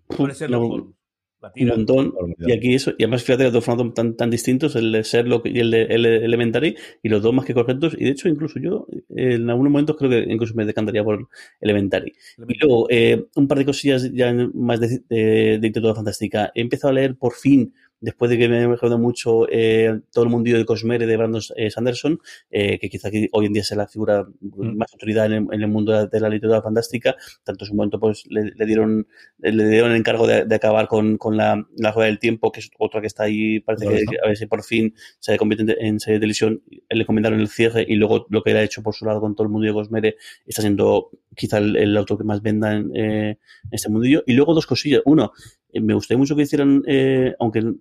Puede 0.08 0.34
ser 0.34 0.50
no, 0.50 0.62
un 0.62 1.68
montón. 1.68 2.14
Y 2.40 2.52
aquí 2.52 2.74
eso, 2.74 2.92
y 2.98 3.04
además 3.04 3.24
fíjate 3.24 3.46
que 3.46 3.52
dos 3.52 3.64
formatos 3.64 3.94
tan, 3.94 4.16
tan 4.16 4.30
distintos, 4.30 4.76
el 4.76 4.92
de 4.92 5.04
Sherlock 5.04 5.46
y 5.46 5.60
el 5.60 5.72
de 5.72 5.84
el 5.84 6.06
Elementary, 6.06 6.76
y 7.04 7.10
los 7.10 7.22
dos 7.22 7.34
más 7.34 7.46
que 7.46 7.54
correctos. 7.54 7.96
Y 7.98 8.06
de 8.06 8.12
hecho, 8.12 8.28
incluso 8.28 8.60
yo 8.60 8.88
en 9.10 9.50
algunos 9.50 9.72
momentos 9.72 9.98
creo 9.98 10.10
que 10.10 10.26
incluso 10.32 10.56
me 10.56 10.66
decantaría 10.66 11.04
por 11.04 11.28
Elementary. 11.62 12.14
Elementary. 12.38 12.56
Y 12.56 12.60
luego, 12.60 12.88
eh, 12.90 13.26
un 13.36 13.48
par 13.48 13.60
de 13.60 13.66
cosillas 13.66 14.12
ya 14.14 14.34
más 14.54 14.80
de, 14.80 15.02
de, 15.10 15.18
de 15.18 15.60
literatura 15.60 15.96
fantástica. 15.96 16.52
He 16.56 16.62
empezado 16.62 16.92
a 16.92 16.96
leer 16.96 17.16
por 17.16 17.34
fin 17.34 17.74
después 18.02 18.30
de 18.30 18.38
que 18.38 18.50
me 18.50 18.68
mejorado 18.68 18.98
mucho 18.98 19.48
eh, 19.50 20.00
todo 20.12 20.24
el 20.24 20.30
mundillo 20.30 20.58
de 20.58 20.66
Cosmere 20.66 21.06
de 21.06 21.18
Brandon 21.18 21.42
eh, 21.56 21.72
Sanderson, 21.72 22.20
eh, 22.52 22.80
que 22.80 22.90
quizá 22.90 23.10
hoy 23.32 23.46
en 23.46 23.54
día 23.54 23.64
sea 23.64 23.78
la 23.78 23.88
figura 23.88 24.28
Mm. 24.58 24.78
más 24.78 24.92
autoridad 24.94 25.26
en 25.28 25.34
el, 25.34 25.48
en 25.52 25.62
el 25.62 25.68
mundo 25.68 25.92
de 25.92 25.98
la, 26.00 26.06
de 26.08 26.20
la 26.20 26.30
literatura 26.30 26.62
fantástica, 26.62 27.16
tanto 27.44 27.66
en 27.66 27.70
su 27.70 27.76
momento 27.76 28.00
pues 28.00 28.24
le, 28.30 28.52
le 28.56 28.66
dieron 28.66 29.08
le 29.40 29.70
dieron 29.70 29.92
el 29.92 29.98
encargo 29.98 30.26
de, 30.28 30.46
de 30.46 30.56
acabar 30.56 30.88
con, 30.88 31.18
con 31.18 31.38
la, 31.38 31.66
la 31.78 31.92
Rueda 31.92 32.08
del 32.08 32.20
Tiempo, 32.20 32.52
que 32.52 32.60
es 32.62 32.72
otra 32.80 33.02
que 33.02 33.08
está 33.08 33.24
ahí, 33.24 33.60
parece 33.60 33.86
¿Dónde 33.86 34.06
que, 34.06 34.18
a 34.24 34.28
ver 34.28 34.38
si 34.38 34.46
por 34.46 34.64
fin 34.64 34.94
se 35.20 35.38
convierte 35.38 35.64
en, 35.64 35.86
en 35.86 36.00
serie 36.00 36.16
de 36.16 36.22
televisión, 36.22 36.62
le 36.90 37.06
comentaron 37.06 37.40
el 37.40 37.48
cierre 37.48 37.86
y 37.88 37.96
luego 37.96 38.26
lo 38.30 38.42
que 38.42 38.52
él 38.52 38.58
ha 38.58 38.64
hecho 38.64 38.82
por 38.82 38.96
su 38.96 39.06
lado 39.06 39.22
con 39.22 39.36
todo 39.36 39.44
el 39.46 39.52
mundo 39.52 39.68
de 39.68 39.74
Cosmere 39.74 40.16
está 40.46 40.62
siendo 40.62 41.12
quizá 41.36 41.60
el, 41.60 41.76
el 41.76 41.96
autor 41.96 42.18
que 42.18 42.24
más 42.24 42.42
venda 42.42 42.74
en, 42.74 42.96
eh, 42.96 43.30
en 43.30 43.38
este 43.72 43.90
mundillo. 43.90 44.24
Y 44.26 44.34
luego 44.34 44.54
dos 44.54 44.66
cosillas. 44.66 45.02
Uno, 45.06 45.32
me 45.74 45.94
gustaría 45.94 46.18
mucho 46.20 46.36
que 46.36 46.44
hicieran, 46.44 46.84
eh, 46.88 47.34
aunque 47.40 47.74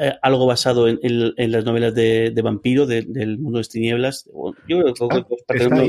eh, 0.00 0.12
algo 0.22 0.46
basado 0.46 0.86
en, 0.86 0.98
en- 1.02 1.32
en 1.36 1.50
las 1.52 1.64
novelas 1.64 1.92
de, 1.94 2.30
de 2.30 2.42
vampiro, 2.42 2.86
de- 2.86 3.02
del 3.02 3.38
mundo 3.38 3.58
de 3.58 3.60
las 3.60 3.68
tinieblas. 3.68 4.28
Yo 4.66 4.78
creo 4.80 4.94
que 4.94 4.94
Ah, 5.10 5.26
está 5.38 5.54
ahí. 5.82 5.88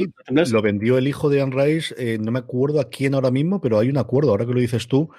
Lo 0.51 0.61
vendió 0.63 0.97
el 0.97 1.07
hijo 1.07 1.29
de 1.29 1.41
Anne 1.41 1.55
Rice, 1.63 1.93
eh, 1.97 2.17
no 2.19 2.31
me 2.31 2.39
acuerdo 2.39 2.79
a 2.79 2.89
quién 2.89 3.13
ahora 3.13 3.29
mismo, 3.29 3.61
pero 3.61 3.77
hay 3.77 3.89
un 3.89 3.97
acuerdo, 3.97 4.31
ahora 4.31 4.45
que 4.47 4.53
lo 4.53 4.59
dices 4.59 4.87
tú. 4.87 5.09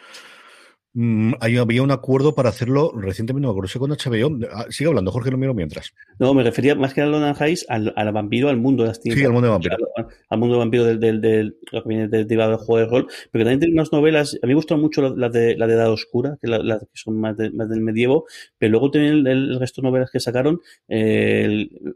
Mm, 0.94 1.32
hay, 1.40 1.56
había 1.56 1.82
un 1.82 1.90
acuerdo 1.90 2.34
para 2.34 2.48
hacerlo 2.48 2.92
recientemente, 2.94 3.42
no 3.42 3.48
me 3.48 3.52
acuerdo, 3.52 3.68
sé 3.68 3.78
con 3.78 3.90
HBO. 3.92 4.38
Ah, 4.52 4.66
Sigue 4.70 4.88
hablando, 4.88 5.10
Jorge, 5.12 5.30
lo 5.30 5.38
miro 5.38 5.54
mientras. 5.54 5.92
No, 6.18 6.34
me 6.34 6.42
refería 6.42 6.74
más 6.74 6.92
que 6.94 7.00
a 7.00 7.06
London 7.06 7.34
Heights, 7.38 7.64
al, 7.68 7.92
al 7.96 8.12
vampiro, 8.12 8.48
al 8.48 8.56
mundo 8.58 8.82
de 8.82 8.88
las 8.88 9.00
tinieblas. 9.00 9.20
Sí, 9.20 9.26
al 9.26 9.32
mundo 9.32 9.46
de 9.46 9.52
vampiro. 9.52 9.76
Al, 9.96 10.06
al 10.28 10.38
mundo 10.38 10.54
de 10.54 10.58
vampiro 10.58 10.84
del, 10.84 11.00
del, 11.00 11.20
del- 11.20 11.56
lo 11.72 11.82
que 11.82 11.88
viene 11.88 12.08
de- 12.08 12.24
derivado 12.24 12.50
del 12.50 12.58
juego 12.60 12.78
de 12.78 12.86
rol. 12.90 13.06
Pero 13.30 13.44
también 13.44 13.60
tiene 13.60 13.74
unas 13.74 13.92
novelas, 13.92 14.38
a 14.42 14.46
mí 14.46 14.50
me 14.50 14.54
gustan 14.56 14.80
mucho 14.80 15.02
las 15.02 15.16
las 15.16 15.32
de, 15.32 15.56
la 15.56 15.66
de 15.66 15.74
Edad 15.74 15.90
Oscura, 15.92 16.36
que, 16.42 16.48
la- 16.48 16.58
las 16.58 16.80
que 16.80 16.88
son 16.94 17.18
más, 17.20 17.36
de- 17.36 17.50
más 17.50 17.68
del 17.68 17.80
medievo, 17.80 18.26
pero 18.58 18.70
luego 18.72 18.90
tienen 18.90 19.26
el, 19.26 19.26
el 19.26 19.60
resto 19.60 19.80
de 19.82 19.88
novelas 19.88 20.10
que 20.10 20.20
sacaron, 20.20 20.60
eh, 20.88 21.44
el- 21.46 21.94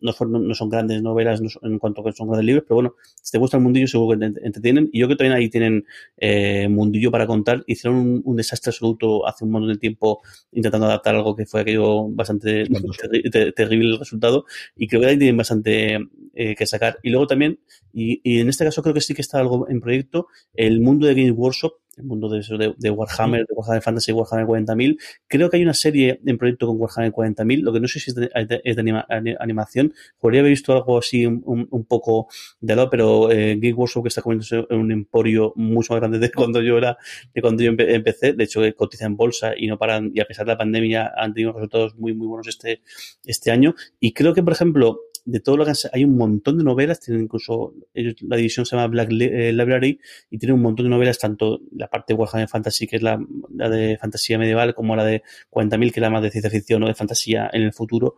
no, 0.00 0.12
fueron- 0.12 0.46
no 0.46 0.54
son 0.54 0.68
grandes 0.68 1.02
novelas 1.02 1.40
no 1.40 1.48
son- 1.48 1.70
en 1.72 1.78
cuanto 1.78 2.00
a 2.00 2.04
que 2.04 2.12
son 2.12 2.28
grandes 2.28 2.46
libros, 2.46 2.64
pero 2.66 2.76
bueno, 2.76 2.94
si 3.20 3.32
te 3.32 3.38
gusta 3.38 3.56
el 3.56 3.62
mundillo 3.62 3.86
seguro 3.86 4.18
que 4.18 4.30
te 4.30 4.46
entretienen. 4.46 4.88
Y 4.92 5.00
yo 5.00 5.06
creo 5.06 5.16
que 5.16 5.24
también 5.24 5.36
ahí 5.38 5.48
tienen 5.48 5.84
eh, 6.18 6.68
mundillo 6.68 7.10
para 7.10 7.26
contar. 7.26 7.64
Hicieron 7.66 8.01
un, 8.02 8.20
un 8.24 8.36
desastre 8.36 8.70
absoluto 8.70 9.26
hace 9.26 9.44
un 9.44 9.50
montón 9.52 9.72
de 9.72 9.78
tiempo 9.78 10.20
intentando 10.52 10.86
adaptar 10.86 11.14
algo 11.14 11.34
que 11.34 11.46
fue 11.46 11.60
aquello 11.62 12.08
bastante 12.08 12.64
terri- 13.02 13.30
ter- 13.30 13.52
terrible 13.54 13.90
el 13.92 13.98
resultado 13.98 14.44
y 14.76 14.86
creo 14.88 15.00
que 15.00 15.06
ahí 15.08 15.18
tienen 15.18 15.36
bastante 15.36 15.98
eh, 16.34 16.54
que 16.54 16.66
sacar. 16.66 16.98
Y 17.02 17.10
luego 17.10 17.26
también, 17.26 17.60
y, 17.92 18.20
y 18.22 18.40
en 18.40 18.48
este 18.48 18.64
caso 18.64 18.82
creo 18.82 18.94
que 18.94 19.00
sí 19.00 19.14
que 19.14 19.22
está 19.22 19.38
algo 19.38 19.68
en 19.68 19.80
proyecto, 19.80 20.26
el 20.54 20.80
mundo 20.80 21.06
de 21.06 21.14
Games 21.14 21.34
Workshop, 21.36 21.74
el 21.96 22.04
mundo 22.04 22.28
de, 22.28 22.38
de, 22.40 22.74
de 22.78 22.90
Warhammer, 22.90 23.44
de 23.46 23.54
Warhammer 23.54 23.82
Fantasy, 23.82 24.12
Warhammer 24.12 24.46
40.000. 24.46 24.98
Creo 25.28 25.50
que 25.50 25.58
hay 25.58 25.62
una 25.62 25.74
serie 25.74 26.20
en 26.24 26.38
proyecto 26.38 26.66
con 26.66 26.80
Warhammer 26.80 27.12
40.000, 27.12 27.60
lo 27.62 27.72
que 27.72 27.80
no 27.80 27.88
sé 27.88 28.00
si 28.00 28.10
es 28.10 28.14
de, 28.16 28.30
es 28.64 28.76
de 28.76 28.82
anima- 28.82 29.04
ani- 29.08 29.34
animación. 29.38 29.92
Podría 30.18 30.40
haber 30.40 30.50
visto 30.50 30.72
algo 30.72 30.98
así 30.98 31.26
un, 31.26 31.42
un- 31.70 31.84
poco 31.84 32.28
de 32.60 32.74
lado, 32.76 32.88
pero 32.88 33.30
eh, 33.30 33.56
Game 33.60 33.74
Workshop 33.74 34.04
que 34.04 34.08
está 34.08 34.22
convirtiéndose 34.22 34.72
en 34.72 34.80
un 34.80 34.92
emporio 34.92 35.52
mucho 35.56 35.92
más 35.92 36.00
grande 36.00 36.18
de 36.18 36.30
cuando 36.32 36.62
yo 36.62 36.78
era, 36.78 36.96
de 37.34 37.42
cuando 37.42 37.62
yo 37.62 37.70
empe- 37.72 37.92
empecé. 37.92 38.32
De 38.32 38.44
hecho, 38.44 38.64
eh, 38.64 38.72
cotiza 38.74 39.04
en 39.06 39.16
bolsa 39.16 39.52
y 39.56 39.66
no 39.66 39.76
paran, 39.78 40.10
y 40.14 40.20
a 40.20 40.24
pesar 40.24 40.46
de 40.46 40.52
la 40.52 40.58
pandemia 40.58 41.12
han 41.16 41.34
tenido 41.34 41.52
resultados 41.52 41.94
muy, 41.96 42.14
muy 42.14 42.26
buenos 42.26 42.48
este, 42.48 42.80
este 43.26 43.50
año. 43.50 43.74
Y 44.00 44.12
creo 44.12 44.32
que, 44.32 44.42
por 44.42 44.52
ejemplo, 44.54 45.00
de 45.24 45.40
todo 45.40 45.56
lo 45.56 45.64
que 45.64 45.70
han 45.70 45.76
hay 45.92 46.04
un 46.04 46.16
montón 46.16 46.58
de 46.58 46.64
novelas, 46.64 47.00
tienen 47.00 47.24
incluso, 47.24 47.74
ellos, 47.94 48.14
la 48.22 48.36
división 48.36 48.66
se 48.66 48.76
llama 48.76 48.88
Black 48.88 49.10
eh, 49.10 49.52
Library 49.52 50.00
y 50.30 50.38
tiene 50.38 50.54
un 50.54 50.62
montón 50.62 50.86
de 50.86 50.90
novelas, 50.90 51.18
tanto 51.18 51.60
la 51.72 51.88
parte 51.88 52.12
de 52.14 52.18
Warhammer 52.18 52.48
Fantasy, 52.48 52.86
que 52.86 52.96
es 52.96 53.02
la, 53.02 53.24
la 53.54 53.68
de 53.68 53.98
fantasía 53.98 54.38
medieval, 54.38 54.74
como 54.74 54.96
la 54.96 55.04
de 55.04 55.22
40.000, 55.50 55.92
que 55.92 56.00
es 56.00 56.02
la 56.02 56.10
más 56.10 56.22
de 56.22 56.30
ciencia 56.30 56.50
ficción 56.50 56.82
o 56.82 56.88
de 56.88 56.94
fantasía 56.94 57.50
en 57.52 57.62
el 57.62 57.72
futuro. 57.72 58.16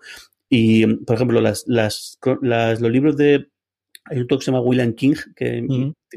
Y, 0.49 0.87
por 0.87 1.17
ejemplo, 1.17 1.41
las, 1.41 1.65
las, 1.67 2.19
las, 2.43 2.81
los 2.81 2.91
libros 2.91 3.17
de 3.17 3.49
hay 4.07 4.17
un 4.19 4.23
autor 4.23 4.39
que 4.39 4.45
se 4.45 4.51
llama 4.51 4.63
William 4.63 4.93
King, 4.93 5.15
que, 5.35 5.67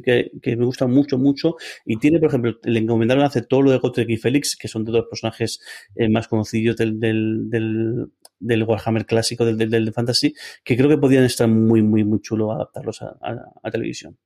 que, 0.04 0.32
que 0.42 0.56
me 0.58 0.66
gusta 0.66 0.88
mucho, 0.88 1.18
mucho. 1.18 1.56
Y 1.86 1.98
tiene, 1.98 2.20
por 2.20 2.30
ejemplo, 2.30 2.58
le 2.64 2.80
encomendaron 2.80 3.24
hacer 3.24 3.46
todo 3.46 3.62
lo 3.62 3.72
de 3.72 3.78
Gotrek 3.78 4.10
y 4.10 4.18
Félix, 4.18 4.56
que 4.58 4.68
son 4.68 4.84
de 4.84 4.92
los 4.92 5.06
personajes 5.06 5.60
eh, 5.96 6.10
más 6.10 6.28
conocidos 6.28 6.76
del, 6.78 7.00
del, 7.00 7.50
del, 7.50 8.08
del 8.40 8.64
Warhammer 8.64 9.06
clásico, 9.06 9.46
del, 9.46 9.58
del, 9.58 9.70
del 9.70 9.94
fantasy, 9.94 10.34
que 10.64 10.76
creo 10.76 10.90
que 10.90 10.98
podrían 10.98 11.24
estar 11.24 11.48
muy, 11.48 11.82
muy, 11.82 12.04
muy 12.04 12.20
chulo 12.22 12.52
adaptarlos 12.52 13.02
a, 13.02 13.16
a, 13.22 13.36
a 13.64 13.72
televisión. 13.72 14.18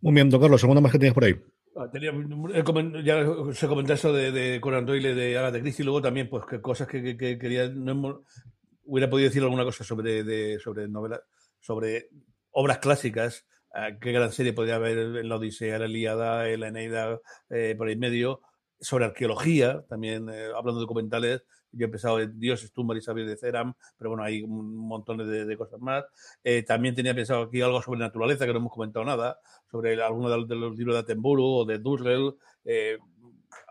Muy 0.00 0.12
bien, 0.14 0.28
don 0.30 0.40
Carlos, 0.40 0.62
¿alguna 0.62 0.80
más 0.80 0.92
que 0.92 0.98
tienes 0.98 1.14
por 1.14 1.24
ahí? 1.24 1.34
Ah, 1.74 1.88
tenía- 1.90 2.12
ya 3.04 3.24
se 3.52 3.66
comentó 3.66 3.92
eso 3.92 4.12
de, 4.12 4.30
de 4.32 4.60
Conan 4.60 4.84
Doyle, 4.84 5.14
de 5.14 5.38
Agatha 5.38 5.60
Christie, 5.60 5.82
y 5.82 5.86
luego 5.86 6.02
también, 6.02 6.28
pues, 6.28 6.44
que 6.44 6.60
cosas 6.60 6.86
que, 6.88 7.02
que- 7.02 7.16
que 7.16 7.38
quería. 7.38 7.68
No 7.68 7.92
hemos- 7.92 8.16
hubiera 8.84 9.08
podido 9.08 9.28
decir 9.28 9.42
alguna 9.42 9.64
cosa 9.64 9.84
sobre, 9.84 10.24
de, 10.24 10.58
sobre 10.58 10.88
novelas, 10.88 11.20
sobre 11.60 12.08
obras 12.50 12.78
clásicas. 12.78 13.46
ah, 13.72 13.90
qué 14.00 14.12
gran 14.12 14.32
serie 14.32 14.52
podría 14.52 14.76
haber 14.76 14.98
en 14.98 15.28
la 15.28 15.36
Odisea, 15.36 15.78
la 15.78 15.86
Ilíada, 15.86 16.48
en 16.48 16.60
la 16.60 16.68
Eneida, 16.68 17.20
eh, 17.50 17.74
por 17.76 17.88
ahí 17.88 17.96
medio. 17.96 18.40
Sobre 18.80 19.06
arqueología, 19.06 19.84
también 19.88 20.28
eh, 20.30 20.46
hablando 20.54 20.74
de 20.74 20.80
documentales. 20.82 21.42
Yo 21.72 21.84
he 21.84 21.86
empezado 21.86 22.20
en 22.20 22.38
Dioses, 22.38 22.72
tumbas 22.72 22.96
y 22.98 23.00
sabios 23.02 23.28
de 23.28 23.36
Ceram, 23.36 23.74
pero 23.98 24.10
bueno, 24.10 24.24
hay 24.24 24.42
un 24.42 24.76
montón 24.76 25.18
de, 25.18 25.56
cosas 25.56 25.80
más. 25.80 26.04
Eh, 26.42 26.62
también 26.62 26.94
tenía 26.94 27.14
pensado 27.14 27.42
aquí 27.42 27.60
algo 27.60 27.82
sobre 27.82 28.00
naturaleza, 28.00 28.46
que 28.46 28.52
no 28.52 28.58
hemos 28.58 28.72
comentado 28.72 29.04
nada, 29.04 29.38
sobre 29.70 30.02
alguno 30.02 30.30
de 30.30 30.56
los, 30.56 30.76
libros 30.78 30.94
de 30.94 31.00
Attenborough 31.00 31.60
o 31.60 31.64
de. 31.66 32.34
Eh, 32.64 32.98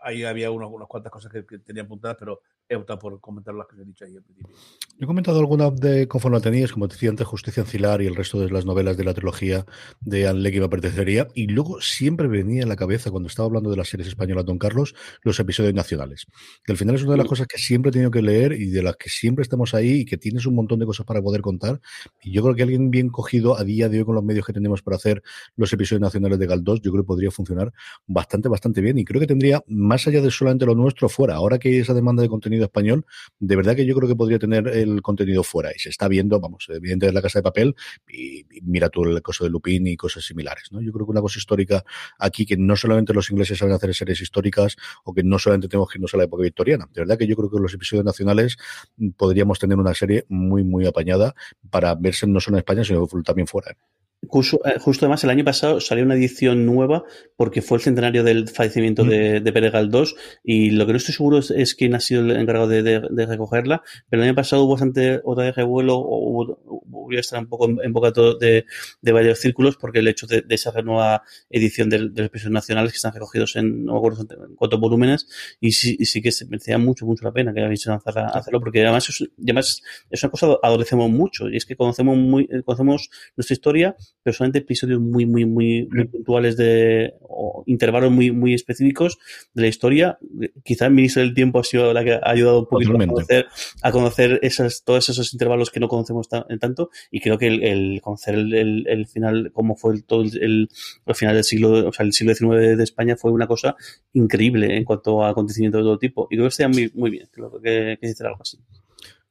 ahí 0.02 0.24
había 0.24 0.50
unas 0.50 0.70
cuantas 0.88 1.10
cosas 1.10 1.32
que, 1.32 1.44
que 1.44 1.58
tenía 1.58 1.82
apuntadas, 1.82 2.16
pero 2.18 2.42
he 2.68 2.76
optado 2.76 2.98
por 2.98 3.20
comentar 3.20 3.54
las 3.54 3.66
que 3.66 3.76
os 3.76 3.82
he 3.82 3.84
dicho 3.84 4.04
ahí 4.04 4.16
al 4.16 4.22
principio. 4.22 4.54
Yo 4.98 5.04
he 5.04 5.06
comentado 5.06 5.38
alguna 5.38 5.70
de 5.70 6.06
conforme 6.06 6.36
lo 6.36 6.40
tenías, 6.40 6.72
como 6.72 6.88
te 6.88 6.94
decía 6.94 7.08
antes, 7.10 7.26
Justicia 7.26 7.62
Ancilar 7.62 8.02
y 8.02 8.06
el 8.06 8.16
resto 8.16 8.40
de 8.40 8.50
las 8.50 8.66
novelas 8.66 8.96
de 8.96 9.04
la 9.04 9.14
trilogía 9.14 9.64
de 10.00 10.28
Anne 10.28 10.40
Lee 10.40 10.52
que 10.52 10.58
me 10.60 10.66
apetecería. 10.66 11.28
Y 11.34 11.46
luego 11.46 11.80
siempre 11.80 12.28
venía 12.28 12.62
en 12.62 12.68
la 12.68 12.76
cabeza, 12.76 13.10
cuando 13.10 13.28
estaba 13.28 13.46
hablando 13.46 13.70
de 13.70 13.76
las 13.76 13.88
series 13.88 14.08
españolas, 14.08 14.44
Don 14.44 14.58
Carlos, 14.58 14.94
los 15.22 15.38
episodios 15.40 15.74
nacionales. 15.74 16.26
Que 16.64 16.72
al 16.72 16.78
final 16.78 16.96
es 16.96 17.02
una 17.02 17.12
de 17.12 17.18
las 17.18 17.26
cosas 17.26 17.46
que 17.46 17.58
siempre 17.58 17.90
he 17.90 17.92
tenido 17.92 18.10
que 18.10 18.22
leer 18.22 18.52
y 18.52 18.66
de 18.66 18.82
las 18.82 18.96
que 18.96 19.08
siempre 19.08 19.42
estamos 19.42 19.72
ahí 19.74 20.00
y 20.00 20.04
que 20.04 20.18
tienes 20.18 20.44
un 20.46 20.54
montón 20.54 20.78
de 20.78 20.86
cosas 20.86 21.06
para 21.06 21.22
poder 21.22 21.40
contar. 21.40 21.80
Y 22.22 22.32
yo 22.32 22.42
creo 22.42 22.54
que 22.54 22.62
alguien 22.62 22.90
bien 22.90 23.08
cogido 23.08 23.56
a 23.56 23.64
día 23.64 23.88
de 23.88 23.98
hoy 23.98 24.04
con 24.04 24.14
los 24.14 24.24
medios 24.24 24.44
que 24.44 24.52
tenemos 24.52 24.82
para 24.82 24.96
hacer 24.96 25.22
los 25.56 25.72
episodios 25.72 26.02
nacionales 26.02 26.38
de 26.38 26.46
Galdós, 26.46 26.80
yo 26.82 26.90
creo 26.90 27.04
que 27.04 27.06
podría 27.06 27.30
funcionar 27.30 27.72
bastante, 28.06 28.48
bastante 28.48 28.80
bien. 28.80 28.98
Y 28.98 29.04
creo 29.04 29.20
que 29.20 29.26
tendría, 29.26 29.62
más 29.68 30.06
allá 30.06 30.20
de 30.20 30.30
solamente 30.30 30.66
lo 30.66 30.74
nuestro, 30.74 31.08
fuera. 31.08 31.36
Ahora 31.36 31.58
que 31.58 31.68
hay 31.68 31.76
esa 31.76 31.94
demanda 31.94 32.22
de 32.22 32.28
contenido 32.28 32.57
español, 32.64 33.06
de 33.38 33.56
verdad 33.56 33.76
que 33.76 33.86
yo 33.86 33.94
creo 33.94 34.08
que 34.08 34.16
podría 34.16 34.38
tener 34.38 34.68
el 34.68 35.02
contenido 35.02 35.42
fuera. 35.42 35.70
Y 35.74 35.78
se 35.78 35.88
está 35.88 36.08
viendo, 36.08 36.40
vamos, 36.40 36.66
evidentemente 36.68 37.12
la 37.12 37.22
casa 37.22 37.38
de 37.38 37.42
papel 37.42 37.76
y, 38.08 38.44
mira 38.62 38.88
tú 38.88 39.04
el 39.04 39.22
caso 39.22 39.44
de 39.44 39.50
Lupin 39.50 39.86
y 39.86 39.96
cosas 39.96 40.24
similares. 40.24 40.70
¿no? 40.70 40.80
Yo 40.80 40.92
creo 40.92 41.06
que 41.06 41.10
una 41.10 41.20
cosa 41.20 41.38
histórica 41.38 41.84
aquí 42.18 42.46
que 42.46 42.56
no 42.56 42.76
solamente 42.76 43.12
los 43.14 43.30
ingleses 43.30 43.58
saben 43.58 43.74
hacer 43.74 43.94
series 43.94 44.20
históricas 44.20 44.76
o 45.04 45.14
que 45.14 45.22
no 45.22 45.38
solamente 45.38 45.68
tenemos 45.68 45.90
que 45.90 45.98
irnos 45.98 46.14
a 46.14 46.16
la 46.18 46.24
época 46.24 46.42
victoriana. 46.42 46.88
De 46.92 47.00
verdad 47.00 47.18
que 47.18 47.26
yo 47.26 47.36
creo 47.36 47.50
que 47.50 47.58
los 47.58 47.72
episodios 47.74 48.04
nacionales 48.04 48.56
mm, 48.96 49.10
podríamos 49.10 49.58
tener 49.58 49.78
una 49.78 49.94
serie 49.94 50.24
muy, 50.28 50.64
muy 50.64 50.86
apañada 50.86 51.34
para 51.70 51.94
verse 51.94 52.26
no 52.26 52.40
solo 52.40 52.56
en 52.56 52.60
España, 52.60 52.84
sino 52.84 53.06
también 53.24 53.46
fuera. 53.46 53.76
¿Eh? 54.22 54.26
Justo, 54.30 54.58
justo 54.80 55.06
además 55.06 55.22
el 55.24 55.30
año 55.30 55.44
pasado 55.44 55.80
salió 55.80 56.04
una 56.04 56.14
edición 56.14 56.66
nueva 56.66 57.04
porque 57.36 57.62
fue 57.62 57.78
el 57.78 57.82
centenario 57.82 58.24
del 58.24 58.48
fallecimiento 58.48 59.04
Mm. 59.04 59.08
de, 59.08 59.40
de 59.40 59.52
Pere 59.52 59.70
Galdós 59.70 60.14
y 60.42 60.70
lo 60.70 60.86
que 60.86 60.92
no 60.92 60.98
estoy 60.98 61.14
seguro 61.14 61.38
es, 61.38 61.50
es 61.50 61.74
quién 61.74 61.94
ha 61.94 62.00
sido 62.00 62.22
el 62.22 62.32
encargado 62.32 62.66
de, 62.68 62.82
de- 62.82 63.06
de 63.10 63.26
recogerla, 63.26 63.82
pero 64.08 64.22
el 64.22 64.28
año 64.28 64.34
pasado 64.34 64.64
hubo 64.64 64.72
bastante 64.72 65.20
otra 65.24 65.44
vez 65.44 65.54
revuelo 65.56 65.96
o 65.96 66.30
hubo, 66.30 66.60
hubo 66.64 67.12
estar 67.12 67.38
un 67.38 67.46
poco 67.48 67.66
en, 67.70 67.78
en 67.82 67.92
boca 67.92 68.10
de, 68.10 68.64
de 69.00 69.12
varios 69.12 69.38
círculos 69.38 69.76
porque 69.76 70.00
el 70.00 70.08
hecho 70.08 70.26
de, 70.26 70.42
de 70.42 70.54
esa 70.54 70.72
nueva 70.82 71.22
edición 71.48 71.88
de 71.88 71.98
los 72.00 72.18
episodios 72.18 72.52
nacionales 72.52 72.92
que 72.92 72.96
están 72.96 73.12
recogidos 73.14 73.56
en, 73.56 73.84
no 73.84 73.92
me 73.92 73.98
acuerdo 73.98 74.26
en 74.48 74.54
cuántos 74.56 74.80
volúmenes 74.80 75.26
y 75.60 75.72
sí, 75.72 75.96
y 75.98 76.04
sí 76.06 76.20
que 76.20 76.32
se 76.32 76.44
merecía 76.46 76.76
mucho, 76.78 77.06
mucho 77.06 77.24
la 77.24 77.32
pena 77.32 77.54
que 77.54 77.62
habéis 77.62 77.86
lanzado 77.86 78.18
a 78.20 78.26
hacerlo 78.26 78.60
porque 78.60 78.82
además 78.82 79.08
es, 79.08 79.28
además 79.42 79.80
es 80.10 80.22
una 80.24 80.30
cosa 80.30 80.46
que 80.48 80.56
adolecemos 80.62 81.08
mucho 81.10 81.48
y 81.48 81.56
es 81.56 81.64
que 81.64 81.76
conocemos 81.76 82.16
muy, 82.18 82.48
conocemos 82.64 83.08
nuestra 83.36 83.54
historia 83.54 83.96
pero 84.22 84.34
solamente 84.34 84.58
episodios 84.58 85.00
muy, 85.00 85.24
muy, 85.26 85.46
muy, 85.46 85.88
muy 85.90 86.04
puntuales 86.06 86.56
de, 86.56 87.14
o 87.20 87.62
intervalos 87.66 88.10
muy, 88.10 88.30
muy 88.30 88.52
específicos 88.54 89.18
de 89.54 89.62
la 89.62 89.68
historia. 89.68 90.18
Quizá 90.64 90.86
el 90.86 90.92
ministro 90.92 91.22
del 91.22 91.34
tiempo 91.34 91.60
ha 91.60 91.64
sido 91.64 91.92
la 91.94 92.04
que 92.04 92.14
ha 92.14 92.20
ayudado 92.24 92.60
un 92.60 92.66
poquito 92.66 92.92
a 92.92 93.06
conocer, 93.06 93.46
a 93.82 93.92
conocer 93.92 94.38
esas, 94.42 94.84
todos 94.84 95.08
esos 95.08 95.32
intervalos 95.32 95.70
que 95.70 95.80
no 95.80 95.88
conocemos 95.88 96.28
ta- 96.28 96.46
tanto, 96.60 96.90
y 97.10 97.20
creo 97.20 97.38
que 97.38 97.46
el, 97.46 97.62
el 97.62 98.00
conocer 98.02 98.34
el, 98.34 98.54
el, 98.54 98.86
el 98.88 99.06
final, 99.06 99.50
cómo 99.52 99.76
fue 99.76 99.94
el, 99.94 100.04
todo 100.04 100.22
el, 100.22 100.68
final 101.14 101.34
del 101.34 101.44
siglo, 101.44 101.88
o 101.88 101.92
sea, 101.92 102.04
el 102.04 102.12
siglo 102.12 102.34
XIX 102.34 102.76
de 102.76 102.84
España 102.84 103.16
fue 103.16 103.32
una 103.32 103.46
cosa 103.46 103.76
increíble 104.12 104.76
en 104.76 104.84
cuanto 104.84 105.22
a 105.24 105.30
acontecimientos 105.30 105.80
de 105.80 105.84
todo 105.84 105.98
tipo. 105.98 106.26
Y 106.30 106.36
creo 106.36 106.44
que 106.44 106.48
estaría 106.48 106.68
muy, 106.68 106.92
muy 106.94 107.10
bien, 107.10 107.28
creo 107.32 107.50
que, 107.62 107.98
que 108.00 108.08
hiciera 108.08 108.30
algo 108.30 108.42
así. 108.42 108.58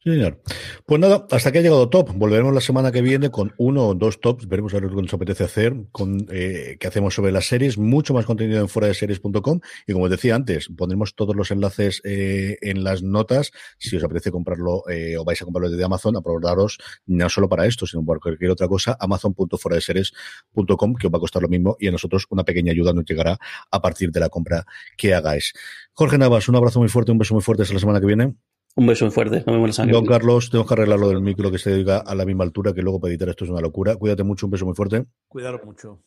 Señor. 0.03 0.41
Pues 0.85 1.01
nada, 1.01 1.27
hasta 1.31 1.51
que 1.51 1.59
ha 1.59 1.61
llegado 1.61 1.89
top. 1.89 2.13
Volveremos 2.15 2.53
la 2.53 2.61
semana 2.61 2.91
que 2.91 3.01
viene 3.01 3.29
con 3.29 3.53
uno 3.57 3.87
o 3.87 3.93
dos 3.95 4.21
tops. 4.21 4.47
Veremos 4.47 4.73
a 4.73 4.79
ver 4.79 4.89
que 4.89 4.95
nos 4.95 5.13
apetece 5.13 5.43
hacer, 5.43 5.75
con 5.91 6.27
eh, 6.31 6.77
qué 6.79 6.87
hacemos 6.87 7.13
sobre 7.15 7.31
las 7.31 7.47
series. 7.47 7.77
Mucho 7.77 8.13
más 8.13 8.25
contenido 8.25 8.61
en 8.61 8.69
fuera 8.69 8.87
de 8.87 8.93
series.com. 8.93 9.59
Y 9.85 9.93
como 9.93 10.05
os 10.05 10.11
decía 10.11 10.35
antes, 10.35 10.69
pondremos 10.77 11.15
todos 11.15 11.35
los 11.35 11.51
enlaces 11.51 12.01
eh, 12.05 12.57
en 12.61 12.83
las 12.83 13.03
notas. 13.03 13.51
Si 13.79 13.95
os 13.97 14.03
apetece 14.03 14.31
comprarlo 14.31 14.87
eh, 14.89 15.17
o 15.17 15.25
vais 15.25 15.41
a 15.41 15.45
comprarlo 15.45 15.69
desde 15.69 15.83
Amazon, 15.83 16.15
aprobaros 16.15 16.77
no 17.05 17.27
solo 17.29 17.49
para 17.49 17.65
esto, 17.65 17.85
sino 17.85 18.05
para 18.05 18.19
cualquier 18.19 18.51
otra 18.51 18.67
cosa. 18.67 18.95
Amazon.foradeseries.com, 18.99 20.95
que 20.95 21.07
os 21.07 21.13
va 21.13 21.17
a 21.17 21.21
costar 21.21 21.41
lo 21.41 21.49
mismo. 21.49 21.75
Y 21.79 21.87
a 21.87 21.91
nosotros 21.91 22.27
una 22.29 22.43
pequeña 22.43 22.71
ayuda 22.71 22.93
nos 22.93 23.03
llegará 23.03 23.37
a 23.71 23.81
partir 23.81 24.11
de 24.11 24.19
la 24.19 24.29
compra 24.29 24.65
que 24.95 25.13
hagáis. 25.13 25.53
Jorge 25.91 26.17
Navas, 26.17 26.47
un 26.47 26.55
abrazo 26.55 26.79
muy 26.79 26.87
fuerte, 26.87 27.11
un 27.11 27.17
beso 27.17 27.33
muy 27.33 27.43
fuerte 27.43 27.63
hasta 27.63 27.73
la 27.73 27.79
semana 27.79 27.99
que 27.99 28.05
viene. 28.05 28.35
Un 28.77 28.85
beso 28.85 29.05
muy 29.05 29.11
fuerte. 29.11 29.37
Nos 29.37 29.45
vemos 29.47 29.69
la 29.69 29.73
semana 29.73 29.91
que 29.91 29.95
Don. 29.95 30.05
Carlos, 30.05 30.51
tenemos 30.51 30.67
que 30.67 30.73
arreglar 30.75 30.99
lo 30.99 31.09
del 31.09 31.19
micro 31.19 31.49
que 31.49 31.57
se 31.57 31.73
diga 31.73 31.97
a 31.97 32.13
la 32.13 32.25
misma 32.25 32.43
altura, 32.43 32.73
que 32.73 32.83
luego 32.83 32.99
para 32.99 33.09
editar 33.11 33.27
esto 33.27 33.43
es 33.43 33.49
una 33.49 33.59
locura. 33.59 33.95
Cuídate 33.95 34.23
mucho, 34.23 34.45
un 34.45 34.51
beso 34.51 34.67
muy 34.67 34.75
fuerte. 34.75 35.07
Cuidaros 35.27 35.65
mucho. 35.65 36.03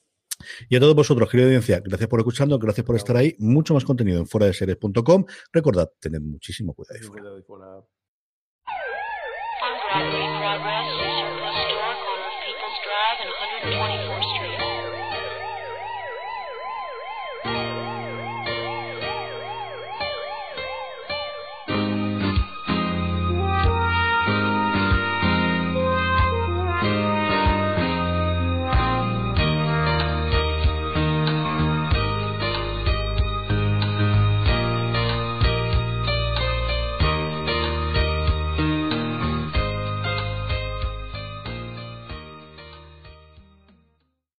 Y 0.69 0.77
a 0.77 0.81
todos 0.81 0.95
vosotros, 0.95 1.29
querida 1.29 1.47
audiencia, 1.47 1.81
gracias 1.85 2.09
por 2.09 2.21
escucharnos, 2.21 2.61
gracias 2.61 2.87
por 2.87 2.95
estar 2.95 3.17
ahí. 3.17 3.35
Mucho 3.41 3.75
más 3.75 3.85
contenido 3.85 4.21
en 4.21 4.27
fuera 4.27 4.47
de 4.47 4.55
series.com. 4.55 5.25
Recordad, 5.53 5.91
tened 5.99 6.21
muchísimo 6.21 6.73
cuidado. 6.73 6.95
ahí 6.95 7.43
fuera. 7.43 7.81